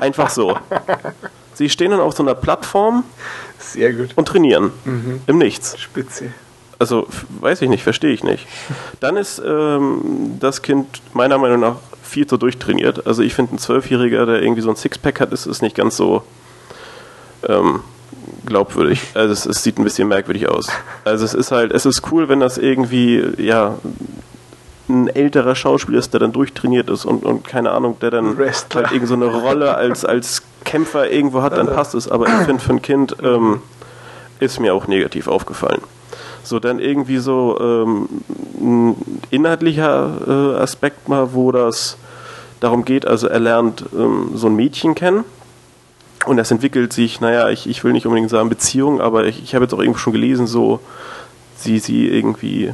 Einfach 0.01 0.31
so. 0.31 0.57
Sie 1.55 1.69
stehen 1.69 1.91
dann 1.91 2.01
auf 2.01 2.15
so 2.15 2.23
einer 2.23 2.35
Plattform 2.35 3.05
Sehr 3.59 3.93
gut. 3.93 4.11
und 4.17 4.27
trainieren. 4.27 4.73
Mhm. 4.85 5.21
Im 5.27 5.39
Nichts. 5.39 5.79
Spitze. 5.79 6.33
Also, 6.83 7.07
weiß 7.39 7.63
ich 7.63 7.69
nicht, 7.69 7.85
verstehe 7.85 8.11
ich 8.11 8.25
nicht. 8.25 8.45
Dann 8.99 9.17
ist 9.17 9.41
ähm, 9.47 10.37
das 10.41 10.63
Kind 10.63 10.89
meiner 11.15 11.39
Meinung 11.39 11.61
nach 11.61 11.77
viel 12.03 12.27
zu 12.27 12.37
durchtrainiert. 12.37 13.07
Also 13.07 13.23
ich 13.23 13.35
finde, 13.35 13.55
ein 13.55 13.59
Zwölfjähriger, 13.59 14.27
der 14.27 14.43
irgendwie 14.43 14.63
so 14.63 14.71
ein 14.71 14.75
Sixpack 14.75 15.21
hat, 15.21 15.33
ist, 15.33 15.47
ist 15.47 15.63
nicht 15.63 15.77
ganz 15.77 15.97
so 15.97 16.25
ähm, 17.49 17.83
glaubwürdig. 18.47 19.01
Also 19.15 19.33
es, 19.33 19.47
es, 19.47 19.63
sieht 19.63 19.79
ein 19.79 19.85
bisschen 19.85 20.09
merkwürdig 20.09 20.49
aus. 20.49 20.71
Also 21.05 21.25
es 21.25 21.35
ist 21.35 21.53
halt, 21.53 21.71
es 21.71 21.87
ist 21.87 22.03
cool, 22.11 22.29
wenn 22.29 22.41
das 22.41 22.59
irgendwie, 22.59 23.23
ja, 23.39 23.77
ein 24.89 25.07
älterer 25.07 25.55
Schauspieler 25.55 26.01
ist, 26.01 26.13
der 26.15 26.19
dann 26.19 26.33
durchtrainiert 26.33 26.91
ist 26.91 27.05
und, 27.05 27.25
und 27.25 27.47
keine 27.47 27.71
Ahnung, 27.71 27.97
der 28.01 28.11
dann 28.11 28.37
Wrestler. 28.37 28.83
halt 28.83 28.93
irgend 28.93 29.07
so 29.07 29.15
eine 29.15 29.27
Rolle 29.27 29.77
als, 29.77 30.05
als 30.05 30.43
Kämpfer 30.65 31.09
irgendwo 31.13 31.43
hat, 31.43 31.57
dann 31.57 31.69
passt 31.69 31.95
es. 31.95 32.11
Aber 32.11 32.27
ich 32.27 32.45
finde, 32.45 32.61
für 32.61 32.73
ein 32.73 32.83
Kind 32.83 33.15
ähm, 33.23 33.63
ist 34.41 34.59
mir 34.59 34.75
auch 34.75 34.89
negativ 34.89 35.29
aufgefallen. 35.29 35.81
So, 36.45 36.59
dann 36.59 36.79
irgendwie 36.79 37.19
so 37.19 37.59
ähm, 37.61 38.09
ein 38.61 38.97
inhaltlicher 39.31 40.11
äh, 40.27 40.61
Aspekt 40.61 41.09
mal, 41.09 41.35
wo 41.35 41.53
das 41.53 41.97
darum 42.61 42.85
geht, 42.85 43.07
also 43.07 43.29
er 43.29 43.41
lernt 43.41 43.85
ähm, 43.93 44.31
so 44.35 44.47
ein 44.47 44.55
Mädchen 44.55 44.95
kennen 44.95 45.25
und 46.27 46.39
es 46.39 46.51
entwickelt 46.51 46.93
sich, 46.93 47.21
naja, 47.21 47.51
ich, 47.51 47.69
ich 47.69 47.83
will 47.83 47.93
nicht 47.93 48.07
unbedingt 48.07 48.31
sagen 48.31 48.49
Beziehung, 48.49 49.01
aber 49.01 49.25
ich, 49.27 49.43
ich 49.43 49.55
habe 49.55 49.65
jetzt 49.65 49.75
auch 49.75 49.81
irgendwo 49.81 49.99
schon 49.99 50.13
gelesen, 50.13 50.47
so 50.47 50.81
sie, 51.57 51.79
sie 51.79 52.09
irgendwie, 52.09 52.73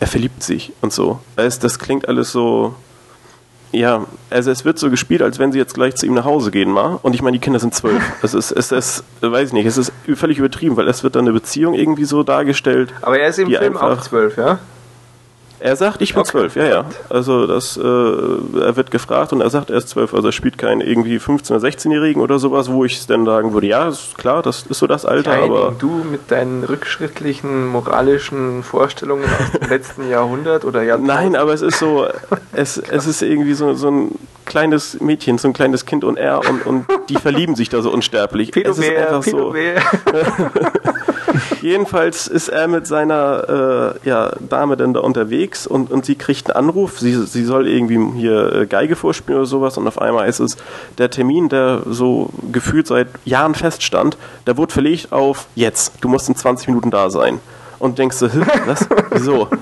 er 0.00 0.06
verliebt 0.06 0.42
sich 0.42 0.72
und 0.80 0.92
so. 0.92 1.20
Das, 1.36 1.58
das 1.58 1.78
klingt 1.78 2.08
alles 2.08 2.32
so, 2.32 2.74
ja, 3.72 4.06
also 4.30 4.50
es 4.50 4.64
wird 4.64 4.78
so 4.78 4.90
gespielt, 4.90 5.22
als 5.22 5.38
wenn 5.38 5.52
sie 5.52 5.58
jetzt 5.58 5.74
gleich 5.74 5.94
zu 5.94 6.06
ihm 6.06 6.14
nach 6.14 6.24
Hause 6.24 6.50
gehen 6.50 6.70
mal. 6.70 6.98
Und 7.02 7.14
ich 7.14 7.22
meine, 7.22 7.36
die 7.36 7.40
Kinder 7.40 7.58
sind 7.58 7.74
zwölf. 7.74 8.02
Es 8.22 8.34
ist, 8.34 8.50
es 8.50 8.72
ist, 8.72 9.04
weiß 9.20 9.48
ich 9.48 9.52
nicht, 9.52 9.66
es 9.66 9.78
ist 9.78 9.92
völlig 10.14 10.38
übertrieben, 10.38 10.76
weil 10.76 10.88
es 10.88 11.02
wird 11.02 11.16
dann 11.16 11.24
eine 11.24 11.32
Beziehung 11.32 11.74
irgendwie 11.74 12.04
so 12.04 12.22
dargestellt. 12.22 12.92
Aber 13.02 13.18
er 13.18 13.28
ist 13.28 13.38
im 13.38 13.48
Film 13.48 13.76
auch 13.76 14.00
zwölf, 14.00 14.36
ja? 14.36 14.58
Er 15.60 15.76
sagt, 15.76 16.02
ich 16.02 16.14
bin 16.14 16.24
zwölf, 16.24 16.56
okay. 16.56 16.68
ja, 16.68 16.74
ja. 16.76 16.84
Also 17.08 17.46
das, 17.46 17.76
äh, 17.76 17.80
er 17.80 18.76
wird 18.76 18.90
gefragt 18.90 19.32
und 19.32 19.40
er 19.40 19.50
sagt, 19.50 19.70
er 19.70 19.78
ist 19.78 19.88
zwölf, 19.88 20.14
also 20.14 20.28
er 20.28 20.32
spielt 20.32 20.56
keinen 20.56 20.80
irgendwie 20.80 21.18
15- 21.18 21.50
oder 21.50 21.66
16-Jährigen 21.66 22.22
oder 22.22 22.38
sowas, 22.38 22.70
wo 22.70 22.84
ich 22.84 22.98
es 22.98 23.06
dann 23.06 23.24
sagen 23.24 23.52
würde, 23.52 23.66
ja, 23.66 23.88
ist 23.88 24.16
klar, 24.16 24.42
das 24.42 24.62
ist 24.68 24.78
so 24.78 24.86
das 24.86 25.04
Alter, 25.04 25.32
Kein, 25.32 25.44
aber... 25.44 25.74
Du 25.78 26.04
mit 26.10 26.30
deinen 26.30 26.64
rückschrittlichen 26.64 27.66
moralischen 27.66 28.62
Vorstellungen 28.62 29.24
aus 29.24 29.58
dem 29.58 29.68
letzten 29.68 30.08
Jahrhundert 30.08 30.64
oder 30.64 30.82
Jahrtausend... 30.82 31.08
Nein, 31.08 31.36
aber 31.36 31.52
es 31.52 31.62
ist 31.62 31.78
so, 31.78 32.06
es, 32.52 32.78
es 32.78 33.06
ist 33.06 33.22
irgendwie 33.22 33.54
so, 33.54 33.74
so 33.74 33.90
ein 33.90 34.12
kleines 34.44 35.00
Mädchen, 35.00 35.38
so 35.38 35.48
ein 35.48 35.54
kleines 35.54 35.86
Kind 35.86 36.04
und 36.04 36.16
er 36.16 36.40
und, 36.48 36.64
und 36.66 36.86
die 37.08 37.16
verlieben 37.16 37.56
sich 37.56 37.68
da 37.68 37.82
so 37.82 37.90
unsterblich. 37.90 38.52
Pedobär, 38.52 38.70
es 38.70 38.78
ist 38.78 38.96
einfach 38.96 39.24
Pedobär. 39.24 39.82
so... 40.04 41.07
Jedenfalls 41.68 42.28
ist 42.28 42.48
er 42.48 42.66
mit 42.66 42.86
seiner 42.86 43.94
äh, 44.02 44.08
ja, 44.08 44.32
Dame 44.40 44.78
dann 44.78 44.94
da 44.94 45.00
unterwegs 45.00 45.66
und, 45.66 45.90
und 45.90 46.06
sie 46.06 46.14
kriegt 46.14 46.50
einen 46.50 46.68
Anruf. 46.68 46.98
Sie, 46.98 47.12
sie 47.26 47.44
soll 47.44 47.68
irgendwie 47.68 48.18
hier 48.18 48.52
äh, 48.54 48.66
Geige 48.66 48.96
vorspielen 48.96 49.40
oder 49.40 49.46
sowas 49.46 49.76
und 49.76 49.86
auf 49.86 50.00
einmal 50.00 50.26
ist 50.28 50.40
es 50.40 50.56
der 50.96 51.10
Termin, 51.10 51.50
der 51.50 51.82
so 51.84 52.30
gefühlt 52.50 52.86
seit 52.86 53.08
Jahren 53.26 53.54
feststand, 53.54 54.16
der 54.46 54.56
wurde 54.56 54.72
verlegt 54.72 55.12
auf 55.12 55.46
jetzt. 55.54 55.92
Du 56.00 56.08
musst 56.08 56.30
in 56.30 56.36
20 56.36 56.68
Minuten 56.68 56.90
da 56.90 57.10
sein. 57.10 57.38
Und 57.78 57.98
denkst 57.98 58.18
du, 58.20 58.30
was? 58.66 58.88
Wieso? 59.10 59.48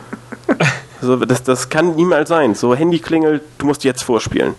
So, 1.03 1.17
das, 1.17 1.43
das 1.43 1.69
kann 1.69 1.95
niemals 1.95 2.31
sein. 2.31 2.55
So, 2.55 2.75
Handy 2.75 2.99
klingelt, 2.99 3.43
du 3.59 3.67
musst 3.67 3.85
jetzt 3.85 4.03
vorspielen. 4.03 4.55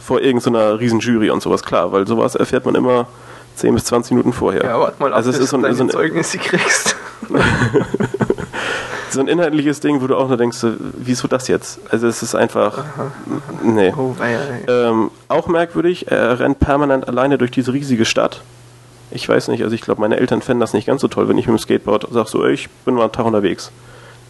Vor 0.00 0.20
irgendeiner 0.20 0.78
riesen 0.78 1.00
Jury 1.00 1.28
und 1.28 1.42
sowas, 1.42 1.64
klar, 1.64 1.90
weil 1.90 2.06
sowas 2.06 2.36
erfährt 2.36 2.64
man 2.64 2.76
immer 2.76 3.08
10 3.56 3.74
bis 3.74 3.84
20 3.84 4.12
Minuten 4.12 4.32
vorher. 4.32 4.64
Ja, 4.64 4.80
warte 4.80 5.00
mal 5.02 5.12
ab, 5.12 5.16
also 5.16 5.30
es 5.30 5.38
ist 5.38 5.50
so 5.50 5.56
ein, 5.56 5.74
so 5.74 5.84
ein 5.84 5.90
Zeugnisse 5.90 6.38
kriegst. 6.38 6.96
so 9.10 9.20
ein 9.20 9.28
inhaltliches 9.28 9.80
Ding, 9.80 10.00
wo 10.00 10.06
du 10.06 10.16
auch 10.16 10.28
nur 10.28 10.36
denkst, 10.36 10.58
wieso 10.96 11.28
das 11.28 11.48
jetzt? 11.48 11.80
Also 11.90 12.06
es 12.06 12.22
ist 12.22 12.34
einfach, 12.34 12.78
aha, 12.78 13.12
nee. 13.62 13.92
Oh, 13.96 14.14
weia, 14.18 14.40
ähm, 14.68 15.10
auch 15.28 15.48
merkwürdig, 15.48 16.10
er 16.10 16.40
rennt 16.40 16.58
permanent 16.58 17.08
alleine 17.08 17.38
durch 17.38 17.50
diese 17.50 17.72
riesige 17.72 18.04
Stadt. 18.04 18.42
Ich 19.10 19.28
weiß 19.28 19.48
nicht, 19.48 19.62
also 19.62 19.74
ich 19.74 19.82
glaube, 19.82 20.00
meine 20.00 20.16
Eltern 20.16 20.40
fänden 20.40 20.60
das 20.60 20.72
nicht 20.72 20.86
ganz 20.86 21.02
so 21.02 21.08
toll, 21.08 21.28
wenn 21.28 21.36
ich 21.36 21.46
mit 21.46 21.58
dem 21.58 21.62
Skateboard 21.62 22.08
sage 22.10 22.28
so, 22.28 22.46
ich 22.46 22.70
bin 22.84 22.94
mal 22.94 23.02
einen 23.02 23.12
Tag 23.12 23.26
unterwegs, 23.26 23.70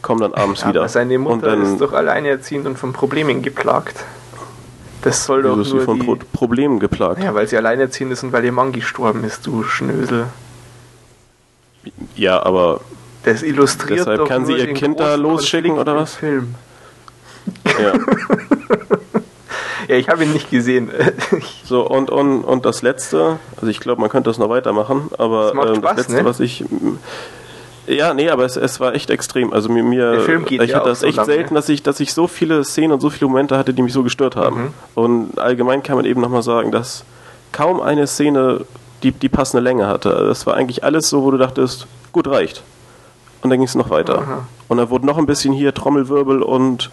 komm 0.03 0.19
dann 0.21 0.35
abends 0.35 0.63
ja, 0.63 0.69
wieder. 0.69 0.89
Seine 0.89 1.19
Mutter 1.19 1.35
und 1.35 1.45
dann, 1.45 1.63
ist 1.63 1.81
doch 1.81 1.93
alleinerziehend 1.93 2.67
und 2.67 2.79
von 2.79 2.93
Problemen 2.93 3.43
geplagt. 3.43 4.05
Das 5.03 5.25
soll 5.25 5.43
doch 5.43 5.57
nur 5.57 5.83
von 5.83 6.01
die... 6.01 6.17
Problemen 6.33 6.79
geplagt. 6.79 7.23
Ja, 7.23 7.35
weil 7.35 7.49
sie 7.49 7.57
alleinerziehend 7.57 8.13
ist 8.13 8.23
und 8.23 8.33
weil 8.33 8.45
ihr 8.45 8.53
Mann 8.53 8.73
gestorben 8.73 9.25
ist, 9.25 9.47
du 9.47 9.65
Schnösel. 9.65 10.27
Ja, 12.15 12.43
aber 12.43 12.81
das 13.25 13.43
illustriert 13.43 14.01
deshalb 14.01 14.19
doch 14.21 14.29
kann 14.29 14.47
sie 14.47 14.55
ihr 14.55 14.73
Kind 14.75 15.01
da 15.01 15.15
losschicken 15.15 15.73
oder 15.73 15.97
was? 15.97 16.15
Film. 16.15 16.55
Ja. 17.67 17.93
ja, 19.89 19.97
ich 19.97 20.09
habe 20.09 20.25
ihn 20.25 20.33
nicht 20.33 20.51
gesehen. 20.51 20.91
so 21.65 21.89
und, 21.89 22.11
und 22.11 22.45
und 22.45 22.65
das 22.65 22.83
letzte, 22.83 23.39
also 23.57 23.67
ich 23.67 23.81
glaube, 23.81 24.01
man 24.01 24.11
könnte 24.11 24.31
das 24.31 24.39
noch 24.39 24.49
weitermachen, 24.49 25.11
aber 25.19 25.53
das, 25.53 25.77
Spaß, 25.77 25.83
das 25.83 25.97
letzte, 25.97 26.13
ne? 26.15 26.25
was 26.25 26.41
ich 26.41 26.65
Ja, 27.87 28.15
nee, 28.15 28.31
aber 28.31 28.45
es, 28.45 28.57
es 28.57 28.81
war 28.81 28.95
echt 28.95 29.11
extrem. 29.11 29.53
Also 29.53 29.69
mir, 29.69 29.83
mir 29.83 30.13
Der 30.13 30.21
Film 30.21 30.45
geht 30.45 30.63
ich 30.63 30.71
ja 30.71 30.77
hatte 30.79 30.91
das 30.91 31.01
so 31.01 31.07
echt 31.07 31.17
lang, 31.17 31.27
selten, 31.27 31.55
dass 31.55 31.69
ich, 31.69 31.83
dass 31.83 32.01
ich 32.01 32.13
so 32.13 32.27
viele 32.27 32.65
Szenen 32.65 32.93
und 32.93 33.01
so 33.01 33.11
viele 33.11 33.29
Momente 33.29 33.59
hatte, 33.59 33.75
die 33.75 33.83
mich 33.83 33.93
so 33.93 34.03
gestört 34.03 34.37
haben. 34.37 34.57
Mhm. 34.57 34.75
Und 34.95 35.39
allgemein 35.39 35.83
kann 35.83 35.97
man 35.97 36.05
eben 36.05 36.21
nochmal 36.21 36.43
sagen, 36.43 36.71
dass 36.71 37.05
kaum 37.51 37.81
eine 37.81 38.07
Szene 38.07 38.65
die, 39.03 39.13
die 39.13 39.29
passende 39.29 39.63
Länge 39.63 39.87
hatte. 39.87 40.15
Also 40.15 40.29
Das 40.29 40.47
war 40.47 40.55
eigentlich 40.55 40.85
alles 40.85 41.09
so, 41.09 41.25
wo 41.25 41.31
du 41.31 41.39
dachtest, 41.39 41.87
gut 42.13 42.29
reicht. 42.29 42.63
Und 43.43 43.51
dann 43.51 43.59
ging 43.59 43.67
es 43.67 43.75
noch 43.75 43.91
weiter. 43.91 44.19
Aha. 44.19 44.47
Und 44.69 44.79
dann 44.79 44.89
wurde 44.89 45.05
noch 45.05 45.19
ein 45.19 45.27
bisschen 45.27 45.53
hier 45.53 45.75
Trommelwirbel 45.75 46.41
und 46.43 46.91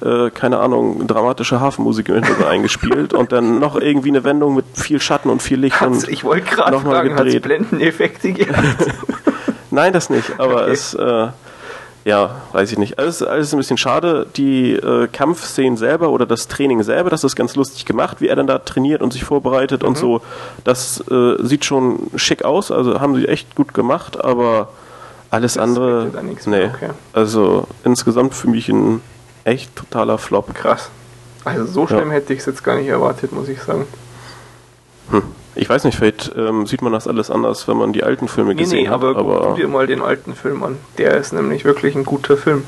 äh, 0.00 0.30
keine 0.30 0.58
Ahnung, 0.58 1.06
dramatische 1.06 1.60
Hafenmusik 1.60 2.08
im 2.08 2.16
Hintergrund 2.16 2.46
eingespielt 2.48 3.12
und 3.12 3.32
dann 3.32 3.58
noch 3.58 3.76
irgendwie 3.76 4.08
eine 4.08 4.24
Wendung 4.24 4.54
mit 4.54 4.64
viel 4.74 5.00
Schatten 5.00 5.28
und 5.28 5.42
viel 5.42 5.60
Licht 5.60 5.80
Hat's, 5.80 6.04
und 6.04 6.08
ich 6.08 6.24
wollte 6.24 6.50
gerade 6.50 6.72
nochmal 6.72 7.08
gedreht. 7.08 7.42
Blendeneffekte 7.42 8.32
gehabt? 8.32 8.56
Nein, 9.70 9.92
das 9.92 10.10
nicht, 10.10 10.38
aber 10.38 10.62
Okay. 10.62 10.72
es, 10.72 10.94
äh, 10.94 11.28
ja, 12.04 12.40
weiß 12.52 12.72
ich 12.72 12.78
nicht. 12.78 12.98
Alles, 12.98 13.22
alles 13.22 13.52
ein 13.52 13.58
bisschen 13.58 13.76
schade. 13.78 14.26
Die 14.36 14.72
äh, 14.72 15.06
Kampfszenen 15.08 15.76
selber 15.76 16.08
oder 16.10 16.26
das 16.26 16.48
Training 16.48 16.82
selber, 16.82 17.10
das 17.10 17.24
ist 17.24 17.36
ganz 17.36 17.56
lustig 17.56 17.84
gemacht, 17.84 18.20
wie 18.20 18.28
er 18.28 18.36
dann 18.36 18.46
da 18.46 18.58
trainiert 18.58 19.02
und 19.02 19.12
sich 19.12 19.22
vorbereitet 19.24 19.82
Mhm. 19.82 19.88
und 19.88 19.98
so. 19.98 20.22
Das 20.64 21.02
äh, 21.10 21.36
sieht 21.44 21.64
schon 21.64 22.10
schick 22.16 22.44
aus, 22.44 22.70
also 22.70 23.00
haben 23.00 23.14
sie 23.16 23.28
echt 23.28 23.54
gut 23.54 23.74
gemacht, 23.74 24.22
aber 24.22 24.68
alles 25.30 25.54
Das 25.54 25.62
andere, 25.62 26.10
nee. 26.46 26.64
okay. 26.74 26.90
Also 27.12 27.66
insgesamt 27.84 28.34
für 28.34 28.48
mich 28.48 28.68
ein 28.70 29.00
echt 29.44 29.76
totaler 29.76 30.18
Flop. 30.18 30.54
Krass. 30.54 30.90
Also 31.44 31.64
so 31.66 31.86
schlimm 31.86 32.10
hätte 32.10 32.32
ich 32.32 32.40
es 32.40 32.46
jetzt 32.46 32.64
gar 32.64 32.76
nicht 32.76 32.88
erwartet, 32.88 33.32
muss 33.32 33.48
ich 33.48 33.62
sagen. 33.62 33.86
Hm. 35.10 35.22
Ich 35.60 35.68
weiß 35.68 35.84
nicht, 35.84 35.98
vielleicht 35.98 36.32
ähm, 36.38 36.66
sieht 36.66 36.80
man 36.80 36.90
das 36.90 37.06
alles 37.06 37.30
anders, 37.30 37.68
wenn 37.68 37.76
man 37.76 37.92
die 37.92 38.02
alten 38.02 38.28
Filme 38.28 38.54
Nee, 38.54 38.62
gesehen 38.62 38.84
nee, 38.84 38.88
hat. 38.88 38.94
aber, 38.94 39.14
guck 39.14 39.18
aber 39.36 39.48
du 39.50 39.54
dir 39.60 39.68
mal 39.68 39.86
den 39.86 40.00
alten 40.00 40.34
Film 40.34 40.62
an. 40.62 40.78
Der 40.96 41.14
ist 41.18 41.34
nämlich 41.34 41.66
wirklich 41.66 41.94
ein 41.94 42.04
guter 42.04 42.38
Film. 42.38 42.64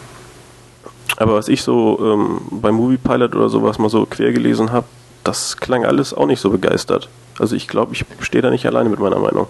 Aber 1.16 1.34
was 1.34 1.48
ich 1.48 1.62
so 1.62 1.98
ähm, 2.02 2.42
beim 2.50 2.74
Movie 2.74 2.98
Pilot 2.98 3.34
oder 3.34 3.48
sowas 3.48 3.78
mal 3.78 3.88
so 3.88 4.04
quer 4.04 4.32
gelesen 4.32 4.72
habe, 4.72 4.84
das 5.24 5.56
klang 5.56 5.86
alles 5.86 6.12
auch 6.12 6.26
nicht 6.26 6.40
so 6.40 6.50
begeistert. 6.50 7.08
Also 7.38 7.56
ich 7.56 7.66
glaube, 7.66 7.94
ich 7.94 8.04
stehe 8.20 8.42
da 8.42 8.50
nicht 8.50 8.66
alleine 8.66 8.90
mit 8.90 8.98
meiner 9.00 9.18
Meinung. 9.18 9.46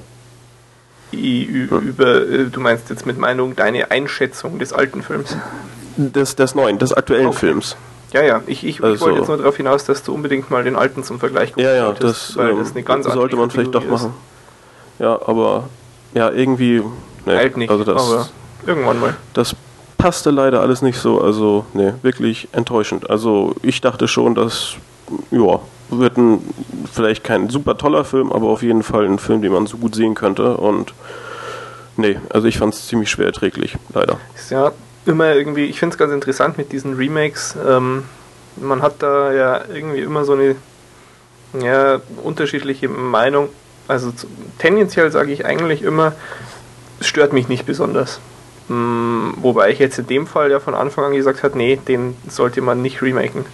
I- 1.12 1.43
Über, 1.43 2.22
äh, 2.22 2.45
du 2.45 2.61
meinst 2.61 2.90
jetzt 2.90 3.07
mit 3.07 3.18
Meinung 3.18 3.57
deine 3.57 3.90
Einschätzung 3.90 4.61
des 4.61 4.72
alten 4.72 5.03
Films. 5.03 5.36
Des, 5.97 6.36
des 6.36 6.55
neuen, 6.55 6.78
des 6.78 6.93
aktuellen 6.93 7.26
Okay. 7.26 7.38
Films. 7.38 7.76
Ja, 8.13 8.23
ja, 8.23 8.43
ich, 8.47 8.65
ich, 8.65 8.77
ich 8.79 8.85
Also- 8.85 9.05
wollte 9.07 9.19
jetzt 9.19 9.29
nur 9.29 9.37
darauf 9.39 9.57
hinaus, 9.57 9.85
dass 9.85 10.03
du 10.03 10.13
unbedingt 10.15 10.51
mal 10.51 10.65
den 10.65 10.77
alten 10.77 11.03
zum 11.03 11.19
Vergleich 11.19 11.51
gucken 11.53 11.65
Ja, 11.65 11.75
ja, 11.75 11.93
das, 11.93 12.37
weil 12.37 12.51
ähm, 12.51 12.59
das 12.59 12.73
eine 12.73 12.83
ganz 12.83 13.07
sollte 13.07 13.37
man 13.37 13.51
vielleicht 13.51 13.75
doch 13.75 13.87
machen. 13.87 14.13
Ja, 14.99 15.19
aber 15.27 15.69
ja, 16.15 16.31
irgendwie. 16.31 16.83
Nee, 17.25 17.37
Halt 17.37 17.57
nicht, 17.57 17.71
also 17.71 17.85
das, 17.85 18.03
aber 18.03 18.29
irgendwann 18.67 19.01
mal. 19.01 19.17
das 19.33 19.55
passte 19.97 20.31
leider 20.31 20.61
alles 20.61 20.83
nicht 20.83 20.99
so. 20.99 21.21
Also, 21.21 21.65
nee, 21.73 21.93
wirklich 22.03 22.49
enttäuschend. 22.53 23.09
Also, 23.09 23.55
ich 23.63 23.81
dachte 23.81 24.09
schon, 24.09 24.35
dass, 24.35 24.75
ja, 25.31 25.61
wird 25.91 26.17
ein, 26.17 26.41
vielleicht 26.93 27.23
kein 27.25 27.49
super 27.49 27.79
toller 27.79 28.05
Film, 28.05 28.33
aber 28.33 28.49
auf 28.49 28.63
jeden 28.63 28.83
Fall 28.83 29.07
ein 29.07 29.19
Film, 29.19 29.43
den 29.43 29.53
man 29.53 29.67
so 29.67 29.77
gut 29.77 29.95
sehen 29.95 30.15
könnte. 30.15 30.57
Und 30.57 30.93
nee, 31.97 32.19
also 32.31 32.47
ich 32.49 32.59
fand 32.59 32.75
es 32.75 32.89
ziemlich 32.89 33.11
schwer 33.11 33.27
erträglich, 33.27 33.77
leider. 33.95 34.19
Ist 34.35 34.51
ja 34.51 34.73
immer 35.07 35.34
irgendwie, 35.34 35.64
ich 35.64 35.78
finde 35.78 35.94
es 35.94 35.98
ganz 35.98 36.12
interessant 36.12 36.59
mit 36.59 36.72
diesen 36.72 36.94
Remakes. 36.94 37.57
Ähm, 37.66 38.05
man 38.57 38.82
hat 38.82 38.96
da 39.03 39.32
ja 39.32 39.62
irgendwie 39.72 40.00
immer 40.00 40.24
so 40.24 40.34
eine 40.34 40.57
ja, 41.61 42.00
unterschiedliche 42.22 42.88
Meinung. 42.88 43.48
Also 43.88 44.12
tendenziell 44.59 45.11
sage 45.11 45.32
ich 45.32 45.44
eigentlich 45.44 45.82
immer, 45.82 46.14
es 47.00 47.07
stört 47.09 47.32
mich 47.32 47.48
nicht 47.48 47.66
besonders. 47.66 48.20
Mm, 48.68 49.30
wobei 49.38 49.70
ich 49.70 49.78
jetzt 49.78 49.98
in 49.98 50.07
dem 50.07 50.26
Fall 50.26 50.50
ja 50.50 50.61
von 50.61 50.74
Anfang 50.74 51.07
an 51.07 51.12
gesagt 51.12 51.42
habe, 51.42 51.59
nee, 51.59 51.76
den 51.76 52.16
sollte 52.28 52.61
man 52.61 52.80
nicht 52.80 53.03
remaken. 53.03 53.44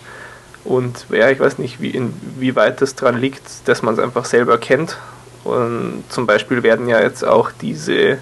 Und 0.64 1.07
ja, 1.11 1.30
ich 1.30 1.40
weiß 1.40 1.59
nicht, 1.59 1.80
wie, 1.80 1.90
inwieweit 1.90 2.82
das 2.82 2.94
dran 2.94 3.18
liegt, 3.18 3.66
dass 3.66 3.82
man 3.82 3.94
es 3.94 4.01
einfach 4.01 4.26
selber 4.26 4.59
kennt. 4.59 4.99
Und 5.44 6.05
zum 6.11 6.26
Beispiel 6.26 6.62
werden 6.62 6.88
ja 6.88 7.01
jetzt 7.01 7.24
auch 7.24 7.51
diese 7.51 8.18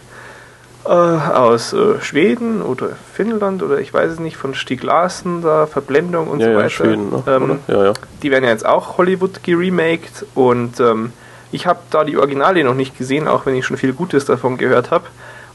äh, 0.88 1.32
aus 1.32 1.72
äh, 1.72 2.00
Schweden 2.00 2.62
oder 2.62 2.90
Finnland 3.12 3.62
oder 3.62 3.78
ich 3.78 3.92
weiß 3.92 4.12
es 4.12 4.18
nicht, 4.20 4.36
von 4.36 4.54
Stieg 4.54 4.82
Larsen 4.82 5.42
da, 5.42 5.66
Verblendung 5.66 6.28
und 6.28 6.40
ja, 6.40 6.46
so 6.46 6.52
ja, 6.52 6.58
weiter. 6.58 6.70
Schweden, 6.70 7.10
ne? 7.10 7.22
ähm? 7.26 7.58
Ja, 7.68 7.92
die 8.22 8.30
werden 8.30 8.44
ja 8.44 8.50
jetzt 8.50 8.66
auch 8.66 8.98
Hollywood 8.98 9.42
geremaked 9.42 10.24
und 10.34 10.80
ähm, 10.80 11.12
ich 11.52 11.66
habe 11.66 11.80
da 11.90 12.04
die 12.04 12.16
Originale 12.16 12.64
noch 12.64 12.74
nicht 12.74 12.98
gesehen, 12.98 13.28
auch 13.28 13.46
wenn 13.46 13.54
ich 13.54 13.64
schon 13.64 13.76
viel 13.76 13.92
Gutes 13.92 14.24
davon 14.24 14.56
gehört 14.56 14.90
habe 14.90 15.06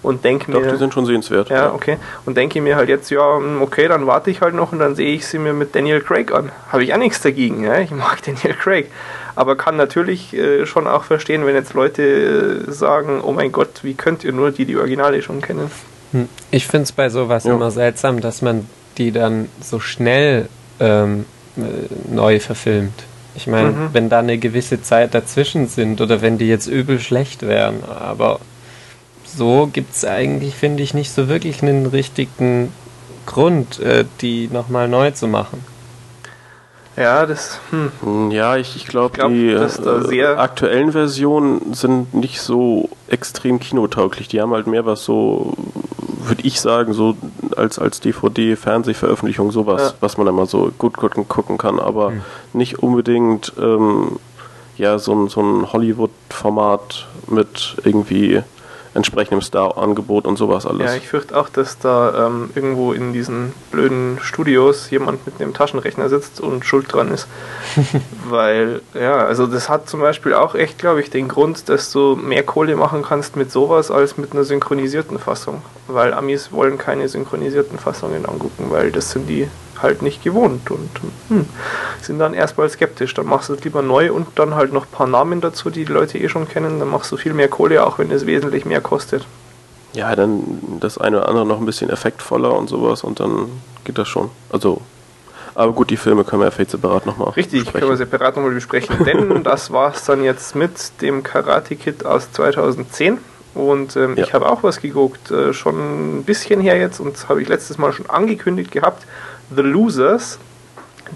und 0.04 0.24
denke 0.24 0.52
Doch, 0.52 0.62
mir, 0.62 0.72
die 0.72 0.78
sind 0.78 0.94
schon 0.94 1.06
sehenswert. 1.06 1.50
ja, 1.50 1.74
okay, 1.74 1.98
und 2.26 2.38
denke 2.38 2.62
mir 2.62 2.76
halt 2.76 2.90
jetzt, 2.90 3.10
ja, 3.12 3.38
hm, 3.38 3.62
okay, 3.62 3.88
dann 3.88 4.08
warte 4.08 4.32
ich 4.32 4.42
halt 4.42 4.56
noch 4.56 4.72
und 4.72 4.80
dann 4.80 4.96
sehe 4.96 5.14
ich 5.14 5.28
sie 5.28 5.38
mir 5.38 5.54
mit 5.54 5.76
Daniel 5.76 6.02
Craig 6.02 6.32
an. 6.34 6.52
Habe 6.72 6.84
ich 6.84 6.94
auch 6.94 6.98
nichts 6.98 7.22
dagegen, 7.22 7.64
ja? 7.64 7.80
ich 7.80 7.92
mag 7.92 8.22
Daniel 8.26 8.56
Craig. 8.56 8.92
Aber 9.42 9.56
kann 9.56 9.76
natürlich 9.76 10.36
äh, 10.36 10.68
schon 10.68 10.86
auch 10.86 11.04
verstehen, 11.04 11.48
wenn 11.48 11.56
jetzt 11.56 11.74
Leute 11.74 12.04
äh, 12.68 12.72
sagen, 12.72 13.22
oh 13.24 13.32
mein 13.32 13.52
Gott, 13.52 13.80
wie 13.82 13.96
könnt 13.96 14.24
ihr 14.24 14.34
nur 14.34 14.52
die 14.52 14.66
die 14.66 14.78
Originale 14.78 15.24
schon 15.24 15.42
kennen? 15.42 15.72
Hm. 16.12 16.30
Ich 16.52 16.68
finde 16.68 16.84
es 16.84 16.92
bei 16.92 17.10
sowas 17.10 17.46
Ja. 17.46 17.54
immer 17.56 17.72
seltsam, 17.72 18.22
dass 18.22 18.44
man 18.44 18.68
die 19.00 19.12
dann 19.12 19.50
so 19.60 19.80
schnell 19.80 20.48
ähm, 20.80 21.26
äh, 21.58 21.62
neu 22.14 22.40
verfilmt. 22.40 22.94
Ich 23.34 23.48
meine, 23.48 23.70
Mhm. 23.72 23.90
wenn 23.94 24.10
da 24.10 24.20
eine 24.20 24.38
gewisse 24.38 24.84
Zeit 24.84 25.16
dazwischen 25.16 25.68
sind 25.68 26.02
oder 26.02 26.22
wenn 26.22 26.38
die 26.38 26.48
jetzt 26.48 26.68
übel 26.68 27.00
schlecht 27.00 27.42
wären, 27.42 27.84
aber 27.84 28.40
so 29.26 29.70
gibt 29.74 29.96
es 29.96 30.06
eigentlich, 30.06 30.54
finde 30.54 30.84
ich, 30.84 30.94
nicht 30.94 31.12
so 31.12 31.28
wirklich 31.30 31.64
einen 31.64 31.88
richtigen 31.88 32.72
Grund, 33.26 33.80
äh, 33.80 34.06
die 34.22 34.50
nochmal 34.54 34.88
neu 34.88 35.10
zu 35.12 35.28
machen. 35.28 35.66
Ja, 36.98 37.26
das, 37.26 37.60
hm, 37.70 37.92
Hm, 38.02 38.32
Ja, 38.32 38.58
ich, 38.58 38.76
ich 38.76 38.86
glaube, 38.86 39.16
glaub, 39.16 39.30
die 39.32 39.50
äh, 39.52 39.68
sehr- 40.08 40.40
aktuellen 40.40 40.92
Versionen 40.92 41.74
sind 41.74 42.14
nicht 42.14 42.42
so 42.42 42.90
extrem 43.08 43.60
kinotauglich. 43.60 44.28
Die 44.28 44.42
haben 44.42 44.52
halt 44.54 44.68
mehr 44.68 44.86
was 44.86 45.06
so, 45.06 45.54
würde 46.24 46.44
ich 46.44 46.60
sagen, 46.60 46.94
so 46.94 47.16
als, 47.56 47.80
als 47.80 48.02
DVD, 48.02 48.56
Fernsehveröffentlichung, 48.56 49.52
sowas, 49.52 49.82
Ja. 49.82 49.94
was 50.02 50.18
man 50.18 50.28
immer 50.28 50.46
so 50.46 50.72
gut 50.78 50.98
gucken, 50.98 51.28
gucken 51.28 51.58
kann, 51.58 51.80
aber 51.80 52.12
nicht 52.54 52.80
unbedingt 52.80 53.54
ähm, 53.60 54.20
ja, 54.78 55.00
so, 55.00 55.14
ein- 55.14 55.30
so 55.30 55.42
ein 55.42 55.72
Hollywood-Format 55.72 57.08
mit 57.28 57.78
irgendwie 57.84 58.42
entsprechendem 58.94 59.42
Star-Angebot 59.42 60.26
und 60.26 60.38
sowas 60.38 60.66
alles. 60.66 60.92
Ja, 60.92 60.98
ich 60.98 61.08
fürchte 61.08 61.38
auch, 61.38 61.50
dass 61.50 61.80
da 61.80 62.28
ähm, 62.28 62.50
irgendwo 62.56 62.94
in 62.94 63.14
diesen 63.14 63.54
blöden 63.72 64.20
Studios 64.22 64.90
jemand 64.90 65.26
mit 65.26 65.40
einem 65.40 65.54
Taschenrechner 65.54 66.10
sitzt 66.10 66.42
und 66.42 66.66
schuld 66.66 66.92
dran 66.92 67.12
ist. 67.12 67.28
Weil, 68.30 68.82
ja, 68.94 69.16
also 69.16 69.48
das 69.48 69.70
hat 69.70 69.90
zum 69.90 70.02
Beispiel 70.02 70.34
auch 70.34 70.56
echt, 70.56 70.78
glaube 70.78 71.02
ich, 71.02 71.10
den 71.10 71.28
Grund, 71.28 71.70
dass 71.70 71.92
du 71.92 72.16
mehr 72.16 72.44
Kohle 72.44 72.76
machen 72.76 73.02
kannst 73.04 73.36
mit 73.36 73.52
sowas 73.52 73.92
als 73.92 74.18
mit 74.18 74.34
einer 74.34 74.44
synchronisierten 74.44 75.20
Fassung. 75.20 75.62
Weil 75.88 76.14
Amis 76.14 76.52
wollen 76.52 76.78
keine 76.78 77.08
synchronisierten 77.08 77.80
Fassungen 77.80 78.26
angucken, 78.26 78.66
weil 78.70 78.92
das 78.92 79.12
sind 79.12 79.28
die 79.28 79.48
halt 79.82 80.02
nicht 80.02 80.24
gewohnt 80.24 80.70
und 80.72 80.90
hm, 81.30 81.46
sind 82.02 82.20
dann 82.20 82.34
erstmal 82.34 82.70
skeptisch. 82.70 83.14
Dann 83.14 83.26
machst 83.26 83.50
du 83.50 83.54
es 83.54 83.64
lieber 83.64 83.82
neu 83.82 84.12
und 84.12 84.28
dann 84.36 84.56
halt 84.56 84.74
noch 84.74 84.86
ein 84.86 84.92
paar 84.92 85.08
Namen 85.08 85.42
dazu, 85.42 85.70
die 85.70 85.86
die 85.86 85.92
Leute 85.92 86.18
eh 86.18 86.30
schon 86.30 86.48
kennen. 86.48 86.80
Dann 86.80 86.90
machst 86.90 87.12
du 87.12 87.18
viel 87.18 87.34
mehr 87.34 87.48
Kohle, 87.48 87.86
auch 87.86 88.00
wenn 88.00 88.12
es 88.12 88.26
wesentlich 88.26 88.66
mehr 88.66 88.82
kostet. 88.82 89.26
Ja, 89.94 90.16
dann 90.16 90.78
das 90.80 90.98
eine 90.98 91.18
oder 91.18 91.28
andere 91.28 91.46
noch 91.46 91.60
ein 91.60 91.66
bisschen 91.66 91.90
effektvoller 91.90 92.54
und 92.54 92.70
sowas 92.70 93.04
und 93.04 93.20
dann 93.20 93.50
geht 93.84 93.98
das 93.98 94.08
schon. 94.08 94.30
Also, 94.50 94.80
aber 95.54 95.74
gut, 95.74 95.90
die 95.90 95.98
Filme 95.98 96.24
können 96.24 96.42
wir 96.42 96.46
ja 96.46 96.52
vielleicht 96.52 96.72
separat 96.72 97.06
nochmal 97.06 97.32
Richtig, 97.32 97.72
können 97.74 97.90
wir 97.90 97.98
separat 97.98 98.38
nochmal 98.38 98.54
besprechen, 98.54 98.96
denn 99.06 99.44
das 99.44 99.72
war 99.72 99.94
es 99.94 100.06
dann 100.06 100.24
jetzt 100.24 100.56
mit 100.56 101.02
dem 101.02 101.24
Karate 101.24 101.76
Kid 101.76 102.06
aus 102.06 102.32
2010. 102.32 103.18
Und 103.54 103.98
ähm, 103.98 104.16
Ja. 104.16 104.24
ich 104.24 104.34
habe 104.34 104.50
auch 104.50 104.64
was 104.64 104.80
geguckt, 104.80 105.30
äh, 105.30 105.52
schon 105.54 106.20
ein 106.20 106.24
bisschen 106.24 106.62
her 106.62 106.78
jetzt 106.78 107.02
und 107.02 107.28
habe 107.28 107.42
ich 107.42 107.50
letztes 107.50 107.78
Mal 107.78 107.92
schon 107.92 108.10
angekündigt 108.10 108.72
gehabt. 108.72 109.06
The 109.56 109.62
Losers, 109.62 110.40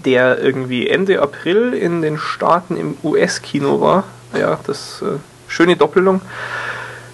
der 0.04 0.38
irgendwie 0.38 0.88
Ende 0.88 1.20
April 1.20 1.72
in 1.72 2.02
den 2.02 2.18
Staaten 2.18 2.76
im 2.76 2.96
US-Kino 3.02 3.80
war. 3.80 4.04
Ja, 4.38 4.58
das 4.66 5.02
äh, 5.02 5.18
schöne 5.48 5.76
Doppelung. 5.76 6.20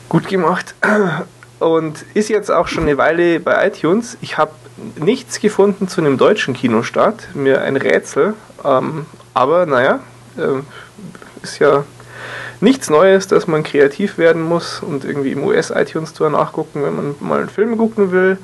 Gut 0.09 0.29
gemacht. 0.29 0.75
Und 1.59 2.05
ist 2.15 2.29
jetzt 2.29 2.51
auch 2.51 2.67
schon 2.67 2.83
eine 2.85 2.99
Weile 2.99 3.39
bei 3.39 3.69
iTunes. 3.69 4.19
Ich 4.21 4.37
habe 4.37 4.51
nichts 4.97 5.39
gefunden 5.39 5.87
zu 5.87 6.01
einem 6.01 6.19
deutschen 6.19 6.55
Kinostart. 6.55 7.35
Mir 7.35 7.63
ein 7.63 7.77
Rätsel. 7.77 8.35
Ähm, 8.65 9.07
aber 9.33 9.67
naja, 9.67 10.01
äh, 10.37 10.63
ist 11.43 11.61
ja 11.61 11.85
nichts 12.61 12.91
Neues, 12.91 13.29
dass 13.29 13.47
man 13.47 13.63
kreativ 13.63 14.19
werden 14.19 14.43
muss 14.43 14.81
und 14.81 15.05
irgendwie 15.05 15.33
im 15.33 15.45
US-iTunes 15.45 16.11
Store 16.11 16.31
nachgucken, 16.31 16.83
wenn 16.83 16.97
man 16.97 17.15
mal 17.21 17.41
einen 17.41 17.49
Film 17.49 17.77
gucken 17.77 18.13
will. 18.13 18.39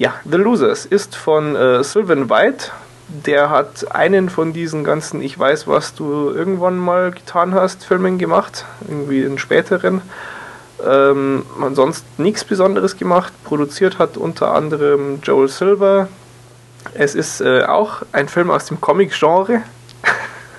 Ja, 0.00 0.14
The 0.24 0.38
Losers 0.38 0.86
ist 0.86 1.14
von 1.14 1.54
äh, 1.54 1.84
Sylvan 1.84 2.30
White. 2.30 2.70
Der 3.08 3.50
hat 3.50 3.94
einen 3.94 4.30
von 4.30 4.54
diesen 4.54 4.82
ganzen 4.82 5.20
Ich 5.20 5.38
weiß, 5.38 5.68
was 5.68 5.94
du 5.94 6.30
irgendwann 6.30 6.78
mal 6.78 7.10
getan 7.10 7.52
hast, 7.52 7.84
Filmen 7.84 8.16
gemacht. 8.16 8.64
Irgendwie 8.88 9.22
einen 9.26 9.38
späteren. 9.38 10.00
Ähm, 10.82 11.44
ansonsten 11.60 12.22
nichts 12.22 12.44
Besonderes 12.44 12.96
gemacht. 12.96 13.30
Produziert 13.44 13.98
hat 13.98 14.16
unter 14.16 14.54
anderem 14.54 15.20
Joel 15.22 15.48
Silver. 15.48 16.08
Es 16.94 17.14
ist 17.14 17.42
äh, 17.42 17.64
auch 17.64 18.00
ein 18.12 18.30
Film 18.30 18.50
aus 18.50 18.64
dem 18.64 18.80
Comic-Genre. 18.80 19.60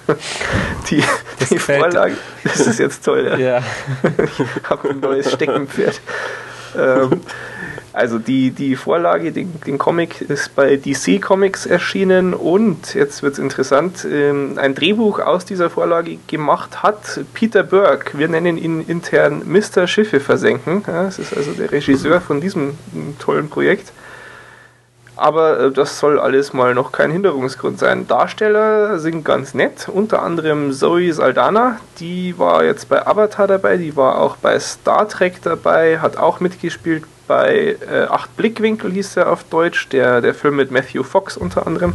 die, 0.91 1.03
die 1.49 1.57
Vorlage. 1.57 2.15
Das 2.43 2.59
ist 2.59 2.77
jetzt 2.77 3.03
toll. 3.03 3.25
Ja. 3.25 3.37
ja. 3.37 3.63
ich 4.37 4.69
habe 4.69 4.91
ein 4.91 4.99
neues 4.99 5.31
Steckenpferd. 5.31 5.99
ähm, 6.77 7.21
also 7.93 8.19
die, 8.19 8.51
die 8.51 8.75
Vorlage, 8.75 9.31
den, 9.33 9.59
den 9.65 9.77
Comic 9.77 10.21
ist 10.21 10.55
bei 10.55 10.77
DC 10.77 11.21
Comics 11.21 11.65
erschienen 11.65 12.33
und 12.33 12.93
jetzt 12.93 13.21
wird 13.21 13.33
es 13.33 13.39
interessant, 13.39 14.07
ähm, 14.09 14.57
ein 14.57 14.75
Drehbuch 14.75 15.19
aus 15.19 15.43
dieser 15.43 15.69
Vorlage 15.69 16.17
gemacht 16.27 16.83
hat 16.83 17.19
Peter 17.33 17.63
Burke. 17.63 18.17
Wir 18.17 18.29
nennen 18.29 18.57
ihn 18.57 18.81
intern 18.87 19.43
Mr. 19.45 19.87
Schiffe 19.87 20.21
versenken. 20.21 20.83
Ja, 20.87 21.03
das 21.03 21.19
ist 21.19 21.35
also 21.35 21.51
der 21.51 21.71
Regisseur 21.71 22.21
von 22.21 22.39
diesem 22.39 22.77
tollen 23.19 23.49
Projekt. 23.49 23.91
Aber 25.17 25.59
äh, 25.59 25.71
das 25.71 25.99
soll 25.99 26.17
alles 26.17 26.53
mal 26.53 26.73
noch 26.73 26.93
kein 26.93 27.11
Hinderungsgrund 27.11 27.77
sein. 27.77 28.07
Darsteller 28.07 28.99
sind 28.99 29.25
ganz 29.25 29.53
nett, 29.53 29.89
unter 29.89 30.23
anderem 30.23 30.71
Zoe 30.71 31.11
Saldana, 31.11 31.77
die 31.99 32.39
war 32.39 32.63
jetzt 32.63 32.87
bei 32.87 33.05
Avatar 33.05 33.47
dabei, 33.47 33.75
die 33.75 33.97
war 33.97 34.19
auch 34.19 34.37
bei 34.37 34.57
Star 34.59 35.09
Trek 35.09 35.41
dabei, 35.43 35.99
hat 35.99 36.15
auch 36.15 36.39
mitgespielt 36.39 37.03
bei 37.31 37.77
äh, 37.89 38.07
Acht 38.09 38.35
Blickwinkel 38.35 38.91
hieß 38.91 39.15
er 39.15 39.31
auf 39.31 39.45
Deutsch, 39.45 39.87
der, 39.87 40.19
der 40.19 40.33
Film 40.33 40.57
mit 40.57 40.69
Matthew 40.69 41.03
Fox 41.03 41.37
unter 41.37 41.65
anderem. 41.65 41.93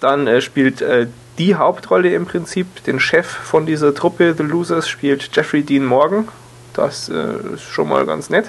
Dann 0.00 0.26
äh, 0.26 0.40
spielt 0.40 0.80
äh, 0.80 1.06
die 1.36 1.54
Hauptrolle 1.54 2.14
im 2.14 2.24
Prinzip, 2.24 2.82
den 2.84 2.98
Chef 2.98 3.26
von 3.26 3.66
dieser 3.66 3.94
Truppe, 3.94 4.34
The 4.34 4.42
Losers, 4.42 4.88
spielt 4.88 5.28
Jeffrey 5.36 5.62
Dean 5.62 5.84
Morgan. 5.84 6.28
Das 6.72 7.10
äh, 7.10 7.34
ist 7.52 7.64
schon 7.64 7.90
mal 7.90 8.06
ganz 8.06 8.30
nett. 8.30 8.46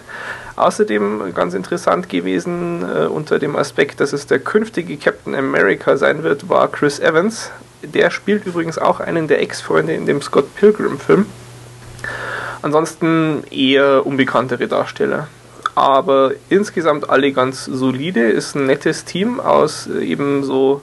Außerdem 0.55 1.33
ganz 1.33 1.53
interessant 1.53 2.07
gewesen 2.07 2.83
äh, 2.83 3.07
unter 3.07 3.37
dem 3.37 3.57
Aspekt, 3.57 3.99
dass 3.99 4.13
es 4.13 4.25
der 4.25 4.39
künftige 4.39 4.95
Captain 4.95 5.35
America 5.35 5.97
sein 5.97 6.23
wird, 6.23 6.47
war 6.47 6.69
Chris 6.69 6.97
Evans. 6.97 7.51
Der 7.83 8.09
spielt 8.09 8.45
übrigens 8.45 8.77
auch 8.77 9.01
einen 9.01 9.27
der 9.27 9.41
Ex-Freunde 9.41 9.93
in 9.93 10.05
dem 10.05 10.21
Scott 10.21 10.55
Pilgrim-Film. 10.55 11.25
Ansonsten 12.61 13.43
eher 13.51 14.05
unbekanntere 14.05 14.69
Darsteller. 14.69 15.27
Aber 15.75 16.31
insgesamt 16.49 17.09
alle 17.09 17.31
ganz 17.33 17.65
solide, 17.65 18.21
ist 18.21 18.55
ein 18.55 18.65
nettes 18.65 19.05
Team 19.05 19.39
aus 19.39 19.87
äh, 19.87 20.03
eben 20.03 20.43
so, 20.43 20.81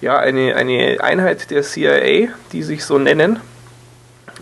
ja, 0.00 0.18
eine, 0.18 0.56
eine 0.56 0.98
Einheit 1.00 1.50
der 1.50 1.62
CIA, 1.62 2.28
die 2.52 2.62
sich 2.62 2.84
so 2.84 2.98
nennen 2.98 3.40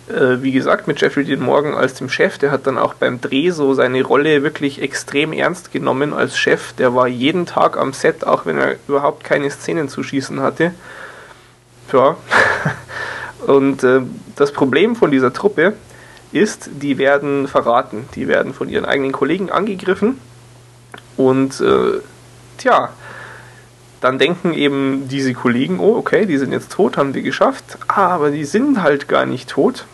äh, 0.09 0.43
wie 0.43 0.53
gesagt, 0.53 0.89
mit 0.89 1.01
Jeffrey 1.01 1.24
Dean 1.24 1.41
Morgan 1.41 1.74
als 1.74 1.95
dem 1.95 2.09
Chef, 2.09 2.39
der 2.39 2.51
hat 2.51 2.66
dann 2.66 2.79
auch 2.79 2.95
beim 2.95 3.20
Dreh 3.20 3.51
so 3.51 3.74
seine 3.74 4.03
Rolle 4.03 4.43
wirklich 4.43 4.81
extrem 4.81 5.33
ernst 5.33 5.72
genommen 5.72 6.12
als 6.12 6.39
Chef. 6.39 6.72
Der 6.74 6.95
war 6.95 7.09
jeden 7.09 7.47
Tag 7.47 7.76
am 7.76 7.93
Set, 7.93 8.26
auch 8.26 8.47
wenn 8.47 8.59
er 8.59 8.76
überhaupt 8.87 9.24
keine 9.24 9.51
Szenen 9.51 9.89
zu 9.89 10.03
schießen 10.03 10.41
hatte. 10.41 10.72
Ja. 11.93 12.16
Und 13.47 13.85
äh, 13.85 14.01
das 14.37 14.53
Problem 14.53 14.97
von 14.97 15.11
dieser 15.11 15.33
Truppe 15.33 15.74
ist, 16.33 16.70
die 16.72 16.99
werden 16.99 17.49
verraten. 17.49 18.09
Die 18.14 18.29
werden 18.29 18.55
von 18.55 18.68
ihren 18.68 18.85
eigenen 18.85 19.12
Kollegen 19.12 19.51
angegriffen. 19.51 20.20
Und 21.16 21.61
äh, 21.61 22.01
tja, 22.59 22.91
dann 24.01 24.18
denken 24.18 24.55
eben 24.55 25.09
diese 25.09 25.35
Kollegen, 25.35 25.81
oh, 25.81 25.97
okay, 25.97 26.26
die 26.26 26.39
sind 26.39 26.53
jetzt 26.53 26.72
tot, 26.72 26.97
haben 26.97 27.14
wir 27.14 27.22
geschafft, 27.22 27.79
aber 27.89 28.31
die 28.31 28.45
sind 28.45 28.83
halt 28.83 29.09
gar 29.09 29.26
nicht 29.26 29.49
tot. 29.49 29.87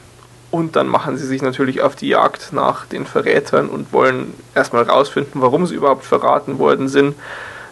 Und 0.50 0.76
dann 0.76 0.86
machen 0.86 1.16
sie 1.16 1.26
sich 1.26 1.42
natürlich 1.42 1.80
auf 1.80 1.96
die 1.96 2.08
Jagd 2.08 2.52
nach 2.52 2.86
den 2.86 3.06
Verrätern 3.06 3.68
und 3.68 3.92
wollen 3.92 4.34
erstmal 4.54 4.84
rausfinden, 4.84 5.40
warum 5.40 5.66
sie 5.66 5.74
überhaupt 5.74 6.04
verraten 6.04 6.58
worden 6.58 6.88
sind. 6.88 7.16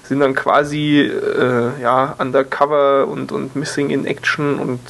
Sind 0.02 0.18
dann 0.18 0.34
quasi 0.34 1.00
äh, 1.00 1.80
ja, 1.80 2.16
undercover 2.18 3.06
und, 3.06 3.30
und 3.30 3.54
missing 3.54 3.90
in 3.90 4.04
action 4.04 4.58
und 4.58 4.80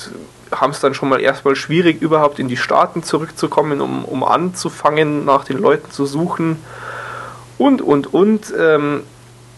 haben 0.53 0.71
es 0.71 0.81
dann 0.81 0.95
schon 0.95 1.09
mal 1.09 1.21
erstmal 1.21 1.57
schwierig, 1.57 2.01
überhaupt 2.03 2.39
in 2.39 2.49
die 2.49 2.57
Staaten 2.57 3.03
zurückzukommen, 3.03 3.81
um, 3.81 4.05
um 4.05 4.25
anzufangen, 4.25 5.25
nach 5.25 5.45
den 5.45 5.59
Leuten 5.59 5.91
zu 5.91 6.07
suchen. 6.07 6.59
Und, 7.59 7.83
und, 7.83 8.13
und. 8.13 8.53
Ähm, 8.59 9.03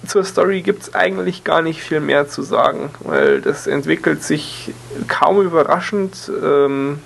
zur 0.07 0.25
Story 0.25 0.63
gibt 0.63 0.83
es 0.83 0.95
eigentlich 0.95 1.45
gar 1.45 1.63
nicht 1.63 1.83
viel 1.83 2.01
mehr 2.01 2.29
zu 2.29 2.43
sagen, 2.43 2.91
weil 3.01 3.41
das 3.41 3.67
entwickelt 3.67 4.23
sich 4.23 4.73
kaum 5.09 5.41
überraschend. 5.41 6.31
Ähm, 6.43 6.99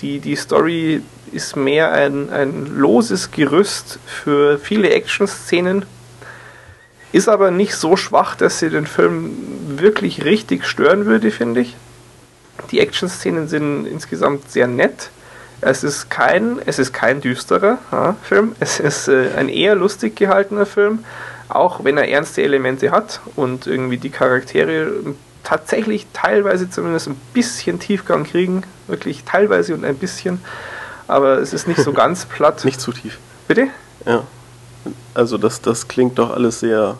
die, 0.00 0.18
die 0.18 0.36
Story 0.36 1.02
ist 1.32 1.56
mehr 1.56 1.92
ein, 1.92 2.30
ein 2.30 2.66
loses 2.76 3.30
Gerüst 3.30 3.98
für 4.06 4.58
viele 4.58 4.90
Action-Szenen, 4.90 5.84
ist 7.12 7.28
aber 7.28 7.50
nicht 7.50 7.74
so 7.74 7.96
schwach, 7.96 8.34
dass 8.34 8.58
sie 8.58 8.70
den 8.70 8.86
Film 8.86 9.30
wirklich 9.78 10.24
richtig 10.24 10.66
stören 10.66 11.06
würde, 11.06 11.30
finde 11.30 11.60
ich. 11.60 11.76
Die 12.72 12.80
Action-Szenen 12.80 13.48
sind 13.48 13.86
insgesamt 13.86 14.50
sehr 14.50 14.66
nett. 14.66 15.10
Es 15.60 15.84
ist 15.84 16.10
kein, 16.10 16.58
es 16.66 16.78
ist 16.78 16.92
kein 16.92 17.20
düsterer 17.20 17.78
ja, 17.92 18.16
Film. 18.22 18.56
Es 18.58 18.80
ist 18.80 19.08
äh, 19.08 19.30
ein 19.36 19.48
eher 19.48 19.76
lustig 19.76 20.16
gehaltener 20.16 20.66
Film, 20.66 21.04
auch 21.48 21.84
wenn 21.84 21.96
er 21.98 22.08
ernste 22.08 22.42
Elemente 22.42 22.90
hat 22.90 23.20
und 23.36 23.66
irgendwie 23.68 23.98
die 23.98 24.10
Charaktere 24.10 24.90
tatsächlich 25.44 26.06
teilweise 26.12 26.68
zumindest 26.68 27.08
ein 27.08 27.20
bisschen 27.32 27.78
Tiefgang 27.78 28.24
kriegen. 28.24 28.64
Wirklich 28.88 29.24
teilweise 29.24 29.74
und 29.74 29.84
ein 29.84 29.96
bisschen. 29.96 30.40
Aber 31.06 31.38
es 31.38 31.52
ist 31.52 31.68
nicht 31.68 31.80
so 31.80 31.92
ganz 31.92 32.24
platt. 32.24 32.64
nicht 32.64 32.80
zu 32.80 32.92
tief. 32.92 33.18
Bitte? 33.46 33.68
Ja. 34.06 34.24
Also 35.14 35.38
das, 35.38 35.60
das 35.60 35.86
klingt 35.86 36.18
doch 36.18 36.30
alles 36.30 36.60
sehr, 36.60 36.96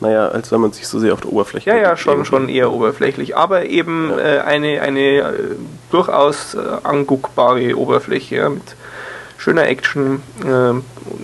naja, 0.00 0.28
als 0.28 0.52
wenn 0.52 0.60
man 0.60 0.72
sich 0.72 0.86
so 0.86 0.98
sehr 0.98 1.12
auf 1.12 1.20
der 1.20 1.32
Oberfläche. 1.32 1.70
Ja, 1.70 1.76
ja, 1.76 1.96
schon, 1.96 2.24
schon 2.24 2.48
eher 2.48 2.72
oberflächlich. 2.72 3.36
Aber 3.36 3.66
eben 3.66 4.10
ja. 4.10 4.18
äh, 4.18 4.40
eine, 4.40 4.82
eine 4.82 5.00
äh, 5.00 5.32
durchaus 5.90 6.54
äh, 6.54 6.58
anguckbare 6.82 7.76
Oberfläche 7.76 8.36
ja, 8.36 8.48
mit 8.48 8.76
schöner 9.38 9.66
Action, 9.66 10.22
äh, 10.44 10.74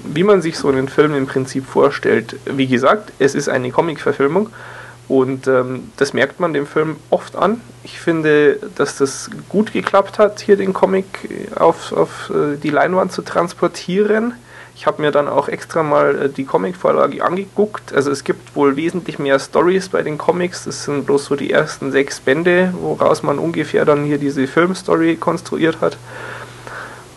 wie 0.04 0.22
man 0.22 0.42
sich 0.42 0.58
so 0.58 0.68
einen 0.68 0.88
Film 0.88 1.14
im 1.14 1.26
Prinzip 1.26 1.66
vorstellt. 1.66 2.36
Wie 2.46 2.66
gesagt, 2.66 3.12
es 3.18 3.34
ist 3.34 3.48
eine 3.48 3.70
Comic-Verfilmung 3.70 4.50
und 5.08 5.46
ähm, 5.46 5.90
das 5.96 6.12
merkt 6.12 6.40
man 6.40 6.52
dem 6.52 6.66
Film 6.66 6.96
oft 7.10 7.36
an. 7.36 7.60
Ich 7.84 8.00
finde, 8.00 8.58
dass 8.76 8.96
das 8.96 9.30
gut 9.48 9.72
geklappt 9.72 10.18
hat, 10.18 10.40
hier 10.40 10.56
den 10.56 10.72
Comic 10.72 11.06
auf, 11.56 11.92
auf 11.92 12.30
äh, 12.30 12.56
die 12.56 12.70
Leinwand 12.70 13.12
zu 13.12 13.22
transportieren. 13.22 14.34
Ich 14.82 14.86
habe 14.88 15.00
mir 15.00 15.12
dann 15.12 15.28
auch 15.28 15.46
extra 15.46 15.84
mal 15.84 16.22
äh, 16.22 16.28
die 16.28 16.44
Comic-Vorlage 16.44 17.24
angeguckt. 17.24 17.94
Also 17.94 18.10
es 18.10 18.24
gibt 18.24 18.56
wohl 18.56 18.74
wesentlich 18.74 19.20
mehr 19.20 19.38
Stories 19.38 19.88
bei 19.88 20.02
den 20.02 20.18
Comics. 20.18 20.64
Das 20.64 20.82
sind 20.82 21.06
bloß 21.06 21.26
so 21.26 21.36
die 21.36 21.52
ersten 21.52 21.92
sechs 21.92 22.18
Bände, 22.18 22.74
woraus 22.80 23.22
man 23.22 23.38
ungefähr 23.38 23.84
dann 23.84 24.02
hier 24.02 24.18
diese 24.18 24.48
Filmstory 24.48 25.14
konstruiert 25.14 25.80
hat. 25.80 25.98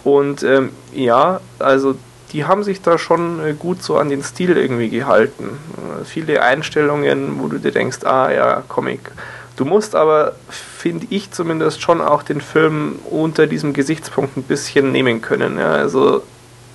Und 0.03 0.43
ähm, 0.43 0.73
ja, 0.93 1.41
also 1.57 1.95
die 2.33 2.45
haben 2.45 2.63
sich 2.63 2.83
da 2.83 2.99
schon 2.99 3.43
äh, 3.43 3.53
gut 3.53 3.81
so 3.81 3.97
an 3.97 4.09
den 4.09 4.21
Stil 4.21 4.55
irgendwie 4.57 4.89
gehalten. 4.89 5.57
Äh, 5.75 6.05
viele 6.05 6.43
Einstellungen, 6.43 7.41
wo 7.41 7.47
du 7.47 7.57
dir 7.57 7.71
denkst, 7.71 8.03
ah 8.03 8.31
ja, 8.31 8.61
Comic. 8.67 9.11
Du 9.55 9.65
musst 9.65 9.95
aber, 9.95 10.35
finde 10.49 11.07
ich 11.09 11.31
zumindest, 11.31 11.81
schon 11.81 11.99
auch 11.99 12.21
den 12.21 12.41
Film 12.41 12.99
unter 13.09 13.47
diesem 13.47 13.73
Gesichtspunkt 13.73 14.37
ein 14.37 14.43
bisschen 14.43 14.91
nehmen 14.91 15.23
können. 15.23 15.57
Ja? 15.57 15.71
Also 15.71 16.21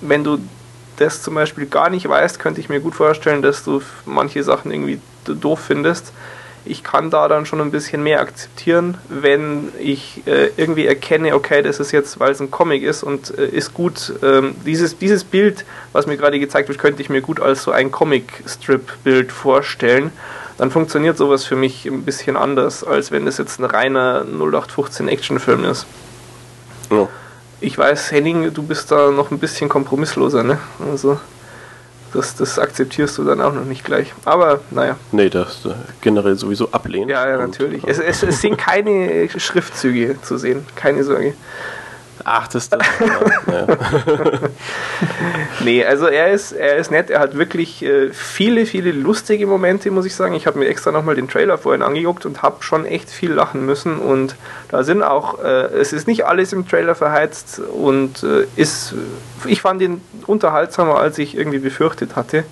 wenn 0.01 0.25
du 0.25 0.39
das 0.97 1.21
zum 1.21 1.35
Beispiel 1.35 1.65
gar 1.65 1.89
nicht 1.89 2.07
weißt, 2.07 2.39
könnte 2.39 2.61
ich 2.61 2.69
mir 2.69 2.79
gut 2.79 2.95
vorstellen, 2.95 3.41
dass 3.41 3.63
du 3.63 3.81
manche 4.05 4.43
Sachen 4.43 4.71
irgendwie 4.71 4.99
doof 5.25 5.59
findest 5.67 6.13
ich 6.63 6.83
kann 6.83 7.09
da 7.09 7.27
dann 7.27 7.45
schon 7.45 7.59
ein 7.59 7.71
bisschen 7.71 8.03
mehr 8.03 8.19
akzeptieren, 8.21 8.97
wenn 9.09 9.69
ich 9.79 10.21
äh, 10.27 10.51
irgendwie 10.57 10.85
erkenne, 10.85 11.33
okay, 11.33 11.63
das 11.63 11.79
ist 11.79 11.91
jetzt, 11.91 12.19
weil 12.19 12.31
es 12.31 12.39
ein 12.39 12.51
Comic 12.51 12.83
ist 12.83 13.03
und 13.03 13.35
äh, 13.37 13.47
ist 13.47 13.73
gut. 13.73 14.13
Ähm, 14.21 14.55
dieses, 14.65 14.97
dieses 14.97 15.23
Bild, 15.23 15.65
was 15.91 16.05
mir 16.05 16.17
gerade 16.17 16.39
gezeigt 16.39 16.69
wird, 16.69 16.77
könnte 16.77 17.01
ich 17.01 17.09
mir 17.09 17.21
gut 17.21 17.39
als 17.39 17.63
so 17.63 17.71
ein 17.71 17.91
Comic-Strip-Bild 17.91 19.31
vorstellen. 19.31 20.11
Dann 20.59 20.69
funktioniert 20.69 21.17
sowas 21.17 21.45
für 21.45 21.55
mich 21.55 21.85
ein 21.85 22.03
bisschen 22.03 22.37
anders, 22.37 22.83
als 22.83 23.11
wenn 23.11 23.25
es 23.25 23.39
jetzt 23.39 23.59
ein 23.59 23.65
reiner 23.65 24.23
0815 24.23 25.07
Actionfilm 25.07 25.65
ist. 25.65 25.87
Ja. 26.91 27.07
Ich 27.61 27.77
weiß, 27.77 28.11
Henning, 28.11 28.53
du 28.53 28.63
bist 28.63 28.91
da 28.91 29.11
noch 29.11 29.31
ein 29.31 29.37
bisschen 29.37 29.69
kompromissloser, 29.69 30.43
ne? 30.43 30.57
Also 30.91 31.19
das, 32.13 32.35
das 32.35 32.59
akzeptierst 32.59 33.17
du 33.17 33.23
dann 33.23 33.39
auch 33.39 33.53
noch 33.53 33.65
nicht 33.65 33.85
gleich. 33.85 34.13
Aber 34.25 34.59
naja. 34.71 34.97
Nee, 35.11 35.29
das 35.29 35.65
äh, 35.65 35.73
generell 36.01 36.35
sowieso 36.35 36.71
ablehnen. 36.71 37.09
Ja, 37.09 37.27
ja 37.29 37.37
natürlich. 37.37 37.83
Und, 37.83 37.89
es, 37.89 37.99
es, 37.99 38.23
es 38.23 38.41
sind 38.41 38.57
keine 38.57 39.29
Schriftzüge 39.29 40.21
zu 40.21 40.37
sehen, 40.37 40.65
keine 40.75 41.03
Sorge. 41.03 41.35
Ach, 42.23 42.47
das 42.47 42.63
ist 42.63 42.73
das. 42.73 42.85
ja. 43.47 43.67
nee, 45.63 45.85
also 45.85 46.07
er 46.07 46.31
ist, 46.31 46.51
er 46.51 46.77
ist 46.77 46.91
nett. 46.91 47.09
Er 47.09 47.19
hat 47.19 47.37
wirklich 47.37 47.83
äh, 47.83 48.11
viele, 48.11 48.65
viele 48.65 48.91
lustige 48.91 49.47
Momente, 49.47 49.91
muss 49.91 50.05
ich 50.05 50.15
sagen. 50.15 50.33
Ich 50.35 50.47
habe 50.47 50.59
mir 50.59 50.67
extra 50.67 50.91
nochmal 50.91 51.15
den 51.15 51.27
Trailer 51.27 51.57
vorhin 51.57 51.81
angeguckt 51.81 52.25
und 52.25 52.41
habe 52.41 52.63
schon 52.63 52.85
echt 52.85 53.09
viel 53.09 53.31
lachen 53.31 53.65
müssen. 53.65 53.97
Und 53.97 54.35
da 54.69 54.83
sind 54.83 55.03
auch, 55.03 55.43
äh, 55.43 55.65
es 55.73 55.93
ist 55.93 56.07
nicht 56.07 56.25
alles 56.25 56.53
im 56.53 56.67
Trailer 56.67 56.95
verheizt 56.95 57.59
und 57.59 58.23
äh, 58.23 58.45
ist, 58.55 58.93
ich 59.45 59.61
fand 59.61 59.81
ihn 59.81 60.01
unterhaltsamer, 60.27 60.97
als 60.97 61.17
ich 61.17 61.35
irgendwie 61.35 61.59
befürchtet 61.59 62.15
hatte 62.15 62.43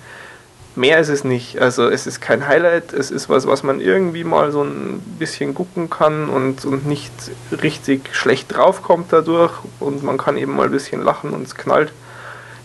mehr 0.79 0.99
ist 0.99 1.09
es 1.09 1.23
nicht. 1.23 1.59
Also 1.59 1.89
es 1.89 2.07
ist 2.07 2.21
kein 2.21 2.47
Highlight, 2.47 2.93
es 2.93 3.11
ist 3.11 3.29
was, 3.29 3.45
was 3.45 3.63
man 3.63 3.81
irgendwie 3.81 4.23
mal 4.23 4.51
so 4.51 4.63
ein 4.63 5.01
bisschen 5.19 5.53
gucken 5.53 5.89
kann 5.89 6.29
und, 6.29 6.63
und 6.63 6.87
nicht 6.87 7.11
richtig 7.51 8.15
schlecht 8.15 8.55
draufkommt 8.55 9.11
dadurch 9.11 9.51
und 9.79 10.03
man 10.03 10.17
kann 10.17 10.37
eben 10.37 10.55
mal 10.55 10.65
ein 10.65 10.71
bisschen 10.71 11.03
lachen 11.03 11.31
und 11.31 11.43
es 11.43 11.55
knallt. 11.55 11.91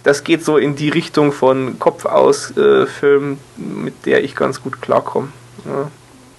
Das 0.04 0.22
geht 0.22 0.44
so 0.44 0.58
in 0.58 0.76
die 0.76 0.90
Richtung 0.90 1.32
von 1.32 1.78
Kopf 1.78 2.04
aus 2.04 2.56
äh, 2.56 2.86
Film, 2.86 3.38
mit 3.56 4.06
der 4.06 4.22
ich 4.22 4.36
ganz 4.36 4.62
gut 4.62 4.80
klarkomme. 4.80 5.28
Ja. 5.64 5.90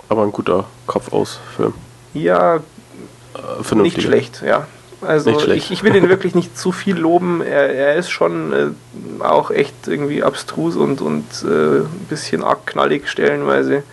Aber 0.08 0.24
ein 0.24 0.32
guter 0.32 0.66
Kopf 0.88 1.12
aus 1.12 1.40
Film. 1.58 1.74
Ja, 2.14 2.58
äh, 2.58 3.76
nicht 3.76 4.02
schlecht, 4.02 4.44
ja. 4.46 4.68
Also 5.02 5.32
ich, 5.52 5.72
ich, 5.72 5.84
will 5.84 5.96
ihn 5.96 6.10
wirklich 6.10 6.36
nicht 6.36 6.58
zu 6.58 6.72
viel 6.72 6.98
loben. 6.98 7.42
Er, 7.42 7.74
er 7.74 7.96
ist 7.96 8.10
schon 8.10 8.54
äh, 8.54 9.24
auch 9.24 9.52
echt 9.52 9.88
irgendwie 9.88 10.24
abstrus 10.24 10.76
und, 10.76 11.02
und 11.02 11.26
äh, 11.44 11.80
ein 11.80 12.06
bisschen 12.10 12.44
arg 12.44 12.66
knallig 12.66 13.08
stellenweise. 13.08 13.84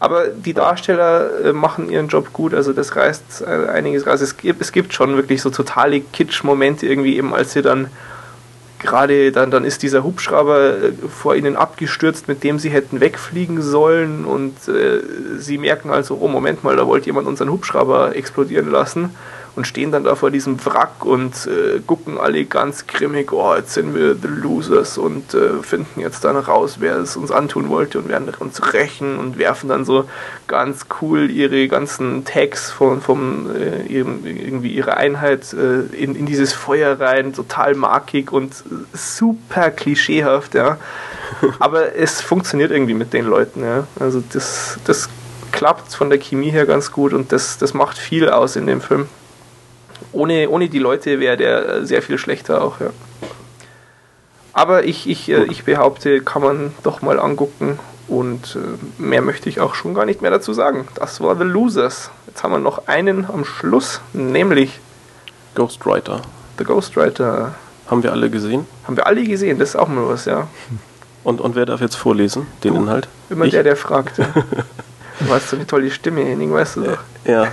Aber 0.00 0.28
die 0.28 0.54
Darsteller 0.54 1.30
äh, 1.44 1.52
machen 1.52 1.88
ihren 1.88 2.08
Job 2.08 2.32
gut, 2.32 2.52
also 2.52 2.72
das 2.72 2.94
reißt 2.94 3.44
äh, 3.46 3.70
einiges 3.70 4.06
raus. 4.06 4.20
Es 4.20 4.36
gibt, 4.36 4.60
es 4.60 4.72
gibt 4.72 4.92
schon 4.92 5.16
wirklich 5.16 5.40
so 5.40 5.50
totale 5.50 6.00
Kitsch-Momente 6.00 6.86
irgendwie 6.86 7.16
eben, 7.16 7.34
als 7.34 7.52
sie 7.52 7.62
dann 7.62 7.88
gerade 8.78 9.32
dann, 9.32 9.50
dann 9.50 9.64
ist 9.64 9.82
dieser 9.82 10.04
Hubschrauber 10.04 10.76
äh, 10.76 10.92
vor 11.08 11.36
ihnen 11.36 11.56
abgestürzt, 11.56 12.28
mit 12.28 12.44
dem 12.44 12.58
sie 12.58 12.68
hätten 12.68 13.00
wegfliegen 13.00 13.62
sollen 13.62 14.24
und 14.26 14.68
äh, 14.68 15.00
sie 15.38 15.58
merken 15.58 15.90
also, 15.90 16.18
oh 16.20 16.28
Moment 16.28 16.62
mal, 16.64 16.76
da 16.76 16.86
wollte 16.86 17.06
jemand 17.06 17.26
unseren 17.26 17.50
Hubschrauber 17.50 18.14
explodieren 18.14 18.70
lassen 18.70 19.10
und 19.56 19.66
stehen 19.66 19.92
dann 19.92 20.04
da 20.04 20.16
vor 20.16 20.30
diesem 20.30 20.64
Wrack 20.64 21.04
und 21.04 21.46
äh, 21.46 21.80
gucken 21.86 22.18
alle 22.18 22.44
ganz 22.44 22.86
grimmig, 22.86 23.32
oh, 23.32 23.54
jetzt 23.54 23.74
sind 23.74 23.94
wir 23.94 24.16
the 24.16 24.26
Losers 24.26 24.98
und 24.98 25.32
äh, 25.34 25.62
finden 25.62 26.00
jetzt 26.00 26.24
dann 26.24 26.36
raus, 26.36 26.76
wer 26.80 26.96
es 26.96 27.16
uns 27.16 27.30
antun 27.30 27.68
wollte 27.68 27.98
und 27.98 28.08
werden 28.08 28.28
uns 28.38 28.72
rächen 28.72 29.18
und 29.18 29.38
werfen 29.38 29.68
dann 29.68 29.84
so 29.84 30.06
ganz 30.48 30.86
cool 31.00 31.30
ihre 31.30 31.68
ganzen 31.68 32.24
Tags 32.24 32.70
von, 32.70 33.00
vom, 33.00 33.48
äh, 33.54 33.82
ihrem, 33.86 34.26
irgendwie 34.26 34.72
ihre 34.72 34.96
Einheit 34.96 35.52
äh, 35.52 35.82
in, 35.94 36.16
in 36.16 36.26
dieses 36.26 36.52
Feuer 36.52 36.98
rein, 36.98 37.32
total 37.32 37.74
markig 37.74 38.32
und 38.32 38.52
super 38.92 39.70
klischeehaft, 39.70 40.54
ja. 40.54 40.78
Aber 41.60 41.94
es 41.94 42.20
funktioniert 42.20 42.72
irgendwie 42.72 42.94
mit 42.94 43.12
den 43.12 43.24
Leuten, 43.24 43.62
ja. 43.62 43.86
Also 44.00 44.22
das, 44.32 44.78
das 44.84 45.08
klappt 45.52 45.94
von 45.94 46.10
der 46.10 46.18
Chemie 46.18 46.50
her 46.50 46.66
ganz 46.66 46.90
gut 46.90 47.12
und 47.12 47.30
das, 47.30 47.58
das 47.58 47.72
macht 47.72 47.96
viel 47.96 48.28
aus 48.28 48.56
in 48.56 48.66
dem 48.66 48.80
Film 48.80 49.06
ohne, 50.14 50.48
ohne 50.48 50.68
die 50.68 50.78
Leute 50.78 51.20
wäre 51.20 51.36
der 51.36 51.84
sehr 51.84 52.02
viel 52.02 52.18
schlechter 52.18 52.62
auch, 52.62 52.80
ja. 52.80 52.90
Aber 54.52 54.84
ich, 54.84 55.08
ich, 55.08 55.28
äh, 55.28 55.44
ich 55.44 55.64
behaupte, 55.64 56.20
kann 56.20 56.40
man 56.40 56.72
doch 56.84 57.02
mal 57.02 57.18
angucken 57.18 57.78
und 58.06 58.56
äh, 58.56 59.02
mehr 59.02 59.20
möchte 59.20 59.48
ich 59.48 59.60
auch 59.60 59.74
schon 59.74 59.94
gar 59.94 60.06
nicht 60.06 60.22
mehr 60.22 60.30
dazu 60.30 60.52
sagen. 60.52 60.86
Das 60.94 61.20
war 61.20 61.36
The 61.36 61.42
Losers. 61.42 62.10
Jetzt 62.28 62.44
haben 62.44 62.52
wir 62.52 62.60
noch 62.60 62.86
einen 62.86 63.26
am 63.26 63.44
Schluss, 63.44 64.00
nämlich 64.12 64.78
Ghostwriter. 65.56 66.22
The 66.58 66.64
Ghostwriter. 66.64 67.54
Haben 67.88 68.02
wir 68.02 68.12
alle 68.12 68.30
gesehen? 68.30 68.66
Haben 68.86 68.96
wir 68.96 69.06
alle 69.06 69.24
gesehen, 69.24 69.58
das 69.58 69.70
ist 69.70 69.76
auch 69.76 69.88
mal 69.88 70.08
was, 70.08 70.24
ja. 70.24 70.46
Und, 71.24 71.40
und 71.40 71.56
wer 71.56 71.66
darf 71.66 71.80
jetzt 71.80 71.96
vorlesen, 71.96 72.46
den 72.62 72.74
du, 72.74 72.80
Inhalt? 72.80 73.08
Immer 73.30 73.46
ich? 73.46 73.50
der, 73.50 73.62
der 73.62 73.76
fragt. 73.76 74.18
Ja. 74.18 74.28
Du 75.20 75.32
hast 75.32 75.50
so 75.50 75.56
eine 75.56 75.66
tolle 75.66 75.90
Stimme, 75.90 76.24
Henning, 76.24 76.52
weißt 76.52 76.76
du 76.76 76.82
doch. 76.82 76.98
Ja, 77.24 77.46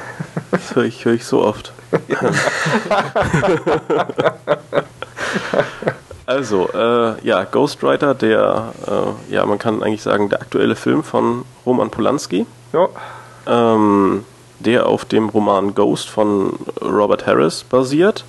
das 0.50 0.76
höre 0.76 0.84
ich, 0.84 1.06
hör 1.06 1.14
ich 1.14 1.26
so 1.26 1.44
oft. 1.44 1.74
also, 6.26 6.70
äh, 6.74 7.26
ja, 7.26 7.44
Ghostwriter, 7.44 8.16
der, 8.16 8.74
äh, 8.88 9.34
ja, 9.34 9.46
man 9.46 9.60
kann 9.60 9.84
eigentlich 9.84 10.02
sagen, 10.02 10.30
der 10.30 10.42
aktuelle 10.42 10.76
Film 10.76 11.04
von 11.04 11.44
Roman 11.66 11.90
Polanski. 11.90 12.46
Ja. 12.74 12.88
Ähm, 13.48 14.26
der 14.60 14.88
auf 14.88 15.06
dem 15.06 15.30
Roman 15.30 15.74
Ghost 15.74 16.10
von 16.10 16.60
Robert 16.82 17.26
Harris 17.26 17.64
basiert. 17.64 18.26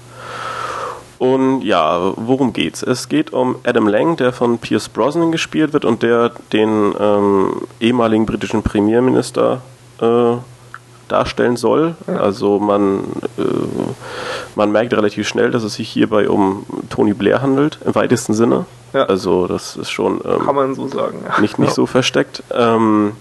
Und 1.18 1.62
ja, 1.62 2.12
worum 2.16 2.52
geht's? 2.52 2.82
Es 2.82 3.08
geht 3.08 3.32
um 3.32 3.56
Adam 3.64 3.86
Lang, 3.86 4.16
der 4.16 4.32
von 4.32 4.58
Pierce 4.58 4.88
Brosnan 4.88 5.30
gespielt 5.30 5.72
wird 5.72 5.84
und 5.84 6.02
der 6.02 6.32
den 6.52 6.92
ähm, 6.98 7.62
ehemaligen 7.78 8.26
britischen 8.26 8.64
Premierminister 8.64 9.60
äh, 10.00 10.34
darstellen 11.12 11.56
soll. 11.56 11.94
Also 12.06 12.58
man, 12.58 13.00
äh, 13.38 13.42
man 14.54 14.72
merkt 14.72 14.94
relativ 14.94 15.28
schnell, 15.28 15.50
dass 15.50 15.62
es 15.62 15.74
sich 15.74 15.88
hierbei 15.88 16.28
um 16.28 16.64
Tony 16.90 17.12
Blair 17.12 17.42
handelt, 17.42 17.78
im 17.84 17.94
weitesten 17.94 18.34
Sinne. 18.34 18.64
Ja. 18.92 19.04
Also 19.04 19.46
das 19.46 19.76
ist 19.76 19.90
schon 19.90 20.20
ähm, 20.24 20.44
kann 20.44 20.54
man 20.54 20.74
so 20.74 20.88
sagen. 20.88 21.18
Ja. 21.26 21.40
Nicht, 21.40 21.58
nicht 21.58 21.70
ja. 21.70 21.74
so 21.74 21.86
versteckt. 21.86 22.42
Ähm, 22.52 23.12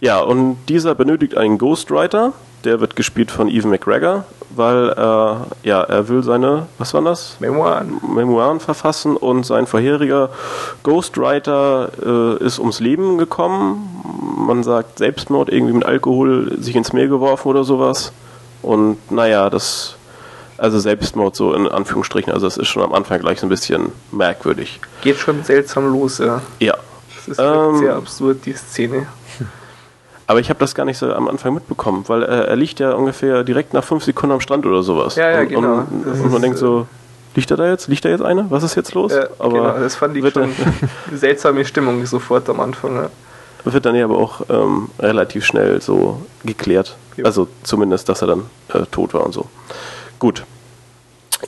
ja, 0.00 0.20
und 0.20 0.58
dieser 0.68 0.94
benötigt 0.94 1.36
einen 1.36 1.58
Ghostwriter, 1.58 2.32
der 2.64 2.80
wird 2.80 2.96
gespielt 2.96 3.30
von 3.30 3.48
Evan 3.48 3.70
McGregor, 3.70 4.24
weil 4.50 4.90
er, 4.90 5.46
ja, 5.62 5.82
er 5.82 6.08
will 6.08 6.22
seine, 6.22 6.66
was 6.78 6.94
war 6.94 7.02
das? 7.02 7.36
Memoiren. 7.40 8.00
Memoiren 8.14 8.60
verfassen 8.60 9.16
und 9.16 9.44
sein 9.44 9.66
vorheriger 9.66 10.30
Ghostwriter 10.82 11.90
äh, 12.04 12.44
ist 12.44 12.58
ums 12.58 12.80
Leben 12.80 13.18
gekommen. 13.18 14.02
Man 14.36 14.62
sagt 14.64 14.98
Selbstmord, 14.98 15.48
irgendwie 15.48 15.74
mit 15.74 15.84
Alkohol 15.84 16.56
sich 16.60 16.74
ins 16.76 16.92
Meer 16.92 17.08
geworfen 17.08 17.48
oder 17.48 17.64
sowas. 17.64 18.12
Und 18.62 18.98
naja, 19.10 19.48
das, 19.50 19.96
also 20.58 20.78
Selbstmord 20.78 21.36
so 21.36 21.54
in 21.54 21.68
Anführungsstrichen, 21.68 22.32
also 22.32 22.46
das 22.46 22.56
ist 22.56 22.68
schon 22.68 22.82
am 22.82 22.94
Anfang 22.94 23.20
gleich 23.20 23.40
so 23.40 23.46
ein 23.46 23.50
bisschen 23.50 23.92
merkwürdig. 24.10 24.80
Geht 25.02 25.18
schon 25.18 25.44
seltsam 25.44 25.92
los, 25.92 26.18
ja. 26.18 26.42
Ja. 26.58 26.74
Das 27.26 27.28
ist 27.28 27.38
ähm, 27.38 27.78
sehr 27.78 27.96
absurd, 27.96 28.44
die 28.46 28.52
Szene. 28.52 29.06
Aber 30.26 30.40
ich 30.40 30.48
habe 30.48 30.58
das 30.58 30.74
gar 30.74 30.84
nicht 30.84 30.98
so 30.98 31.12
am 31.12 31.28
Anfang 31.28 31.54
mitbekommen, 31.54 32.04
weil 32.08 32.22
er, 32.22 32.48
er, 32.48 32.56
liegt 32.56 32.80
ja 32.80 32.92
ungefähr 32.92 33.44
direkt 33.44 33.74
nach 33.74 33.84
fünf 33.84 34.02
Sekunden 34.04 34.34
am 34.34 34.40
Strand 34.40 34.66
oder 34.66 34.82
sowas. 34.82 35.14
Ja, 35.14 35.30
ja, 35.30 35.40
und, 35.40 35.48
genau. 35.48 35.74
Und, 35.78 36.06
und 36.06 36.32
man 36.32 36.42
denkt 36.42 36.58
so, 36.58 36.86
liegt 37.36 37.50
er 37.50 37.56
da 37.56 37.68
jetzt? 37.68 37.86
Liegt 37.86 38.04
da 38.04 38.08
jetzt 38.08 38.22
einer? 38.22 38.50
Was 38.50 38.64
ist 38.64 38.74
jetzt 38.74 38.94
los? 38.94 39.12
Ja, 39.12 39.28
aber 39.38 39.52
genau, 39.52 39.78
das 39.78 39.94
fand 39.94 40.16
ich 40.16 40.32
schon 40.32 40.42
eine 41.08 41.16
seltsame 41.16 41.64
Stimmung 41.64 42.04
sofort 42.06 42.48
am 42.48 42.60
Anfang. 42.60 42.96
Ja. 42.96 43.10
Wird 43.64 43.84
dann 43.84 43.94
ja 43.96 44.04
aber 44.04 44.18
auch 44.18 44.42
ähm, 44.48 44.88
relativ 44.98 45.44
schnell 45.44 45.80
so 45.80 46.22
geklärt. 46.44 46.96
Jo. 47.16 47.24
Also 47.24 47.48
zumindest, 47.62 48.08
dass 48.08 48.22
er 48.22 48.28
dann 48.28 48.42
äh, 48.72 48.82
tot 48.90 49.14
war 49.14 49.24
und 49.24 49.32
so. 49.32 49.46
Gut. 50.18 50.44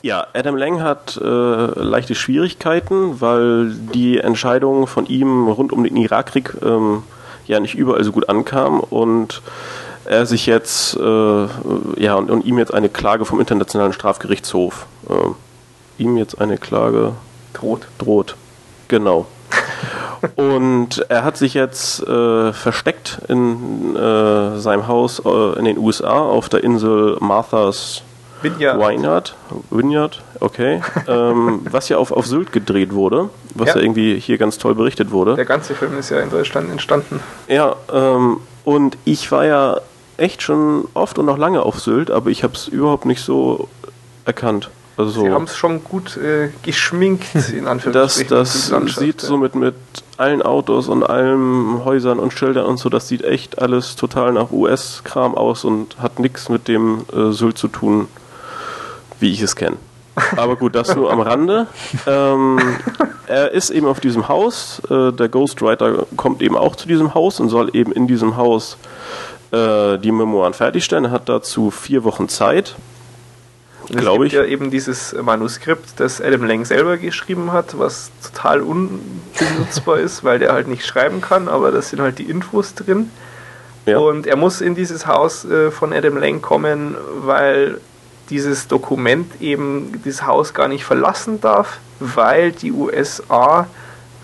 Ja, 0.03 0.27
Adam 0.33 0.55
Lang 0.55 0.81
hat 0.81 1.17
äh, 1.21 1.25
leichte 1.25 2.15
Schwierigkeiten, 2.15 3.21
weil 3.21 3.71
die 3.71 4.19
Entscheidung 4.19 4.85
von 4.85 5.05
ihm 5.07 5.47
rund 5.47 5.71
um 5.71 5.83
den 5.83 5.95
Irakkrieg 5.95 6.53
ähm, 6.61 7.03
ja 7.49 7.59
nicht 7.59 7.75
überall 7.75 8.03
so 8.03 8.11
gut 8.11 8.29
ankam 8.29 8.79
und 8.79 9.41
er 10.05 10.25
sich 10.25 10.45
jetzt, 10.45 10.95
äh, 10.95 11.47
ja, 11.97 12.15
und, 12.15 12.31
und, 12.31 12.45
ihm 12.45 12.57
jetzt 12.57 12.73
eine 12.73 12.89
Klage 12.89 13.25
vom 13.25 13.39
Internationalen 13.39 13.91
Strafgerichtshof, 13.91 14.85
äh, 15.09 16.01
ihm 16.01 16.15
jetzt 16.15 16.39
eine 16.39 16.57
Klage 16.57 17.13
droht. 17.53 17.87
Droht, 17.97 18.35
genau. 18.87 19.25
und 20.35 21.05
er 21.09 21.23
hat 21.23 21.37
sich 21.37 21.55
jetzt 21.55 22.01
äh, 22.07 22.53
versteckt 22.53 23.19
in 23.27 23.95
äh, 23.95 24.59
seinem 24.59 24.87
Haus 24.87 25.19
äh, 25.25 25.59
in 25.59 25.65
den 25.65 25.77
USA 25.79 26.19
auf 26.19 26.49
der 26.49 26.63
Insel 26.63 27.17
Martha's 27.19 28.03
Vineyard. 28.41 28.79
Vineyard, 28.79 29.35
Vineyard 29.69 30.23
okay. 30.39 30.81
ähm, 31.07 31.61
was 31.69 31.89
ja 31.89 31.97
auf, 31.97 32.11
auf 32.11 32.25
Sylt 32.25 32.51
gedreht 32.51 32.93
wurde, 32.93 33.29
was 33.55 33.69
ja. 33.69 33.75
ja. 33.75 33.81
irgendwie 33.81 34.19
hier 34.19 34.37
ganz 34.37 34.57
toll 34.57 34.75
berichtet 34.75 35.11
wurde. 35.11 35.35
Der 35.35 35.45
ganze 35.45 35.75
Film 35.75 35.97
ist 35.97 36.09
ja 36.09 36.19
in 36.19 36.29
Deutschland 36.29 36.69
entstanden. 36.71 37.19
Ja, 37.47 37.75
ähm, 37.91 38.37
und 38.63 38.97
ich 39.05 39.31
war 39.31 39.45
ja 39.45 39.81
echt 40.17 40.41
schon 40.41 40.87
oft 40.93 41.17
und 41.17 41.25
noch 41.25 41.37
lange 41.37 41.61
auf 41.63 41.79
Sylt, 41.79 42.11
aber 42.11 42.29
ich 42.29 42.43
habe 42.43 42.53
es 42.53 42.67
überhaupt 42.67 43.05
nicht 43.05 43.21
so 43.21 43.67
erkannt. 44.25 44.69
Also 44.99 45.11
so. 45.11 45.21
Sie 45.21 45.31
haben 45.31 45.45
es 45.45 45.55
schon 45.55 45.81
gut 45.81 46.17
äh, 46.17 46.49
geschminkt, 46.61 47.33
in 47.53 47.67
Anführungszeichen. 47.67 48.29
Das, 48.29 48.69
das 48.69 48.95
sieht 48.95 49.21
so 49.21 49.37
mit, 49.37 49.55
mit 49.55 49.75
allen 50.17 50.41
Autos 50.41 50.89
und 50.89 51.03
allen 51.03 51.85
Häusern 51.85 52.19
und 52.19 52.33
Schildern 52.33 52.65
und 52.65 52.77
so, 52.77 52.89
das 52.89 53.07
sieht 53.07 53.23
echt 53.23 53.59
alles 53.59 53.95
total 53.95 54.33
nach 54.33 54.51
US-Kram 54.51 55.35
aus 55.35 55.63
und 55.63 55.97
hat 55.99 56.19
nichts 56.19 56.49
mit 56.49 56.67
dem 56.67 57.05
äh, 57.15 57.31
Sylt 57.31 57.57
zu 57.57 57.69
tun, 57.69 58.09
wie 59.19 59.31
ich 59.31 59.41
es 59.41 59.55
kenne. 59.55 59.77
Aber 60.35 60.55
gut, 60.55 60.75
das 60.75 60.95
nur 60.95 61.11
am 61.11 61.21
Rande. 61.21 61.67
Ähm, 62.05 62.59
er 63.27 63.51
ist 63.51 63.69
eben 63.69 63.87
auf 63.87 63.99
diesem 63.99 64.27
Haus. 64.27 64.81
Äh, 64.89 65.11
der 65.11 65.29
Ghostwriter 65.29 66.05
kommt 66.17 66.41
eben 66.41 66.57
auch 66.57 66.75
zu 66.75 66.87
diesem 66.87 67.13
Haus 67.13 67.39
und 67.39 67.49
soll 67.49 67.69
eben 67.73 67.91
in 67.91 68.07
diesem 68.07 68.37
Haus 68.37 68.77
äh, 69.51 69.97
die 69.97 70.11
Memoiren 70.11 70.53
fertigstellen. 70.53 71.05
Er 71.05 71.11
hat 71.11 71.29
dazu 71.29 71.71
vier 71.71 72.03
Wochen 72.03 72.29
Zeit. 72.29 72.75
Glaube 73.87 74.27
ich. 74.27 74.33
ja 74.33 74.45
eben 74.45 74.69
dieses 74.69 75.15
Manuskript, 75.19 75.99
das 75.99 76.21
Adam 76.21 76.43
Lang 76.43 76.63
selber 76.63 76.97
geschrieben 76.97 77.51
hat, 77.51 77.79
was 77.79 78.11
total 78.23 78.61
unbenutzbar 78.61 79.97
ist, 79.99 80.23
weil 80.23 80.37
der 80.37 80.53
halt 80.53 80.67
nicht 80.67 80.85
schreiben 80.85 81.21
kann, 81.21 81.47
aber 81.47 81.71
das 81.71 81.89
sind 81.89 81.99
halt 81.99 82.19
die 82.19 82.29
Infos 82.29 82.75
drin. 82.75 83.09
Ja. 83.87 83.97
Und 83.97 84.27
er 84.27 84.35
muss 84.35 84.61
in 84.61 84.75
dieses 84.75 85.07
Haus 85.07 85.43
äh, 85.45 85.71
von 85.71 85.91
Adam 85.91 86.17
Lang 86.17 86.41
kommen, 86.41 86.95
weil 87.21 87.79
dieses 88.29 88.67
Dokument 88.67 89.41
eben 89.41 90.01
dieses 90.03 90.25
Haus 90.25 90.53
gar 90.53 90.67
nicht 90.67 90.85
verlassen 90.85 91.41
darf, 91.41 91.79
weil 91.99 92.51
die 92.51 92.71
USA 92.71 93.67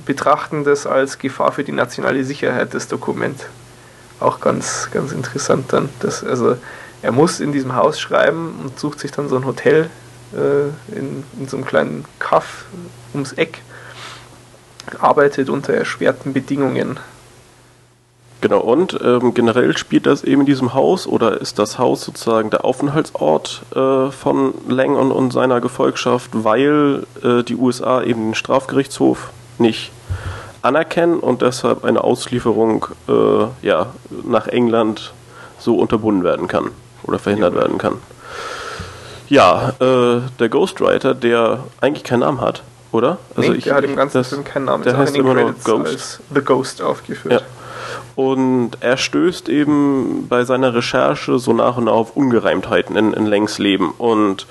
betrachten 0.05 0.63
das 0.63 0.85
als 0.85 1.17
Gefahr 1.17 1.51
für 1.51 1.63
die 1.63 1.71
nationale 1.71 2.23
Sicherheit, 2.23 2.73
das 2.73 2.87
Dokument. 2.87 3.39
Auch 4.19 4.39
ganz, 4.39 4.89
ganz 4.91 5.11
interessant 5.11 5.73
dann. 5.73 5.89
Das, 5.99 6.23
also 6.23 6.57
er 7.01 7.11
muss 7.11 7.39
in 7.39 7.51
diesem 7.51 7.75
Haus 7.75 7.99
schreiben 7.99 8.59
und 8.63 8.79
sucht 8.79 8.99
sich 8.99 9.11
dann 9.11 9.27
so 9.27 9.35
ein 9.35 9.45
Hotel 9.45 9.89
äh, 10.33 10.95
in, 10.95 11.23
in 11.39 11.47
so 11.47 11.57
einem 11.57 11.65
kleinen 11.65 12.05
Kaff 12.19 12.65
ums 13.13 13.33
Eck, 13.33 13.61
arbeitet 14.99 15.49
unter 15.49 15.73
erschwerten 15.73 16.33
Bedingungen. 16.33 16.99
Genau, 18.45 18.59
und 18.59 18.99
ähm, 19.03 19.33
generell 19.33 19.75
spielt 19.75 20.05
das 20.05 20.23
eben 20.23 20.41
in 20.41 20.45
diesem 20.45 20.75
Haus 20.75 21.07
oder 21.07 21.41
ist 21.41 21.57
das 21.57 21.79
Haus 21.79 22.05
sozusagen 22.05 22.51
der 22.51 22.63
Aufenthaltsort 22.63 23.63
äh, 23.75 24.11
von 24.11 24.53
Lang 24.69 24.95
und, 24.95 25.11
und, 25.11 25.33
seiner 25.33 25.61
Gefolgschaft, 25.61 26.29
weil 26.31 27.07
äh, 27.23 27.41
die 27.41 27.55
USA 27.55 28.03
eben 28.03 28.21
den 28.21 28.35
Strafgerichtshof 28.35 29.31
nicht 29.57 29.91
anerkennen 30.61 31.19
und 31.19 31.41
deshalb 31.41 31.83
eine 31.85 32.03
Auslieferung 32.03 32.85
äh, 33.07 33.65
ja, 33.65 33.87
nach 34.23 34.45
England 34.45 35.11
so 35.57 35.79
unterbunden 35.79 36.23
werden 36.23 36.47
kann 36.47 36.69
oder 37.01 37.17
verhindert 37.17 37.55
ja. 37.55 37.61
werden 37.61 37.79
kann. 37.79 37.93
Ja, 39.27 39.69
äh, 39.79 40.21
der 40.37 40.49
Ghostwriter, 40.49 41.15
der 41.15 41.63
eigentlich 41.81 42.03
keinen 42.03 42.19
Namen 42.19 42.41
hat, 42.41 42.61
oder? 42.91 43.17
Also 43.35 43.53
nee, 43.53 43.57
ich, 43.57 43.63
der 43.63 43.73
hat 43.73 43.85
im 43.85 43.95
ganzen 43.95 44.19
das, 44.19 44.29
Film 44.29 44.43
keinen 44.43 44.65
Namen. 44.65 44.83
Der 44.83 44.95
heißt 44.95 45.17
immer 45.17 45.33
nur 45.33 45.55
Ghost. 45.63 45.87
Als 45.87 46.19
The 46.31 46.41
Ghost 46.41 46.83
aufgeführt. 46.83 47.41
Ja. 47.41 47.54
Und 48.15 48.71
er 48.79 48.97
stößt 48.97 49.49
eben 49.49 50.27
bei 50.29 50.45
seiner 50.45 50.73
Recherche 50.73 51.37
so 51.37 51.53
nach 51.53 51.77
und 51.77 51.85
nach 51.85 51.93
auf 51.93 52.15
Ungereimtheiten 52.15 52.95
in, 52.95 53.13
in 53.13 53.25
Lengs 53.25 53.59
Leben 53.59 53.91
und 53.97 54.47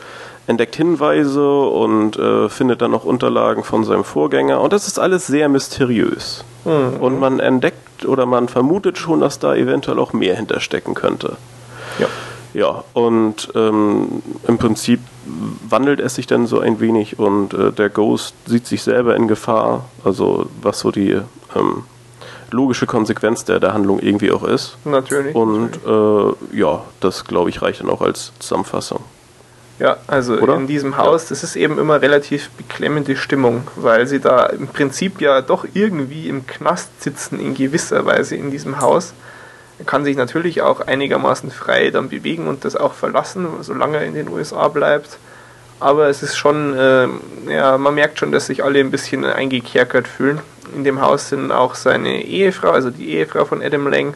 entdeckt 0.47 0.77
Hinweise 0.77 1.61
und 1.61 2.19
äh, 2.19 2.49
findet 2.49 2.83
dann 2.83 2.91
noch 2.91 3.05
Unterlagen 3.05 3.65
von 3.65 3.85
seinem 3.85 4.05
Vorgänger. 4.05 4.61
Und 4.61 4.73
das 4.73 4.87
ist 4.87 4.99
alles 4.99 5.27
sehr 5.27 5.49
mysteriös. 5.49 6.45
Mhm. 6.65 7.01
Und 7.01 7.21
man 7.21 7.41
entdeckt 7.41 8.05
oder 8.05 8.27
man 8.27 8.49
vermutet 8.49 8.99
schon, 8.99 9.21
dass 9.21 9.39
da 9.39 9.55
eventuell 9.55 9.99
auch 9.99 10.13
mehr 10.13 10.37
hinterstecken 10.37 10.95
könnte. 10.95 11.37
Ja. 11.99 12.07
Ja, 12.53 12.85
und 12.93 13.51
ähm, 13.57 14.23
im 14.47 14.59
Prinzip 14.59 15.01
wandelt 15.69 15.99
es 15.99 16.15
sich 16.15 16.29
dann 16.29 16.47
so 16.47 16.61
ein 16.61 16.79
wenig 16.79 17.19
und 17.19 17.53
äh, 17.53 17.73
der 17.73 17.91
Ghost 17.91 18.37
sieht 18.47 18.69
sich 18.69 18.85
selber 18.85 19.17
in 19.17 19.27
Gefahr, 19.27 19.87
also 20.05 20.47
was 20.63 20.79
so 20.79 20.93
die 20.93 21.19
ähm, 21.57 21.83
logische 22.55 22.87
Konsequenz 22.87 23.45
der, 23.45 23.61
der 23.61 23.75
Handlung 23.75 23.99
irgendwie 23.99 24.31
auch 24.31 24.45
ist. 24.45 24.79
Natürlich. 24.85 25.35
Und 25.35 25.81
äh, 25.87 26.59
ja, 26.59 26.83
das 27.01 27.25
glaube 27.25 27.51
ich 27.51 27.61
reicht 27.61 27.81
dann 27.81 27.91
auch 27.91 28.01
als 28.01 28.33
Zusammenfassung. 28.39 29.05
Ja, 29.79 29.97
also 30.07 30.35
Oder? 30.35 30.55
in 30.55 30.69
diesem 30.69 30.97
Haus, 30.97 31.25
ja. 31.25 31.29
das 31.31 31.43
ist 31.43 31.57
eben 31.57 31.79
immer 31.79 32.01
relativ 32.01 32.51
beklemmende 32.51 33.17
Stimmung, 33.17 33.67
weil 33.75 34.07
sie 34.07 34.21
da 34.21 34.47
im 34.47 34.69
Prinzip 34.69 35.21
ja 35.21 35.41
doch 35.41 35.67
irgendwie 35.75 36.29
im 36.29 36.47
Knast 36.47 37.03
sitzen 37.03 37.41
in 37.41 37.55
gewisser 37.55 38.07
Weise 38.07 38.37
in 38.37 38.53
diesem 38.53 38.81
Haus. 38.81 39.15
Er 39.81 39.85
kann 39.85 40.05
sich 40.05 40.17
natürlich 40.17 40.63
auch 40.63 40.81
einigermaßen 40.81 41.51
frei 41.51 41.91
dann 41.91 42.09
bewegen 42.09 42.47
und 42.47 42.65
das 42.65 42.77
auch 42.77 42.93
verlassen, 42.95 43.49
solange 43.63 43.97
er 43.97 44.05
in 44.05 44.15
den 44.15 44.29
USA 44.29 44.69
bleibt. 44.69 45.19
Aber 45.81 46.09
es 46.09 46.23
ist 46.23 46.37
schon, 46.37 46.77
äh, 46.77 47.09
ja, 47.49 47.77
man 47.77 47.97
merkt 47.97 48.21
schon, 48.21 48.31
dass 48.31 48.47
sich 48.47 48.63
alle 48.63 48.79
ein 48.79 48.93
bisschen 48.93 49.25
eingekerkert 49.25 50.07
fühlen. 50.07 50.41
In 50.75 50.85
dem 50.85 51.01
Haus 51.01 51.29
sind 51.29 51.53
auch 51.53 51.75
seine 51.75 52.25
Ehefrau, 52.25 52.71
also 52.71 52.91
die 52.91 53.11
Ehefrau 53.11 53.45
von 53.45 53.63
Adam 53.63 53.87
Lang 53.87 54.15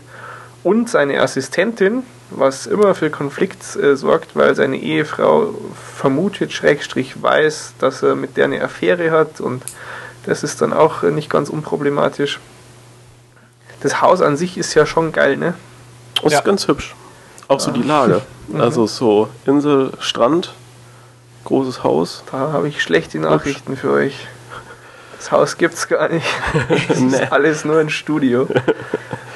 und 0.64 0.90
seine 0.90 1.20
Assistentin, 1.20 2.02
was 2.30 2.66
immer 2.66 2.94
für 2.94 3.10
Konflikt 3.10 3.76
äh, 3.76 3.97
sorgt, 3.97 4.36
weil 4.36 4.55
seine 4.55 4.78
Ehefrau 4.78 5.55
vermutet, 5.94 6.52
Schrägstrich 6.52 7.22
weiß, 7.22 7.74
dass 7.78 8.02
er 8.02 8.16
mit 8.16 8.36
der 8.36 8.47
eine 8.47 8.62
Affäre 8.62 9.10
hat 9.10 9.40
und 9.40 9.62
das 10.26 10.43
ist 10.43 10.60
dann 10.60 10.72
auch 10.72 11.02
nicht 11.02 11.30
ganz 11.30 11.48
unproblematisch 11.48 12.40
das 13.80 14.01
Haus 14.01 14.20
an 14.20 14.36
sich 14.36 14.59
ist 14.59 14.74
ja 14.74 14.86
schon 14.86 15.12
geil, 15.12 15.36
ne? 15.36 15.55
Das 16.22 16.32
ja. 16.32 16.39
ist 16.39 16.44
ganz 16.44 16.66
hübsch. 16.68 16.94
Auch 17.47 17.60
so 17.60 17.70
die 17.70 17.82
Lage. 17.82 18.22
Mhm. 18.48 18.62
Also 18.62 18.86
so 18.86 19.28
Insel, 19.44 19.93
Strand, 20.01 20.55
großes 21.44 21.85
Haus. 21.85 22.24
Da 22.32 22.51
habe 22.51 22.66
ich 22.66 22.82
schlechte 22.82 23.18
Nachrichten 23.18 23.72
hübsch. 23.72 23.80
für 23.82 23.93
euch. 23.93 24.26
Das 25.18 25.32
Haus 25.32 25.56
gibt's 25.58 25.88
gar 25.88 26.08
nicht. 26.08 26.26
Es 26.88 27.00
nee. 27.00 27.16
ist 27.16 27.32
alles 27.32 27.64
nur 27.64 27.78
ein 27.78 27.90
Studio. 27.90 28.48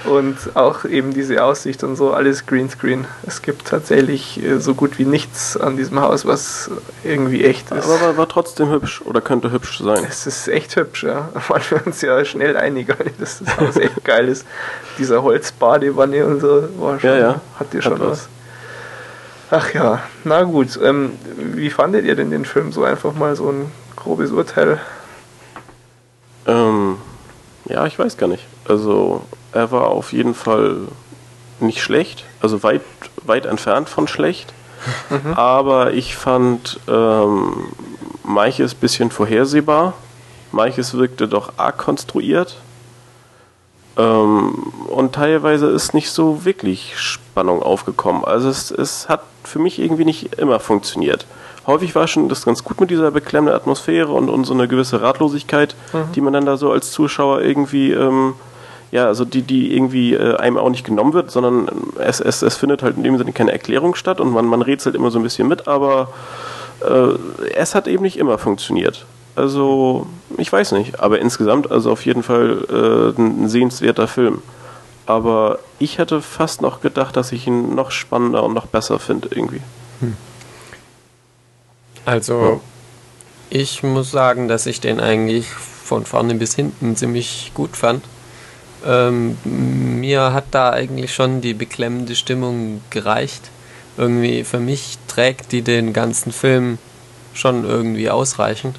Und 0.05 0.37
auch 0.55 0.85
eben 0.85 1.15
diese 1.15 1.43
Aussicht 1.45 1.85
und 1.85 1.97
so, 1.97 2.13
alles 2.13 2.47
Greenscreen. 2.47 3.07
Es 3.27 3.41
gibt 3.41 3.69
tatsächlich 3.69 4.43
äh, 4.43 4.59
so 4.59 4.75
gut 4.75 4.99
wie 4.99 5.05
nichts 5.05 5.57
an 5.57 5.77
diesem 5.77 6.01
Haus, 6.01 6.27
was 6.27 6.71
irgendwie 7.05 7.45
echt 7.45 7.71
ist. 7.71 7.85
Aber 7.85 8.01
war, 8.01 8.17
war 8.17 8.29
trotzdem 8.29 8.71
hübsch 8.71 9.01
oder 9.03 9.21
könnte 9.21 9.53
hübsch 9.53 9.79
sein. 9.79 10.05
Es 10.09 10.27
ist 10.27 10.49
echt 10.49 10.75
hübsch, 10.77 11.05
ja. 11.05 11.29
Waren 11.49 11.63
wir 11.69 11.87
uns 11.87 12.01
ja 12.01 12.25
schnell 12.25 12.57
einig, 12.57 12.89
dass 13.19 13.39
das 13.39 13.57
Haus 13.59 13.77
echt 13.77 14.05
geil 14.05 14.29
ist. 14.29 14.45
Dieser 14.99 15.23
Holzbadewanne 15.23 16.27
und 16.27 16.41
so, 16.41 16.69
war 16.79 16.99
schon, 16.99 17.11
ja, 17.11 17.17
ja. 17.19 17.41
hat 17.59 17.73
dir 17.73 17.83
schon 17.83 17.95
hat 17.95 18.01
was. 18.01 18.29
Ach 19.51 19.73
ja, 19.75 20.03
na 20.25 20.43
gut. 20.43 20.81
Ähm, 20.83 21.13
wie 21.37 21.71
fandet 21.71 22.07
ihr 22.07 22.17
denn 22.17 22.31
den 22.31 22.45
Film? 22.45 22.73
So 22.73 22.85
einfach 22.85 23.13
mal 23.15 23.37
so 23.37 23.51
ein 23.51 23.71
grobes 23.97 24.31
Urteil. 24.31 24.81
Ähm, 26.47 26.99
ja, 27.67 27.87
ich 27.87 27.99
weiß 27.99 28.17
gar 28.17 28.27
nicht. 28.27 28.45
Also 28.67 29.23
er 29.53 29.71
war 29.71 29.89
auf 29.89 30.13
jeden 30.13 30.35
Fall 30.35 30.77
nicht 31.61 31.83
schlecht, 31.83 32.25
also 32.41 32.63
weit, 32.63 32.83
weit 33.25 33.47
entfernt 33.47 33.89
von 33.89 34.09
schlecht. 34.09 34.53
Mhm. 35.11 35.35
Aber 35.35 35.93
ich 35.93 36.17
fand 36.17 36.81
ähm, 36.89 37.69
manches 38.25 38.75
bisschen 38.75 39.11
vorhersehbar. 39.11 39.95
Manches 40.51 40.95
wirkte 40.95 41.29
doch 41.29 41.53
arg 41.57 41.79
konstruiert. 41.79 42.57
Ähm, 43.97 44.73
und 44.89 45.15
teilweise 45.15 45.67
ist 45.67 45.95
nicht 45.95 46.11
so 46.11 46.45
wirklich 46.45 46.99
Spannung 46.99 47.63
aufgekommen. 47.63 48.25
Also 48.25 48.49
es, 48.49 48.71
es 48.71 49.09
hat 49.09 49.23
für 49.45 49.59
mich 49.59 49.79
irgendwie 49.79 50.05
nicht 50.05 50.35
immer 50.35 50.61
funktioniert. 50.61 51.27
Häufig 51.67 51.95
war 51.95 52.09
schon 52.09 52.29
das 52.29 52.45
ganz 52.45 52.65
gut 52.65 52.81
mit 52.81 52.91
dieser 52.91 53.11
beklemmenden 53.11 53.55
Atmosphäre 53.55 54.13
und, 54.13 54.29
und 54.29 54.45
so 54.45 54.55
eine 54.55 54.67
gewisse 54.67 55.01
Ratlosigkeit, 55.01 55.77
mhm. 55.93 56.13
die 56.15 56.21
man 56.21 56.33
dann 56.33 56.47
da 56.47 56.57
so 56.57 56.73
als 56.73 56.91
Zuschauer 56.91 57.41
irgendwie 57.41 57.93
ähm, 57.93 58.35
ja, 58.93 59.07
also 59.07 59.25
die, 59.25 59.43
die 59.43 59.75
irgendwie 59.75 60.13
äh, 60.13 60.37
einem 60.37 60.59
auch 60.59 60.69
nicht 60.69 60.85
genommen 60.85 61.15
wird, 61.15 61.31
sondern 61.31 61.69
es, 61.99 62.21
es, 62.21 62.43
es 62.43 62.57
findet 62.57 62.83
halt 62.83 62.99
in 62.99 63.03
dem 63.03 63.17
Sinne 63.17 63.33
keine 63.33 63.51
Erklärung 63.51 63.95
statt 63.95 64.21
und 64.21 64.31
man, 64.31 64.45
man 64.45 64.61
rätselt 64.61 64.95
immer 64.95 65.11
so 65.11 65.19
ein 65.19 65.23
bisschen 65.23 65.49
mit, 65.49 65.67
aber 65.67 66.09
äh, 66.83 67.15
es 67.55 67.75
hat 67.75 67.89
eben 67.89 68.03
nicht 68.03 68.19
immer 68.19 68.37
funktioniert. 68.37 69.07
Also, 69.35 70.07
ich 70.37 70.53
weiß 70.53 70.73
nicht, 70.73 71.01
aber 71.01 71.21
insgesamt, 71.21 71.71
also 71.71 71.91
auf 71.91 72.05
jeden 72.05 72.23
Fall 72.23 72.67
äh, 73.17 73.19
ein 73.19 73.49
sehenswerter 73.49 74.07
Film. 74.07 74.43
Aber 75.07 75.59
ich 75.79 75.97
hätte 75.97 76.21
fast 76.21 76.61
noch 76.61 76.83
gedacht, 76.83 77.17
dass 77.17 77.33
ich 77.33 77.47
ihn 77.47 77.75
noch 77.75 77.91
spannender 77.91 78.45
und 78.45 78.53
noch 78.53 78.67
besser 78.67 78.99
finde, 78.99 79.29
irgendwie. 79.33 79.63
Hm. 80.01 80.17
Also, 82.05 82.61
ja. 83.51 83.59
ich 83.59 83.83
muss 83.83 84.11
sagen, 84.11 84.49
dass 84.49 84.67
ich 84.67 84.81
den 84.81 85.01
eigentlich 85.01 85.47
von 85.49 86.05
vorne 86.07 86.35
bis 86.35 86.55
hinten 86.55 86.97
ziemlich 86.97 87.53
gut 87.55 87.77
fand. 87.77 88.05
Ähm, 88.85 89.37
mir 89.45 90.33
hat 90.33 90.47
da 90.51 90.71
eigentlich 90.71 91.15
schon 91.15 91.41
die 91.41 91.55
beklemmende 91.55 92.17
Stimmung 92.17 92.81
gereicht. 92.91 93.51
Irgendwie 93.97 94.43
für 94.45 94.59
mich 94.59 94.99
trägt 95.07 95.53
die 95.53 95.63
den 95.63 95.93
ganzen 95.93 96.33
Film 96.33 96.79
schon 97.35 97.65
irgendwie 97.65 98.11
ausreichend. 98.11 98.77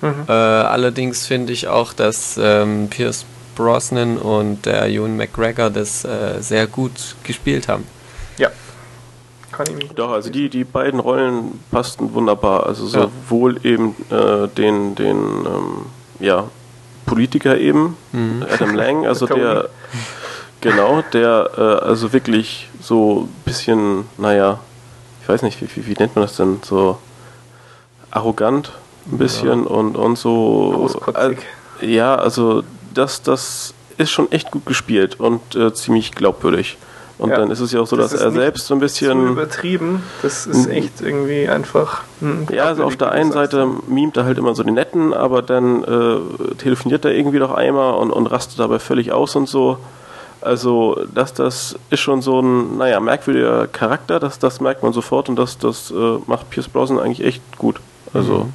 Mhm. 0.00 0.24
Äh, 0.28 0.32
allerdings 0.32 1.26
finde 1.26 1.52
ich 1.52 1.68
auch, 1.68 1.92
dass 1.92 2.38
ähm, 2.40 2.88
Pierce 2.88 3.26
Brosnan 3.54 4.16
und 4.16 4.64
der 4.64 4.88
Ewan 4.88 5.16
McGregor 5.16 5.68
das 5.68 6.04
äh, 6.04 6.40
sehr 6.40 6.66
gut 6.66 7.16
gespielt 7.24 7.68
haben. 7.68 7.84
Kann 9.64 9.76
mich 9.76 9.90
Doch, 9.90 10.10
also 10.10 10.30
die, 10.30 10.48
die 10.48 10.64
beiden 10.64 11.00
Rollen 11.00 11.60
passten 11.70 12.14
wunderbar. 12.14 12.66
Also 12.66 12.86
sowohl 12.86 13.58
ja. 13.62 13.70
eben 13.72 13.96
äh, 14.10 14.48
den, 14.48 14.94
den 14.94 15.16
ähm, 15.16 15.86
ja, 16.18 16.44
Politiker 17.06 17.58
eben, 17.58 17.96
mhm. 18.12 18.44
Adam 18.50 18.74
Lang, 18.74 19.06
also 19.06 19.26
der, 19.26 19.68
genau, 20.60 21.02
der 21.12 21.50
äh, 21.56 21.60
also 21.86 22.12
wirklich 22.12 22.68
so 22.80 23.22
ein 23.22 23.42
bisschen, 23.44 24.04
naja, 24.16 24.60
ich 25.22 25.28
weiß 25.28 25.42
nicht, 25.42 25.60
wie, 25.60 25.68
wie, 25.76 25.86
wie, 25.88 25.94
nennt 25.94 26.16
man 26.16 26.24
das 26.24 26.36
denn, 26.36 26.60
so 26.64 26.98
arrogant 28.10 28.72
ein 29.10 29.18
bisschen 29.18 29.64
ja. 29.64 29.70
und, 29.70 29.96
und 29.96 30.16
so. 30.16 30.88
Äh, 31.14 31.34
ja, 31.86 32.14
also 32.14 32.62
das, 32.94 33.22
das 33.22 33.74
ist 33.98 34.10
schon 34.10 34.30
echt 34.32 34.50
gut 34.50 34.64
gespielt 34.66 35.20
und 35.20 35.54
äh, 35.54 35.74
ziemlich 35.74 36.12
glaubwürdig. 36.12 36.78
Und 37.20 37.28
ja. 37.28 37.36
dann 37.36 37.50
ist 37.50 37.60
es 37.60 37.70
ja 37.70 37.80
auch 37.80 37.86
so, 37.86 37.96
das 37.96 38.12
dass 38.12 38.20
er 38.22 38.30
selbst 38.32 38.66
so 38.66 38.72
ein 38.72 38.80
bisschen. 38.80 39.26
Zu 39.26 39.32
übertrieben, 39.32 40.02
das 40.22 40.46
ist 40.46 40.66
echt 40.68 41.02
irgendwie 41.02 41.46
einfach. 41.48 42.00
Ja, 42.50 42.64
also 42.64 42.84
auf 42.84 42.96
der 42.96 43.12
einen 43.12 43.30
Seite 43.30 43.68
mimt 43.86 44.16
er 44.16 44.24
halt 44.24 44.38
immer 44.38 44.54
so 44.54 44.62
die 44.62 44.70
Netten, 44.70 45.12
aber 45.12 45.42
dann 45.42 45.84
äh, 45.84 46.54
telefoniert 46.56 47.04
er 47.04 47.12
irgendwie 47.12 47.38
doch 47.38 47.52
einmal 47.52 47.94
und, 47.94 48.10
und 48.10 48.26
rastet 48.26 48.58
dabei 48.58 48.78
völlig 48.78 49.12
aus 49.12 49.36
und 49.36 49.50
so. 49.50 49.76
Also, 50.40 50.98
dass 51.14 51.34
das 51.34 51.76
ist 51.90 52.00
schon 52.00 52.22
so 52.22 52.40
ein, 52.40 52.78
naja, 52.78 52.98
merkwürdiger 53.00 53.66
Charakter, 53.66 54.18
das, 54.18 54.38
das 54.38 54.62
merkt 54.62 54.82
man 54.82 54.94
sofort 54.94 55.28
und 55.28 55.36
das, 55.36 55.58
das 55.58 55.90
äh, 55.90 56.18
macht 56.26 56.48
Pierce 56.48 56.68
Brosnan 56.68 56.98
eigentlich 56.98 57.26
echt 57.26 57.58
gut. 57.58 57.80
Also. 58.14 58.44
Mhm. 58.44 58.54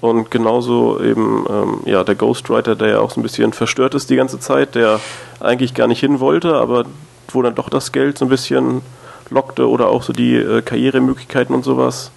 Und 0.00 0.30
genauso 0.30 1.00
eben, 1.00 1.44
ähm, 1.50 1.80
ja, 1.84 2.04
der 2.04 2.14
Ghostwriter, 2.14 2.76
der 2.76 2.88
ja 2.88 3.00
auch 3.00 3.10
so 3.10 3.18
ein 3.18 3.24
bisschen 3.24 3.52
verstört 3.52 3.96
ist 3.96 4.10
die 4.10 4.14
ganze 4.14 4.38
Zeit, 4.38 4.76
der 4.76 5.00
eigentlich 5.40 5.74
gar 5.74 5.88
nicht 5.88 5.98
hin 5.98 6.20
wollte, 6.20 6.54
aber 6.54 6.84
wo 7.28 7.42
dann 7.42 7.54
doch 7.54 7.68
das 7.68 7.92
Geld 7.92 8.18
so 8.18 8.24
ein 8.24 8.28
bisschen 8.28 8.82
lockte 9.30 9.68
oder 9.68 9.88
auch 9.88 10.02
so 10.02 10.12
die 10.12 10.34
äh, 10.36 10.62
Karrieremöglichkeiten 10.62 11.54
und 11.54 11.64
sowas, 11.64 12.10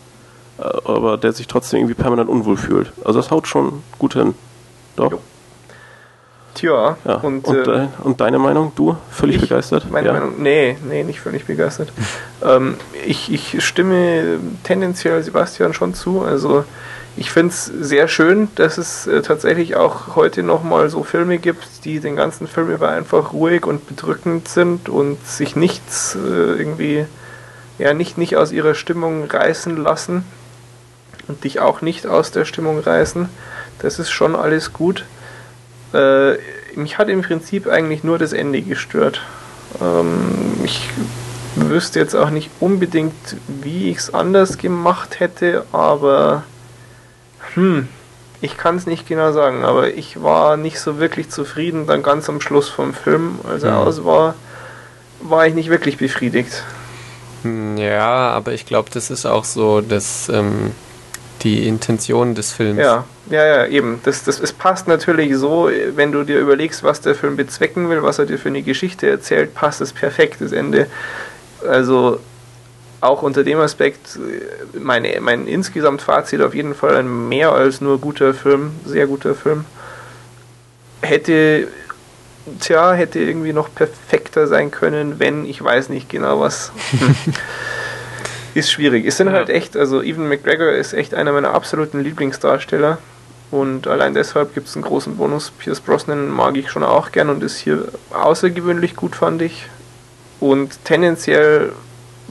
äh, 0.58 0.64
aber 0.64 1.18
der 1.18 1.34
sich 1.34 1.48
trotzdem 1.48 1.80
irgendwie 1.80 1.96
permanent 1.96 2.30
unwohl 2.30 2.58
fühlt. 2.58 2.94
Also 3.04 3.20
das 3.20 3.32
haut 3.32 3.48
schon 3.48 3.84
gut 4.00 4.14
hin. 4.14 4.34
Doch. 4.96 5.12
Jo. 5.12 5.20
Tja, 6.54 6.98
ja. 7.06 7.16
und, 7.16 7.46
und, 7.46 7.68
äh, 7.68 7.88
und, 8.04 8.20
deine 8.20 8.38
Meinung? 8.38 8.74
Du? 8.76 8.98
Völlig 9.10 9.38
ich, 9.38 9.42
begeistert? 9.44 9.90
Meine 9.90 10.08
ja. 10.08 10.14
Meinung? 10.14 10.42
Nee, 10.42 10.78
nee, 10.86 11.04
nicht 11.04 11.22
völlig 11.22 11.46
begeistert. 11.46 11.94
ähm, 12.44 12.76
ich, 13.06 13.32
ich 13.32 13.64
stimme 13.64 14.40
tendenziell 14.64 15.24
Sebastian 15.24 15.74
schon 15.74 15.94
zu. 15.94 16.22
Also 16.22 16.66
ich 17.18 17.32
finde 17.32 17.54
es 17.54 17.66
sehr 17.66 18.08
schön, 18.08 18.48
dass 18.56 18.78
es 18.78 19.06
äh, 19.06 19.22
tatsächlich 19.22 19.76
auch 19.76 20.16
heute 20.16 20.44
nochmal 20.44 20.90
so 20.90 21.04
Filme 21.04 21.40
gibt, 21.40 21.84
die 21.84 22.00
den 22.00 22.16
ganzen 22.16 22.48
Film 22.48 22.70
über 22.70 22.90
einfach 22.90 23.34
ruhig 23.34 23.66
und 23.66 23.88
bedrückend 23.88 24.48
sind 24.48 24.88
und 24.88 25.26
sich 25.28 25.56
nichts 25.56 26.16
äh, 26.16 26.20
irgendwie, 26.20 27.06
ja, 27.78 27.94
nicht, 27.94 28.18
nicht 28.18 28.38
aus 28.38 28.52
ihrer 28.52 28.76
Stimmung 28.76 29.26
reißen 29.26 29.76
lassen 29.76 30.24
und 31.28 31.44
dich 31.44 31.60
auch 31.60 31.82
nicht 31.82 32.08
aus 32.08 32.32
der 32.32 32.46
Stimmung 32.46 32.80
reißen. 32.80 33.28
Das 33.80 34.00
ist 34.00 34.12
schon 34.12 34.36
alles 34.36 34.72
gut. 34.72 35.04
Äh, 35.94 36.36
mich 36.76 36.98
hat 36.98 37.10
im 37.10 37.22
Prinzip 37.24 37.68
eigentlich 37.68 38.06
nur 38.06 38.20
das 38.20 38.32
Ende 38.32 38.62
gestört. 38.62 39.22
Ähm, 39.82 40.54
ich 40.64 40.90
wüsste 41.56 42.00
jetzt 42.00 42.16
auch 42.16 42.30
nicht 42.30 42.50
unbedingt, 42.62 43.36
wie 43.48 43.92
ich 43.92 43.98
es 43.98 44.14
anders 44.14 44.58
gemacht 44.58 45.20
hätte, 45.20 45.66
aber 45.74 46.44
hm, 47.56 47.88
ich 48.42 48.58
kann 48.58 48.76
es 48.76 48.88
nicht 48.88 49.08
genau 49.08 49.32
sagen, 49.32 49.64
aber 49.64 49.94
ich 49.94 50.22
war 50.22 50.58
nicht 50.58 50.80
so 50.80 51.00
wirklich 51.00 51.30
zufrieden 51.30 51.86
dann 51.88 52.04
ganz 52.04 52.28
am 52.30 52.42
Schluss 52.42 52.70
vom 52.70 52.94
Film, 52.94 53.40
als 53.48 53.64
er 53.64 53.72
ja. 53.72 53.78
aus 53.78 54.04
war, 54.04 54.36
war 55.22 55.46
ich 55.46 55.54
nicht 55.54 55.70
wirklich 55.70 55.98
befriedigt. 55.98 56.64
Hm, 57.44 57.78
ja, 57.78 58.30
aber 58.30 58.54
ich 58.54 58.66
glaube, 58.66 58.90
das 58.92 59.12
ist 59.12 59.26
auch 59.26 59.44
so, 59.44 59.82
dass 59.82 60.30
ähm, 60.30 60.72
die 61.44 61.68
Intention 61.68 62.36
des 62.36 62.52
Films. 62.52 62.80
Ja, 62.80 63.06
ja, 63.30 63.46
ja, 63.46 63.66
eben. 63.68 64.00
Das, 64.04 64.24
das, 64.24 64.40
es 64.40 64.54
passt 64.54 64.88
natürlich 64.88 65.36
so, 65.36 65.70
wenn 65.96 66.12
du 66.12 66.24
dir 66.24 66.40
überlegst, 66.40 66.84
was 66.84 67.02
der 67.02 67.16
Film 67.16 67.36
bezwecken 67.36 67.90
will, 67.90 68.04
was 68.04 68.20
er 68.20 68.26
dir 68.26 68.38
für 68.38 68.50
eine 68.50 68.62
Geschichte 68.62 69.10
erzählt, 69.10 69.54
passt 69.54 69.82
es 69.82 69.94
perfekt, 69.94 70.38
das 70.40 70.52
Ende. 70.52 70.88
Also 71.68 72.20
auch 73.02 73.24
unter 73.24 73.44
dem 73.44 73.60
Aspekt 73.60 74.20
meine, 74.74 75.20
mein 75.22 75.48
insgesamt 75.48 76.04
Fazit 76.04 76.42
auf 76.42 76.54
jeden 76.54 76.76
Fall 76.76 76.96
ein 76.98 77.30
mehr 77.30 77.52
als 77.52 77.82
nur 77.82 78.00
guter 78.00 78.34
Film, 78.34 78.72
sehr 78.86 79.08
guter 79.08 79.34
Film. 79.34 79.66
Hätte, 81.02 81.68
tja, 82.60 82.94
hätte 82.94 83.20
irgendwie 83.20 83.54
noch 83.54 83.74
perfekter 83.74 84.46
sein 84.46 84.70
können, 84.70 85.20
wenn 85.20 85.46
ich 85.46 85.64
weiß 85.64 85.90
nicht 85.90 86.10
genau 86.10 86.40
was. 86.40 86.72
ist 88.54 88.72
schwierig. 88.72 89.06
Es 89.06 89.18
sind 89.18 89.28
ja. 89.28 89.34
halt 89.34 89.50
echt, 89.50 89.76
also 89.76 90.04
Evan 90.04 90.28
McGregor 90.28 90.72
ist 90.72 90.94
echt 90.94 91.16
einer 91.16 91.32
meiner 91.32 91.54
absoluten 91.54 92.02
Lieblingsdarsteller. 92.02 93.00
Und 93.50 93.88
allein 93.88 94.14
deshalb 94.14 94.54
gibt 94.54 94.68
es 94.68 94.76
einen 94.76 94.86
großen 94.86 95.18
Bonus. 95.18 95.52
Pierce 95.52 95.82
Brosnan 95.82 96.30
mag 96.30 96.56
ich 96.56 96.70
schon 96.70 96.84
auch 96.84 97.12
gern 97.12 97.30
und 97.30 97.44
ist 97.44 97.58
hier 97.58 97.86
außergewöhnlich 98.12 98.96
gut, 98.96 99.16
fand 99.16 99.42
ich. 99.42 99.68
Und 100.40 100.86
tendenziell 100.86 101.74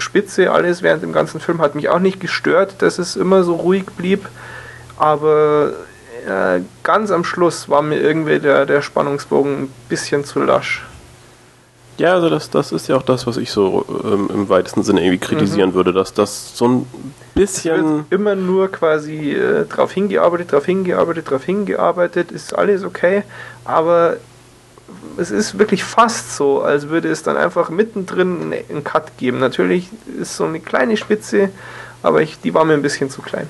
spitze 0.00 0.50
alles 0.50 0.82
während 0.82 1.02
dem 1.02 1.12
ganzen 1.12 1.40
Film. 1.40 1.60
Hat 1.60 1.74
mich 1.74 1.88
auch 1.88 1.98
nicht 1.98 2.20
gestört, 2.20 2.76
dass 2.78 2.98
es 2.98 3.16
immer 3.16 3.42
so 3.44 3.54
ruhig 3.54 3.84
blieb. 3.96 4.28
Aber 4.96 5.72
äh, 6.26 6.60
ganz 6.82 7.10
am 7.10 7.24
Schluss 7.24 7.68
war 7.68 7.82
mir 7.82 8.00
irgendwie 8.00 8.38
der, 8.38 8.66
der 8.66 8.82
Spannungsbogen 8.82 9.64
ein 9.64 9.72
bisschen 9.88 10.24
zu 10.24 10.40
lasch. 10.40 10.84
Ja, 12.00 12.14
also 12.14 12.30
das, 12.30 12.48
das 12.48 12.72
ist 12.72 12.88
ja 12.88 12.96
auch 12.96 13.02
das, 13.02 13.26
was 13.26 13.36
ich 13.36 13.50
so 13.50 13.84
ähm, 14.04 14.30
im 14.32 14.48
weitesten 14.48 14.82
Sinne 14.82 15.02
irgendwie 15.02 15.18
kritisieren 15.18 15.70
mhm. 15.70 15.74
würde, 15.74 15.92
dass 15.92 16.14
das 16.14 16.56
so 16.56 16.66
ein 16.66 16.86
bisschen. 17.34 18.06
immer 18.08 18.34
nur 18.34 18.72
quasi 18.72 19.32
äh, 19.32 19.66
drauf 19.66 19.92
hingearbeitet, 19.92 20.52
drauf 20.52 20.64
hingearbeitet, 20.64 21.30
drauf 21.30 21.44
hingearbeitet, 21.44 22.32
ist 22.32 22.56
alles 22.56 22.84
okay, 22.84 23.22
aber 23.66 24.16
es 25.16 25.30
ist 25.30 25.58
wirklich 25.58 25.84
fast 25.84 26.36
so, 26.36 26.62
als 26.62 26.88
würde 26.88 27.08
es 27.08 27.22
dann 27.22 27.36
einfach 27.36 27.70
mittendrin 27.70 28.54
einen 28.68 28.84
Cut 28.84 29.16
geben. 29.18 29.38
Natürlich 29.38 29.88
ist 30.20 30.36
so 30.36 30.44
eine 30.44 30.60
kleine 30.60 30.96
Spitze, 30.96 31.50
aber 32.02 32.22
ich, 32.22 32.40
die 32.40 32.54
war 32.54 32.64
mir 32.64 32.74
ein 32.74 32.82
bisschen 32.82 33.10
zu 33.10 33.22
klein. 33.22 33.48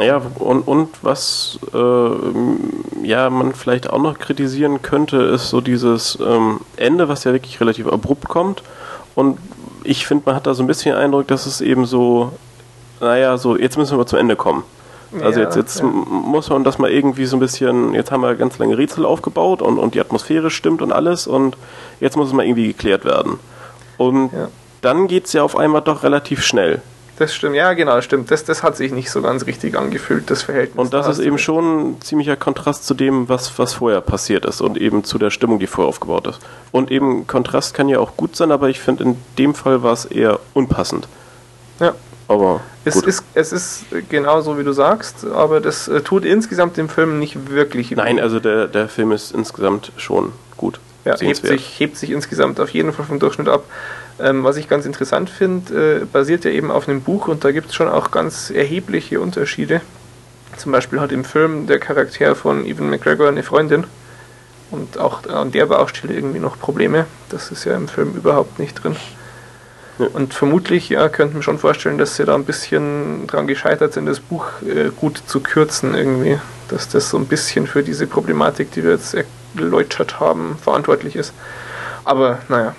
Ja, 0.00 0.22
und, 0.36 0.62
und 0.62 0.88
was 1.02 1.58
äh, 1.74 3.06
ja 3.06 3.28
man 3.28 3.54
vielleicht 3.54 3.90
auch 3.90 4.00
noch 4.00 4.18
kritisieren 4.18 4.80
könnte, 4.80 5.18
ist 5.18 5.50
so 5.50 5.60
dieses 5.60 6.18
ähm, 6.24 6.60
Ende, 6.76 7.08
was 7.08 7.24
ja 7.24 7.32
wirklich 7.32 7.60
relativ 7.60 7.86
abrupt 7.88 8.28
kommt. 8.28 8.62
Und 9.14 9.38
ich 9.84 10.06
finde, 10.06 10.24
man 10.26 10.36
hat 10.36 10.46
da 10.46 10.54
so 10.54 10.62
ein 10.62 10.66
bisschen 10.66 10.92
den 10.92 11.02
Eindruck, 11.02 11.28
dass 11.28 11.46
es 11.46 11.60
eben 11.60 11.84
so, 11.84 12.32
naja, 13.00 13.36
so, 13.36 13.56
jetzt 13.56 13.76
müssen 13.76 13.98
wir 13.98 14.06
zum 14.06 14.18
Ende 14.18 14.36
kommen. 14.36 14.64
Also 15.20 15.40
ja, 15.40 15.46
jetzt, 15.46 15.56
jetzt 15.56 15.80
ja. 15.80 15.86
muss 15.86 16.48
man 16.48 16.64
das 16.64 16.78
mal 16.78 16.90
irgendwie 16.90 17.26
so 17.26 17.36
ein 17.36 17.40
bisschen, 17.40 17.94
jetzt 17.94 18.10
haben 18.10 18.22
wir 18.22 18.34
ganz 18.34 18.58
lange 18.58 18.78
Rätsel 18.78 19.04
aufgebaut 19.04 19.60
und, 19.60 19.78
und 19.78 19.94
die 19.94 20.00
Atmosphäre 20.00 20.50
stimmt 20.50 20.80
und 20.80 20.92
alles 20.92 21.26
und 21.26 21.56
jetzt 22.00 22.16
muss 22.16 22.28
es 22.28 22.32
mal 22.32 22.46
irgendwie 22.46 22.68
geklärt 22.68 23.04
werden. 23.04 23.38
Und 23.98 24.32
ja. 24.32 24.48
dann 24.80 25.08
geht 25.08 25.26
es 25.26 25.32
ja 25.32 25.42
auf 25.42 25.56
einmal 25.56 25.82
doch 25.82 26.02
relativ 26.02 26.42
schnell. 26.42 26.80
Das 27.18 27.34
stimmt, 27.34 27.56
ja 27.56 27.74
genau, 27.74 28.00
stimmt. 28.00 28.30
Das, 28.30 28.44
das 28.44 28.62
hat 28.62 28.76
sich 28.76 28.90
nicht 28.90 29.10
so 29.10 29.20
ganz 29.20 29.46
richtig 29.46 29.76
angefühlt, 29.76 30.30
das 30.30 30.42
Verhältnis. 30.42 30.82
Und 30.82 30.94
das 30.94 31.06
da 31.06 31.12
ist 31.12 31.18
eben 31.18 31.38
schon 31.38 31.90
ein 31.92 32.00
ziemlicher 32.00 32.36
Kontrast 32.36 32.86
zu 32.86 32.94
dem, 32.94 33.28
was, 33.28 33.58
was 33.58 33.74
vorher 33.74 34.00
passiert 34.00 34.46
ist 34.46 34.62
und 34.62 34.78
eben 34.78 35.04
zu 35.04 35.18
der 35.18 35.30
Stimmung, 35.30 35.58
die 35.58 35.66
vorher 35.66 35.88
aufgebaut 35.88 36.26
ist. 36.26 36.40
Und 36.72 36.90
eben 36.90 37.26
Kontrast 37.26 37.74
kann 37.74 37.88
ja 37.88 37.98
auch 37.98 38.16
gut 38.16 38.34
sein, 38.34 38.50
aber 38.50 38.70
ich 38.70 38.80
finde 38.80 39.04
in 39.04 39.16
dem 39.38 39.54
Fall 39.54 39.82
war 39.82 39.92
es 39.92 40.06
eher 40.06 40.40
unpassend. 40.54 41.06
Ja, 41.80 41.94
aber 42.28 42.60
es 42.84 42.96
ist, 42.96 43.24
es 43.34 43.52
ist 43.52 43.84
genau 44.08 44.40
so, 44.40 44.58
wie 44.58 44.64
du 44.64 44.72
sagst, 44.72 45.26
aber 45.26 45.60
das 45.60 45.88
äh, 45.88 46.00
tut 46.00 46.24
insgesamt 46.24 46.76
dem 46.76 46.88
Film 46.88 47.18
nicht 47.18 47.50
wirklich. 47.50 47.90
Nein, 47.92 48.20
also 48.20 48.40
der, 48.40 48.66
der 48.66 48.88
Film 48.88 49.12
ist 49.12 49.32
insgesamt 49.32 49.92
schon 49.96 50.32
gut. 50.56 50.80
Ja, 51.04 51.16
hebt 51.18 51.46
sich, 51.46 51.80
hebt 51.80 51.96
sich 51.96 52.10
insgesamt 52.10 52.60
auf 52.60 52.70
jeden 52.70 52.92
Fall 52.92 53.04
vom 53.04 53.18
Durchschnitt 53.18 53.48
ab. 53.48 53.64
Ähm, 54.20 54.44
was 54.44 54.56
ich 54.56 54.68
ganz 54.68 54.86
interessant 54.86 55.30
finde, 55.30 56.02
äh, 56.02 56.04
basiert 56.04 56.44
ja 56.44 56.50
eben 56.50 56.70
auf 56.70 56.88
einem 56.88 57.02
Buch 57.02 57.28
und 57.28 57.44
da 57.44 57.50
gibt 57.50 57.70
es 57.70 57.74
schon 57.74 57.88
auch 57.88 58.10
ganz 58.10 58.50
erhebliche 58.50 59.20
Unterschiede. 59.20 59.80
Zum 60.56 60.70
Beispiel 60.70 61.00
hat 61.00 61.12
im 61.12 61.24
Film 61.24 61.66
der 61.66 61.78
Charakter 61.78 62.34
von 62.34 62.64
Evan 62.66 62.90
McGregor 62.90 63.28
eine 63.28 63.42
Freundin 63.42 63.84
und 64.70 64.98
auch 64.98 65.26
an 65.26 65.50
der 65.50 65.66
Baustelle 65.66 66.14
irgendwie 66.14 66.38
noch 66.38 66.58
Probleme. 66.58 67.06
Das 67.30 67.50
ist 67.50 67.64
ja 67.64 67.74
im 67.74 67.88
Film 67.88 68.14
überhaupt 68.14 68.58
nicht 68.58 68.82
drin. 68.82 68.96
Und 69.98 70.32
vermutlich, 70.32 70.88
ja, 70.88 71.08
könnten 71.08 71.34
wir 71.34 71.42
schon 71.42 71.58
vorstellen, 71.58 71.98
dass 71.98 72.16
sie 72.16 72.24
da 72.24 72.34
ein 72.34 72.44
bisschen 72.44 73.26
dran 73.26 73.46
gescheitert 73.46 73.92
sind, 73.92 74.06
das 74.06 74.20
Buch 74.20 74.46
äh, 74.62 74.88
gut 74.88 75.22
zu 75.26 75.40
kürzen 75.40 75.94
irgendwie. 75.94 76.38
Dass 76.68 76.88
das 76.88 77.10
so 77.10 77.18
ein 77.18 77.26
bisschen 77.26 77.66
für 77.66 77.82
diese 77.82 78.06
Problematik, 78.06 78.72
die 78.72 78.84
wir 78.84 78.92
jetzt 78.92 79.14
erläutert 79.56 80.18
haben, 80.18 80.56
verantwortlich 80.62 81.14
ist. 81.14 81.34
Aber 82.04 82.38
naja, 82.48 82.74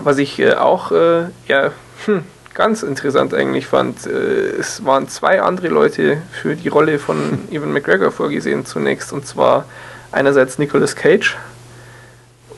was 0.00 0.18
ich 0.18 0.38
äh, 0.38 0.54
auch 0.54 0.92
äh, 0.92 1.24
ja, 1.48 1.72
hm, 2.06 2.22
ganz 2.54 2.84
interessant 2.84 3.34
eigentlich 3.34 3.66
fand, 3.66 4.06
äh, 4.06 4.10
es 4.58 4.84
waren 4.84 5.08
zwei 5.08 5.42
andere 5.42 5.68
Leute 5.68 6.18
für 6.30 6.54
die 6.54 6.68
Rolle 6.68 7.00
von 7.00 7.40
Evan 7.50 7.72
McGregor 7.72 8.12
vorgesehen 8.12 8.64
zunächst. 8.64 9.12
Und 9.12 9.26
zwar 9.26 9.64
einerseits 10.12 10.58
Nicolas 10.58 10.94
Cage. 10.94 11.36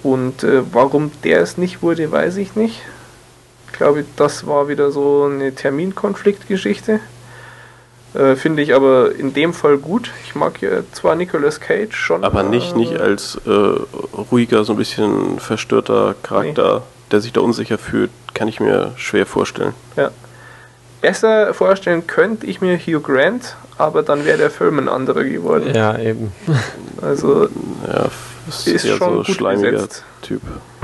Und 0.02 0.44
äh, 0.44 0.62
warum 0.70 1.10
der 1.24 1.40
es 1.40 1.56
nicht 1.56 1.82
wurde, 1.82 2.12
weiß 2.12 2.36
ich 2.36 2.56
nicht 2.56 2.82
glaube, 3.72 4.04
das 4.16 4.46
war 4.46 4.68
wieder 4.68 4.90
so 4.90 5.28
eine 5.30 5.54
Terminkonfliktgeschichte. 5.54 7.00
Äh, 8.14 8.34
Finde 8.34 8.62
ich 8.62 8.74
aber 8.74 9.14
in 9.14 9.34
dem 9.34 9.54
Fall 9.54 9.78
gut. 9.78 10.10
Ich 10.24 10.34
mag 10.34 10.60
ja 10.62 10.82
zwar 10.92 11.14
Nicolas 11.14 11.60
Cage 11.60 11.94
schon. 11.94 12.24
Aber 12.24 12.42
nicht, 12.42 12.74
äh, 12.74 12.78
nicht 12.78 12.98
als 12.98 13.40
äh, 13.46 13.50
ruhiger, 14.30 14.64
so 14.64 14.72
ein 14.72 14.76
bisschen 14.76 15.38
verstörter 15.38 16.14
Charakter, 16.22 16.78
nee. 16.78 16.82
der 17.12 17.20
sich 17.20 17.32
da 17.32 17.40
unsicher 17.40 17.78
fühlt, 17.78 18.10
kann 18.34 18.48
ich 18.48 18.58
mir 18.58 18.92
schwer 18.96 19.26
vorstellen. 19.26 19.74
Ja. 19.96 20.10
Besser 21.00 21.54
vorstellen 21.54 22.06
könnte 22.06 22.46
ich 22.46 22.60
mir 22.60 22.76
Hugh 22.78 23.00
Grant, 23.00 23.56
aber 23.78 24.02
dann 24.02 24.26
wäre 24.26 24.36
der 24.36 24.50
Film 24.50 24.78
ein 24.78 24.88
anderer 24.88 25.24
geworden. 25.24 25.74
Ja, 25.74 25.98
eben. 25.98 26.32
Also 27.02 27.48
ja, 27.86 28.10
ist, 28.46 28.68
ist 28.68 28.86
schon 28.86 28.98
so 28.98 29.16
gut 29.22 29.26
schleimiger 29.28 29.70
besetzt. 29.70 30.04
Typ. 30.20 30.42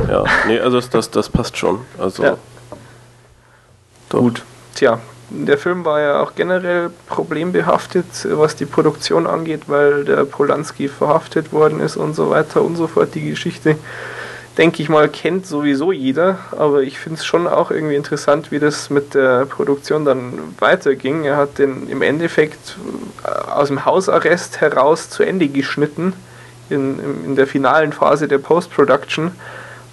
Ja, 0.09 0.25
nee, 0.47 0.59
also 0.59 0.81
das, 0.81 1.11
das 1.11 1.29
passt 1.29 1.59
schon. 1.59 1.81
Also, 1.99 2.23
ja. 2.23 2.39
Gut. 4.11 4.43
Tja, 4.75 5.01
der 5.31 5.59
Film 5.59 5.85
war 5.85 6.01
ja 6.01 6.23
auch 6.23 6.35
generell 6.35 6.91
problembehaftet, 7.09 8.07
was 8.31 8.55
die 8.55 8.67
Produktion 8.67 9.27
angeht, 9.27 9.63
weil 9.67 10.05
der 10.05 10.25
Polanski 10.25 10.89
verhaftet 10.89 11.53
worden 11.53 11.81
ist 11.81 11.97
und 11.97 12.15
so 12.15 12.31
weiter 12.31 12.63
und 12.63 12.77
so 12.77 12.87
fort. 12.87 13.15
Die 13.15 13.29
Geschichte, 13.31 13.77
denke 14.57 14.83
ich 14.83 14.89
mal, 14.89 15.09
kennt 15.09 15.47
sowieso 15.47 15.91
jeder, 15.91 16.39
aber 16.53 16.83
ich 16.83 16.99
finde 16.99 17.19
es 17.19 17.25
schon 17.25 17.49
auch 17.49 17.73
irgendwie 17.73 17.97
interessant, 17.97 18.53
wie 18.53 18.61
das 18.61 18.89
mit 18.89 19.15
der 19.15 19.47
Produktion 19.47 20.05
dann 20.05 20.39
weiterging. 20.61 21.25
Er 21.25 21.37
hat 21.37 21.59
den 21.59 21.89
im 21.89 22.03
Endeffekt 22.03 22.77
äh, 23.25 23.29
aus 23.51 23.69
dem 23.69 23.85
Hausarrest 23.85 24.61
heraus 24.61 25.11
zu 25.11 25.25
Ende 25.25 25.49
geschnitten 25.49 26.13
in, 26.71 27.01
in 27.25 27.37
der 27.37 27.49
finalen 27.49 27.93
Phase 27.93 28.29
der 28.29 28.39
Post-Production 28.39 29.33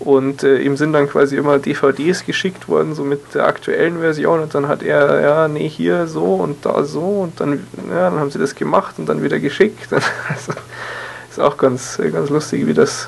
und 0.03 0.43
äh, 0.43 0.57
ihm 0.59 0.77
sind 0.77 0.93
dann 0.93 1.09
quasi 1.09 1.37
immer 1.37 1.59
DVDs 1.59 2.25
geschickt 2.25 2.67
worden, 2.67 2.93
so 2.95 3.03
mit 3.03 3.33
der 3.33 3.45
aktuellen 3.45 3.99
Version. 3.99 4.41
Und 4.41 4.53
dann 4.53 4.67
hat 4.67 4.83
er, 4.83 5.21
ja, 5.21 5.47
nee, 5.47 5.67
hier 5.67 6.07
so 6.07 6.35
und 6.35 6.65
da 6.65 6.83
so. 6.83 7.21
Und 7.21 7.39
dann, 7.39 7.65
ja, 7.89 8.09
dann 8.09 8.19
haben 8.19 8.31
sie 8.31 8.39
das 8.39 8.55
gemacht 8.55 8.95
und 8.97 9.07
dann 9.07 9.23
wieder 9.23 9.39
geschickt. 9.39 9.87
Also, 10.29 10.53
ist 11.29 11.39
auch 11.39 11.57
ganz, 11.57 11.99
ganz 12.11 12.29
lustig, 12.29 12.67
wie 12.67 12.73
das 12.73 13.07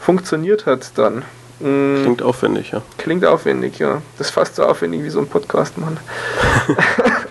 funktioniert 0.00 0.66
hat 0.66 0.92
dann. 0.96 1.24
Mhm. 1.58 2.02
Klingt 2.02 2.22
aufwendig, 2.22 2.70
ja. 2.70 2.82
Klingt 2.98 3.24
aufwendig, 3.24 3.78
ja. 3.78 4.00
Das 4.18 4.28
ist 4.28 4.32
fast 4.32 4.56
so 4.56 4.64
aufwendig 4.64 5.02
wie 5.02 5.10
so 5.10 5.18
ein 5.18 5.26
Podcast 5.26 5.76
machen. 5.78 5.98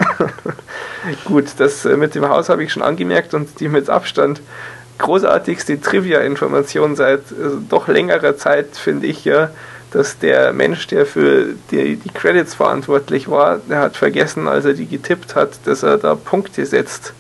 Gut, 1.26 1.46
das 1.58 1.86
äh, 1.86 1.98
mit 1.98 2.16
dem 2.16 2.28
Haus 2.28 2.50
habe 2.50 2.64
ich 2.64 2.72
schon 2.72 2.84
angemerkt 2.84 3.34
und 3.34 3.60
die 3.60 3.68
mit 3.68 3.90
Abstand 3.90 4.42
großartigste 5.02 5.82
Trivia-Information 5.82 6.96
seit 6.96 7.20
äh, 7.32 7.58
doch 7.70 7.88
längerer 7.88 8.38
Zeit, 8.38 8.78
finde 8.78 9.08
ich 9.08 9.26
ja, 9.26 9.50
dass 9.92 10.18
der 10.18 10.54
Mensch, 10.54 10.88
der 10.88 11.06
für 11.06 11.48
die, 11.70 11.98
die 11.98 12.10
Credits 12.10 12.56
verantwortlich 12.56 13.30
war, 13.30 13.60
der 13.70 13.80
hat 13.80 13.98
vergessen, 13.98 14.48
als 14.48 14.66
er 14.66 14.74
die 14.74 14.86
getippt 14.88 15.36
hat, 15.36 15.60
dass 15.66 15.84
er 15.84 15.98
da 15.98 16.16
Punkte 16.16 16.66
setzt. 16.66 17.14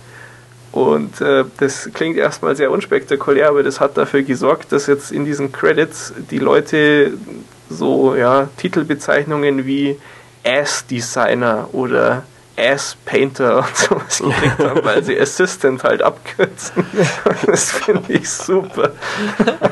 Und 0.71 1.19
äh, 1.19 1.43
das 1.57 1.89
klingt 1.93 2.17
erstmal 2.17 2.55
sehr 2.55 2.71
unspektakulär, 2.71 3.49
aber 3.49 3.61
das 3.61 3.81
hat 3.81 3.97
dafür 3.97 4.23
gesorgt, 4.23 4.71
dass 4.71 4.87
jetzt 4.87 5.11
in 5.11 5.25
diesen 5.25 5.51
Credits 5.51 6.13
die 6.31 6.39
Leute 6.39 7.11
so 7.69 8.15
ja, 8.15 8.47
Titelbezeichnungen 8.57 9.65
wie 9.65 9.99
Ass 10.45 10.85
Designer 10.87 11.69
oder 11.73 12.23
Ass 12.57 12.97
Painter 13.05 13.59
und 13.59 13.77
sowas 13.77 14.19
gekriegt 14.19 14.59
haben, 14.59 14.83
weil 14.83 15.03
sie 15.03 15.19
Assistant 15.19 15.83
halt 15.83 16.01
abkürzen. 16.01 16.85
Das 17.45 17.71
finde 17.71 18.13
ich 18.13 18.29
super. 18.29 18.91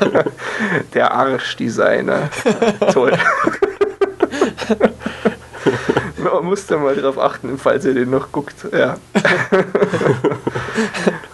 Der 0.94 1.12
Arschdesigner. 1.14 2.30
Toll. 2.92 3.14
Man 6.18 6.46
muss 6.46 6.66
da 6.66 6.78
mal 6.78 6.96
drauf 6.96 7.18
achten, 7.18 7.58
falls 7.58 7.86
ihr 7.86 7.94
den 7.94 8.10
noch 8.10 8.32
guckt. 8.32 8.56
Ja. 8.72 8.98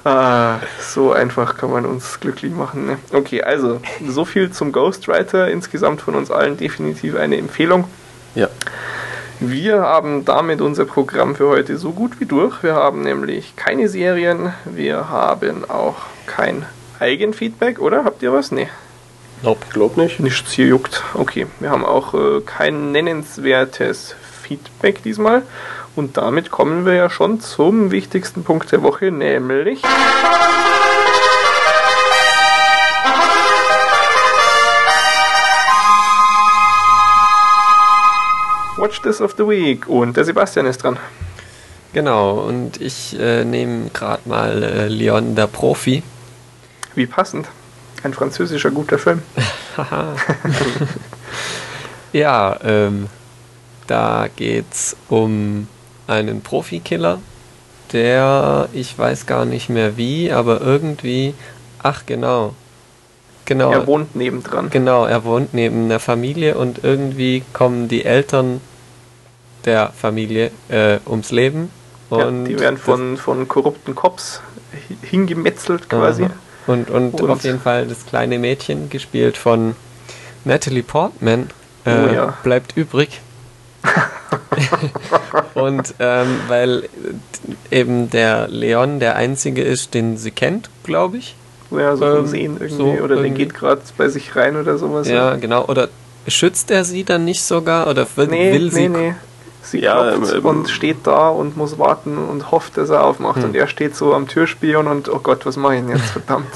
ah, 0.03 0.59
so 0.79 1.11
einfach 1.11 1.57
kann 1.57 1.71
man 1.71 1.85
uns 1.85 2.19
glücklich 2.19 2.51
machen. 2.51 2.85
Ne? 2.85 2.97
Okay, 3.11 3.41
also 3.41 3.81
so 4.07 4.25
viel 4.25 4.51
zum 4.51 4.71
Ghostwriter. 4.71 5.49
Insgesamt 5.49 6.01
von 6.01 6.15
uns 6.15 6.31
allen 6.31 6.57
definitiv 6.57 7.15
eine 7.15 7.37
Empfehlung. 7.37 7.85
Ja. 8.35 8.49
Wir 9.39 9.81
haben 9.81 10.23
damit 10.23 10.61
unser 10.61 10.85
Programm 10.85 11.35
für 11.35 11.49
heute 11.49 11.77
so 11.77 11.91
gut 11.91 12.19
wie 12.19 12.25
durch. 12.25 12.63
Wir 12.63 12.75
haben 12.75 13.01
nämlich 13.01 13.55
keine 13.55 13.89
Serien, 13.89 14.53
wir 14.63 15.09
haben 15.09 15.69
auch 15.69 15.97
kein 16.25 16.65
Eigenfeedback, 16.99 17.79
oder? 17.79 18.05
Habt 18.05 18.23
ihr 18.23 18.31
was? 18.31 18.51
Nee. 18.51 18.69
Nope, 19.41 19.65
glaub 19.71 19.97
nicht. 19.97 20.21
Nichts 20.21 20.53
hier 20.53 20.67
juckt. 20.67 21.03
Okay, 21.13 21.47
wir 21.59 21.69
haben 21.69 21.83
auch 21.83 22.13
äh, 22.13 22.41
kein 22.45 22.93
nennenswertes 22.93 24.15
Feedback 24.41 25.03
diesmal. 25.03 25.43
Und 25.95 26.17
damit 26.17 26.49
kommen 26.51 26.85
wir 26.85 26.93
ja 26.93 27.09
schon 27.09 27.41
zum 27.41 27.91
wichtigsten 27.91 28.43
Punkt 28.43 28.71
der 28.71 28.83
Woche, 28.83 29.11
nämlich. 29.11 29.81
Watch 38.85 39.01
This 39.01 39.19
of 39.19 39.33
the 39.35 39.47
Week 39.47 39.89
und 39.89 40.15
der 40.15 40.25
Sebastian 40.25 40.67
ist 40.67 40.83
dran. 40.83 40.99
Genau, 41.93 42.41
und 42.41 42.79
ich 42.79 43.19
äh, 43.19 43.43
nehme 43.43 43.89
gerade 43.89 44.29
mal 44.29 44.61
äh, 44.61 44.87
Leon 44.89 45.33
der 45.33 45.47
Profi. 45.47 46.03
Wie 46.93 47.07
passend. 47.07 47.47
Ein 48.03 48.13
französischer 48.13 48.69
guter 48.69 48.99
Film. 48.99 49.23
ja, 52.13 52.59
ähm, 52.63 53.07
da 53.87 54.27
geht's 54.35 54.95
um 55.09 55.67
einen 56.05 56.41
Profikiller, 56.41 57.17
der, 57.91 58.69
ich 58.71 58.99
weiß 58.99 59.25
gar 59.25 59.45
nicht 59.45 59.67
mehr 59.67 59.97
wie, 59.97 60.31
aber 60.31 60.61
irgendwie, 60.61 61.33
ach 61.81 62.05
genau, 62.05 62.53
Genau. 63.45 63.71
Er 63.71 63.85
wohnt 63.85 64.15
nebendran. 64.15 64.71
Genau, 64.71 65.05
er 65.05 65.23
wohnt 65.23 65.53
neben 65.53 65.87
der 65.87 65.99
Familie 65.99 66.57
und 66.57 66.83
irgendwie 66.83 67.43
kommen 67.53 67.87
die 67.87 68.03
Eltern 68.03 68.59
der 69.65 69.91
Familie 69.91 70.51
äh, 70.69 70.99
ums 71.07 71.31
Leben. 71.31 71.69
Und 72.09 72.43
ja, 72.43 72.47
die 72.49 72.59
werden 72.59 72.77
von, 72.77 73.17
von 73.17 73.47
korrupten 73.47 73.95
Cops 73.95 74.41
hingemetzelt 75.01 75.89
quasi. 75.89 76.27
Und, 76.67 76.89
und, 76.89 77.21
und, 77.21 77.29
auf 77.29 77.43
jeden 77.43 77.59
Fall 77.59 77.87
das 77.87 78.05
kleine 78.05 78.39
Mädchen, 78.39 78.89
gespielt 78.89 79.37
von 79.37 79.75
Natalie 80.43 80.83
Portman, 80.83 81.49
äh, 81.85 81.91
oh 81.91 82.13
ja. 82.13 82.37
bleibt 82.43 82.75
übrig. 82.75 83.21
und 85.53 85.93
ähm, 85.99 86.39
weil 86.47 86.89
eben 87.69 88.09
der 88.09 88.47
Leon 88.47 88.99
der 88.99 89.15
einzige 89.15 89.61
ist, 89.61 89.93
den 89.93 90.17
sie 90.17 90.31
kennt, 90.31 90.69
glaube 90.83 91.17
ich. 91.17 91.35
Ja, 91.71 91.95
so 91.95 92.05
ähm, 92.05 92.27
Sehen 92.27 92.57
irgendwie. 92.59 92.75
So 92.75 93.03
oder 93.03 93.21
der 93.21 93.29
geht 93.31 93.53
gerade 93.53 93.81
bei 93.97 94.07
sich 94.07 94.35
rein 94.35 94.55
oder 94.55 94.77
sowas. 94.77 95.07
Ja, 95.07 95.31
ja, 95.31 95.35
genau. 95.35 95.65
Oder 95.65 95.89
schützt 96.27 96.71
er 96.71 96.83
sie 96.83 97.03
dann 97.03 97.25
nicht 97.25 97.43
sogar? 97.43 97.87
Oder 97.87 98.07
will, 98.15 98.27
nee, 98.27 98.53
will 98.53 98.71
sie. 98.71 98.89
Nee, 98.89 99.09
nee. 99.09 99.15
Sie 99.65 99.79
ja, 99.79 100.13
ähm, 100.13 100.45
und 100.45 100.69
steht 100.69 101.07
da 101.07 101.29
und 101.29 101.57
muss 101.57 101.79
warten 101.79 102.17
und 102.17 102.51
hofft, 102.51 102.77
dass 102.77 102.89
er 102.89 103.03
aufmacht. 103.03 103.37
Hm. 103.37 103.45
Und 103.45 103.55
er 103.55 103.67
steht 103.67 103.95
so 103.95 104.13
am 104.13 104.27
Türspion 104.27 104.87
und 104.87 105.09
oh 105.09 105.19
Gott, 105.19 105.45
was 105.45 105.57
mache 105.57 105.75
ich 105.75 105.81
denn 105.81 105.89
jetzt? 105.89 106.09
Verdammt. 106.11 106.47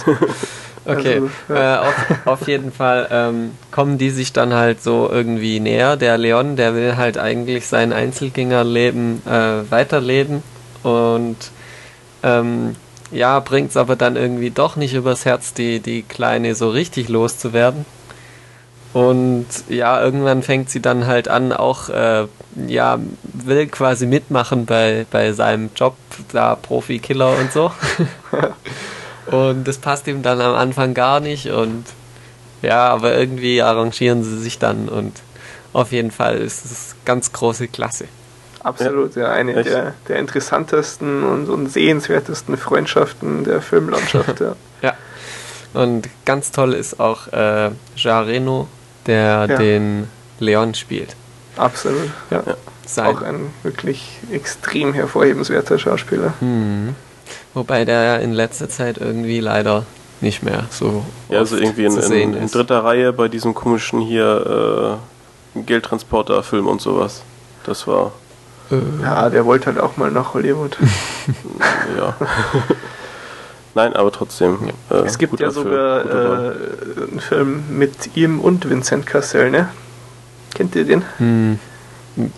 okay, 0.86 1.16
also, 1.16 1.30
ja. 1.50 1.76
äh, 1.76 1.88
auf, 1.88 1.96
auf, 2.26 2.48
jeden 2.48 2.72
Fall 2.72 3.08
ähm, 3.12 3.52
kommen 3.72 3.98
die 3.98 4.12
sich 4.12 4.32
dann 4.32 4.54
halt 4.54 4.84
so 4.84 5.10
irgendwie 5.12 5.60
näher. 5.60 5.98
Der 5.98 6.18
Leon, 6.18 6.56
der 6.56 6.76
will 6.76 6.98
halt 6.98 7.18
eigentlich 7.18 7.68
sein 7.68 7.94
Einzelgängerleben 7.94 9.24
äh, 9.26 9.72
weiterleben 9.72 10.44
und 10.84 11.38
ähm, 12.22 12.76
ja, 13.12 13.40
bringt 13.40 13.72
es 13.72 13.78
aber 13.78 13.96
dann 13.96 14.16
irgendwie 14.16 14.52
doch 14.52 14.76
nicht 14.76 14.94
übers 14.94 15.26
Herz, 15.26 15.54
die, 15.54 15.80
die 15.80 16.04
Kleine 16.04 16.54
so 16.54 16.70
richtig 16.70 17.10
loszuwerden. 17.10 17.86
Und 18.94 19.46
ja, 19.68 20.02
irgendwann 20.02 20.42
fängt 20.42 20.70
sie 20.70 20.82
dann 20.82 21.06
halt 21.06 21.28
an, 21.28 21.54
auch, 21.54 21.90
äh, 21.90 22.26
ja, 22.68 22.98
will 23.24 23.68
quasi 23.68 24.08
mitmachen 24.08 24.66
bei, 24.66 25.06
bei 25.12 25.32
seinem 25.34 25.70
Job, 25.76 25.96
da 26.32 26.56
Profi-Killer 26.56 27.38
und 27.38 27.52
so. 27.52 27.72
und 29.36 29.68
das 29.68 29.78
passt 29.78 30.08
ihm 30.08 30.24
dann 30.24 30.42
am 30.42 30.56
Anfang 30.56 30.96
gar 30.96 31.20
nicht 31.20 31.52
und 31.52 31.86
ja, 32.62 32.90
aber 32.90 33.16
irgendwie 33.16 33.62
arrangieren 33.62 34.24
sie 34.24 34.38
sich 34.40 34.58
dann 34.58 34.90
und 34.90 35.22
auf 35.72 35.92
jeden 35.92 36.12
Fall 36.12 36.38
ist 36.40 36.66
es 36.66 36.96
ganz 37.06 37.32
große 37.32 37.68
Klasse. 37.68 38.06
Absolut, 38.62 39.16
ja, 39.16 39.24
ja 39.24 39.32
eine 39.32 39.64
der, 39.64 39.94
der 40.08 40.18
interessantesten 40.18 41.24
und, 41.24 41.48
und 41.48 41.68
sehenswertesten 41.68 42.58
Freundschaften 42.58 43.44
der 43.44 43.62
Filmlandschaft. 43.62 44.40
Ja. 44.42 44.56
ja. 44.82 44.94
Und 45.74 46.10
ganz 46.26 46.52
toll 46.52 46.74
ist 46.74 47.00
auch 47.00 47.28
äh, 47.28 47.70
Jean 47.96 48.26
Reno, 48.26 48.68
der 49.06 49.48
ja. 49.50 49.58
den 49.58 50.08
Leon 50.40 50.74
spielt. 50.74 51.16
Absolut, 51.58 52.10
ja. 52.32 52.44
ja. 52.46 52.56
Auch 53.06 53.22
ein 53.22 53.52
wirklich 53.62 54.18
extrem 54.32 54.94
hervorhebenswerter 54.94 55.78
Schauspieler. 55.78 56.34
Mhm. 56.40 56.96
Wobei 57.54 57.86
der 57.86 58.20
in 58.22 58.34
letzter 58.34 58.70
Zeit 58.70 58.98
irgendwie 58.98 59.40
leider 59.40 59.86
nicht 60.22 60.44
mehr 60.44 60.66
so. 60.70 61.06
Ja, 61.30 61.40
also 61.40 61.58
irgendwie 61.58 61.86
in, 61.86 61.98
in, 61.98 62.34
in, 62.34 62.48
dritter 62.48 62.84
Reihe 62.84 63.14
bei 63.14 63.28
diesem 63.28 63.54
komischen 63.54 64.02
hier 64.02 65.00
äh, 65.56 65.62
Geldtransporter-Film 65.62 66.68
und 66.68 66.82
sowas. 66.82 67.22
Das 67.64 67.88
war. 67.88 68.12
Äh. 68.72 69.04
Ja, 69.04 69.30
der 69.30 69.46
wollte 69.46 69.68
halt 69.68 69.80
auch 69.80 69.98
mal 69.98 70.12
nach 70.12 70.34
Hollywood. 70.34 70.78
ja. 71.98 72.16
Nein, 73.80 73.96
aber 73.96 74.12
trotzdem. 74.12 74.58
Ja. 74.90 74.98
Äh, 74.98 75.06
es 75.06 75.18
gibt 75.18 75.40
ja 75.40 75.52
sogar 75.52 76.06
äh, 76.06 76.52
einen 77.10 77.22
Film 77.22 77.64
mit 77.70 78.18
ihm 78.18 78.42
und 78.42 78.70
Vincent 78.70 79.06
Cassel, 79.06 79.52
ne? 79.52 79.70
Kennt 80.54 80.76
ihr 80.76 80.84
den? 80.84 81.06
Hm. 81.18 81.60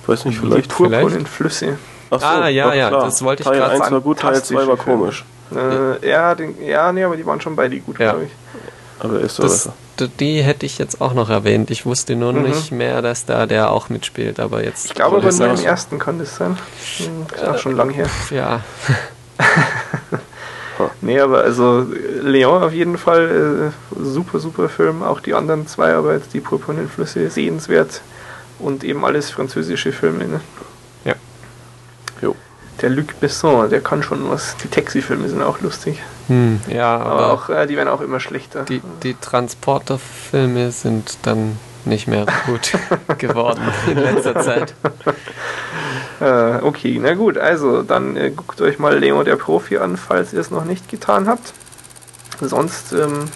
Weiß 0.05 0.25
nicht, 0.25 0.39
vielleicht. 0.39 0.65
Die 0.65 0.75
purpurnen 0.75 1.25
Flüsse. 1.25 1.79
Ach 2.11 2.19
so, 2.19 2.25
ah, 2.25 2.47
ja, 2.47 2.73
ja, 2.75 2.89
klar. 2.89 3.05
das 3.05 3.23
wollte 3.23 3.41
ich 3.41 3.49
gerade 3.49 3.59
sagen. 3.59 3.71
Teil 3.71 3.81
1 3.81 3.91
war 3.91 4.01
gut, 4.01 4.19
Teil 4.19 4.43
2 4.43 4.67
war 4.67 4.77
komisch. 4.77 5.25
Äh, 5.55 6.07
ja, 6.07 6.35
den, 6.35 6.61
ja, 6.63 6.91
nee, 6.91 7.03
aber 7.03 7.17
die 7.17 7.25
waren 7.25 7.41
schon 7.41 7.55
beide 7.55 7.79
gut, 7.79 7.97
ja. 7.97 8.11
glaube 8.11 8.25
ich. 8.25 8.31
Aber 8.99 9.19
ist 9.19 9.39
das, 9.39 9.69
die 10.19 10.43
hätte 10.43 10.67
ich 10.67 10.77
jetzt 10.77 11.01
auch 11.01 11.13
noch 11.13 11.31
erwähnt. 11.31 11.71
Ich 11.71 11.87
wusste 11.87 12.15
nur 12.15 12.33
mhm. 12.33 12.43
nicht 12.43 12.71
mehr, 12.71 13.01
dass 13.01 13.25
da 13.25 13.47
der 13.47 13.71
auch 13.71 13.89
mitspielt, 13.89 14.39
aber 14.39 14.63
jetzt. 14.63 14.85
Ich 14.85 14.93
glaube 14.93 15.17
aber 15.17 15.31
nur 15.31 15.47
im 15.47 15.65
ersten 15.65 15.97
kann 15.97 16.19
das 16.19 16.35
sein. 16.35 16.55
Ist 17.35 17.43
auch 17.43 17.57
schon 17.57 17.75
lang 17.75 17.89
her. 17.89 18.07
Ja. 18.29 18.61
nee, 21.01 21.19
aber 21.19 21.41
also 21.41 21.85
Leon 22.21 22.63
auf 22.63 22.73
jeden 22.73 22.97
Fall 22.97 23.71
äh, 23.71 24.01
super, 24.01 24.39
super 24.39 24.69
Film. 24.69 25.03
Auch 25.03 25.19
die 25.19 25.33
anderen 25.33 25.67
zwei, 25.67 25.93
aber 25.93 26.13
jetzt 26.13 26.33
die 26.33 26.39
purpurnen 26.39 26.89
Flüsse 26.89 27.29
sehenswert. 27.29 28.01
Und 28.59 28.83
eben 28.83 29.03
alles 29.03 29.31
französische 29.31 29.91
Filme. 29.91 30.25
Ne? 30.25 30.41
Ja. 31.03 31.15
Jo. 32.21 32.35
Der 32.81 32.89
Luc 32.89 33.19
Besson, 33.19 33.69
der 33.69 33.81
kann 33.81 34.03
schon 34.03 34.29
was. 34.29 34.55
Die 34.57 34.67
Taxi-Filme 34.67 35.27
sind 35.29 35.41
auch 35.41 35.61
lustig. 35.61 35.99
Hm, 36.27 36.61
ja, 36.67 36.97
aber, 36.97 37.11
aber 37.11 37.33
auch, 37.33 37.49
äh, 37.49 37.65
die 37.67 37.75
werden 37.75 37.89
auch 37.89 38.01
immer 38.01 38.19
schlechter. 38.19 38.63
Die, 38.63 38.81
die 39.03 39.15
Transporter-Filme 39.15 40.71
sind 40.71 41.17
dann 41.23 41.57
nicht 41.85 42.07
mehr 42.07 42.25
gut 42.45 42.71
geworden 43.17 43.61
in 43.87 43.97
letzter 43.97 44.39
Zeit. 44.41 44.73
Äh, 46.19 46.59
okay, 46.61 46.99
na 47.01 47.15
gut, 47.15 47.39
also 47.39 47.81
dann 47.81 48.15
äh, 48.15 48.29
guckt 48.29 48.61
euch 48.61 48.77
mal 48.77 48.95
Leo 48.95 49.23
der 49.23 49.37
Profi 49.37 49.79
an, 49.79 49.97
falls 49.97 50.33
ihr 50.33 50.39
es 50.39 50.51
noch 50.51 50.65
nicht 50.65 50.87
getan 50.87 51.27
habt. 51.27 51.51
Sonst 52.39 52.93
ähm, 52.93 53.27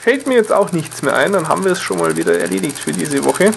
fällt 0.00 0.26
mir 0.26 0.34
jetzt 0.34 0.52
auch 0.52 0.72
nichts 0.72 1.02
mehr 1.02 1.14
ein, 1.14 1.32
dann 1.34 1.46
haben 1.46 1.64
wir 1.64 1.70
es 1.70 1.80
schon 1.80 1.98
mal 1.98 2.16
wieder 2.16 2.36
erledigt 2.36 2.80
für 2.80 2.90
diese 2.90 3.24
Woche. 3.24 3.52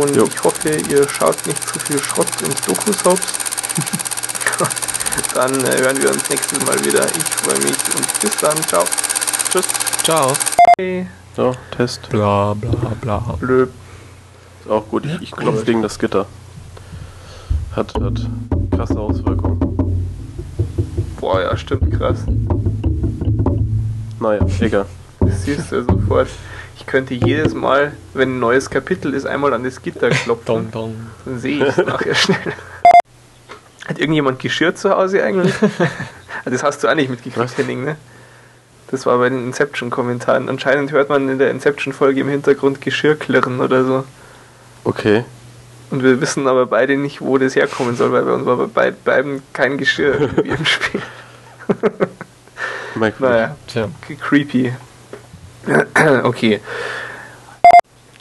Und 0.00 0.16
jo. 0.16 0.24
ich 0.24 0.42
hoffe, 0.42 0.70
ihr 0.70 1.06
schaut 1.06 1.46
nicht 1.46 1.68
zu 1.68 1.78
viel 1.78 2.02
Schrott 2.02 2.28
und 2.42 2.56
Doku-Soaps. 2.66 3.34
dann 5.34 5.52
äh, 5.64 5.78
hören 5.80 6.00
wir 6.02 6.10
uns 6.10 6.30
nächstes 6.30 6.64
Mal 6.64 6.82
wieder. 6.84 7.04
Ich 7.06 7.24
freue 7.24 7.58
mich 7.58 7.76
und 7.94 8.20
bis 8.20 8.36
dann. 8.38 8.56
Ciao. 8.68 8.84
Tschüss. 9.50 9.66
Ciao. 10.02 10.32
Hey. 10.78 11.06
So, 11.36 11.52
Test. 11.76 12.08
Bla 12.10 12.54
bla 12.54 12.92
bla. 13.00 13.18
Blöb. 13.40 13.70
Ist 14.60 14.70
auch 14.70 14.86
gut, 14.88 15.04
ich, 15.04 15.20
ich 15.20 15.30
klopfe 15.32 15.64
gegen 15.64 15.82
das 15.82 15.98
Gitter. 15.98 16.26
Hat, 17.74 17.92
hat 18.00 18.20
krasse 18.70 18.98
Auswirkungen. 19.00 19.58
Boah, 21.20 21.40
ja, 21.40 21.56
stimmt, 21.56 21.98
krass. 21.98 22.18
Naja, 24.20 24.46
egal. 24.60 24.86
Das 25.18 25.42
siehst 25.44 25.72
du 25.72 25.82
sofort. 25.82 26.28
Ich 26.76 26.86
könnte 26.86 27.14
jedes 27.14 27.52
Mal, 27.52 27.94
wenn 28.12 28.36
ein 28.36 28.38
neues 28.40 28.70
Kapitel 28.70 29.12
ist, 29.12 29.26
einmal 29.26 29.54
an 29.54 29.64
das 29.64 29.82
Gitter 29.82 30.10
klopfen. 30.10 30.46
dong, 30.46 30.70
dong. 30.70 30.94
Dann 31.24 31.40
sehe 31.40 31.56
ich 31.56 31.76
es 31.76 31.76
nachher 31.78 32.14
schnell. 32.14 32.52
Hat 33.86 33.98
irgendjemand 33.98 34.38
Geschirr 34.38 34.74
zu 34.76 34.90
Hause 34.90 35.22
eigentlich? 35.22 35.52
das 36.44 36.62
hast 36.62 36.84
du 36.84 36.88
auch 36.88 36.94
nicht 36.94 37.10
mitgekriegt, 37.10 37.58
Henning, 37.58 37.84
ne? 37.84 37.96
Das 38.94 39.06
war 39.06 39.18
bei 39.18 39.28
den 39.28 39.44
Inception-Kommentaren. 39.46 40.48
Anscheinend 40.48 40.92
hört 40.92 41.08
man 41.08 41.28
in 41.28 41.40
der 41.40 41.50
Inception-Folge 41.50 42.20
im 42.20 42.28
Hintergrund 42.28 42.80
Geschirr 42.80 43.16
klirren 43.16 43.58
oder 43.60 43.84
so. 43.84 44.04
Okay. 44.84 45.24
Und 45.90 46.04
wir 46.04 46.20
wissen 46.20 46.46
aber 46.46 46.66
beide 46.66 46.96
nicht, 46.96 47.20
wo 47.20 47.36
das 47.36 47.56
herkommen 47.56 47.96
soll, 47.96 48.12
weil 48.12 48.22
bei 48.22 48.32
uns 48.32 48.46
war 48.46 48.68
bei 48.68 48.92
beiden 48.92 49.42
kein 49.52 49.78
Geschirr 49.78 50.30
im 50.44 50.64
Spiel. 50.64 51.02
naja, 53.18 53.56
Tja. 53.66 53.88
creepy. 54.20 54.72
okay. 56.22 56.60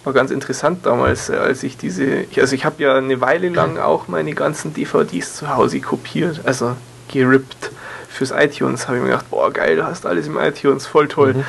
War 0.03 0.13
ganz 0.13 0.31
interessant 0.31 0.87
damals, 0.87 1.29
äh, 1.29 1.35
als 1.35 1.61
ich 1.61 1.77
diese. 1.77 2.25
Also, 2.35 2.55
ich 2.55 2.65
habe 2.65 2.81
ja 2.81 2.95
eine 2.95 3.21
Weile 3.21 3.49
lang 3.49 3.77
auch 3.77 4.07
meine 4.07 4.33
ganzen 4.33 4.73
DVDs 4.73 5.35
zu 5.35 5.55
Hause 5.55 5.81
kopiert, 5.81 6.41
also 6.45 6.75
gerippt 7.09 7.69
fürs 8.13 8.31
iTunes. 8.31 8.87
Habe 8.87 8.97
ich 8.97 9.03
mir 9.03 9.09
gedacht, 9.09 9.29
boah, 9.29 9.51
geil, 9.51 9.75
du 9.75 9.85
hast 9.85 10.05
alles 10.05 10.27
im 10.27 10.37
iTunes, 10.37 10.87
voll 10.87 11.07
toll. 11.07 11.33
Mhm. 11.33 11.43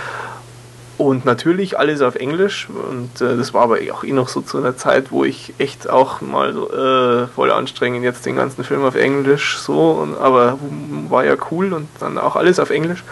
Und 0.96 1.24
natürlich 1.24 1.78
alles 1.78 2.02
auf 2.02 2.14
Englisch. 2.14 2.68
Und 2.70 3.20
äh, 3.20 3.36
das 3.36 3.52
war 3.52 3.62
aber 3.62 3.78
auch 3.92 4.04
eh 4.04 4.12
noch 4.12 4.28
so 4.28 4.40
zu 4.40 4.58
einer 4.58 4.76
Zeit, 4.76 5.10
wo 5.10 5.24
ich 5.24 5.54
echt 5.58 5.90
auch 5.90 6.20
mal 6.20 6.52
so 6.52 6.70
äh, 6.72 7.26
voll 7.28 7.50
anstrengend 7.50 8.04
jetzt 8.04 8.26
den 8.26 8.36
ganzen 8.36 8.62
Film 8.62 8.84
auf 8.84 8.94
Englisch 8.94 9.58
so. 9.58 9.90
Und, 9.90 10.16
aber 10.16 10.58
war 11.08 11.24
ja 11.24 11.36
cool 11.50 11.72
und 11.72 11.88
dann 11.98 12.16
auch 12.16 12.36
alles 12.36 12.60
auf 12.60 12.70
Englisch. 12.70 13.02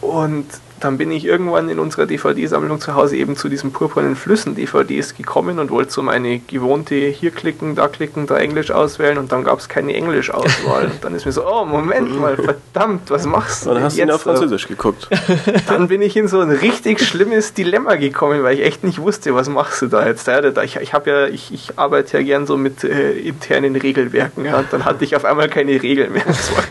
Und 0.00 0.46
dann 0.80 0.98
bin 0.98 1.10
ich 1.10 1.24
irgendwann 1.24 1.68
in 1.68 1.78
unserer 1.78 2.06
DVD-Sammlung 2.06 2.80
zu 2.80 2.94
Hause 2.94 3.16
eben 3.16 3.36
zu 3.36 3.48
diesen 3.48 3.72
purpurnen 3.72 4.16
Flüssen-DVDs 4.16 5.14
gekommen 5.14 5.58
und 5.58 5.70
wollte 5.70 5.90
so 5.90 6.02
meine 6.02 6.38
gewohnte 6.38 6.94
hier 6.94 7.30
klicken, 7.30 7.74
da 7.74 7.88
klicken, 7.88 8.26
da 8.26 8.36
Englisch 8.36 8.70
auswählen 8.70 9.18
und 9.18 9.32
dann 9.32 9.44
gab 9.44 9.58
es 9.58 9.68
keine 9.68 9.94
Englisch-Auswahl. 9.94 10.86
und 10.86 11.04
dann 11.04 11.14
ist 11.14 11.24
mir 11.24 11.32
so, 11.32 11.46
oh 11.46 11.64
Moment 11.64 12.18
mal, 12.20 12.36
verdammt, 12.72 13.10
was 13.10 13.26
machst 13.26 13.66
du? 13.66 13.74
Dann 13.74 13.82
hast 13.82 13.96
du 13.96 14.02
ihn 14.02 14.10
auf 14.10 14.22
Französisch 14.22 14.68
geguckt. 14.68 15.08
Dann 15.68 15.88
bin 15.88 16.02
ich 16.02 16.16
in 16.16 16.28
so 16.28 16.40
ein 16.40 16.50
richtig 16.50 17.00
schlimmes 17.00 17.54
Dilemma 17.54 17.96
gekommen, 17.96 18.42
weil 18.42 18.58
ich 18.58 18.64
echt 18.64 18.84
nicht 18.84 19.00
wusste, 19.00 19.34
was 19.34 19.48
machst 19.48 19.82
du 19.82 19.86
da 19.86 20.06
jetzt? 20.06 20.28
Ich, 20.64 20.76
ich 20.76 20.92
habe 20.92 21.10
ja, 21.10 21.26
ich, 21.26 21.52
ich 21.52 21.78
arbeite 21.78 22.18
ja 22.18 22.24
gern 22.24 22.46
so 22.46 22.56
mit 22.56 22.84
äh, 22.84 23.12
internen 23.12 23.76
Regelwerken, 23.76 24.44
ja, 24.44 24.58
und 24.58 24.72
dann 24.72 24.84
hatte 24.84 25.04
ich 25.04 25.16
auf 25.16 25.24
einmal 25.24 25.48
keine 25.48 25.82
Regeln 25.82 26.12
mehr. 26.12 26.24
Das 26.26 26.54
war, 26.54 26.64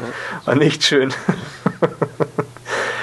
war 0.46 0.56
nicht 0.56 0.84
schön. 0.84 1.14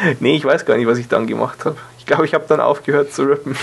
nee, 0.20 0.36
ich 0.36 0.44
weiß 0.44 0.64
gar 0.64 0.76
nicht, 0.76 0.86
was 0.86 0.98
ich 0.98 1.08
dann 1.08 1.26
gemacht 1.26 1.64
habe. 1.64 1.76
Ich 1.98 2.06
glaube, 2.06 2.24
ich 2.24 2.34
habe 2.34 2.44
dann 2.48 2.60
aufgehört 2.60 3.12
zu 3.12 3.22
rippen. 3.22 3.56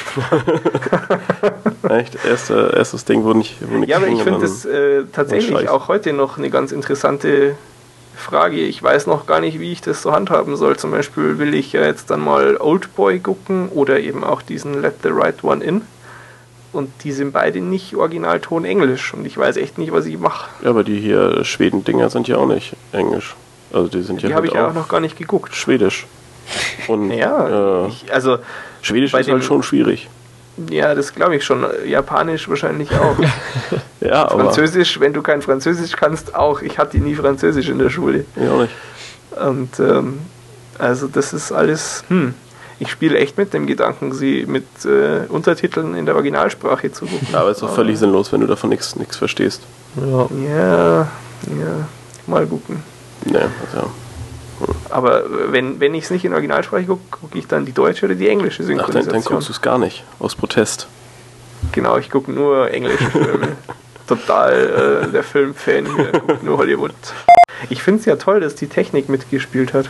Echt? 1.90 2.18
Erste, 2.26 2.74
erstes 2.76 3.03
Ding, 3.06 3.24
wo 3.24 3.34
nicht. 3.34 3.57
Wo 3.61 3.78
nicht 3.78 3.90
ja, 3.90 3.98
aber 3.98 4.07
ich 4.07 4.22
finde 4.22 4.40
das 4.40 4.66
äh, 4.66 5.03
tatsächlich 5.11 5.68
auch 5.68 5.88
heute 5.88 6.14
noch 6.14 6.38
eine 6.38 6.49
ganz 6.49 6.72
interessante 6.72 7.56
Frage. 8.16 8.57
Ich 8.57 8.82
weiß 8.82 9.07
noch 9.07 9.26
gar 9.26 9.41
nicht, 9.41 9.60
wie 9.60 9.72
ich 9.72 9.82
das 9.82 10.02
so 10.02 10.11
handhaben 10.14 10.56
soll. 10.56 10.78
Zum 10.78 10.91
Beispiel 10.91 11.38
will 11.38 11.53
ich 11.53 11.74
ja 11.74 11.82
jetzt 11.82 12.11
dann 12.11 12.22
mal 12.22 12.57
Oldboy 12.57 13.20
gucken 13.20 13.70
oder 13.70 13.99
eben 13.99 14.24
auch 14.24 14.41
diesen 14.41 14.82
Let 14.82 14.95
the 15.03 15.10
Right 15.10 15.44
One 15.44 15.64
In. 15.64 15.82
Und 16.72 16.91
die 17.03 17.11
sind 17.11 17.34
beide 17.34 17.61
nicht 17.61 17.95
Originalton 17.95 18.64
Englisch 18.64 19.14
und 19.14 19.26
ich 19.26 19.36
weiß 19.36 19.57
echt 19.57 19.80
nicht, 19.80 19.91
was 19.91 20.06
ich 20.06 20.20
mache. 20.20 20.49
Ja, 20.64 20.70
aber 20.70 20.84
die 20.84 20.99
hier 20.99 21.44
Schweden-Dinger 21.44 22.11
sind 22.11 22.28
ja 22.28 22.38
auch 22.38 22.45
nicht 22.45 22.76
Englisch. 22.91 23.36
Also 23.74 23.88
die 23.88 24.03
sind 24.03 24.22
die 24.22 24.28
ja 24.28 24.36
habe 24.36 24.48
halt 24.48 24.53
ich 24.53 24.60
auch 24.60 24.74
noch 24.74 24.88
gar 24.88 24.99
nicht 24.99 25.18
geguckt. 25.18 25.56
Schwedisch. 25.56 26.06
Und, 26.88 27.11
ja, 27.11 27.85
äh, 27.85 27.88
ich, 27.88 28.13
also 28.13 28.39
Schwedisch 28.81 29.13
ist 29.13 29.30
halt 29.30 29.43
schon 29.43 29.63
schwierig. 29.63 30.09
Ja, 30.69 30.93
das 30.93 31.13
glaube 31.13 31.35
ich 31.35 31.45
schon. 31.45 31.65
Japanisch 31.85 32.49
wahrscheinlich 32.49 32.91
auch. 32.91 33.15
ja, 34.01 34.27
Französisch, 34.27 34.99
wenn 34.99 35.13
du 35.13 35.21
kein 35.21 35.41
Französisch 35.41 35.95
kannst, 35.95 36.35
auch. 36.35 36.61
Ich 36.61 36.77
hatte 36.77 36.97
nie 36.97 37.15
Französisch 37.15 37.69
in 37.69 37.80
der 37.80 37.89
Schule. 37.89 38.26
Ich 38.35 38.49
auch 38.49 38.61
nicht. 38.61 38.73
Und 39.39 39.80
ähm, 39.80 40.19
also 40.77 41.07
das 41.07 41.34
ist 41.34 41.51
alles, 41.51 42.03
hm, 42.09 42.34
ich 42.80 42.89
spiele 42.89 43.17
echt 43.17 43.38
mit 43.38 43.53
dem 43.53 43.67
Gedanken, 43.67 44.13
sie 44.13 44.45
mit 44.47 44.65
äh, 44.85 45.27
Untertiteln 45.30 45.95
in 45.95 46.05
der 46.05 46.15
Originalsprache 46.15 46.91
zu 46.91 47.05
gucken. 47.05 47.27
Ja, 47.31 47.41
aber 47.41 47.51
ist 47.51 47.61
doch 47.61 47.73
völlig 47.73 47.97
sinnlos, 47.99 48.31
wenn 48.31 48.41
du 48.41 48.47
davon 48.47 48.69
nichts 48.69 49.15
verstehst. 49.15 49.61
Ja. 49.95 50.27
ja, 50.47 50.97
ja, 50.97 51.88
mal 52.27 52.45
gucken. 52.47 52.84
Nee, 53.26 53.38
also. 53.38 53.91
Aber 54.90 55.23
wenn, 55.52 55.80
wenn 55.80 55.94
ich 55.94 56.06
es 56.06 56.10
nicht 56.10 56.26
in 56.26 56.34
Originalsprache 56.34 56.86
gucke, 56.86 57.02
gucke 57.11 57.38
ich 57.38 57.48
dann 57.48 57.65
die 57.65 57.72
deutsche 57.72 58.06
oder 58.06 58.15
die 58.15 58.27
englische 58.27 58.64
Synchronisation. 58.64 59.02
Ach, 59.02 59.11
dann, 59.11 59.23
dann 59.23 59.31
guckst 59.31 59.49
du 59.49 59.53
es 59.53 59.61
gar 59.61 59.77
nicht, 59.77 60.03
aus 60.19 60.36
Protest. 60.36 60.88
Genau, 61.72 61.98
ich 61.98 62.10
gucke 62.10 62.31
nur 62.31 62.72
englische 62.72 63.10
Filme. 63.10 63.49
Total 64.07 65.06
äh, 65.06 65.11
der 65.11 65.23
Filmfan 65.23 65.86
hier, 65.95 66.22
nur 66.41 66.57
Hollywood. 66.57 66.94
Ich 67.69 67.84
finde 67.84 67.99
es 67.99 68.06
ja 68.06 68.15
toll, 68.15 68.40
dass 68.40 68.56
die 68.56 68.68
Technik 68.68 69.07
mitgespielt 69.10 69.73
hat. 69.73 69.90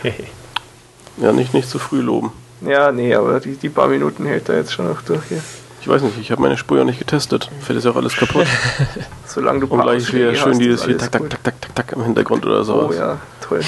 ja, 1.18 1.32
nicht, 1.32 1.54
nicht 1.54 1.70
zu 1.70 1.80
früh 1.80 2.02
loben. 2.02 2.32
Ja, 2.62 2.92
nee, 2.92 3.16
aber 3.16 3.40
die, 3.40 3.56
die 3.56 3.70
paar 3.70 3.88
Minuten 3.88 4.26
hält 4.26 4.50
er 4.50 4.58
jetzt 4.58 4.74
schon 4.74 4.88
noch 4.88 5.02
durch 5.04 5.24
hier. 5.30 5.42
Ich 5.82 5.88
weiß 5.88 6.02
nicht, 6.02 6.20
ich 6.20 6.32
habe 6.32 6.42
meine 6.42 6.58
Spur 6.58 6.78
ja 6.78 6.84
nicht 6.84 7.00
getestet. 7.00 7.50
Fällt 7.62 7.80
ist 7.80 7.86
ja 7.86 7.92
auch 7.92 7.96
alles 7.96 8.16
kaputt. 8.16 8.46
Solange 9.26 9.62
du 9.62 9.68
Und 9.68 9.82
gleich 9.82 10.12
wieder 10.14 10.36
schön 10.36 10.60
dieses 10.60 10.84
hier 10.84 10.98
tak, 10.98 11.12
tak, 11.12 11.30
tak, 11.30 11.44
tak, 11.44 11.62
tak, 11.62 11.76
tak 11.76 11.92
im 11.94 12.04
Hintergrund 12.04 12.46
oder 12.46 12.66
sowas. 12.66 12.96
Oh 12.98 13.00
ja, 13.00 13.18
toll. 13.40 13.62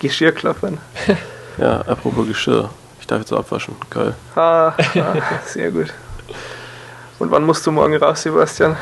Geschirr 0.00 0.32
klappern. 0.32 0.78
ja, 1.58 1.82
apropos 1.82 2.26
Geschirr. 2.26 2.70
Ich 3.00 3.06
darf 3.06 3.20
jetzt 3.20 3.32
abwaschen. 3.32 3.76
Geil. 3.90 4.14
Ah, 4.34 4.68
ah, 4.68 5.14
sehr 5.46 5.70
gut. 5.70 5.92
Und 7.18 7.30
wann 7.30 7.44
musst 7.44 7.66
du 7.66 7.70
morgen 7.70 7.96
raus, 7.96 8.22
Sebastian? 8.22 8.76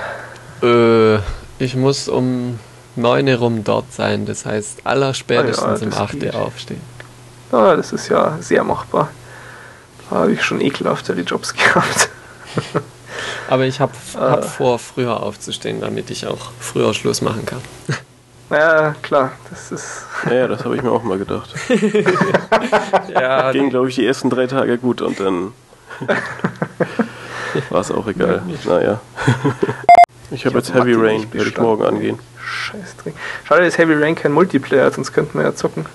Äh, 0.62 1.16
ich 1.58 1.74
muss 1.74 2.08
um 2.08 2.58
9 2.96 3.34
rum 3.34 3.64
dort 3.64 3.92
sein. 3.92 4.26
Das 4.26 4.46
heißt, 4.46 4.86
allerspätestens 4.86 5.82
ah, 5.82 5.86
ja, 5.86 5.86
um 5.86 5.92
8 5.92 6.22
Uhr 6.22 6.34
aufstehen. 6.34 6.80
Ah, 7.50 7.74
das 7.74 7.92
ist 7.92 8.08
ja 8.08 8.38
sehr 8.40 8.62
machbar. 8.62 9.10
Da 10.08 10.16
habe 10.16 10.32
ich 10.32 10.42
schon 10.42 10.60
ekelhaftere 10.60 11.20
Jobs 11.20 11.52
gehabt. 11.54 12.10
Aber 13.48 13.64
ich 13.64 13.80
habe 13.80 13.92
hab 14.14 14.44
äh. 14.44 14.46
vor, 14.46 14.78
früher 14.78 15.22
aufzustehen, 15.22 15.80
damit 15.80 16.10
ich 16.10 16.26
auch 16.26 16.52
früher 16.60 16.94
Schluss 16.94 17.22
machen 17.22 17.44
kann. 17.44 17.62
Ja, 18.50 18.94
klar, 19.02 19.32
das 19.50 19.72
ist. 19.72 20.06
Ja, 20.30 20.48
das 20.48 20.64
habe 20.64 20.76
ich 20.76 20.82
mir 20.82 20.90
auch 20.90 21.02
mal 21.02 21.18
gedacht. 21.18 21.54
ja, 23.14 23.52
Ging, 23.52 23.68
glaube 23.68 23.88
ich, 23.90 23.96
die 23.96 24.06
ersten 24.06 24.30
drei 24.30 24.46
Tage 24.46 24.78
gut 24.78 25.02
und 25.02 25.20
dann 25.20 25.52
war 27.70 27.80
es 27.80 27.90
auch 27.90 28.06
egal. 28.06 28.42
Naja. 28.64 29.00
Ich 30.30 30.44
habe 30.44 30.58
jetzt 30.58 30.74
Heavy 30.74 30.92
Rain, 30.92 31.26
werde 31.32 31.48
ich 31.48 31.56
morgen 31.56 31.86
angehen. 31.86 32.18
Scheiß 32.38 32.96
Schade, 33.44 33.64
dass 33.64 33.78
Heavy 33.78 33.94
Rain 33.94 34.14
kein 34.14 34.30
Multiplayer 34.30 34.84
hat, 34.84 34.92
sonst 34.92 35.14
könnten 35.14 35.38
wir 35.38 35.46
ja 35.46 35.54
zocken. 35.54 35.86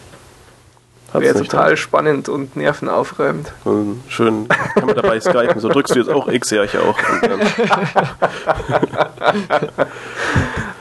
Wäre 1.13 1.39
total 1.39 1.71
nicht. 1.71 1.79
spannend 1.79 2.29
und 2.29 2.55
nervenaufreibend. 2.55 3.53
Und 3.63 4.03
schön 4.07 4.47
kann 4.47 4.87
man 4.87 4.95
dabei 4.95 5.19
skypen. 5.19 5.59
So 5.59 5.69
drückst 5.69 5.95
du 5.95 5.99
jetzt 5.99 6.09
auch 6.09 6.27
X, 6.27 6.49
ja, 6.49 6.63
ich 6.63 6.77
auch. 6.77 6.97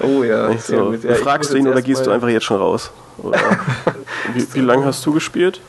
oh 0.00 0.22
ja. 0.22 0.48
Nicht 0.48 0.64
so. 0.64 0.94
Ja, 0.94 1.14
fragst 1.16 1.52
du 1.52 1.56
ihn 1.56 1.68
oder 1.68 1.82
gehst 1.82 2.06
du 2.06 2.10
einfach 2.10 2.28
jetzt 2.28 2.44
schon 2.44 2.58
raus? 2.58 2.90
wie, 4.34 4.54
wie 4.54 4.60
lange 4.60 4.86
hast 4.86 5.04
du 5.04 5.12
gespielt? 5.12 5.60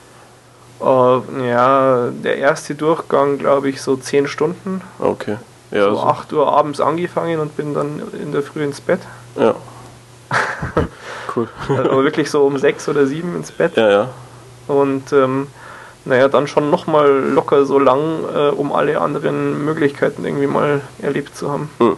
Uh, 0.80 1.22
ja, 1.42 2.10
der 2.12 2.38
erste 2.38 2.76
Durchgang, 2.76 3.38
glaube 3.38 3.70
ich, 3.70 3.82
so 3.82 3.96
10 3.96 4.28
Stunden. 4.28 4.82
Okay. 5.00 5.38
Ja, 5.72 5.86
so, 5.86 5.96
so 5.96 6.02
8 6.02 6.34
Uhr 6.34 6.52
abends 6.52 6.82
angefangen 6.82 7.40
und 7.40 7.56
bin 7.56 7.74
dann 7.74 8.02
in 8.22 8.32
der 8.32 8.44
Früh 8.44 8.64
ins 8.64 8.82
Bett. 8.82 9.00
Ja. 9.38 9.56
cool. 11.36 11.48
Aber 11.70 12.04
wirklich 12.04 12.30
so 12.30 12.46
um 12.46 12.58
6 12.58 12.90
oder 12.90 13.08
7 13.08 13.36
ins 13.36 13.52
Bett. 13.52 13.78
Ja, 13.78 13.90
ja. 13.90 14.10
Und 14.68 15.12
ähm, 15.14 15.48
naja, 16.06 16.28
dann 16.28 16.48
schon 16.48 16.70
nochmal 16.70 17.10
locker 17.10 17.66
so 17.66 17.80
lang, 17.80 18.24
äh, 18.34 18.50
um 18.50 18.72
alle 18.72 19.00
anderen 19.00 19.64
Möglichkeiten 19.64 20.26
irgendwie 20.26 20.48
mal 20.48 20.82
erlebt 21.02 21.36
zu 21.36 21.52
haben. 21.52 21.70
Hm. 21.80 21.98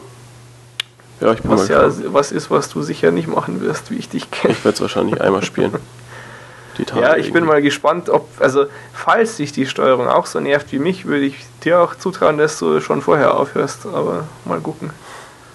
Ja, 1.22 1.32
ich 1.34 1.42
bin 1.42 1.52
was 1.52 1.68
ja 1.70 1.90
was 2.14 2.32
ist, 2.32 2.52
was 2.52 2.70
du 2.70 2.82
sicher 2.82 3.12
nicht 3.12 3.28
machen 3.28 3.62
wirst, 3.62 3.90
wie 3.90 3.96
ich 3.96 4.10
dich 4.10 4.30
kenne. 4.32 4.54
Ich 4.54 4.66
werde 4.66 4.76
es 4.76 4.82
wahrscheinlich 4.82 5.22
einmal 5.22 5.44
spielen. 5.44 5.74
ja, 6.78 7.12
ich 7.12 7.28
irgendwie. 7.28 7.32
bin 7.32 7.46
mal 7.46 7.62
gespannt, 7.62 8.10
ob, 8.10 8.28
also 8.40 8.66
falls 8.94 9.38
dich 9.38 9.54
die 9.54 9.66
Steuerung 9.66 10.08
auch 10.08 10.26
so 10.26 10.40
nervt 10.40 10.72
wie 10.72 10.80
mich, 10.80 11.06
würde 11.06 11.26
ich 11.26 11.46
dir 11.64 11.80
auch 11.80 11.96
zutrauen, 11.96 12.38
dass 12.38 12.60
du 12.60 12.82
schon 12.82 13.02
vorher 13.02 13.36
aufhörst, 13.40 13.86
aber 13.86 14.26
mal 14.44 14.60
gucken. 14.60 14.90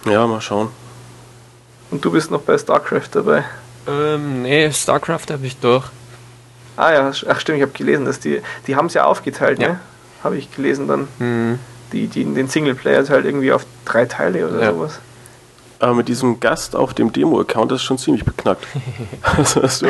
Ja, 0.07 0.27
mal 0.27 0.41
schauen. 0.41 0.69
Und 1.91 2.05
du 2.05 2.11
bist 2.11 2.31
noch 2.31 2.41
bei 2.41 2.57
StarCraft 2.57 3.09
dabei? 3.13 3.45
Ähm, 3.87 4.43
nee, 4.43 4.71
StarCraft 4.73 5.31
habe 5.31 5.47
ich 5.47 5.59
durch. 5.59 5.85
Ah 6.81 6.93
ja, 6.95 7.13
ach 7.29 7.41
stimmt, 7.41 7.59
ich 7.59 7.63
habe 7.63 7.73
gelesen, 7.73 8.07
dass 8.07 8.21
die, 8.21 8.41
die 8.67 8.75
haben 8.75 8.87
es 8.87 8.95
ja 8.95 9.05
aufgeteilt, 9.05 9.59
ja. 9.59 9.69
ne? 9.69 9.81
Habe 10.25 10.39
ich 10.39 10.51
gelesen 10.55 10.89
dann. 10.89 11.09
Mhm. 11.19 11.59
Die, 11.93 12.07
die, 12.07 12.25
den 12.25 12.49
Singleplayer 12.49 13.07
halt 13.09 13.27
irgendwie 13.27 13.53
auf 13.53 13.67
drei 13.85 14.07
Teile 14.07 14.49
oder 14.49 14.63
ja. 14.63 14.73
sowas. 14.73 14.99
Aber 15.79 15.95
mit 15.95 16.09
diesem 16.09 16.41
Gast 16.41 16.75
auf 16.75 16.95
dem 16.95 17.13
Demo-Account 17.13 17.73
ist 17.73 17.83
schon 17.83 17.99
ziemlich 17.99 18.25
beknackt. 18.25 18.67
Was 19.37 19.57
hast 19.57 19.83
du? 19.83 19.89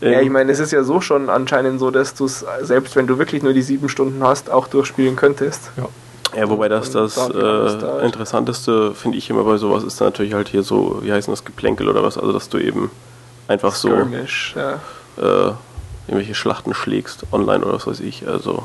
ja, 0.00 0.20
ich 0.20 0.30
meine, 0.30 0.50
es 0.50 0.58
ist 0.58 0.72
ja 0.72 0.82
so 0.82 1.00
schon 1.00 1.30
anscheinend 1.30 1.78
so, 1.78 1.92
dass 1.92 2.14
du 2.14 2.24
es, 2.24 2.44
selbst 2.62 2.96
wenn 2.96 3.06
du 3.06 3.18
wirklich 3.18 3.44
nur 3.44 3.52
die 3.52 3.62
sieben 3.62 3.88
Stunden 3.88 4.24
hast, 4.24 4.50
auch 4.50 4.66
durchspielen 4.66 5.14
könntest. 5.14 5.70
Ja. 5.76 5.88
Ja, 6.36 6.48
wobei 6.48 6.68
das 6.68 6.92
das 6.92 7.16
äh, 7.16 8.04
Interessanteste, 8.04 8.94
finde 8.94 9.18
ich 9.18 9.28
immer 9.30 9.42
bei 9.42 9.56
sowas, 9.56 9.82
ist 9.82 10.00
dann 10.00 10.08
natürlich 10.08 10.32
halt 10.32 10.46
hier 10.46 10.62
so, 10.62 11.00
wie 11.02 11.12
heißt 11.12 11.26
das, 11.26 11.44
Geplänkel 11.44 11.88
oder 11.88 12.04
was, 12.04 12.16
also 12.16 12.32
dass 12.32 12.48
du 12.48 12.58
eben 12.58 12.90
einfach 13.50 13.74
so 13.74 13.88
ja. 13.88 14.74
äh, 15.18 15.52
irgendwelche 16.06 16.34
Schlachten 16.34 16.72
schlägst, 16.72 17.24
online 17.32 17.64
oder 17.64 17.74
was 17.74 17.86
weiß 17.86 18.00
ich, 18.00 18.26
also. 18.28 18.62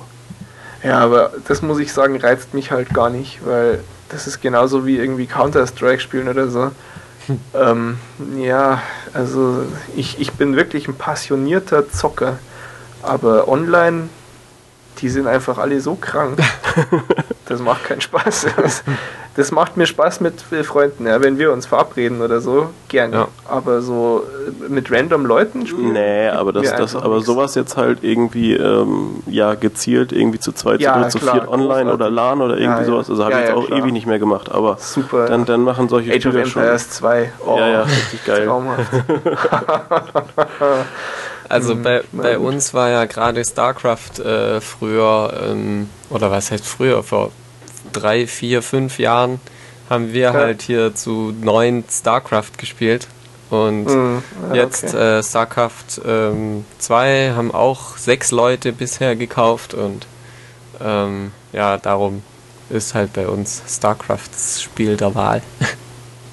Ja, 0.84 1.00
aber 1.00 1.32
das 1.48 1.62
muss 1.62 1.80
ich 1.80 1.92
sagen, 1.92 2.18
reizt 2.18 2.54
mich 2.54 2.72
halt 2.72 2.94
gar 2.94 3.10
nicht, 3.10 3.40
weil 3.46 3.84
das 4.10 4.28
ist 4.28 4.42
genauso 4.42 4.86
wie 4.86 4.98
irgendwie 4.98 5.26
Counter-Strike 5.26 6.00
spielen 6.00 6.28
oder 6.28 6.48
so. 6.50 6.64
Hm. 6.64 6.72
Ähm, 7.56 7.98
ja, 8.38 8.84
also 9.12 9.64
ich, 9.96 10.20
ich 10.20 10.34
bin 10.34 10.56
wirklich 10.56 10.88
ein 10.88 10.94
passionierter 10.94 11.90
Zocker, 11.90 12.38
aber 13.02 13.48
online 13.48 14.10
die 15.02 15.10
sind 15.10 15.28
einfach 15.28 15.58
alle 15.58 15.80
so 15.82 15.96
krank. 15.96 16.40
Das 17.48 17.60
macht 17.60 17.84
keinen 17.84 18.02
Spaß. 18.02 18.48
Das, 19.36 19.52
macht 19.52 19.78
mir 19.78 19.86
Spaß 19.86 20.22
mit 20.22 20.42
Freunden, 20.42 21.06
ja, 21.08 21.22
wenn 21.22 21.38
wir 21.38 21.52
uns 21.52 21.66
verabreden 21.66 22.22
oder 22.22 22.42
so, 22.42 22.70
gerne. 22.88 23.16
Ja. 23.16 23.28
Aber 23.48 23.82
so 23.82 24.24
äh, 24.48 24.70
mit 24.70 24.92
random 24.92 25.26
Leuten 25.26 25.68
spielen. 25.68 25.94
Nee, 25.94 26.30
aber 26.30 26.54
das, 26.54 26.76
das 26.76 26.96
aber 26.96 27.22
sowas 27.22 27.56
jetzt 27.56 27.78
halt 27.78 28.00
irgendwie 28.04 28.54
ähm, 28.54 29.24
ja 29.28 29.56
gezielt 29.56 30.12
irgendwie 30.12 30.40
zu 30.40 30.52
zweit, 30.52 30.82
ja, 30.82 31.10
zu 31.10 31.20
dritt, 31.20 31.30
zu 31.30 31.34
viert 31.34 31.48
online 31.48 31.94
oder 31.94 32.10
LAN 32.10 32.42
oder 32.42 32.58
irgendwie 32.58 32.82
ja, 32.82 32.86
sowas. 32.86 33.10
Also 33.10 33.24
habe 33.24 33.34
ich 33.34 33.40
jetzt 33.42 33.54
auch 33.54 33.68
klar. 33.68 33.80
ewig 33.80 33.94
nicht 33.94 34.08
mehr 34.08 34.20
gemacht. 34.20 34.52
Aber 34.52 34.78
super. 34.80 35.26
Dann, 35.26 35.46
dann 35.46 35.62
machen 35.62 35.90
solche 35.90 36.12
Age 36.12 36.22
Spiele 36.22 36.42
of 36.42 36.48
Empires 36.48 36.84
schon. 36.84 36.92
2. 36.92 37.32
Oh, 37.46 37.58
ja, 37.58 37.68
ja, 37.68 37.82
richtig 37.84 38.26
geil. 38.26 38.46
Traumhaft. 38.46 38.92
Also 41.50 41.76
mhm. 41.76 41.84
bei, 41.84 42.04
bei 42.12 42.40
uns 42.40 42.74
war 42.74 42.90
ja 42.90 43.06
gerade 43.06 43.44
StarCraft 43.44 44.20
äh, 44.20 44.62
früher, 44.62 45.32
ähm, 45.48 45.90
oder 46.10 46.32
was 46.32 46.52
heißt 46.52 46.66
früher, 46.66 47.04
vor 47.04 47.32
drei, 47.96 48.28
vier, 48.28 48.62
fünf 48.62 49.00
Jahren 49.00 49.40
haben 49.90 50.14
wir 50.14 50.22
ja. 50.22 50.34
halt 50.34 50.62
hier 50.62 50.96
zu 50.96 51.34
neun 51.42 51.84
StarCraft 51.90 52.58
gespielt. 52.58 53.08
Und 53.50 53.86
mhm. 53.86 54.24
ja, 54.50 54.56
jetzt 54.56 54.96
okay. 54.96 55.20
äh, 55.20 55.24
StarCraft 55.24 56.02
2 56.80 57.10
ähm, 57.10 57.36
haben 57.36 57.54
auch 57.54 57.98
sechs 57.98 58.32
Leute 58.32 58.74
bisher 58.74 59.16
gekauft 59.16 59.76
und 59.76 60.08
ähm, 60.82 61.32
ja, 61.54 61.78
darum 61.78 62.24
ist 62.70 62.96
halt 62.96 63.14
bei 63.14 63.28
uns 63.28 63.62
StarCraft 63.68 64.30
das 64.32 64.62
Spiel 64.62 64.98
der 64.98 65.14
Wahl. 65.14 65.44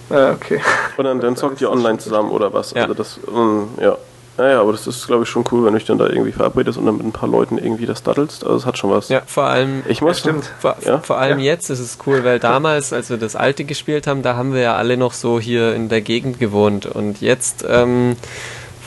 Ja, 0.09 0.31
okay. 0.33 0.61
Und 0.97 1.05
dann, 1.05 1.21
dann 1.21 1.37
zockt 1.37 1.61
ihr 1.61 1.71
online 1.71 1.99
zusammen 1.99 2.31
oder 2.31 2.53
was? 2.55 2.73
Ja. 2.73 2.83
Also 2.83 2.95
das, 2.95 3.19
um, 3.19 3.69
ja. 3.79 3.99
Naja, 4.43 4.61
aber 4.61 4.73
das 4.73 4.89
ist, 4.89 5.07
glaube 5.07 5.23
ich, 5.23 5.29
schon 5.29 5.45
cool, 5.53 5.65
wenn 5.65 5.73
du 5.73 5.79
dich 5.79 5.87
dann 5.87 5.99
da 5.99 6.09
irgendwie 6.09 6.33
verabredest 6.33 6.77
und 6.77 6.85
dann 6.85 6.97
mit 6.97 7.07
ein 7.07 7.13
paar 7.13 7.29
Leuten 7.29 7.59
irgendwie 7.59 7.87
das 7.87 8.03
daddelst. 8.03 8.43
Also 8.43 8.57
es 8.57 8.67
hat 8.67 8.77
schon 8.77 8.91
was. 8.91 9.09
Ja, 9.09 9.23
vor 9.25 9.45
allem. 9.45 9.85
Ich 9.87 10.01
muss. 10.01 10.17
Ja, 10.17 10.31
stimmt. 10.31 10.51
Vor, 10.59 10.75
ja? 10.85 10.99
vor 10.99 11.19
allem 11.19 11.39
ja. 11.39 11.45
jetzt 11.45 11.71
ist 11.71 11.79
es 11.79 11.99
cool, 12.09 12.25
weil 12.25 12.41
damals, 12.41 12.93
als 12.93 13.09
wir 13.09 13.19
das 13.19 13.37
alte 13.37 13.63
gespielt 13.65 14.09
haben, 14.09 14.23
da 14.23 14.35
haben 14.35 14.53
wir 14.53 14.61
ja 14.61 14.75
alle 14.75 14.97
noch 14.97 15.13
so 15.13 15.39
hier 15.39 15.77
in 15.77 15.89
der 15.89 16.01
Gegend 16.01 16.41
gewohnt. 16.41 16.87
Und 16.87 17.21
jetzt 17.21 17.65
ähm, 17.69 18.17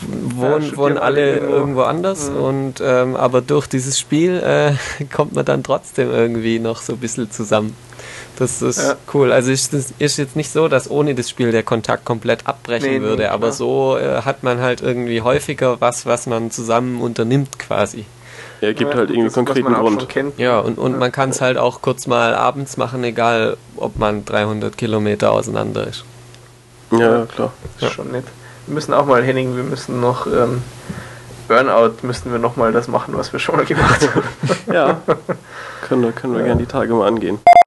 wohnen, 0.01 0.71
ja, 0.71 0.75
wohnen 0.75 0.97
alle 0.97 1.37
irgendwo 1.37 1.83
anders. 1.83 2.31
Mhm. 2.31 2.35
Und 2.37 2.73
ähm, 2.83 3.15
aber 3.15 3.39
durch 3.39 3.67
dieses 3.67 3.97
Spiel 3.97 4.43
äh, 4.43 4.73
kommt 5.15 5.35
man 5.35 5.45
dann 5.45 5.63
trotzdem 5.63 6.11
irgendwie 6.11 6.59
noch 6.59 6.81
so 6.81 6.91
ein 6.91 6.99
bisschen 6.99 7.31
zusammen. 7.31 7.73
Das 8.37 8.61
ist 8.61 8.79
ja. 8.79 8.95
cool. 9.13 9.31
Also 9.31 9.51
es 9.51 9.69
ist 9.73 10.17
jetzt 10.17 10.35
nicht 10.35 10.51
so, 10.51 10.67
dass 10.67 10.89
ohne 10.89 11.15
das 11.15 11.29
Spiel 11.29 11.51
der 11.51 11.63
Kontakt 11.63 12.05
komplett 12.05 12.47
abbrechen 12.47 12.91
nee, 12.91 13.01
würde, 13.01 13.23
nee, 13.23 13.29
aber 13.29 13.51
so 13.51 13.97
äh, 13.97 14.21
hat 14.21 14.43
man 14.43 14.59
halt 14.59 14.81
irgendwie 14.81 15.21
häufiger 15.21 15.79
was, 15.79 16.05
was 16.05 16.27
man 16.27 16.51
zusammen 16.51 17.01
unternimmt 17.01 17.59
quasi. 17.59 18.05
Er 18.61 18.73
gibt 18.73 18.91
ja, 18.91 18.97
halt 18.97 19.09
irgendwie 19.09 19.33
konkreten 19.33 19.73
Grund. 19.73 20.07
Ja, 20.37 20.59
und, 20.59 20.77
und 20.77 20.93
ja. 20.93 20.97
man 20.97 21.11
kann 21.11 21.29
es 21.29 21.41
halt 21.41 21.57
auch 21.57 21.81
kurz 21.81 22.07
mal 22.07 22.33
abends 22.33 22.77
machen, 22.77 23.03
egal 23.03 23.57
ob 23.77 23.97
man 23.97 24.25
300 24.25 24.77
Kilometer 24.77 25.31
auseinander 25.31 25.87
ist. 25.87 26.03
Ja, 26.91 27.25
klar. 27.25 27.53
Das 27.79 27.89
ist 27.89 27.95
schon 27.95 28.11
nett. 28.11 28.25
Wir 28.65 28.73
müssen 28.73 28.93
auch 28.93 29.05
mal, 29.05 29.23
Henning, 29.23 29.55
wir 29.55 29.63
müssen 29.63 29.99
noch 29.99 30.27
ähm, 30.27 30.63
Burnout, 31.47 31.93
müssten 32.01 32.31
wir 32.31 32.39
noch 32.39 32.55
mal 32.55 32.71
das 32.71 32.87
machen, 32.87 33.15
was 33.15 33.31
wir 33.31 33.39
schon 33.39 33.57
mal 33.57 33.65
gemacht 33.65 34.09
haben. 34.13 34.23
ja, 34.73 35.01
können, 35.87 36.15
können 36.15 36.35
wir 36.35 36.43
gerne 36.43 36.61
die 36.61 36.67
Tage 36.67 36.93
mal 36.93 37.07
angehen. 37.07 37.39